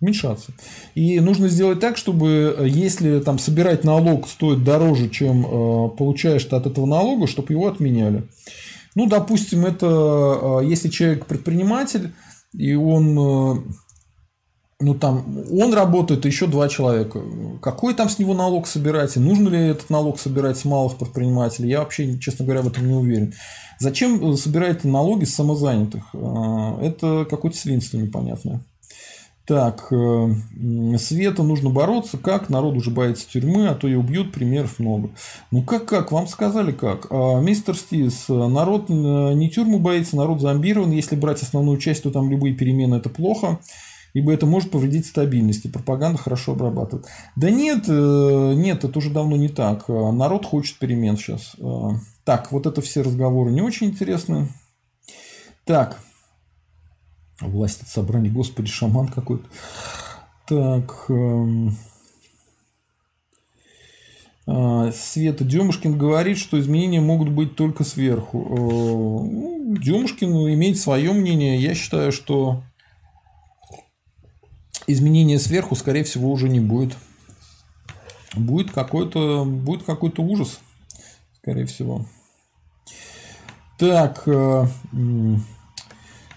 Уменьшаться. 0.00 0.52
И 0.94 1.18
нужно 1.18 1.48
сделать 1.48 1.80
так, 1.80 1.96
чтобы 1.96 2.54
э, 2.56 2.68
если 2.68 3.20
там 3.20 3.38
собирать 3.38 3.84
налог 3.84 4.28
стоит 4.28 4.62
дороже, 4.62 5.08
чем 5.08 5.44
э, 5.44 5.88
получаешь 5.96 6.44
ты 6.44 6.54
от 6.56 6.66
этого 6.66 6.86
налога, 6.86 7.26
чтобы 7.26 7.54
его 7.54 7.66
отменяли. 7.66 8.28
Ну, 8.98 9.06
допустим, 9.06 9.64
это 9.64 9.86
а, 9.86 10.58
если 10.58 10.88
человек 10.88 11.26
предприниматель, 11.26 12.12
и 12.52 12.74
он 12.74 13.16
э, 13.16 13.62
ну 14.80 14.94
там 14.96 15.44
он 15.52 15.72
работает, 15.72 16.24
еще 16.24 16.48
два 16.48 16.68
человека. 16.68 17.22
Какой 17.62 17.94
там 17.94 18.08
с 18.08 18.18
него 18.18 18.34
налог 18.34 18.66
собирать? 18.66 19.16
И 19.16 19.20
нужно 19.20 19.50
ли 19.50 19.68
этот 19.68 19.88
налог 19.88 20.18
собирать 20.18 20.58
с 20.58 20.64
малых 20.64 20.96
предпринимателей? 20.96 21.68
Я 21.68 21.78
вообще, 21.78 22.18
честно 22.18 22.44
говоря, 22.44 22.62
в 22.62 22.66
этом 22.66 22.88
не 22.88 22.94
уверен. 22.94 23.34
Зачем 23.78 24.32
э, 24.32 24.36
собирать 24.36 24.82
налоги 24.82 25.26
с 25.26 25.34
самозанятых? 25.36 26.02
А, 26.12 26.80
это 26.82 27.24
какое-то 27.30 27.56
свинство 27.56 27.98
непонятное. 27.98 28.64
Так, 29.48 29.86
э, 29.90 30.34
Света 30.98 31.42
нужно 31.42 31.70
бороться. 31.70 32.18
Как? 32.18 32.50
Народ 32.50 32.76
уже 32.76 32.90
боится 32.90 33.26
тюрьмы, 33.26 33.68
а 33.68 33.74
то 33.74 33.88
и 33.88 33.94
убьют. 33.94 34.30
Примеров 34.30 34.78
много. 34.78 35.08
Ну 35.50 35.62
как, 35.62 35.86
как? 35.86 36.12
Вам 36.12 36.26
сказали 36.26 36.70
как? 36.70 37.06
А, 37.08 37.40
мистер 37.40 37.74
Стис, 37.74 38.28
народ 38.28 38.90
э, 38.90 38.92
не 38.92 39.48
тюрьму 39.48 39.78
боится, 39.78 40.18
народ 40.18 40.42
зомбирован. 40.42 40.90
Если 40.90 41.16
брать 41.16 41.42
основную 41.42 41.78
часть, 41.78 42.02
то 42.02 42.10
там 42.10 42.30
любые 42.30 42.54
перемены 42.54 42.96
это 42.96 43.08
плохо 43.08 43.58
ибо 44.14 44.32
это 44.32 44.46
может 44.46 44.70
повредить 44.70 45.06
стабильности. 45.06 45.68
Пропаганда 45.68 46.18
хорошо 46.18 46.52
обрабатывает. 46.52 47.06
Да 47.36 47.50
нет, 47.50 47.84
э, 47.88 48.52
нет, 48.54 48.84
это 48.84 48.98
уже 48.98 49.10
давно 49.10 49.36
не 49.36 49.48
так. 49.48 49.88
Народ 49.88 50.44
хочет 50.44 50.78
перемен 50.78 51.16
сейчас. 51.16 51.56
Так, 52.24 52.52
вот 52.52 52.66
это 52.66 52.82
все 52.82 53.00
разговоры 53.00 53.50
не 53.50 53.62
очень 53.62 53.88
интересны. 53.88 54.48
Так, 55.64 56.00
Власть 57.40 57.82
от 57.82 57.88
собрания, 57.88 58.30
господи, 58.30 58.68
шаман 58.68 59.08
какой-то. 59.08 59.48
Так. 60.46 61.04
Эм... 61.08 61.76
А, 64.50 64.90
Света 64.92 65.44
Демушкин 65.44 65.98
говорит, 65.98 66.38
что 66.38 66.58
изменения 66.58 67.00
могут 67.00 67.28
быть 67.28 67.54
только 67.54 67.84
сверху. 67.84 68.40
Э, 68.40 68.54
ну, 68.56 69.76
Демушкин 69.76 70.30
имеет 70.54 70.78
свое 70.78 71.12
мнение. 71.12 71.60
Я 71.60 71.74
считаю, 71.74 72.12
что 72.12 72.62
изменения 74.86 75.38
сверху, 75.38 75.76
скорее 75.76 76.02
всего, 76.02 76.32
уже 76.32 76.48
не 76.48 76.60
будет. 76.60 76.96
Будет 78.34 78.70
какой-то 78.70 79.44
будет 79.44 79.82
какой-то 79.82 80.22
ужас, 80.22 80.60
скорее 81.40 81.66
всего. 81.66 82.06
Так. 83.78 84.26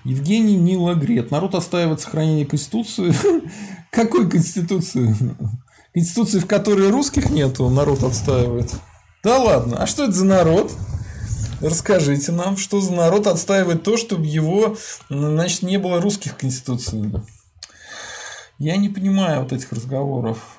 Евгений 0.03 0.57
Милогрет. 0.57 1.31
Народ 1.31 1.55
отстаивает 1.55 2.01
сохранение 2.01 2.45
Конституции. 2.45 3.13
Какой 3.91 4.29
Конституции? 4.29 5.15
Конституции, 5.93 6.39
в 6.39 6.47
которой 6.47 6.89
русских 6.89 7.29
нету, 7.29 7.69
народ 7.69 8.03
отстаивает. 8.03 8.73
Да 9.23 9.37
ладно, 9.37 9.81
а 9.81 9.87
что 9.87 10.05
это 10.05 10.13
за 10.13 10.25
народ? 10.25 10.71
Расскажите 11.61 12.31
нам, 12.31 12.57
что 12.57 12.81
за 12.81 12.93
народ 12.93 13.27
отстаивает 13.27 13.83
то, 13.83 13.95
чтобы 13.95 14.25
его, 14.25 14.77
значит, 15.09 15.61
не 15.61 15.77
было 15.77 16.01
русских 16.01 16.35
конституций. 16.35 17.11
Я 18.57 18.77
не 18.77 18.89
понимаю 18.89 19.43
вот 19.43 19.53
этих 19.53 19.71
разговоров. 19.71 20.57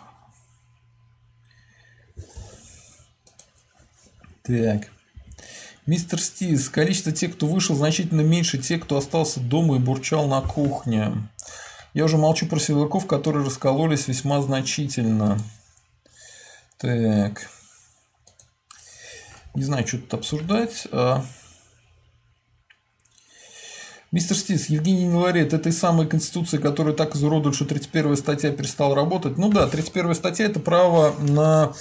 Так. 4.44 4.90
Мистер 5.84 6.20
Стиз, 6.20 6.68
количество 6.68 7.10
тех, 7.10 7.34
кто 7.34 7.46
вышел, 7.46 7.74
значительно 7.74 8.20
меньше 8.20 8.58
тех, 8.58 8.84
кто 8.84 8.96
остался 8.96 9.40
дома 9.40 9.76
и 9.76 9.78
бурчал 9.80 10.28
на 10.28 10.40
кухне. 10.40 11.12
Я 11.92 12.04
уже 12.04 12.18
молчу 12.18 12.46
про 12.46 12.60
силовиков, 12.60 13.06
которые 13.06 13.44
раскололись 13.44 14.06
весьма 14.06 14.40
значительно. 14.42 15.38
Так. 16.78 17.50
Не 19.54 19.64
знаю, 19.64 19.86
что 19.86 19.98
тут 19.98 20.14
обсуждать. 20.14 20.86
А... 20.92 21.24
Мистер 24.12 24.36
Стис, 24.36 24.68
Евгений 24.68 25.06
не 25.06 25.12
говорит, 25.12 25.52
этой 25.52 25.72
самой 25.72 26.06
конституции, 26.06 26.58
которая 26.58 26.94
так 26.94 27.16
изуродует, 27.16 27.56
что 27.56 27.64
31 27.64 28.16
статья 28.16 28.52
перестала 28.52 28.94
работать. 28.94 29.36
Ну 29.36 29.50
да, 29.50 29.66
31 29.66 30.14
статья– 30.14 30.46
это 30.46 30.60
право 30.60 31.18
на 31.18 31.72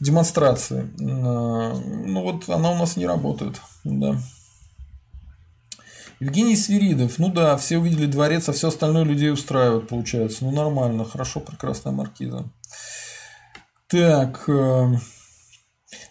демонстрации. 0.00 0.90
Ну 0.98 2.22
вот 2.22 2.48
она 2.48 2.70
у 2.72 2.76
нас 2.76 2.96
не 2.96 3.06
работает. 3.06 3.60
Да. 3.84 4.16
Евгений 6.18 6.56
Свиридов. 6.56 7.18
Ну 7.18 7.30
да, 7.30 7.56
все 7.56 7.78
увидели 7.78 8.06
дворец, 8.06 8.48
а 8.48 8.52
все 8.52 8.68
остальное 8.68 9.04
людей 9.04 9.30
устраивает, 9.30 9.88
получается. 9.88 10.44
Ну 10.44 10.50
нормально, 10.50 11.04
хорошо, 11.04 11.40
прекрасная 11.40 11.92
маркиза. 11.92 12.44
Так. 13.88 14.48
Э, 14.48 14.96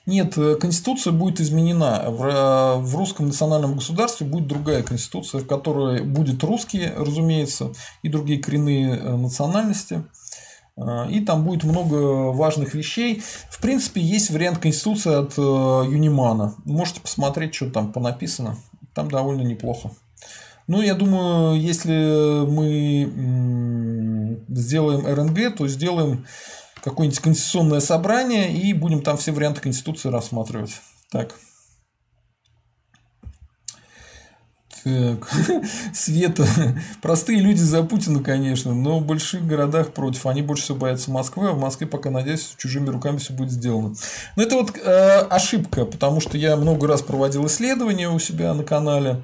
Нет, 0.06 0.38
э, 0.38 0.56
конституция 0.56 1.12
будет 1.12 1.42
изменена. 1.42 2.06
В 2.08 2.96
русском 2.96 3.28
национальном 3.28 3.76
государстве 3.76 4.28
будет 4.28 4.48
другая 4.48 4.84
конституция, 4.84 5.42
в 5.42 5.48
которой 5.48 6.04
будет 6.04 6.44
русские, 6.44 6.94
разумеется, 6.96 7.72
и 8.04 8.10
другие 8.10 8.40
коренные 8.42 8.96
национальности. 9.18 10.06
И 11.10 11.22
там 11.22 11.46
будет 11.46 11.64
много 11.64 12.32
важных 12.32 12.74
вещей. 12.74 13.24
В 13.50 13.62
принципе, 13.62 14.02
есть 14.02 14.30
вариант 14.30 14.60
конституции 14.60 15.16
от 15.16 15.38
Юнимана. 15.38 16.56
Можете 16.66 17.00
посмотреть, 17.00 17.56
что 17.56 17.70
там 17.70 17.94
понаписано. 17.94 18.58
Там 18.94 19.10
довольно 19.10 19.42
неплохо. 19.42 19.92
Ну, 20.68 20.82
я 20.82 20.96
думаю, 20.96 21.62
если 21.62 22.46
мы 22.46 23.08
сделаем 24.50 25.06
РНГ, 25.06 25.56
то 25.58 25.68
сделаем 25.68 26.26
какое-нибудь 26.84 27.20
конституционное 27.20 27.80
собрание 27.80 28.52
и 28.54 28.74
будем 28.74 29.02
там 29.02 29.18
все 29.18 29.32
варианты 29.32 29.62
Конституции 29.62 30.10
рассматривать. 30.10 30.82
Так. 31.12 31.36
Так, 34.86 35.28
Света. 35.96 36.46
Простые 37.02 37.40
люди 37.40 37.58
за 37.58 37.82
Путина, 37.82 38.22
конечно, 38.22 38.76
но 38.76 39.00
в 39.00 39.06
больших 39.06 39.48
городах 39.48 39.94
против. 39.94 40.28
Они 40.28 40.44
больше 40.44 40.62
всего 40.62 40.78
боятся 40.78 41.10
Москвы, 41.10 41.50
а 41.50 41.54
в 41.54 41.60
Москве 41.60 41.88
пока, 41.88 42.12
надеюсь, 42.12 42.54
чужими 42.56 42.90
руками 42.90 43.18
все 43.18 43.34
будет 43.34 43.50
сделано. 43.50 43.96
Но 44.36 44.44
это 44.44 44.56
вот 44.56 44.78
э, 44.78 45.20
ошибка, 45.28 45.86
потому 45.86 46.22
что 46.22 46.38
я 46.38 46.56
много 46.56 46.86
раз 46.86 47.02
проводил 47.02 47.48
исследования 47.48 48.10
у 48.10 48.20
себя 48.20 48.54
на 48.54 48.64
канале. 48.64 49.24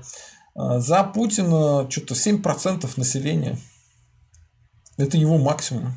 А, 0.55 0.79
за 0.79 1.03
Путина 1.03 1.87
что-то 1.91 2.15
7% 2.15 2.89
населения. 2.97 3.55
Это 4.97 5.15
его 5.15 5.37
максимум. 5.37 5.93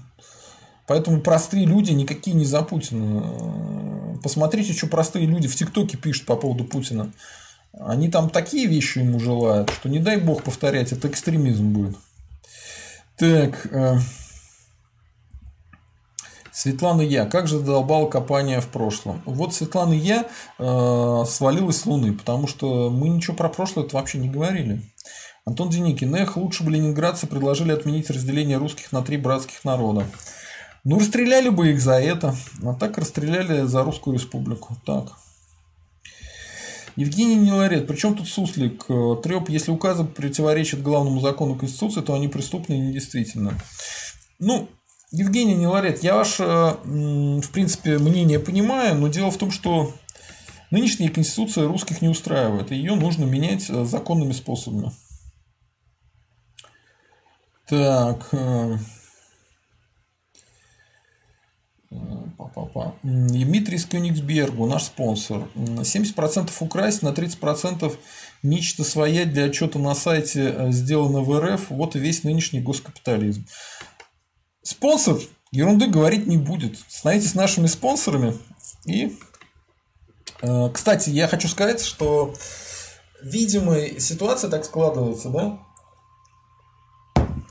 Поэтому 0.87 1.23
простые 1.23 1.65
люди 1.65 1.93
никакие 1.93 2.37
не 2.37 2.45
за 2.45 2.61
Путина. 2.61 4.19
Посмотрите, 4.23 4.75
что 4.75 4.89
простые 4.89 5.25
люди 5.25 5.49
в 5.49 5.57
ТикТоке 5.57 5.97
пишут 5.97 6.27
по 6.27 6.37
поводу 6.37 6.65
Путина. 6.65 7.15
Они 7.81 8.09
там 8.09 8.31
такие 8.31 8.67
вещи 8.67 8.99
ему 8.99 9.19
желают, 9.19 9.71
что 9.71 9.89
не 9.89 9.99
дай 9.99 10.17
бог 10.17 10.43
повторять, 10.43 10.93
это 10.93 11.09
экстремизм 11.09 11.73
будет. 11.73 11.97
Так, 13.17 13.67
э, 13.73 13.99
Светлана 16.53 17.03
Я. 17.03 17.27
Как 17.27 17.49
же 17.49 17.59
задолбал 17.59 18.09
копание 18.09 18.61
в 18.61 18.69
прошлом? 18.69 19.23
Вот 19.27 19.55
Светлана 19.55 19.93
Я 19.93 20.29
э, 20.59 21.25
свалилась 21.27 21.81
с 21.81 21.87
Луны, 21.87 22.13
потому 22.13 22.47
что 22.47 22.91
мы 22.91 23.09
ничего 23.09 23.37
про 23.37 23.49
прошлое 23.49 23.89
вообще 23.91 24.19
не 24.19 24.29
говорили. 24.29 24.81
Антон 25.45 25.69
Деникин. 25.69 26.15
Эх, 26.15 26.37
лучше 26.37 26.63
бы 26.65 26.71
ленинградцы 26.71 27.27
предложили 27.27 27.73
отменить 27.73 28.09
разделение 28.09 28.57
русских 28.57 28.93
на 28.93 29.03
три 29.03 29.17
братских 29.17 29.65
народа. 29.65 30.07
Ну, 30.85 30.99
расстреляли 30.99 31.49
бы 31.49 31.71
их 31.71 31.81
за 31.81 32.01
это. 32.01 32.35
А 32.63 32.75
так 32.75 32.99
расстреляли 32.99 33.63
за 33.63 33.83
Русскую 33.83 34.15
Республику. 34.15 34.77
Так. 34.87 35.09
Евгений 36.97 37.37
Неларет. 37.37 37.87
Причем 37.87 38.15
тут 38.15 38.29
суслик? 38.29 38.85
Э, 38.89 39.17
Треп, 39.23 39.49
если 39.49 39.71
указы 39.71 40.05
противоречат 40.05 40.83
главному 40.83 41.21
закону 41.21 41.57
Конституции, 41.57 42.01
то 42.01 42.15
они 42.15 42.29
преступны 42.29 42.75
и 42.75 42.79
недействительны. 42.79 43.55
Ну, 44.39 44.69
Евгений 45.11 45.55
Неларет, 45.55 46.03
я 46.03 46.17
ваше, 46.17 46.43
в 46.83 47.51
принципе, 47.53 47.99
мнение 47.99 48.41
понимаю, 48.41 48.97
но 48.97 49.09
дело 49.09 49.31
в 49.31 49.39
том, 49.39 49.51
что 49.51 49.95
нынешняя 50.71 51.11
конституция 51.11 51.69
русских 51.69 52.03
не 52.03 52.09
устраивает, 52.09 52.73
и 52.73 52.77
ее 52.77 52.95
нужно 52.95 53.25
менять 53.25 53.71
э, 53.71 53.85
законными 53.85 54.33
способами. 54.33 54.91
Так. 57.69 58.29
Э, 62.45 62.49
э, 62.49 62.51
Папа. 62.55 62.95
Дмитрий 63.03 63.77
из 63.77 63.87
Кёнигсбергу, 63.87 64.67
наш 64.67 64.85
спонсор. 64.85 65.49
70% 65.55 66.51
украсть, 66.61 67.03
на 67.03 67.09
30% 67.09 67.97
нечто 68.43 68.85
своя 68.85 69.25
для 69.25 69.45
отчета 69.45 69.79
на 69.79 69.95
сайте 69.95 70.71
сделано 70.71 71.21
в 71.21 71.39
РФ. 71.39 71.71
Вот 71.71 71.97
и 71.97 71.99
весь 71.99 72.25
нынешний 72.25 72.61
госкапитализм. 72.61 73.47
Спонсор 74.63 75.19
ерунды 75.53 75.87
говорить 75.87 76.27
не 76.27 76.37
будет. 76.37 76.79
Становитесь 76.89 77.35
нашими 77.35 77.67
спонсорами. 77.67 78.35
И, 78.87 79.17
э, 80.43 80.71
кстати, 80.73 81.11
я 81.11 81.29
хочу 81.29 81.49
сказать, 81.49 81.83
что, 81.83 82.35
видимо, 83.23 84.01
ситуация 84.01 84.51
так 84.51 84.65
складывается, 84.65 85.31
да, 85.31 85.59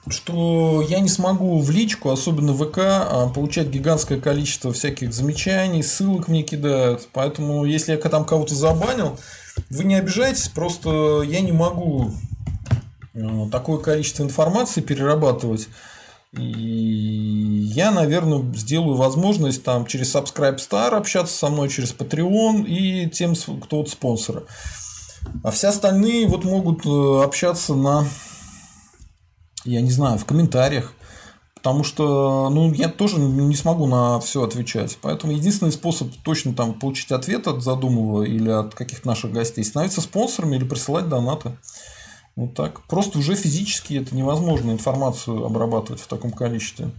что 0.09 0.85
я 0.87 0.99
не 0.99 1.09
смогу 1.09 1.59
в 1.59 1.69
личку, 1.69 2.09
особенно 2.09 2.51
в 2.51 2.65
ВК, 2.65 2.79
а, 2.79 3.29
получать 3.29 3.67
гигантское 3.67 4.19
количество 4.19 4.73
всяких 4.73 5.13
замечаний, 5.13 5.83
ссылок 5.83 6.27
мне 6.27 6.43
кидают. 6.43 7.07
Поэтому, 7.13 7.65
если 7.65 7.93
я 7.93 7.97
там 7.97 8.25
кого-то 8.25 8.53
забанил, 8.53 9.17
вы 9.69 9.83
не 9.85 9.95
обижайтесь, 9.95 10.49
просто 10.49 11.21
я 11.21 11.39
не 11.39 11.51
могу 11.51 12.11
э, 13.13 13.49
такое 13.51 13.77
количество 13.77 14.23
информации 14.23 14.81
перерабатывать. 14.81 15.69
И 16.33 16.41
я, 16.41 17.91
наверное, 17.91 18.43
сделаю 18.55 18.95
возможность 18.95 19.63
там 19.63 19.85
через 19.85 20.15
Subscribe 20.15 20.57
Star 20.57 20.95
общаться 20.95 21.37
со 21.37 21.49
мной, 21.49 21.69
через 21.69 21.93
Patreon 21.93 22.65
и 22.65 23.07
тем, 23.09 23.35
кто 23.35 23.77
вот 23.77 23.89
спонсоры. 23.89 24.43
А 25.43 25.51
все 25.51 25.67
остальные 25.67 26.27
вот 26.27 26.43
могут 26.43 26.85
э, 26.85 27.23
общаться 27.23 27.75
на, 27.75 28.07
я 29.65 29.81
не 29.81 29.91
знаю, 29.91 30.17
в 30.17 30.25
комментариях. 30.25 30.93
Потому 31.55 31.85
что, 31.85 32.49
ну, 32.49 32.73
я 32.73 32.89
тоже 32.89 33.19
не 33.19 33.55
смогу 33.55 33.87
на 33.87 34.19
все 34.19 34.43
отвечать. 34.43 34.97
Поэтому 35.01 35.31
единственный 35.31 35.71
способ 35.71 36.09
точно 36.23 36.53
там 36.53 36.73
получить 36.73 37.11
ответ 37.13 37.47
от 37.47 37.63
Задумова 37.63 38.23
или 38.23 38.49
от 38.49 38.75
каких-то 38.75 39.07
наших 39.07 39.31
гостей 39.31 39.63
становиться 39.63 40.01
спонсорами 40.01 40.57
или 40.57 40.65
присылать 40.65 41.07
донаты. 41.07 41.57
Вот 42.35 42.55
так. 42.55 42.81
Просто 42.87 43.19
уже 43.19 43.35
физически 43.35 43.93
это 43.93 44.15
невозможно 44.15 44.71
информацию 44.71 45.45
обрабатывать 45.45 46.01
в 46.01 46.07
таком 46.07 46.31
количестве. 46.31 46.89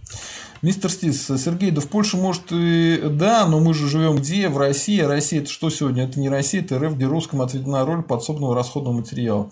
Мистер 0.61 0.89
Стис, 0.89 1.27
Сергей, 1.27 1.71
да 1.71 1.81
в 1.81 1.87
Польше 1.87 2.15
может 2.15 2.45
и 2.51 3.01
да, 3.03 3.45
но 3.45 3.59
мы 3.59 3.73
же 3.73 3.87
живем 3.87 4.15
где? 4.15 4.47
В 4.47 4.57
России. 4.57 4.99
А 5.01 5.09
Россия 5.09 5.41
это 5.41 5.51
что 5.51 5.69
сегодня? 5.69 6.05
Это 6.05 6.19
не 6.19 6.29
Россия, 6.29 6.61
это 6.61 6.79
РФ, 6.79 6.95
где 6.95 7.05
русскому 7.05 7.43
отведена 7.43 7.85
роль 7.85 8.01
подсобного 8.01 8.55
расходного 8.55 8.95
материала. 8.95 9.51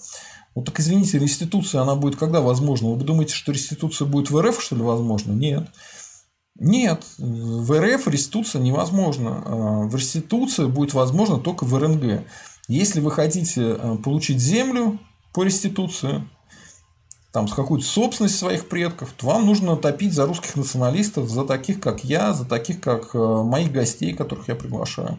Вот 0.55 0.65
так 0.65 0.79
извините, 0.79 1.17
реституция, 1.17 1.81
она 1.81 1.95
будет 1.95 2.15
когда 2.15 2.41
возможна? 2.41 2.89
Вы 2.89 3.03
думаете, 3.03 3.33
что 3.33 3.51
реституция 3.51 4.07
будет 4.07 4.29
в 4.29 4.39
РФ, 4.39 4.61
что 4.61 4.75
ли, 4.75 4.81
возможно? 4.81 5.31
Нет. 5.31 5.69
Нет, 6.59 7.03
в 7.17 7.79
РФ 7.79 8.07
реституция 8.07 8.61
невозможна. 8.61 9.43
А, 9.45 9.87
в 9.87 9.95
реституция 9.95 10.67
будет 10.67 10.93
возможно 10.93 11.39
только 11.39 11.63
в 11.63 11.75
РНГ. 11.75 12.23
Если 12.67 12.99
вы 12.99 13.11
хотите 13.11 13.73
а, 13.73 13.95
получить 13.95 14.39
землю, 14.39 14.99
по 15.33 15.43
реституции, 15.43 16.23
там, 17.31 17.47
с 17.47 17.53
какую-то 17.53 17.85
собственность 17.85 18.37
своих 18.37 18.69
предков, 18.69 19.11
то 19.17 19.25
вам 19.25 19.47
нужно 19.47 19.75
топить 19.75 20.13
за 20.13 20.27
русских 20.27 20.55
националистов, 20.55 21.29
за 21.29 21.43
таких, 21.43 21.79
как 21.79 22.03
я, 22.03 22.31
за 22.33 22.45
таких, 22.45 22.79
как 22.79 23.15
э, 23.15 23.17
моих 23.17 23.71
гостей, 23.71 24.13
которых 24.13 24.47
я 24.47 24.55
приглашаю. 24.55 25.17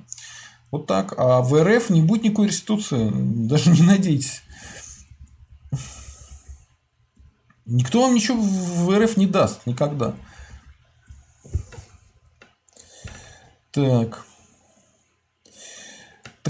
Вот 0.70 0.86
так. 0.86 1.14
А 1.16 1.40
в 1.40 1.60
РФ 1.60 1.90
не 1.90 2.02
будет 2.02 2.22
никакой 2.22 2.46
реституции. 2.46 3.10
Даже 3.12 3.70
не 3.70 3.82
надейтесь. 3.82 4.42
Никто 7.66 8.02
вам 8.02 8.14
ничего 8.14 8.40
в 8.40 8.98
РФ 8.98 9.16
не 9.16 9.26
даст. 9.26 9.66
Никогда. 9.66 10.14
Так 13.72 14.24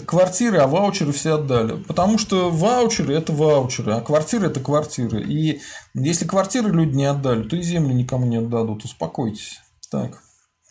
квартиры, 0.05 0.59
а 0.59 0.67
ваучеры 0.67 1.13
все 1.13 1.35
отдали. 1.35 1.83
Потому 1.83 2.19
что 2.19 2.51
ваучеры– 2.51 3.15
это 3.17 3.33
ваучеры, 3.33 3.93
а 3.93 4.01
квартиры– 4.01 4.47
это 4.49 4.61
квартиры. 4.61 5.23
И 5.23 5.61
если 5.95 6.27
квартиры 6.27 6.71
люди 6.71 6.97
не 6.97 7.05
отдали, 7.05 7.43
то 7.43 7.57
и 7.57 7.63
землю 7.63 7.95
никому 7.95 8.27
не 8.27 8.37
отдадут. 8.37 8.85
Успокойтесь. 8.85 9.61
Так. 9.91 10.23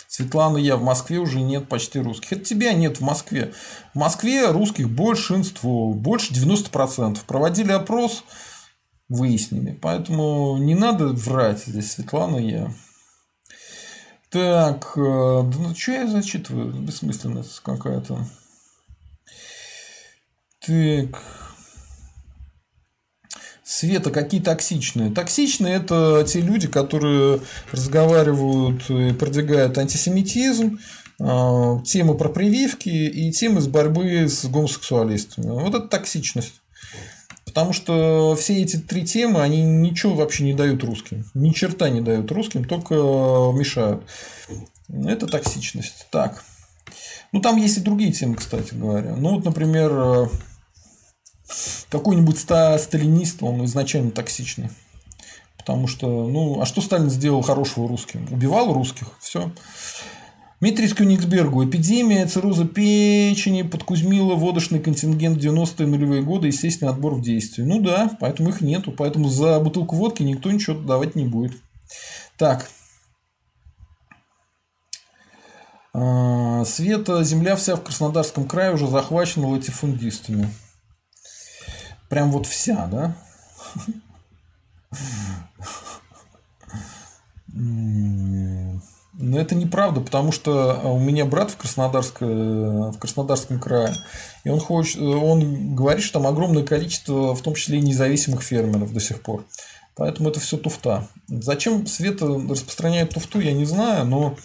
Светлана, 0.07 0.57
я 0.57 0.77
в 0.77 0.83
Москве 0.83 1.17
уже 1.17 1.41
нет 1.41 1.67
почти 1.67 1.99
русских. 1.99 2.33
Это 2.33 2.45
тебя 2.45 2.73
нет 2.73 2.97
в 2.97 3.01
Москве. 3.01 3.53
В 3.93 3.97
Москве 3.97 4.51
русских 4.51 4.89
большинство, 4.89 5.91
больше 5.93 6.33
90%. 6.33 7.19
Проводили 7.25 7.71
опрос, 7.71 8.23
выяснили. 9.13 9.77
Поэтому 9.81 10.57
не 10.57 10.75
надо 10.75 11.07
врать 11.07 11.63
здесь, 11.65 11.91
Светлана, 11.91 12.37
я. 12.37 12.73
Так, 14.29 14.93
э, 14.95 15.41
да 15.43 15.57
ну 15.59 15.75
что 15.75 15.91
я 15.91 16.07
зачитываю? 16.07 16.73
Бессмысленность 16.73 17.59
какая-то. 17.59 18.25
Так. 20.65 21.21
Света, 23.63 24.09
какие 24.11 24.41
токсичные? 24.41 25.11
Токсичные– 25.11 25.75
это 25.75 26.25
те 26.27 26.41
люди, 26.41 26.67
которые 26.67 27.41
разговаривают 27.71 28.89
и 28.89 29.13
продвигают 29.13 29.77
антисемитизм, 29.77 30.79
а, 31.19 31.81
темы 31.81 32.15
про 32.15 32.29
прививки 32.29 32.89
и 32.89 33.31
темы 33.31 33.61
с 33.61 33.67
борьбы 33.67 34.27
с 34.27 34.45
гомосексуалистами. 34.45 35.49
Вот 35.49 35.75
это 35.75 35.87
токсичность. 35.87 36.62
Потому 37.53 37.71
что 37.71 38.35
все 38.35 38.63
эти 38.63 38.77
три 38.77 39.05
темы, 39.05 39.41
они 39.43 39.61
ничего 39.61 40.15
вообще 40.15 40.43
не 40.43 40.53
дают 40.53 40.83
русским. 40.83 41.23
Ни 41.35 41.51
черта 41.51 41.89
не 41.89 42.01
дают 42.01 42.31
русским, 42.31 42.63
только 42.63 42.95
мешают. 42.95 44.03
Это 44.89 45.27
токсичность. 45.27 46.07
Так. 46.09 46.43
Ну, 47.31 47.41
там 47.41 47.57
есть 47.57 47.77
и 47.77 47.81
другие 47.81 48.11
темы, 48.11 48.35
кстати 48.37 48.73
говоря. 48.73 49.15
Ну, 49.15 49.35
вот, 49.35 49.45
например, 49.45 49.91
э, 49.93 50.27
какой-нибудь 51.89 52.39
сталинист, 52.39 53.43
он 53.43 53.63
изначально 53.65 54.09
токсичный. 54.09 54.71
Потому 55.55 55.87
что, 55.87 56.27
ну, 56.27 56.59
а 56.59 56.65
что 56.65 56.81
Сталин 56.81 57.11
сделал 57.11 57.43
хорошего 57.43 57.87
русским? 57.87 58.27
Убивал 58.31 58.73
русских, 58.73 59.07
все. 59.19 59.51
Дмитрий 60.63 60.87
Кёнигсбергу. 60.87 61.65
Эпидемия 61.65 62.25
цирроза 62.25 62.65
печени 62.65 63.63
подкузмила 63.63 64.35
водочный 64.35 64.79
контингент 64.79 65.37
90-е 65.37 65.85
нулевые 65.85 66.23
годы, 66.23 66.47
естественный 66.47 66.93
отбор 66.93 67.15
в 67.15 67.21
действии. 67.21 67.63
Ну 67.63 67.81
да, 67.81 68.15
поэтому 68.21 68.47
их 68.47 68.61
нету. 68.61 68.93
Поэтому 68.93 69.27
за 69.27 69.59
бутылку 69.59 69.97
водки 69.97 70.23
никто 70.23 70.49
ничего 70.49 70.79
давать 70.79 71.15
не 71.15 71.25
будет. 71.25 71.51
Так. 72.37 72.69
А, 75.93 76.63
Света, 76.63 77.25
земля 77.25 77.57
вся 77.57 77.75
в 77.75 77.83
Краснодарском 77.83 78.47
крае 78.47 78.73
уже 78.73 78.87
захвачена 78.87 79.49
латифундистами. 79.49 80.47
Прям 82.07 82.31
вот 82.31 82.45
вся, 82.45 82.87
да? 82.87 83.17
Но 89.25 89.39
это 89.39 89.55
неправда, 89.55 90.01
потому 90.01 90.33
что 90.33 90.81
у 90.83 90.99
меня 90.99 91.23
брат 91.23 91.49
в, 91.49 91.55
Краснодарск, 91.55 92.19
в 92.19 92.97
Краснодарском 92.99 93.57
крае, 93.57 93.95
и 94.43 94.49
он, 94.49 94.59
хочет, 94.59 94.99
он 94.99 95.75
говорит, 95.75 96.03
что 96.03 96.19
там 96.19 96.27
огромное 96.27 96.63
количество, 96.65 97.33
в 97.33 97.41
том 97.41 97.55
числе 97.55 97.77
и 97.77 97.81
независимых 97.81 98.43
фермеров 98.43 98.91
до 98.91 98.99
сих 98.99 99.21
пор. 99.21 99.45
Поэтому 99.95 100.27
это 100.27 100.41
все 100.41 100.57
туфта. 100.57 101.07
Зачем 101.29 101.87
Света 101.87 102.25
распространяет 102.25 103.11
туфту, 103.11 103.39
я 103.39 103.53
не 103.53 103.63
знаю, 103.63 104.05
но 104.05 104.35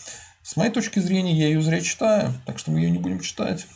с 0.45 0.55
моей 0.57 0.71
точки 0.71 1.01
зрения 1.01 1.37
я 1.37 1.49
ее 1.49 1.61
зря 1.61 1.81
читаю, 1.81 2.33
так 2.47 2.61
что 2.61 2.71
мы 2.71 2.79
ее 2.79 2.93
не 2.93 3.01
будем 3.01 3.19
читать. 3.19 3.67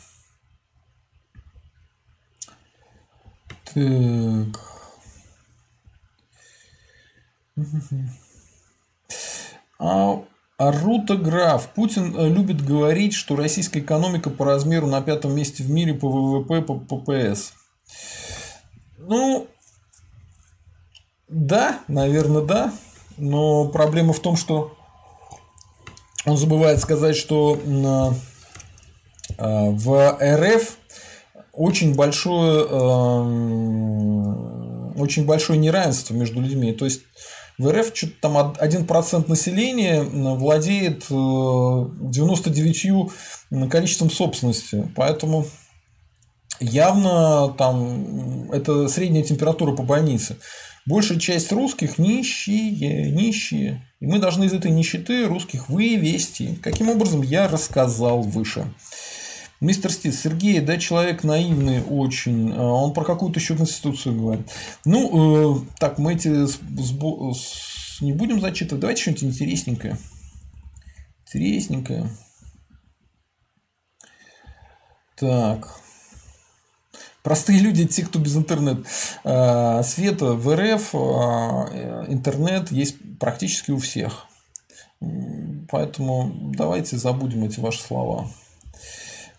Так. 3.73 4.57
А, 9.79 10.23
Арута 10.67 11.15
Граф. 11.17 11.69
Путин 11.69 12.15
э, 12.15 12.29
любит 12.29 12.63
говорить, 12.63 13.13
что 13.13 13.35
российская 13.35 13.79
экономика 13.79 14.29
по 14.29 14.45
размеру 14.45 14.87
на 14.87 15.01
пятом 15.01 15.35
месте 15.35 15.63
в 15.63 15.69
мире 15.69 15.93
по 15.93 16.09
ВВП, 16.09 16.61
по 16.61 16.75
ППС. 16.75 17.53
Ну, 18.97 19.47
да, 21.27 21.79
наверное, 21.87 22.43
да. 22.43 22.73
Но 23.17 23.67
проблема 23.67 24.13
в 24.13 24.19
том, 24.19 24.37
что 24.37 24.75
он 26.25 26.37
забывает 26.37 26.79
сказать, 26.79 27.17
что 27.17 27.59
э, 27.65 28.09
в 29.37 30.17
РФ 30.21 30.77
очень 31.51 31.93
большое, 31.93 32.63
очень 34.95 35.25
большое 35.25 35.59
неравенство 35.59 36.13
между 36.13 36.41
людьми. 36.41 36.71
То 36.71 36.85
есть 36.85 37.01
в 37.57 37.71
РФ 37.71 37.91
что-то 37.93 38.13
там 38.21 38.37
1% 38.37 39.29
населения 39.29 40.01
владеет 40.01 41.05
99 41.09 42.85
э, 42.85 43.67
количеством 43.69 44.09
собственности. 44.09 44.91
Поэтому 44.95 45.45
явно 46.59 47.53
там 47.57 48.51
это 48.51 48.87
средняя 48.87 49.23
температура 49.23 49.75
по 49.75 49.83
больнице. 49.83 50.37
Большая 50.85 51.19
часть 51.19 51.51
русских 51.51 51.97
нищие, 51.97 53.11
нищие. 53.11 53.87
И 54.01 54.05
мы 54.05 54.19
должны 54.19 54.45
из 54.45 54.53
этой 54.53 54.69
нищеты 54.69 55.25
русских 55.27 55.69
вывести. 55.69 56.59
Каким 56.61 56.89
образом, 56.89 57.21
я 57.21 57.47
рассказал 57.47 58.21
выше. 58.21 58.65
Мистер 59.61 59.91
Стит, 59.91 60.15
Сергей, 60.15 60.59
да, 60.59 60.77
человек 60.77 61.23
наивный 61.23 61.81
очень. 61.83 62.53
А 62.53 62.63
он 62.63 62.93
про 62.93 63.05
какую-то 63.05 63.39
еще 63.39 63.55
конституцию 63.55 64.19
говорит. 64.19 64.47
Ну, 64.83 65.61
э, 65.61 65.65
так, 65.79 65.97
мы 65.99 66.13
эти 66.13 66.29
не 68.03 68.13
будем 68.13 68.41
зачитывать. 68.41 68.81
Давайте 68.81 69.01
что-нибудь 69.01 69.23
интересненькое. 69.23 69.97
Интересненькое. 71.25 72.09
Так. 75.15 75.79
Простые 77.23 77.59
люди, 77.59 77.87
те, 77.87 78.03
кто 78.03 78.19
без 78.19 78.35
интернета. 78.35 78.83
А, 79.23 79.81
Света 79.83 80.33
в 80.33 80.53
РФ, 80.53 80.93
а, 80.93 82.05
интернет 82.09 82.71
есть 82.71 82.97
практически 83.17 83.71
у 83.71 83.77
всех. 83.77 84.27
Поэтому 85.69 86.51
давайте 86.55 86.97
забудем 86.97 87.45
эти 87.45 87.59
ваши 87.59 87.81
слова. 87.81 88.29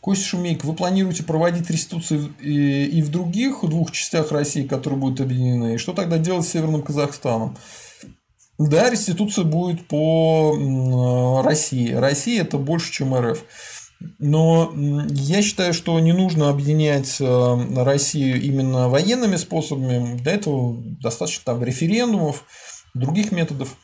Костя 0.05 0.27
Шумейко, 0.27 0.67
вы 0.67 0.75
планируете 0.75 1.23
проводить 1.23 1.71
реституцию 1.71 2.35
и 2.39 3.01
в 3.01 3.11
других 3.11 3.61
двух 3.63 3.91
частях 3.91 4.33
России, 4.33 4.67
которые 4.67 5.01
будут 5.01 5.23
объединены? 5.23 5.77
И 5.77 5.79
что 5.79 5.95
тогда 5.95 6.19
делать 6.19 6.47
с 6.47 6.51
Северным 6.51 6.83
Казахстаном? 6.83 7.57
Да, 8.59 8.91
реституция 8.91 9.45
будет 9.45 9.89
по 9.89 11.41
России. 11.43 11.91
Россия 11.91 12.43
это 12.43 12.59
больше, 12.59 12.93
чем 12.93 13.15
РФ. 13.19 13.43
Но 14.19 14.75
я 15.09 15.41
считаю, 15.41 15.73
что 15.73 15.99
не 16.01 16.13
нужно 16.13 16.51
объединять 16.51 17.17
э, 17.19 17.83
Россию 17.83 18.43
именно 18.43 18.91
военными 18.91 19.37
способами. 19.37 20.19
Для 20.19 20.33
этого 20.33 20.83
достаточно 21.01 21.45
там 21.47 21.65
референдумов, 21.65 22.45
других 22.93 23.33
методов. 23.33 23.75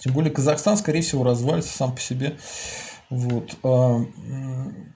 Тем 0.00 0.14
более 0.14 0.32
Казахстан, 0.32 0.76
скорее 0.76 1.02
всего, 1.02 1.22
развалится 1.22 1.76
сам 1.76 1.94
по 1.94 2.00
себе. 2.00 2.36
Вот. 3.10 3.56
А, 3.62 4.04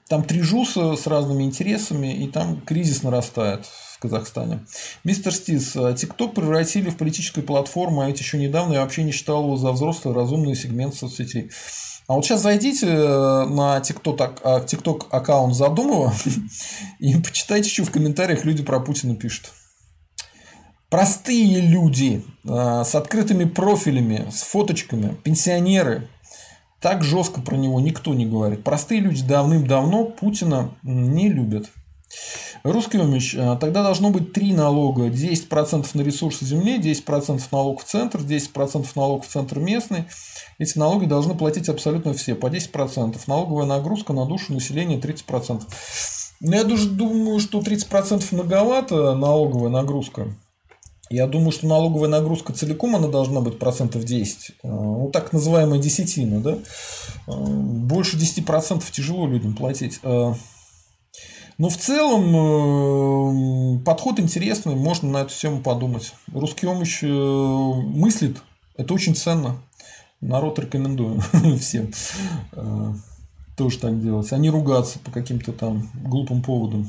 там 0.08 0.24
три 0.24 0.40
жуса 0.40 0.96
с 0.96 1.06
разными 1.06 1.44
интересами, 1.44 2.12
и 2.12 2.28
там 2.28 2.60
кризис 2.60 3.02
нарастает 3.02 3.66
в 3.66 3.98
Казахстане. 4.00 4.66
Мистер 5.04 5.32
Стис, 5.32 5.76
а, 5.76 5.92
ТикТок 5.92 6.34
превратили 6.34 6.90
в 6.90 6.96
политическую 6.96 7.44
платформу, 7.44 8.00
а 8.00 8.06
ведь 8.06 8.20
еще 8.20 8.38
недавно 8.38 8.74
я 8.74 8.82
вообще 8.82 9.04
не 9.04 9.12
считал 9.12 9.44
его 9.44 9.56
за 9.56 9.72
взрослый 9.72 10.14
разумный 10.14 10.56
сегмент 10.56 10.94
соцсетей. 10.94 11.50
А 12.08 12.14
вот 12.14 12.24
сейчас 12.24 12.42
зайдите 12.42 12.88
э, 12.88 13.44
на 13.44 13.78
TikTok, 13.78 14.42
TikTok 14.42 15.06
аккаунт 15.10 15.54
Задумова 15.54 16.12
и 16.98 17.14
почитайте, 17.14 17.70
что 17.70 17.84
в 17.84 17.92
комментариях 17.92 18.44
люди 18.44 18.64
про 18.64 18.80
Путина 18.80 19.14
пишут. 19.14 19.52
Простые 20.88 21.60
люди 21.60 22.24
э, 22.44 22.82
с 22.84 22.96
открытыми 22.96 23.44
профилями, 23.44 24.28
с 24.28 24.42
фоточками, 24.42 25.14
пенсионеры, 25.22 26.08
так 26.80 27.04
жестко 27.04 27.40
про 27.40 27.56
него 27.56 27.80
никто 27.80 28.14
не 28.14 28.26
говорит. 28.26 28.64
Простые 28.64 29.00
люди 29.00 29.22
давным-давно 29.22 30.04
Путина 30.06 30.70
не 30.82 31.28
любят. 31.28 31.70
Русский 32.62 32.98
умеч. 32.98 33.36
А, 33.38 33.56
тогда 33.56 33.82
должно 33.82 34.10
быть 34.10 34.32
три 34.32 34.52
налога. 34.52 35.08
10% 35.08 35.86
на 35.94 36.02
ресурсы 36.02 36.44
земли, 36.44 36.78
10% 36.78 37.40
налог 37.52 37.80
в 37.80 37.84
центр, 37.84 38.20
10% 38.20 38.86
налог 38.96 39.24
в 39.24 39.28
центр 39.28 39.58
местный. 39.58 40.04
Эти 40.58 40.76
налоги 40.76 41.06
должны 41.06 41.34
платить 41.34 41.68
абсолютно 41.68 42.12
все, 42.12 42.34
по 42.34 42.48
10%. 42.48 43.18
Налоговая 43.26 43.66
нагрузка 43.66 44.12
на 44.12 44.26
душу 44.26 44.52
населения 44.52 44.98
30%. 44.98 45.62
Но 46.40 46.56
я 46.56 46.64
даже 46.64 46.88
думаю, 46.88 47.38
что 47.38 47.60
30% 47.60 48.24
многовато 48.32 49.14
налоговая 49.14 49.70
нагрузка. 49.70 50.34
Я 51.12 51.26
думаю, 51.26 51.50
что 51.50 51.66
налоговая 51.66 52.08
нагрузка 52.08 52.52
целиком 52.52 52.94
она 52.94 53.08
должна 53.08 53.40
быть 53.40 53.58
процентов 53.58 54.04
10. 54.04 54.52
А, 54.62 54.68
ну, 54.68 55.10
так 55.12 55.32
называемая 55.32 55.80
десятина. 55.80 56.40
Да? 56.40 56.58
А, 57.26 57.32
больше 57.32 58.16
10% 58.16 58.84
тяжело 58.92 59.26
людям 59.26 59.56
платить. 59.56 59.98
А, 60.04 60.34
но 61.58 61.68
в 61.68 61.76
целом 61.76 63.80
э, 63.80 63.84
подход 63.84 64.20
интересный, 64.20 64.76
можно 64.76 65.10
на 65.10 65.22
эту 65.22 65.34
тему 65.34 65.60
подумать. 65.60 66.14
Русский 66.32 66.66
э, 66.66 67.08
мыслит, 67.08 68.40
это 68.76 68.94
очень 68.94 69.16
ценно. 69.16 69.60
Народ 70.20 70.60
рекомендую 70.60 71.20
всем 71.58 71.90
тоже 73.56 73.78
так 73.78 74.00
делать, 74.00 74.32
а 74.32 74.38
не 74.38 74.48
ругаться 74.48 74.98
по 75.00 75.10
каким-то 75.10 75.52
там 75.52 75.90
глупым 76.02 76.40
поводам. 76.40 76.88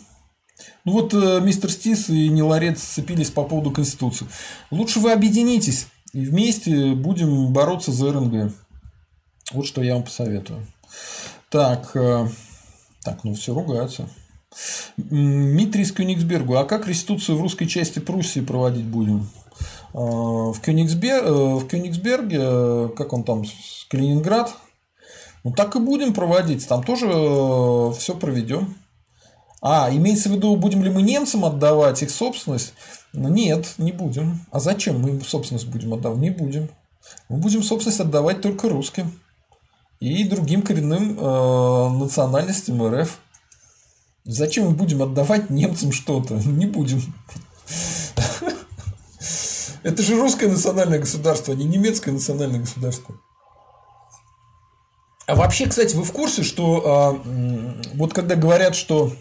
Ну 0.83 0.93
вот 0.93 1.13
э, 1.13 1.39
мистер 1.41 1.71
Стис 1.71 2.09
и 2.09 2.29
Ниларец 2.29 2.81
сцепились 2.81 3.29
по 3.29 3.43
поводу 3.43 3.71
Конституции. 3.71 4.27
Лучше 4.71 4.99
вы 4.99 5.11
объединитесь 5.11 5.87
и 6.13 6.25
вместе 6.25 6.93
будем 6.93 7.53
бороться 7.53 7.91
за 7.91 8.11
РНГ. 8.11 8.53
Вот 9.51 9.65
что 9.65 9.83
я 9.83 9.93
вам 9.93 10.03
посоветую. 10.03 10.65
Так, 11.49 11.91
э, 11.95 12.27
так, 13.03 13.23
ну 13.23 13.35
все 13.35 13.53
ругаются. 13.53 14.09
Дмитрий 14.97 15.83
из 15.83 15.91
Кёнигсбергу. 15.91 16.55
А 16.55 16.65
как 16.65 16.87
реституцию 16.87 17.37
в 17.37 17.41
русской 17.41 17.67
части 17.67 17.99
Пруссии 17.99 18.41
проводить 18.41 18.85
будем? 18.85 19.29
Э, 19.93 19.97
в, 19.97 20.59
Кёнигсбер... 20.61 21.23
в 21.23 21.67
Кёнигсберге, 21.67 22.89
как 22.95 23.13
он 23.13 23.23
там, 23.23 23.43
Калининград, 23.89 24.55
ну 25.43 25.51
так 25.51 25.75
и 25.75 25.79
будем 25.79 26.13
проводить. 26.13 26.67
Там 26.67 26.83
тоже 26.83 27.07
все 27.97 28.15
проведем. 28.15 28.75
А, 29.61 29.89
имеется 29.91 30.29
в 30.29 30.31
виду, 30.33 30.55
будем 30.55 30.83
ли 30.83 30.89
мы 30.89 31.03
немцам 31.03 31.45
отдавать 31.45 32.01
их 32.01 32.09
собственность? 32.09 32.73
Ну, 33.13 33.29
нет, 33.29 33.75
не 33.77 33.91
будем. 33.91 34.43
А 34.51 34.59
зачем 34.59 34.99
мы 34.99 35.09
им 35.09 35.21
собственность 35.21 35.67
будем 35.67 35.93
отдавать? 35.93 36.19
Не 36.19 36.31
будем. 36.31 36.69
Мы 37.29 37.37
будем 37.37 37.61
собственность 37.61 37.99
отдавать 37.99 38.41
только 38.41 38.69
русским. 38.69 39.19
и 39.99 40.23
другим 40.23 40.63
коренным 40.63 41.15
э, 41.15 41.89
национальностям 41.99 42.81
РФ. 42.83 43.19
Зачем 44.25 44.65
мы 44.65 44.71
будем 44.71 45.03
отдавать 45.03 45.51
немцам 45.51 45.91
что-то? 45.91 46.35
Не 46.45 46.65
будем. 46.65 47.01
Это 49.83 50.01
же 50.01 50.19
русское 50.19 50.47
национальное 50.47 50.99
государство, 50.99 51.53
а 51.53 51.57
не 51.57 51.65
немецкое 51.65 52.13
национальное 52.13 52.59
государство. 52.59 53.15
А 55.25 55.35
вообще, 55.35 55.65
кстати, 55.67 55.95
вы 55.95 56.03
в 56.03 56.11
курсе, 56.11 56.43
что 56.43 57.21
э, 57.25 57.81
вот 57.95 58.13
когда 58.13 58.35
говорят, 58.35 58.75
что 58.75 59.11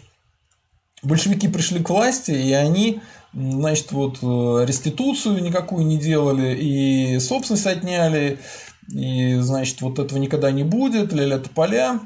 большевики 1.03 1.47
пришли 1.47 1.81
к 1.81 1.89
власти, 1.89 2.31
и 2.31 2.51
они, 2.53 3.01
значит, 3.33 3.91
вот 3.91 4.19
э, 4.21 4.65
реституцию 4.65 5.41
никакую 5.41 5.85
не 5.85 5.97
делали, 5.97 6.55
и 6.55 7.19
собственность 7.19 7.67
отняли, 7.67 8.39
и, 8.91 9.35
значит, 9.39 9.81
вот 9.81 9.99
этого 9.99 10.19
никогда 10.19 10.51
не 10.51 10.63
будет, 10.63 11.13
ля-ля 11.13 11.39
тополя. 11.39 11.99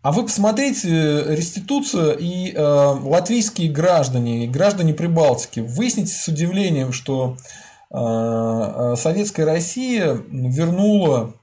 А 0.00 0.12
вы 0.12 0.22
посмотрите, 0.22 1.24
реституция 1.26 2.12
и 2.12 2.52
э, 2.52 2.62
латвийские 2.62 3.70
граждане, 3.70 4.44
и 4.44 4.48
граждане 4.48 4.94
Прибалтики, 4.94 5.60
выясните 5.60 6.12
с 6.12 6.28
удивлением, 6.28 6.92
что 6.92 7.36
э, 7.90 7.96
э 7.98 8.94
советская 8.96 9.44
Россия 9.44 10.14
вернула 10.30 11.34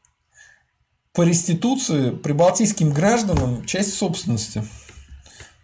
по 1.14 1.24
реституции 1.24 2.12
прибалтийским 2.12 2.92
гражданам 2.92 3.66
часть 3.66 3.94
собственности. 3.96 4.64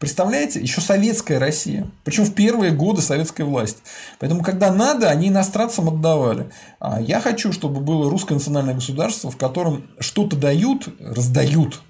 Представляете, 0.01 0.59
еще 0.59 0.81
советская 0.81 1.37
Россия. 1.37 1.87
Причем 2.03 2.25
в 2.25 2.33
первые 2.33 2.71
годы 2.71 3.03
советской 3.03 3.43
власти. 3.43 3.83
Поэтому, 4.17 4.41
когда 4.41 4.73
надо, 4.73 5.11
они 5.11 5.27
иностранцам 5.27 5.89
отдавали. 5.89 6.49
А 6.79 6.99
я 6.99 7.21
хочу, 7.21 7.53
чтобы 7.53 7.81
было 7.81 8.09
русское 8.09 8.33
национальное 8.33 8.73
государство, 8.73 9.29
в 9.29 9.37
котором 9.37 9.91
что-то 9.99 10.35
дают, 10.35 10.87
раздают. 10.99 11.81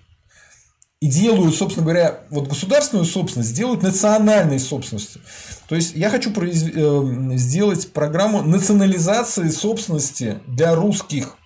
И 1.00 1.08
делают, 1.08 1.56
собственно 1.56 1.86
говоря, 1.86 2.20
вот 2.30 2.50
государственную 2.50 3.06
собственность 3.06 3.56
делают 3.56 3.82
национальной 3.82 4.60
собственностью. 4.60 5.22
То 5.70 5.76
есть 5.76 5.96
я 5.96 6.10
хочу 6.10 6.34
произв... 6.34 6.70
Э, 6.76 7.38
сделать 7.38 7.94
программу 7.94 8.42
национализации 8.42 9.48
собственности 9.48 10.40
для 10.48 10.76
русских. 10.76 11.38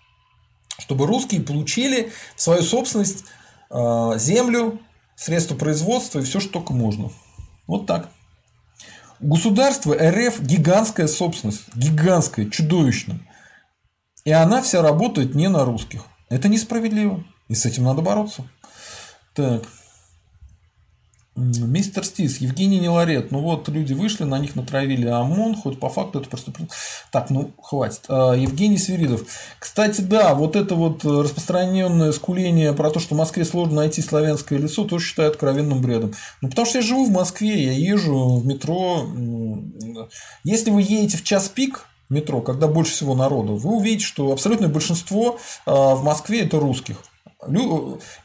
Чтобы 0.79 1.05
русские 1.05 1.41
получили 1.41 2.11
в 2.35 2.41
свою 2.41 2.63
собственность 2.63 3.23
э, 3.69 4.13
землю, 4.17 4.79
средства 5.15 5.55
производства 5.55 6.19
и 6.19 6.23
все, 6.23 6.39
что 6.39 6.53
только 6.53 6.73
можно. 6.73 7.11
Вот 7.67 7.85
так. 7.87 8.09
У 9.19 9.27
государства 9.27 9.95
РФ 9.95 10.41
гигантская 10.41 11.07
собственность, 11.07 11.63
гигантская, 11.75 12.49
чудовищная. 12.49 13.19
И 14.25 14.31
она 14.31 14.61
вся 14.61 14.81
работает 14.81 15.35
не 15.35 15.47
на 15.47 15.65
русских. 15.65 16.05
Это 16.29 16.49
несправедливо. 16.49 17.23
И 17.47 17.55
с 17.55 17.65
этим 17.65 17.83
надо 17.83 18.01
бороться. 18.01 18.47
Так. 19.33 19.63
Мистер 21.35 22.05
Стис, 22.05 22.37
Евгений 22.37 22.79
Неларет. 22.79 23.31
Ну 23.31 23.39
вот, 23.39 23.67
люди 23.67 23.91
вышли, 23.91 24.23
на 24.23 24.39
них 24.39 24.55
натравили 24.55 25.07
ОМОН, 25.07 25.57
хоть 25.57 25.79
по 25.79 25.89
факту 25.89 26.19
это 26.19 26.29
преступление. 26.29 26.71
Так, 27.11 27.29
ну 27.29 27.51
хватит. 27.61 28.03
А, 28.07 28.33
Евгений 28.33 28.77
Свиридов. 28.77 29.25
Кстати, 29.59 29.99
да, 29.99 30.33
вот 30.33 30.55
это 30.55 30.75
вот 30.75 31.03
распространенное 31.03 32.13
скуление 32.13 32.71
про 32.71 32.89
то, 32.89 33.01
что 33.01 33.15
в 33.15 33.17
Москве 33.17 33.43
сложно 33.43 33.75
найти 33.75 34.01
славянское 34.01 34.57
лицо, 34.57 34.85
тоже 34.85 35.05
считаю 35.05 35.29
откровенным 35.29 35.81
бредом. 35.81 36.13
Ну, 36.41 36.49
потому 36.49 36.65
что 36.65 36.77
я 36.77 36.83
живу 36.85 37.05
в 37.05 37.11
Москве, 37.11 37.65
я 37.65 37.73
езжу 37.73 38.37
в 38.37 38.45
метро. 38.45 39.05
Если 40.45 40.71
вы 40.71 40.83
едете 40.83 41.17
в 41.17 41.23
час 41.25 41.49
пик, 41.49 41.85
метро, 42.07 42.39
когда 42.39 42.67
больше 42.67 42.93
всего 42.93 43.13
народу, 43.13 43.57
вы 43.57 43.75
увидите, 43.75 44.05
что 44.05 44.31
абсолютное 44.31 44.69
большинство 44.69 45.37
а, 45.65 45.95
в 45.95 46.03
Москве 46.03 46.43
это 46.43 46.61
русских. 46.61 47.01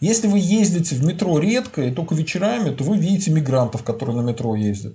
Если 0.00 0.26
вы 0.26 0.38
ездите 0.38 0.94
в 0.94 1.04
метро 1.04 1.38
редко 1.38 1.82
и 1.82 1.92
только 1.92 2.14
вечерами, 2.14 2.70
то 2.70 2.84
вы 2.84 2.96
видите 2.96 3.30
мигрантов, 3.30 3.82
которые 3.82 4.16
на 4.16 4.22
метро 4.22 4.54
ездят. 4.54 4.94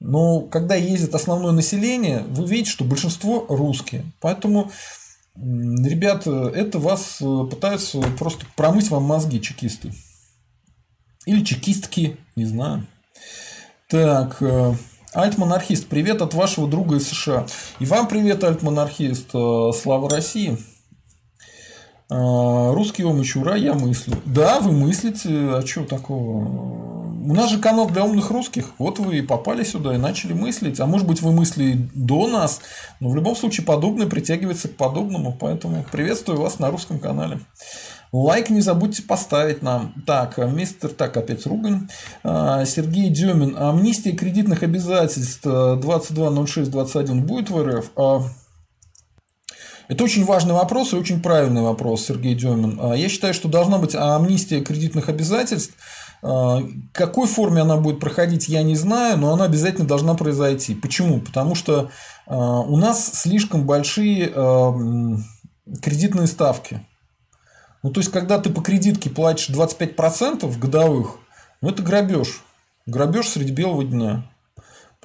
Но 0.00 0.40
когда 0.40 0.74
ездит 0.74 1.14
основное 1.14 1.52
население, 1.52 2.24
вы 2.28 2.46
видите, 2.46 2.70
что 2.70 2.84
большинство 2.84 3.46
русские. 3.48 4.04
Поэтому, 4.20 4.70
ребята, 5.34 6.52
это 6.54 6.78
вас 6.78 7.18
э, 7.20 7.44
пытаются 7.50 8.02
просто 8.18 8.44
промыть 8.56 8.90
вам 8.90 9.04
мозги 9.04 9.40
чекисты. 9.40 9.92
Или 11.24 11.42
чекистки, 11.42 12.18
не 12.36 12.44
знаю. 12.44 12.86
Так, 13.88 14.36
э, 14.42 14.74
Альт-монархист, 15.14 15.86
привет 15.86 16.20
от 16.20 16.34
вашего 16.34 16.68
друга 16.68 16.96
из 16.96 17.08
США. 17.08 17.46
И 17.78 17.86
вам 17.86 18.06
привет, 18.06 18.44
альт-монархист. 18.44 19.30
Э, 19.34 19.70
слава 19.72 20.10
России. 20.10 20.58
А, 22.08 22.72
русский 22.72 23.02
омыч, 23.02 23.36
ура, 23.36 23.56
я 23.56 23.74
мыслю. 23.74 24.16
Да, 24.24 24.60
вы 24.60 24.72
мыслите, 24.72 25.28
а 25.28 25.62
что 25.66 25.84
такого? 25.84 26.86
У 27.28 27.34
нас 27.34 27.50
же 27.50 27.58
канал 27.58 27.88
для 27.90 28.04
умных 28.04 28.30
русских. 28.30 28.66
Вот 28.78 29.00
вы 29.00 29.18
и 29.18 29.22
попали 29.22 29.64
сюда 29.64 29.96
и 29.96 29.98
начали 29.98 30.32
мыслить. 30.32 30.78
А 30.78 30.86
может 30.86 31.08
быть, 31.08 31.20
вы 31.20 31.32
мысли 31.32 31.88
до 31.92 32.28
нас. 32.28 32.60
Но 33.00 33.10
в 33.10 33.16
любом 33.16 33.34
случае, 33.34 33.66
подобное 33.66 34.06
притягивается 34.06 34.68
к 34.68 34.76
подобному. 34.76 35.36
Поэтому 35.38 35.84
приветствую 35.90 36.40
вас 36.40 36.60
на 36.60 36.70
русском 36.70 37.00
канале. 37.00 37.40
Лайк 38.12 38.50
не 38.50 38.60
забудьте 38.60 39.02
поставить 39.02 39.60
нам. 39.60 39.92
Так, 40.06 40.38
мистер, 40.38 40.90
так, 40.90 41.16
опять 41.16 41.44
ругань. 41.46 41.88
А, 42.22 42.64
Сергей 42.64 43.10
Демин. 43.10 43.56
Амнистия 43.58 44.12
кредитных 44.12 44.62
обязательств 44.62 45.42
220621 45.42 47.26
будет 47.26 47.50
в 47.50 47.60
РФ? 47.60 47.90
Это 49.88 50.02
очень 50.02 50.24
важный 50.24 50.54
вопрос 50.54 50.92
и 50.92 50.96
очень 50.96 51.22
правильный 51.22 51.62
вопрос, 51.62 52.06
Сергей 52.06 52.34
Демин. 52.34 52.78
А, 52.80 52.94
я 52.94 53.08
считаю, 53.08 53.34
что 53.34 53.48
должна 53.48 53.78
быть 53.78 53.94
амнистия 53.94 54.60
кредитных 54.60 55.08
обязательств. 55.08 55.74
А, 56.22 56.62
какой 56.92 57.28
форме 57.28 57.62
она 57.62 57.76
будет 57.76 58.00
проходить, 58.00 58.48
я 58.48 58.62
не 58.62 58.74
знаю, 58.74 59.16
но 59.18 59.32
она 59.32 59.44
обязательно 59.44 59.86
должна 59.86 60.14
произойти. 60.14 60.74
Почему? 60.74 61.20
Потому 61.20 61.54
что 61.54 61.90
а, 62.26 62.60
у 62.60 62.76
нас 62.76 63.12
слишком 63.12 63.64
большие 63.64 64.32
кредитные 65.82 66.26
ставки. 66.26 66.84
Ну, 67.82 67.90
то 67.90 68.00
есть, 68.00 68.10
когда 68.10 68.38
ты 68.38 68.50
по 68.50 68.62
кредитке 68.62 69.10
платишь 69.10 69.50
25% 69.50 70.58
годовых, 70.58 71.18
ну, 71.60 71.70
это 71.70 71.82
грабеж. 71.82 72.42
Грабеж 72.86 73.28
среди 73.28 73.52
белого 73.52 73.84
дня. 73.84 74.28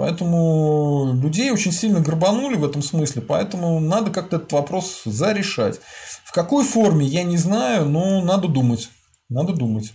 Поэтому 0.01 1.13
людей 1.21 1.51
очень 1.51 1.71
сильно 1.71 1.99
грабанули 1.99 2.55
в 2.55 2.65
этом 2.65 2.81
смысле, 2.81 3.21
поэтому 3.21 3.79
надо 3.79 4.09
как-то 4.09 4.37
этот 4.37 4.51
вопрос 4.51 5.03
зарешать. 5.05 5.79
В 6.23 6.31
какой 6.31 6.65
форме, 6.65 7.05
я 7.05 7.21
не 7.21 7.37
знаю, 7.37 7.87
но 7.87 8.19
надо 8.19 8.47
думать. 8.47 8.89
Надо 9.29 9.53
думать. 9.53 9.93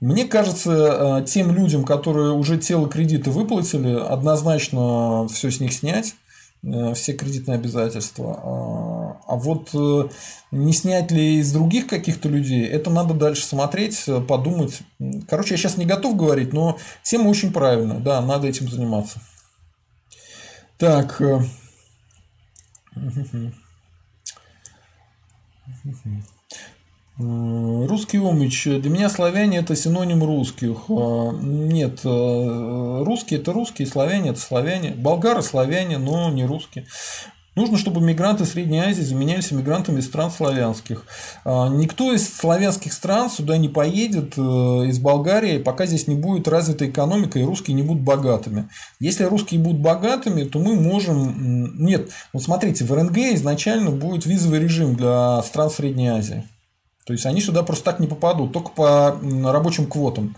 Мне 0.00 0.24
кажется, 0.24 1.20
э, 1.20 1.24
тем 1.26 1.54
людям, 1.54 1.84
которые 1.84 2.32
уже 2.32 2.58
тело 2.58 2.88
кредита 2.88 3.30
выплатили, 3.30 3.96
однозначно 3.96 5.28
все 5.28 5.52
с 5.52 5.60
них 5.60 5.72
снять, 5.72 6.16
э, 6.64 6.92
все 6.94 7.12
кредитные 7.12 7.54
обязательства. 7.54 8.40
А, 8.42 9.34
а 9.34 9.36
вот 9.36 9.68
э, 9.72 10.08
не 10.50 10.72
снять 10.72 11.12
ли 11.12 11.38
из 11.38 11.52
других 11.52 11.86
каких-то 11.86 12.28
людей, 12.28 12.66
это 12.66 12.90
надо 12.90 13.14
дальше 13.14 13.46
смотреть, 13.46 14.04
подумать. 14.26 14.80
Короче, 15.28 15.54
я 15.54 15.58
сейчас 15.58 15.76
не 15.76 15.84
готов 15.84 16.16
говорить, 16.16 16.52
но 16.52 16.76
тема 17.04 17.28
очень 17.28 17.52
правильная. 17.52 18.00
Да, 18.00 18.20
надо 18.20 18.48
этим 18.48 18.68
заниматься. 18.68 19.20
Так. 20.78 21.20
Э, 27.16 27.86
русский 27.86 28.18
омич. 28.18 28.64
Для 28.64 28.90
меня 28.90 29.08
славяне 29.08 29.58
это 29.58 29.76
синоним 29.76 30.24
русских. 30.24 30.86
Э, 30.88 31.30
нет, 31.42 32.00
э, 32.04 33.02
русские 33.04 33.40
это 33.40 33.52
русские, 33.52 33.86
славяне 33.86 34.30
это 34.30 34.40
славяне. 34.40 34.90
Болгары 34.90 35.42
славяне, 35.42 35.98
но 35.98 36.30
не 36.30 36.44
русские. 36.44 36.86
Нужно, 37.56 37.78
чтобы 37.78 38.00
мигранты 38.00 38.44
Средней 38.46 38.80
Азии 38.80 39.02
заменялись 39.02 39.52
мигрантами 39.52 40.00
из 40.00 40.06
стран 40.06 40.30
славянских. 40.30 41.04
А, 41.44 41.68
никто 41.68 42.12
из 42.12 42.28
славянских 42.36 42.92
стран 42.92 43.30
сюда 43.30 43.56
не 43.58 43.68
поедет, 43.68 44.34
э, 44.36 44.40
из 44.40 44.98
Болгарии, 44.98 45.58
пока 45.58 45.86
здесь 45.86 46.08
не 46.08 46.16
будет 46.16 46.48
развита 46.48 46.88
экономика 46.88 47.38
и 47.38 47.44
русские 47.44 47.76
не 47.76 47.82
будут 47.82 48.02
богатыми. 48.02 48.68
Если 48.98 49.22
русские 49.24 49.60
будут 49.60 49.80
богатыми, 49.80 50.42
то 50.42 50.58
мы 50.58 50.74
можем... 50.74 51.84
Нет, 51.84 52.10
вот 52.32 52.42
смотрите, 52.42 52.84
в 52.84 52.92
РНГ 52.92 53.18
изначально 53.34 53.90
будет 53.90 54.26
визовый 54.26 54.58
режим 54.58 54.96
для 54.96 55.40
стран 55.42 55.70
Средней 55.70 56.08
Азии. 56.08 56.44
То 57.06 57.12
есть 57.12 57.24
они 57.26 57.40
сюда 57.40 57.62
просто 57.62 57.84
так 57.84 58.00
не 58.00 58.08
попадут, 58.08 58.52
только 58.52 58.70
по 58.70 59.16
рабочим 59.44 59.86
квотам. 59.86 60.34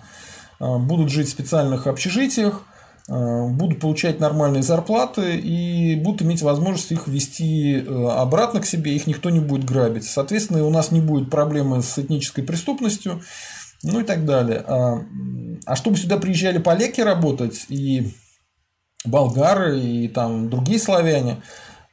А, 0.59 0.79
будут 0.79 1.11
жить 1.11 1.29
в 1.29 1.31
специальных 1.31 1.87
общежитиях, 1.87 2.63
будут 3.09 3.79
получать 3.79 4.19
нормальные 4.19 4.65
зарплаты 4.65 5.37
и 5.37 5.95
будут 5.95 6.23
иметь 6.23 6.43
возможность 6.43 6.91
их 6.91 7.07
ввести 7.07 7.77
э, 7.77 8.09
обратно 8.09 8.61
к 8.61 8.67
себе, 8.67 8.97
их 8.97 9.07
никто 9.07 9.31
не 9.31 9.39
будет 9.39 9.65
грабить. 9.65 10.05
Соответственно, 10.05 10.67
у 10.67 10.71
нас 10.71 10.91
не 10.91 11.01
будет 11.01 11.31
проблемы 11.31 11.83
с 11.83 11.99
этнической 11.99 12.43
преступностью, 12.43 13.23
ну 13.85 14.01
и 14.01 14.03
так 14.03 14.25
далее. 14.25 14.65
А, 14.67 15.05
а 15.67 15.77
чтобы 15.77 15.97
сюда 15.97 16.17
приезжали 16.17 16.59
поляки 16.59 17.01
работать 17.01 17.67
и 17.69 18.13
болгары 19.05 19.79
и 19.81 20.09
там 20.09 20.51
другие 20.51 20.81
славяне, 20.81 21.43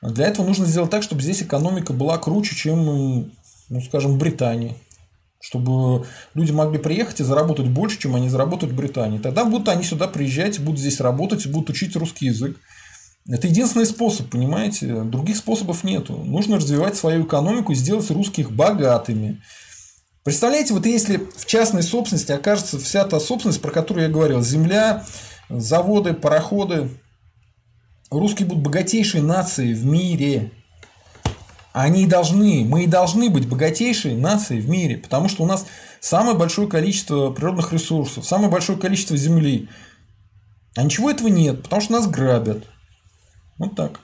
для 0.01 0.25
этого 0.25 0.47
нужно 0.47 0.65
сделать 0.65 0.89
так, 0.89 1.03
чтобы 1.03 1.21
здесь 1.21 1.43
экономика 1.43 1.93
была 1.93 2.17
круче, 2.17 2.55
чем, 2.55 3.31
ну, 3.69 3.81
скажем, 3.81 4.13
в 4.13 4.17
Британии 4.17 4.75
чтобы 5.43 6.05
люди 6.35 6.53
могли 6.53 6.79
приехать 6.79 7.19
и 7.19 7.23
заработать 7.25 7.67
больше, 7.67 7.99
чем 7.99 8.15
они 8.15 8.29
заработают 8.29 8.73
в 8.73 8.77
Британии. 8.77 9.19
Тогда 9.19 9.43
будут 9.43 9.67
они 9.67 9.83
сюда 9.83 10.07
приезжать, 10.07 10.61
будут 10.61 10.79
здесь 10.79 11.01
работать, 11.01 11.45
будут 11.47 11.71
учить 11.71 11.97
русский 11.97 12.27
язык. 12.27 12.57
Это 13.27 13.47
единственный 13.47 13.85
способ, 13.85 14.29
понимаете? 14.29 15.01
Других 15.01 15.35
способов 15.35 15.83
нету. 15.83 16.13
Нужно 16.13 16.55
развивать 16.55 16.95
свою 16.95 17.25
экономику 17.25 17.73
и 17.73 17.75
сделать 17.75 18.09
русских 18.09 18.53
богатыми. 18.53 19.41
Представляете, 20.23 20.73
вот 20.73 20.85
если 20.85 21.17
в 21.35 21.45
частной 21.45 21.83
собственности 21.83 22.31
окажется 22.31 22.79
вся 22.79 23.03
та 23.03 23.19
собственность, 23.19 23.61
про 23.61 23.71
которую 23.71 24.07
я 24.07 24.13
говорил, 24.13 24.41
земля, 24.41 25.05
заводы, 25.49 26.13
пароходы, 26.13 26.89
русские 28.09 28.47
будут 28.47 28.63
богатейшей 28.63 29.21
нацией 29.21 29.73
в 29.73 29.85
мире. 29.85 30.53
Они 31.73 32.05
должны, 32.05 32.63
мы 32.63 32.83
и 32.83 32.87
должны 32.87 33.31
быть 33.31 33.49
богатейшей 33.49 34.15
нацией 34.15 34.61
в 34.61 34.69
мире, 34.69 34.97
потому 34.97 35.27
что 35.27 35.43
у 35.43 35.47
нас 35.47 35.65
самое 35.99 36.37
большое 36.37 36.67
количество 36.67 37.31
природных 37.31 37.73
ресурсов, 37.73 38.25
самое 38.25 38.49
большое 38.49 38.77
количество 38.77 39.17
земли. 39.17 39.69
А 40.75 40.83
ничего 40.83 41.09
этого 41.09 41.27
нет, 41.29 41.63
потому 41.63 41.81
что 41.81 41.93
нас 41.93 42.07
грабят. 42.07 42.65
Вот 43.57 43.75
так. 43.75 43.99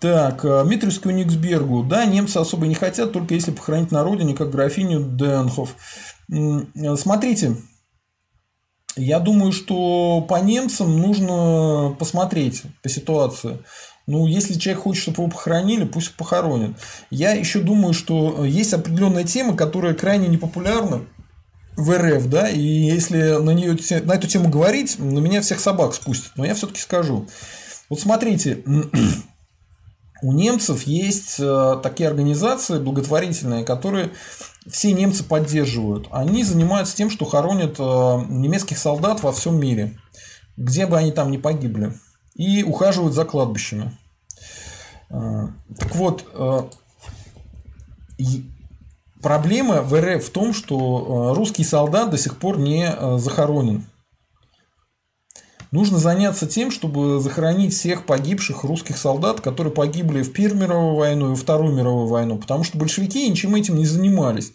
Так, 0.00 0.44
э, 0.44 0.64
Митревскую 0.64 1.14
Никсбергу. 1.14 1.82
Да, 1.82 2.04
немцы 2.04 2.38
особо 2.38 2.66
не 2.66 2.74
хотят, 2.74 3.12
только 3.12 3.34
если 3.34 3.50
похоронить 3.50 3.90
на 3.90 4.04
родине, 4.04 4.34
как 4.34 4.50
графиню 4.50 5.00
Денхов. 5.00 5.74
Э, 6.32 6.96
смотрите, 6.96 7.56
я 8.96 9.18
думаю, 9.18 9.52
что 9.52 10.24
по 10.28 10.40
немцам 10.40 10.98
нужно 10.98 11.96
посмотреть 11.98 12.62
по 12.82 12.88
ситуации. 12.88 13.58
Ну, 14.08 14.26
если 14.26 14.54
человек 14.54 14.84
хочет, 14.84 15.02
чтобы 15.02 15.22
его 15.24 15.30
похоронили, 15.30 15.84
пусть 15.84 16.14
похоронят. 16.14 16.78
Я 17.10 17.32
еще 17.32 17.60
думаю, 17.60 17.92
что 17.92 18.42
есть 18.46 18.72
определенная 18.72 19.24
тема, 19.24 19.54
которая 19.54 19.92
крайне 19.92 20.28
непопулярна 20.28 21.02
в 21.76 21.94
РФ, 21.94 22.26
да, 22.26 22.48
и 22.48 22.58
если 22.58 23.38
на, 23.38 23.50
нее, 23.50 23.76
на 24.04 24.12
эту 24.14 24.26
тему 24.26 24.48
говорить, 24.48 24.98
на 24.98 25.18
меня 25.18 25.42
всех 25.42 25.60
собак 25.60 25.94
спустят. 25.94 26.32
Но 26.36 26.46
я 26.46 26.54
все-таки 26.54 26.80
скажу. 26.80 27.28
Вот 27.90 28.00
смотрите, 28.00 28.64
у 30.22 30.32
немцев 30.32 30.84
есть 30.84 31.38
э, 31.38 31.78
такие 31.82 32.08
организации 32.08 32.78
благотворительные, 32.78 33.62
которые 33.62 34.12
все 34.66 34.92
немцы 34.92 35.22
поддерживают. 35.22 36.08
Они 36.12 36.44
занимаются 36.44 36.96
тем, 36.96 37.10
что 37.10 37.26
хоронят 37.26 37.76
э, 37.78 37.82
немецких 37.82 38.78
солдат 38.78 39.22
во 39.22 39.32
всем 39.32 39.60
мире, 39.60 39.98
где 40.56 40.86
бы 40.86 40.96
они 40.96 41.12
там 41.12 41.30
ни 41.30 41.36
погибли, 41.36 41.92
и 42.38 42.62
ухаживают 42.62 43.12
за 43.12 43.26
кладбищами. 43.26 43.92
Э, 45.10 45.48
так 45.78 45.94
вот, 45.94 46.24
проблема 49.20 49.82
в 49.82 49.94
РФ 49.94 50.24
в 50.24 50.30
том, 50.30 50.54
что 50.54 51.34
русский 51.36 51.64
солдат 51.64 52.10
до 52.10 52.16
сих 52.16 52.38
пор 52.38 52.58
не 52.58 52.90
захоронен. 53.18 53.84
Нужно 55.70 55.98
заняться 55.98 56.46
тем, 56.46 56.70
чтобы 56.70 57.20
захоронить 57.20 57.74
всех 57.74 58.06
погибших 58.06 58.64
русских 58.64 58.96
солдат, 58.96 59.42
которые 59.42 59.72
погибли 59.72 60.22
в 60.22 60.32
Первую 60.32 60.62
мировую 60.62 60.94
войну 60.96 61.32
и 61.32 61.36
Вторую 61.36 61.74
мировую 61.74 62.06
войну, 62.06 62.38
потому 62.38 62.64
что 62.64 62.78
большевики 62.78 63.28
ничем 63.28 63.54
этим 63.54 63.76
не 63.76 63.84
занимались. 63.84 64.52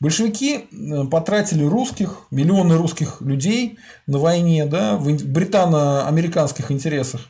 Большевики 0.00 0.66
э, 0.72 1.04
потратили 1.08 1.62
русских, 1.62 2.26
миллионы 2.30 2.76
русских 2.76 3.20
людей 3.20 3.78
на 4.06 4.18
войне, 4.18 4.64
да, 4.64 4.96
в 4.96 5.12
британо-американских 5.12 6.72
интересах. 6.72 7.28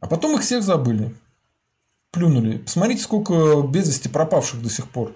А 0.00 0.06
потом 0.06 0.34
их 0.34 0.42
всех 0.42 0.62
забыли. 0.62 1.14
Плюнули. 2.10 2.58
Посмотрите, 2.58 3.02
сколько 3.02 3.62
без 3.62 3.86
вести 3.86 4.08
пропавших 4.08 4.62
до 4.62 4.70
сих 4.70 4.88
пор. 4.88 5.14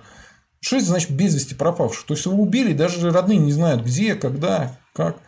Что 0.60 0.76
это 0.76 0.86
значит 0.86 1.10
без 1.10 1.34
вести 1.34 1.54
пропавших? 1.54 2.06
То 2.06 2.14
есть 2.14 2.26
его 2.26 2.40
убили, 2.42 2.74
даже 2.74 3.10
родные 3.10 3.38
не 3.38 3.52
знают, 3.52 3.82
где, 3.82 4.14
когда, 4.14 4.78
как 4.94 5.18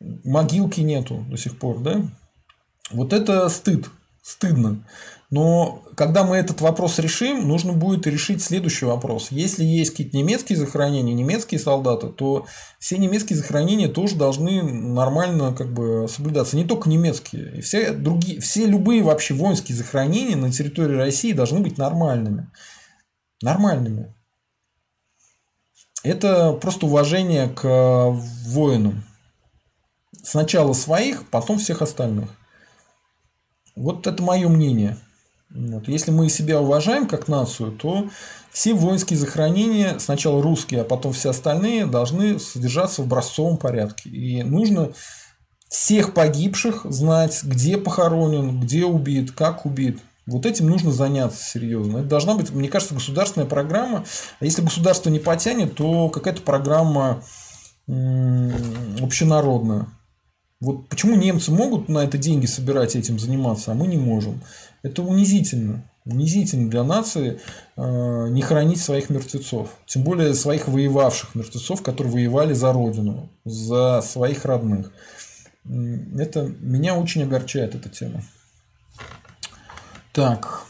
могилки 0.00 0.80
нету 0.80 1.24
до 1.28 1.36
сих 1.36 1.58
пор, 1.58 1.80
да? 1.80 2.02
Вот 2.90 3.12
это 3.12 3.48
стыд, 3.48 3.90
стыдно. 4.22 4.86
Но 5.30 5.82
когда 5.96 6.22
мы 6.22 6.36
этот 6.36 6.60
вопрос 6.60 6.98
решим, 7.00 7.48
нужно 7.48 7.72
будет 7.72 8.06
решить 8.06 8.42
следующий 8.42 8.84
вопрос. 8.84 9.28
Если 9.30 9.64
есть 9.64 9.90
какие-то 9.90 10.16
немецкие 10.16 10.56
захоронения, 10.56 11.14
немецкие 11.14 11.58
солдаты, 11.58 12.08
то 12.08 12.46
все 12.78 12.96
немецкие 12.96 13.36
захоронения 13.36 13.88
тоже 13.88 14.14
должны 14.14 14.62
нормально 14.62 15.52
как 15.52 15.72
бы 15.72 16.06
соблюдаться. 16.08 16.56
Не 16.56 16.64
только 16.64 16.88
немецкие. 16.88 17.58
И 17.58 17.60
все, 17.60 17.90
другие, 17.92 18.40
все 18.40 18.66
любые 18.66 19.02
вообще 19.02 19.34
воинские 19.34 19.76
захоронения 19.76 20.36
на 20.36 20.52
территории 20.52 20.96
России 20.96 21.32
должны 21.32 21.58
быть 21.60 21.76
нормальными. 21.76 22.48
Нормальными. 23.42 24.14
Это 26.04 26.52
просто 26.52 26.86
уважение 26.86 27.48
к 27.48 27.64
воинам. 28.46 29.04
Сначала 30.22 30.72
своих, 30.72 31.28
потом 31.30 31.58
всех 31.58 31.82
остальных. 31.82 32.30
Вот 33.74 34.06
это 34.06 34.22
мое 34.22 34.48
мнение. 34.48 34.98
Вот. 35.50 35.88
Если 35.88 36.10
мы 36.10 36.28
себя 36.28 36.60
уважаем 36.60 37.06
как 37.06 37.28
нацию, 37.28 37.72
то 37.72 38.08
все 38.50 38.74
воинские 38.74 39.18
захоронения, 39.18 39.98
сначала 39.98 40.42
русские, 40.42 40.80
а 40.80 40.84
потом 40.84 41.12
все 41.12 41.30
остальные, 41.30 41.86
должны 41.86 42.38
содержаться 42.38 43.02
в 43.02 43.06
образцовом 43.06 43.56
порядке. 43.56 44.10
И 44.10 44.42
нужно 44.42 44.92
всех 45.68 46.14
погибших 46.14 46.86
знать, 46.88 47.42
где 47.44 47.78
похоронен, 47.78 48.60
где 48.60 48.84
убит, 48.84 49.32
как 49.32 49.66
убит. 49.66 50.00
Вот 50.26 50.44
этим 50.44 50.68
нужно 50.68 50.90
заняться 50.90 51.42
серьезно. 51.42 51.98
Это 51.98 52.08
должна 52.08 52.34
быть, 52.34 52.50
мне 52.50 52.68
кажется, 52.68 52.94
государственная 52.94 53.46
программа. 53.46 54.04
А 54.40 54.44
если 54.44 54.62
государство 54.62 55.08
не 55.08 55.20
потянет, 55.20 55.76
то 55.76 56.08
какая-то 56.08 56.42
программа 56.42 57.22
общенародная. 57.86 59.86
Вот 60.58 60.88
почему 60.88 61.14
немцы 61.14 61.52
могут 61.52 61.88
на 61.88 61.98
это 61.98 62.18
деньги 62.18 62.46
собирать 62.46 62.96
этим 62.96 63.18
заниматься, 63.18 63.70
а 63.70 63.74
мы 63.74 63.86
не 63.86 63.98
можем. 63.98 64.40
Это 64.86 65.02
унизительно. 65.02 65.82
Унизительно 66.04 66.70
для 66.70 66.84
нации 66.84 67.40
э, 67.76 68.28
не 68.28 68.40
хранить 68.40 68.80
своих 68.80 69.10
мертвецов. 69.10 69.76
Тем 69.84 70.04
более 70.04 70.32
своих 70.34 70.68
воевавших 70.68 71.34
мертвецов, 71.34 71.82
которые 71.82 72.12
воевали 72.12 72.54
за 72.54 72.72
родину, 72.72 73.28
за 73.44 74.00
своих 74.02 74.44
родных. 74.44 74.92
Это 75.64 76.46
меня 76.60 76.94
очень 76.94 77.24
огорчает 77.24 77.74
эта 77.74 77.88
тема. 77.88 78.22
Так. 80.12 80.62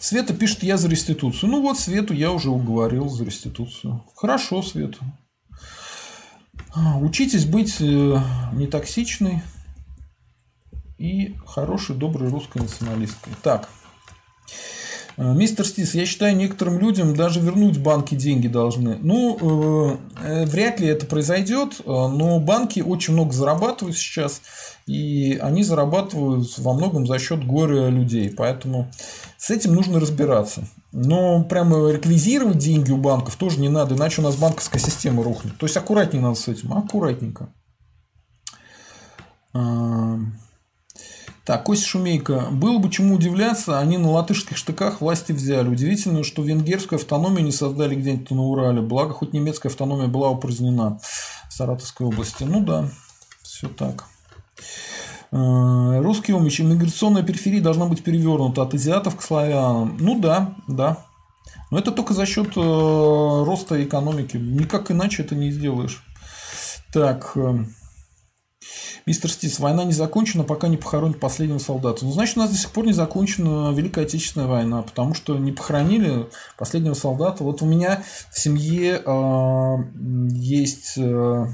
Света 0.00 0.34
пишет, 0.34 0.64
я 0.64 0.76
за 0.76 0.88
реституцию. 0.88 1.48
Ну 1.48 1.62
вот, 1.62 1.78
Свету 1.78 2.12
я 2.12 2.32
уже 2.32 2.50
уговорил 2.50 3.08
за 3.08 3.24
реституцию. 3.24 4.04
Хорошо, 4.16 4.62
Света. 4.62 4.98
Учитесь 7.00 7.44
быть 7.44 7.76
э, 7.80 8.18
нетоксичной 8.52 9.42
и 10.98 11.34
хорошей, 11.46 11.96
доброй 11.96 12.30
русской 12.30 12.58
националисткой. 12.58 13.32
Так. 13.42 13.68
Э, 15.16 15.32
мистер 15.32 15.66
Стис, 15.66 15.94
я 15.94 16.06
считаю, 16.06 16.36
некоторым 16.36 16.78
людям 16.78 17.14
даже 17.14 17.40
вернуть 17.40 17.78
банки 17.78 18.14
деньги 18.14 18.48
должны. 18.48 18.98
Ну, 19.00 19.98
э, 20.20 20.44
вряд 20.46 20.80
ли 20.80 20.88
это 20.88 21.06
произойдет, 21.06 21.80
но 21.84 22.38
банки 22.40 22.80
очень 22.80 23.14
много 23.14 23.32
зарабатывают 23.32 23.96
сейчас, 23.96 24.42
и 24.86 25.38
они 25.40 25.62
зарабатывают 25.62 26.58
во 26.58 26.74
многом 26.74 27.06
за 27.06 27.18
счет 27.18 27.46
горя 27.46 27.88
людей. 27.88 28.30
Поэтому 28.30 28.90
с 29.36 29.50
этим 29.50 29.74
нужно 29.74 30.00
разбираться. 30.00 30.66
Но 30.92 31.44
прямо 31.44 31.90
реквизировать 31.90 32.58
деньги 32.58 32.90
у 32.90 32.96
банков 32.96 33.36
тоже 33.36 33.60
не 33.60 33.68
надо, 33.68 33.94
иначе 33.94 34.22
у 34.22 34.24
нас 34.24 34.36
банковская 34.36 34.78
система 34.78 35.22
рухнет. 35.22 35.56
То 35.58 35.66
есть 35.66 35.76
аккуратнее 35.76 36.22
надо 36.22 36.36
с 36.36 36.48
этим, 36.48 36.72
аккуратненько. 36.72 37.48
Так, 41.46 41.62
Костя 41.62 41.86
Шумейко. 41.86 42.48
Было 42.50 42.78
бы 42.78 42.90
чему 42.90 43.14
удивляться, 43.14 43.78
они 43.78 43.98
на 43.98 44.10
латышских 44.10 44.56
штыках 44.56 45.00
власти 45.00 45.30
взяли. 45.30 45.68
Удивительно, 45.68 46.24
что 46.24 46.42
венгерскую 46.42 46.98
автономию 46.98 47.44
не 47.44 47.52
создали 47.52 47.94
где-нибудь 47.94 48.32
на 48.32 48.42
Урале. 48.42 48.80
Благо, 48.80 49.12
хоть 49.12 49.32
немецкая 49.32 49.68
автономия 49.68 50.08
была 50.08 50.28
упразднена 50.30 50.98
в 51.48 51.52
Саратовской 51.52 52.04
области. 52.04 52.42
Ну 52.42 52.64
да, 52.64 52.88
все 53.42 53.68
так. 53.68 54.06
Э, 55.30 56.00
русский 56.02 56.32
омич, 56.32 56.60
иммиграционная 56.60 57.22
периферия 57.22 57.62
должна 57.62 57.86
быть 57.86 58.02
перевернута 58.02 58.62
от 58.62 58.74
азиатов 58.74 59.14
к 59.14 59.22
славянам. 59.22 59.96
Ну 60.00 60.18
да, 60.18 60.56
да. 60.66 61.04
Но 61.70 61.78
это 61.78 61.92
только 61.92 62.12
за 62.12 62.26
счет 62.26 62.56
э, 62.56 62.60
роста 62.60 63.80
экономики. 63.84 64.36
Никак 64.36 64.90
иначе 64.90 65.22
это 65.22 65.36
не 65.36 65.52
сделаешь. 65.52 66.04
Так. 66.92 67.36
Э, 69.06 69.10
мистер 69.10 69.30
Стис, 69.30 69.58
война 69.58 69.84
не 69.84 69.92
закончена, 69.92 70.44
пока 70.44 70.68
не 70.68 70.76
похоронят 70.76 71.20
последнего 71.20 71.58
солдата. 71.58 72.04
Ну, 72.04 72.12
значит, 72.12 72.36
у 72.36 72.40
нас 72.40 72.50
до 72.50 72.56
сих 72.56 72.70
пор 72.70 72.86
не 72.86 72.92
закончена 72.92 73.72
Великая 73.72 74.04
Отечественная 74.04 74.48
война, 74.48 74.82
потому 74.82 75.14
что 75.14 75.38
не 75.38 75.52
похоронили 75.52 76.26
последнего 76.58 76.94
солдата. 76.94 77.44
Вот 77.44 77.62
у 77.62 77.66
меня 77.66 78.02
в 78.30 78.38
семье 78.38 79.02
э, 79.04 79.76
есть 80.32 80.98
э, 80.98 81.46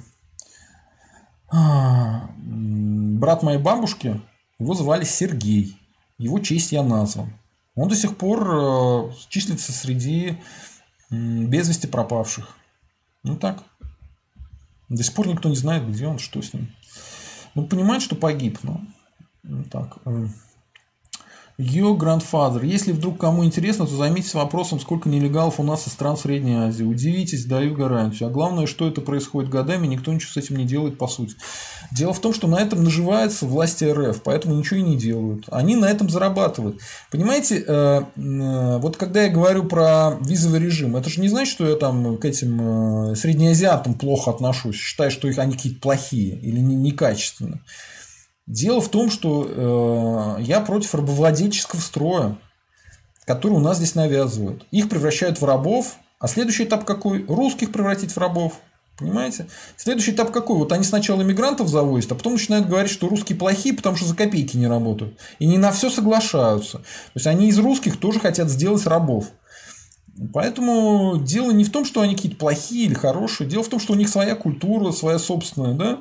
брат 1.51 3.43
моей 3.43 3.59
бабушки, 3.59 4.21
его 4.59 4.75
звали 4.75 5.05
Сергей. 5.05 5.77
Его 6.19 6.39
честь 6.39 6.73
я 6.73 6.83
назван. 6.83 7.33
Он 7.75 7.89
до 7.89 7.97
сих 7.97 8.17
пор 8.17 8.49
э, 8.51 9.13
числится 9.29 9.73
среди 9.73 10.39
без 11.11 11.69
вести 11.69 11.87
пропавших. 11.87 12.57
Ну 13.23 13.37
так. 13.37 13.63
До 14.89 15.03
сих 15.03 15.15
пор 15.15 15.27
никто 15.29 15.49
не 15.49 15.57
знает, 15.57 15.89
где 15.89 16.07
он, 16.07 16.19
что 16.19 16.41
с 16.41 16.53
ним. 16.55 16.71
Ну, 17.55 17.67
понимает, 17.67 18.03
что 18.03 18.17
погиб, 18.17 18.59
но 18.63 18.81
ну, 19.43 19.65
так. 19.65 19.99
Your 21.63 21.97
grandfather. 21.97 22.67
Если 22.67 22.91
вдруг 22.91 23.19
кому 23.19 23.45
интересно, 23.45 23.87
то 23.87 23.95
займитесь 23.95 24.35
вопросом, 24.35 24.81
сколько 24.81 25.09
нелегалов 25.09 25.61
у 25.61 25.63
нас 25.63 25.87
из 25.87 25.93
стран 25.93 26.17
Средней 26.17 26.55
Азии. 26.55 26.83
Удивитесь, 26.83 27.45
даю 27.45 27.75
гарантию. 27.75 28.29
А 28.29 28.33
главное, 28.33 28.67
что 28.67 28.89
это 28.89 29.01
происходит 29.01 29.49
годами, 29.49 29.87
никто 29.87 30.13
ничего 30.13 30.33
с 30.33 30.37
этим 30.37 30.57
не 30.57 30.65
делает 30.65 30.99
по 30.99 31.07
сути. 31.07 31.37
Дело 31.93 32.13
в 32.13 32.19
том, 32.19 32.35
что 32.35 32.49
на 32.49 32.57
этом 32.57 32.83
наживается 32.83 33.47
власти 33.47 33.85
РФ, 33.85 34.23
поэтому 34.23 34.57
ничего 34.57 34.81
и 34.81 34.83
не 34.83 34.97
делают. 34.97 35.45
Они 35.53 35.77
на 35.77 35.87
этом 35.87 36.11
зарабатывают. 36.11 36.81
Понимаете, 37.13 37.63
э, 37.65 38.03
э, 38.17 38.79
вот 38.79 38.97
когда 38.97 39.23
я 39.23 39.29
говорю 39.29 39.65
про 39.65 40.19
визовый 40.21 40.59
режим, 40.59 40.97
это 40.97 41.09
же 41.11 41.21
не 41.21 41.29
значит, 41.29 41.53
что 41.53 41.69
я 41.69 41.77
там 41.77 42.17
к 42.17 42.25
этим 42.25 43.13
э, 43.13 43.15
среднеазиатам 43.15 43.95
плохо 43.95 44.33
отношусь, 44.33 44.77
считаю, 44.77 45.13
что 45.13 45.29
их 45.29 45.39
они 45.39 45.53
какие-то 45.53 45.81
плохие 45.81 46.37
или 46.41 46.59
некачественные. 46.59 47.61
Дело 48.47 48.81
в 48.81 48.89
том, 48.89 49.11
что 49.11 50.39
э, 50.39 50.43
я 50.43 50.61
против 50.61 50.95
рабовладельческого 50.95 51.81
строя, 51.81 52.39
который 53.25 53.55
у 53.55 53.61
нас 53.61 53.77
здесь 53.77 53.95
навязывают. 53.95 54.67
Их 54.71 54.89
превращают 54.89 55.41
в 55.41 55.45
рабов, 55.45 55.97
а 56.19 56.29
следующий 56.29 56.65
этап 56.65 56.85
какой? 56.85 57.25
Русских 57.25 57.73
превратить 57.73 58.13
в 58.13 58.19
рабов. 58.19 58.55
Понимаете? 58.99 59.49
Следующий 59.77 60.13
этап 60.13 60.31
какой? 60.31 60.59
Вот 60.59 60.73
они 60.73 60.85
сначала 60.85 61.23
иммигрантов 61.23 61.69
завозят, 61.69 62.13
а 62.13 62.15
потом 62.15 62.35
начинают 62.35 62.69
говорить, 62.69 62.91
что 62.91 63.09
русские 63.09 63.39
плохие, 63.39 63.75
потому 63.75 63.97
что 63.97 64.07
за 64.07 64.15
копейки 64.15 64.57
не 64.57 64.67
работают. 64.67 65.19
И 65.39 65.47
не 65.47 65.59
на 65.59 65.73
все 65.73 65.89
соглашаются. 65.91 66.79
То 66.79 66.85
есть 67.15 67.27
они 67.27 67.49
из 67.49 67.59
русских 67.59 67.99
тоже 67.99 68.21
хотят 68.21 68.49
сделать 68.49 68.87
рабов. 68.87 69.27
Поэтому 70.33 71.17
дело 71.19 71.51
не 71.53 71.65
в 71.65 71.73
том, 71.73 71.85
что 71.85 72.03
они 72.03 72.15
какие-то 72.15 72.39
плохие 72.39 72.87
или 72.87 72.95
хорошие. 72.95 73.49
Дело 73.49 73.63
в 73.63 73.69
том, 73.69 73.81
что 73.81 73.95
у 73.95 73.97
них 73.97 74.09
своя 74.09 74.37
культура, 74.37 74.93
своя 74.93 75.19
собственная, 75.19 75.75
да? 75.75 76.01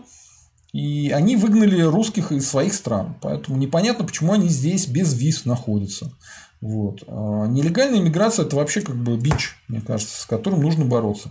И 0.74 1.12
они 1.12 1.36
выгнали 1.36 1.82
русских 1.82 2.32
из 2.32 2.48
своих 2.48 2.74
стран. 2.74 3.16
Поэтому 3.22 3.58
непонятно, 3.58 4.06
почему 4.06 4.34
они 4.34 4.48
здесь 4.48 4.88
без 4.88 5.14
виз 5.14 5.46
находятся. 5.46 6.14
Вот. 6.62 7.04
А 7.08 7.46
нелегальная 7.48 8.00
иммиграция– 8.00 8.46
это 8.48 8.56
вообще 8.56 8.82
как 8.82 8.96
бы 8.96 9.18
бич, 9.18 9.56
мне 9.68 9.82
кажется, 9.82 10.22
с 10.22 10.26
которым 10.26 10.62
нужно 10.62 10.86
бороться. 10.86 11.30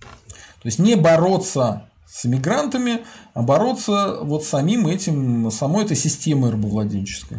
То 0.00 0.68
есть 0.68 0.78
не 0.78 0.96
бороться 0.96 1.88
с 2.06 2.26
иммигрантами, 2.26 3.00
а 3.34 3.42
бороться 3.42 4.18
вот 4.22 4.44
самим 4.44 4.86
этим, 4.86 5.50
самой 5.50 5.84
этой 5.84 5.96
системой 5.96 6.50
рабовладенческой. 6.50 7.38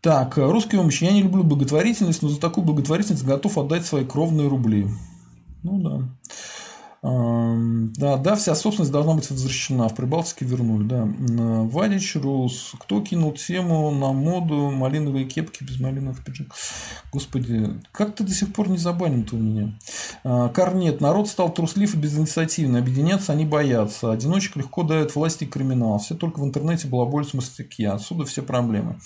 Так, 0.00 0.36
русский 0.36 0.76
помощь. 0.76 1.00
Я 1.00 1.12
не 1.12 1.22
люблю 1.22 1.44
благотворительность, 1.44 2.22
но 2.22 2.28
за 2.28 2.38
такую 2.38 2.64
благотворительность 2.64 3.24
готов 3.24 3.56
отдать 3.56 3.86
свои 3.86 4.04
кровные 4.04 4.48
рубли. 4.48 4.86
Ну 5.62 5.80
да. 5.80 6.08
Да, 7.04 8.16
да, 8.16 8.34
вся 8.34 8.54
собственность 8.54 8.90
должна 8.90 9.12
быть 9.12 9.28
возвращена. 9.28 9.90
В 9.90 9.94
Прибалтике 9.94 10.46
вернули, 10.46 10.84
да. 10.84 11.06
Вадич 11.06 12.16
Рус. 12.16 12.72
Кто 12.80 13.02
кинул 13.02 13.32
тему 13.32 13.90
на 13.90 14.12
моду 14.12 14.70
малиновые 14.70 15.26
кепки 15.26 15.62
без 15.62 15.78
малиновых 15.78 16.24
пиджак? 16.24 16.46
Господи, 17.12 17.78
как 17.92 18.14
ты 18.14 18.24
до 18.24 18.32
сих 18.32 18.54
пор 18.54 18.70
не 18.70 18.78
забанен-то 18.78 19.36
у 19.36 19.38
меня? 19.38 19.78
А, 20.24 20.48
Корнет. 20.48 21.02
Народ 21.02 21.28
стал 21.28 21.52
труслив 21.52 21.94
и 21.94 21.98
безинициативный. 21.98 22.80
Объединяться 22.80 23.32
они 23.32 23.44
боятся. 23.44 24.10
Одиночек 24.10 24.56
легко 24.56 24.82
дают 24.82 25.14
власти 25.14 25.44
и 25.44 25.46
криминал. 25.46 25.98
Все 25.98 26.14
только 26.14 26.40
в 26.40 26.44
интернете 26.44 26.88
балаболят 26.88 27.34
мастяки. 27.34 27.84
Отсюда 27.84 28.24
все 28.24 28.40
проблемы. 28.40 28.98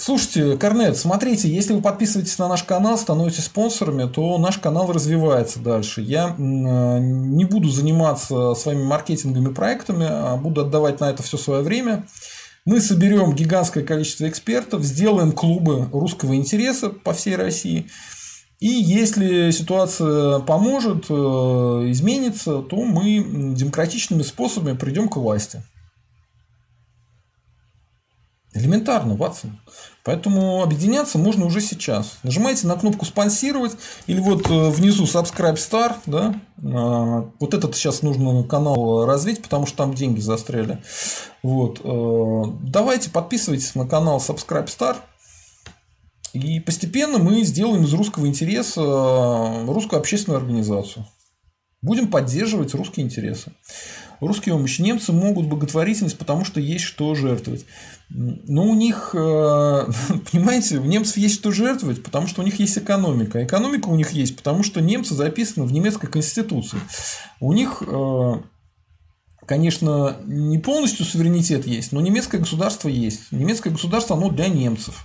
Слушайте, 0.00 0.56
Корнет, 0.56 0.96
смотрите, 0.96 1.48
если 1.48 1.72
вы 1.72 1.82
подписываетесь 1.82 2.38
на 2.38 2.46
наш 2.46 2.62
канал, 2.62 2.96
становитесь 2.96 3.44
спонсорами, 3.44 4.08
то 4.08 4.38
наш 4.38 4.58
канал 4.58 4.92
развивается 4.92 5.58
дальше. 5.58 6.02
Я 6.02 6.36
не 6.38 7.44
буду 7.44 7.68
заниматься 7.68 8.54
своими 8.54 8.84
маркетинговыми 8.84 9.52
проектами, 9.52 10.06
а 10.08 10.36
буду 10.36 10.60
отдавать 10.60 11.00
на 11.00 11.10
это 11.10 11.24
все 11.24 11.36
свое 11.36 11.62
время. 11.62 12.06
Мы 12.64 12.80
соберем 12.80 13.34
гигантское 13.34 13.82
количество 13.82 14.28
экспертов, 14.28 14.82
сделаем 14.82 15.32
клубы 15.32 15.88
русского 15.92 16.36
интереса 16.36 16.90
по 16.90 17.12
всей 17.12 17.34
России. 17.34 17.88
И 18.60 18.68
если 18.68 19.50
ситуация 19.50 20.38
поможет, 20.40 21.06
э, 21.08 21.12
изменится, 21.90 22.58
то 22.58 22.76
мы 22.84 23.54
демократичными 23.54 24.22
способами 24.22 24.76
придем 24.76 25.08
к 25.08 25.16
власти. 25.16 25.62
Элементарно, 28.54 29.14
Ватсон. 29.14 29.60
Поэтому 30.04 30.62
объединяться 30.62 31.18
можно 31.18 31.44
уже 31.44 31.60
сейчас. 31.60 32.18
Нажимаете 32.22 32.66
на 32.66 32.76
кнопку 32.76 33.04
спонсировать 33.04 33.76
или 34.06 34.20
вот 34.20 34.50
э, 34.50 34.70
внизу 34.70 35.04
subscribe 35.04 35.56
star, 35.56 35.96
да, 36.06 36.40
а, 36.62 37.30
вот 37.38 37.52
этот 37.52 37.76
сейчас 37.76 38.00
нужно 38.00 38.42
канал 38.44 39.04
развить, 39.04 39.42
потому 39.42 39.66
что 39.66 39.76
там 39.76 39.92
деньги 39.92 40.20
застряли. 40.20 40.82
Вот. 41.42 41.80
Э, 41.84 42.42
давайте 42.62 43.10
подписывайтесь 43.10 43.74
на 43.74 43.86
канал 43.86 44.18
subscribe 44.18 44.66
star. 44.66 44.96
И 46.32 46.60
постепенно 46.60 47.18
мы 47.18 47.42
сделаем 47.42 47.84
из 47.84 47.92
русского 47.92 48.26
интереса 48.26 48.80
э, 48.80 49.64
русскую 49.66 50.00
общественную 50.00 50.38
организацию. 50.38 51.06
Будем 51.82 52.08
поддерживать 52.08 52.74
русские 52.74 53.06
интересы. 53.06 53.52
Русские 54.20 54.54
помощь. 54.54 54.78
Немцы 54.78 55.12
могут 55.12 55.46
благотворительность, 55.46 56.18
потому 56.18 56.44
что 56.44 56.60
есть 56.60 56.84
что 56.84 57.14
жертвовать. 57.14 57.64
Но 58.10 58.64
у 58.64 58.74
них, 58.74 59.10
э, 59.14 59.18
понимаете, 60.32 60.78
у 60.78 60.84
немцев 60.84 61.16
есть 61.16 61.36
что 61.36 61.52
жертвовать, 61.52 62.02
потому 62.02 62.26
что 62.26 62.42
у 62.42 62.44
них 62.44 62.58
есть 62.58 62.76
экономика. 62.78 63.44
Экономика 63.44 63.88
у 63.88 63.96
них 63.96 64.10
есть, 64.12 64.36
потому 64.36 64.62
что 64.62 64.80
немцы 64.80 65.14
записаны 65.14 65.66
в 65.66 65.72
немецкой 65.72 66.08
конституции. 66.08 66.80
У 67.40 67.52
них, 67.52 67.82
э, 67.86 68.32
конечно, 69.46 70.16
не 70.24 70.58
полностью 70.58 71.04
суверенитет 71.04 71.66
есть, 71.66 71.92
но 71.92 72.00
немецкое 72.00 72.40
государство 72.40 72.88
есть. 72.88 73.30
Немецкое 73.30 73.72
государство, 73.72 74.16
оно 74.16 74.30
для 74.30 74.48
немцев. 74.48 75.04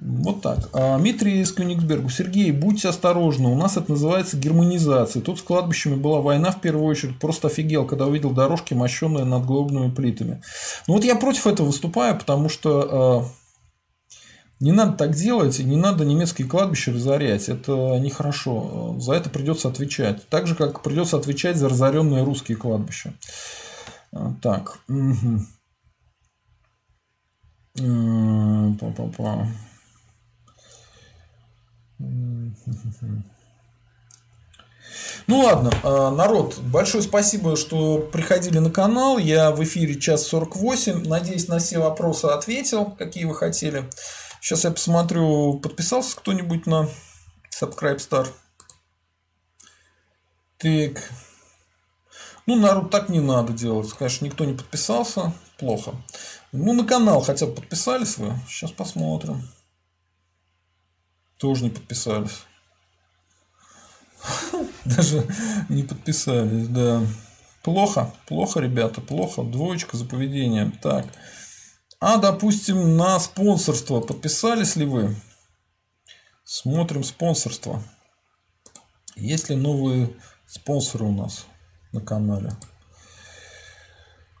Вот 0.00 0.40
так. 0.40 0.70
А 0.72 0.98
Дмитрий 0.98 1.40
из 1.40 1.52
Кёнигсбергу. 1.52 2.08
Сергей, 2.08 2.52
будьте 2.52 2.88
осторожны. 2.88 3.48
У 3.48 3.54
нас 3.54 3.76
это 3.76 3.90
называется 3.92 4.38
германизация. 4.38 5.20
Тут 5.20 5.38
с 5.38 5.42
кладбищами 5.42 5.94
была 5.94 6.22
война 6.22 6.52
в 6.52 6.60
первую 6.60 6.86
очередь. 6.86 7.18
Просто 7.18 7.48
офигел, 7.48 7.86
когда 7.86 8.06
увидел 8.06 8.30
дорожки, 8.30 8.72
мощенные 8.72 9.24
надгробными 9.24 9.90
плитами. 9.90 10.42
Ну 10.86 10.94
вот 10.94 11.04
я 11.04 11.16
против 11.16 11.46
этого 11.46 11.66
выступаю, 11.66 12.18
потому 12.18 12.48
что 12.48 13.28
э, 13.28 14.64
не 14.64 14.72
надо 14.72 14.92
так 14.96 15.14
делать, 15.14 15.58
не 15.58 15.76
надо 15.76 16.06
немецкие 16.06 16.48
кладбища 16.48 16.92
разорять. 16.92 17.50
Это 17.50 17.98
нехорошо. 17.98 18.96
За 18.98 19.12
это 19.12 19.28
придется 19.28 19.68
отвечать. 19.68 20.26
Так 20.30 20.46
же, 20.46 20.54
как 20.54 20.82
придется 20.82 21.18
отвечать 21.18 21.58
за 21.58 21.68
разоренные 21.68 22.24
русские 22.24 22.56
кладбища. 22.56 23.12
Так. 24.40 24.78
Угу. 24.88 25.40
Ну 35.26 35.40
ладно, 35.40 35.70
а, 35.82 36.10
народ, 36.10 36.58
большое 36.58 37.02
спасибо, 37.02 37.56
что 37.56 37.98
приходили 37.98 38.58
на 38.58 38.70
канал. 38.70 39.18
Я 39.18 39.52
в 39.52 39.62
эфире 39.62 39.98
час 39.98 40.26
48. 40.26 41.06
Надеюсь, 41.06 41.48
на 41.48 41.58
все 41.58 41.78
вопросы 41.78 42.26
ответил, 42.26 42.86
какие 42.86 43.24
вы 43.24 43.34
хотели. 43.34 43.88
Сейчас 44.40 44.64
я 44.64 44.70
посмотрю, 44.70 45.60
подписался 45.60 46.16
кто-нибудь 46.16 46.66
на 46.66 46.88
Subscribe 47.60 47.98
Star. 47.98 48.26
Так. 50.58 51.10
Ну, 52.46 52.56
народ, 52.56 52.90
так 52.90 53.08
не 53.08 53.20
надо 53.20 53.52
делать. 53.52 53.92
Конечно, 53.92 54.24
никто 54.24 54.44
не 54.44 54.54
подписался. 54.54 55.32
Плохо. 55.58 55.92
Ну, 56.52 56.72
на 56.72 56.84
канал 56.84 57.20
хотя 57.20 57.46
бы 57.46 57.52
подписались 57.52 58.18
вы. 58.18 58.32
Сейчас 58.48 58.72
посмотрим. 58.72 59.42
Тоже 61.40 61.64
не 61.64 61.70
подписались. 61.70 62.42
Даже 64.84 65.26
не 65.70 65.82
подписались, 65.82 66.68
да. 66.68 67.02
Плохо, 67.62 68.12
плохо, 68.26 68.60
ребята, 68.60 69.00
плохо. 69.00 69.42
Двоечка 69.42 69.96
за 69.96 70.04
поведение. 70.04 70.70
Так. 70.82 71.06
А, 71.98 72.18
допустим, 72.18 72.96
на 72.96 73.18
спонсорство 73.18 74.00
подписались 74.00 74.76
ли 74.76 74.84
вы? 74.84 75.16
Смотрим 76.44 77.04
спонсорство. 77.04 77.82
Есть 79.16 79.48
ли 79.48 79.56
новые 79.56 80.14
спонсоры 80.46 81.06
у 81.06 81.12
нас 81.12 81.46
на 81.92 82.02
канале? 82.02 82.52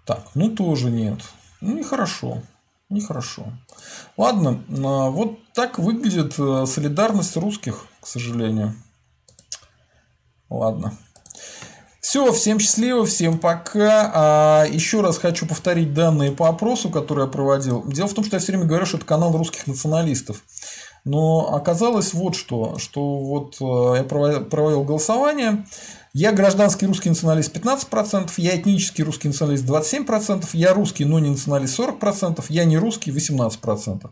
Так, 0.04 0.30
ну 0.34 0.54
тоже 0.54 0.90
нет. 0.90 1.20
Ну, 1.62 1.78
нехорошо. 1.78 2.42
Нехорошо. 2.90 3.52
Ладно, 4.16 4.64
а, 4.68 5.10
вот 5.10 5.38
так 5.60 5.78
выглядит 5.78 6.36
э, 6.38 6.64
солидарность 6.66 7.36
русских, 7.36 7.86
к 8.00 8.06
сожалению. 8.06 8.72
Ладно. 10.48 10.96
Все, 12.00 12.32
всем 12.32 12.58
счастливо, 12.58 13.04
всем 13.04 13.38
пока. 13.38 14.10
А 14.14 14.64
еще 14.64 15.02
раз 15.02 15.18
хочу 15.18 15.46
повторить 15.46 15.92
данные 15.92 16.32
по 16.32 16.48
опросу, 16.48 16.88
который 16.88 17.26
я 17.26 17.30
проводил. 17.30 17.84
Дело 17.86 18.08
в 18.08 18.14
том, 18.14 18.24
что 18.24 18.36
я 18.36 18.40
все 18.40 18.52
время 18.52 18.64
говорю, 18.64 18.86
что 18.86 18.96
это 18.96 19.04
канал 19.04 19.36
русских 19.36 19.66
националистов. 19.66 20.42
Но 21.04 21.54
оказалось 21.54 22.14
вот 22.14 22.36
что, 22.36 22.78
что 22.78 23.18
вот 23.18 23.58
э, 23.60 23.98
я 23.98 24.02
проводил 24.02 24.84
голосование, 24.84 25.66
я 26.12 26.32
гражданский 26.32 26.86
русский 26.86 27.08
националист 27.08 27.56
15%, 27.56 28.32
я 28.38 28.56
этнический 28.56 29.04
русский 29.04 29.28
националист 29.28 29.64
27%, 29.64 30.48
я 30.54 30.74
русский, 30.74 31.04
но 31.04 31.20
не 31.20 31.30
националист 31.30 31.78
40%, 31.78 32.44
я 32.48 32.64
не 32.64 32.78
русский 32.78 33.12
18%. 33.12 34.10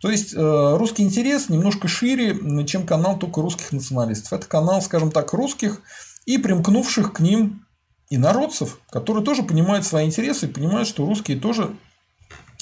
То 0.00 0.10
есть 0.10 0.34
э, 0.34 0.76
русский 0.76 1.02
интерес 1.02 1.50
немножко 1.50 1.86
шире, 1.86 2.38
чем 2.66 2.86
канал 2.86 3.18
только 3.18 3.42
русских 3.42 3.72
националистов. 3.72 4.32
Это 4.32 4.46
канал, 4.46 4.80
скажем 4.80 5.10
так, 5.10 5.34
русских 5.34 5.82
и 6.24 6.38
примкнувших 6.38 7.12
к 7.12 7.20
ним 7.20 7.66
инородцев, 8.08 8.78
которые 8.90 9.24
тоже 9.24 9.42
понимают 9.42 9.84
свои 9.84 10.06
интересы 10.06 10.46
и 10.46 10.50
понимают, 10.50 10.88
что 10.88 11.04
русские 11.04 11.38
тоже 11.38 11.76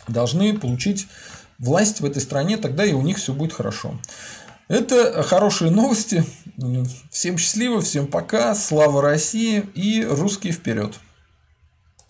должны 0.08 0.58
получить 0.58 1.06
власть 1.58 2.00
в 2.00 2.04
этой 2.04 2.20
стране, 2.20 2.56
тогда 2.56 2.84
и 2.84 2.92
у 2.92 3.02
них 3.02 3.18
все 3.18 3.32
будет 3.32 3.52
хорошо. 3.52 3.94
Это 4.72 5.22
хорошие 5.22 5.70
новости. 5.70 6.24
Всем 7.10 7.36
счастливо, 7.36 7.82
всем 7.82 8.06
пока, 8.06 8.54
слава 8.54 9.02
России 9.02 9.66
и 9.74 10.02
русские 10.02 10.54
вперед! 10.54 10.94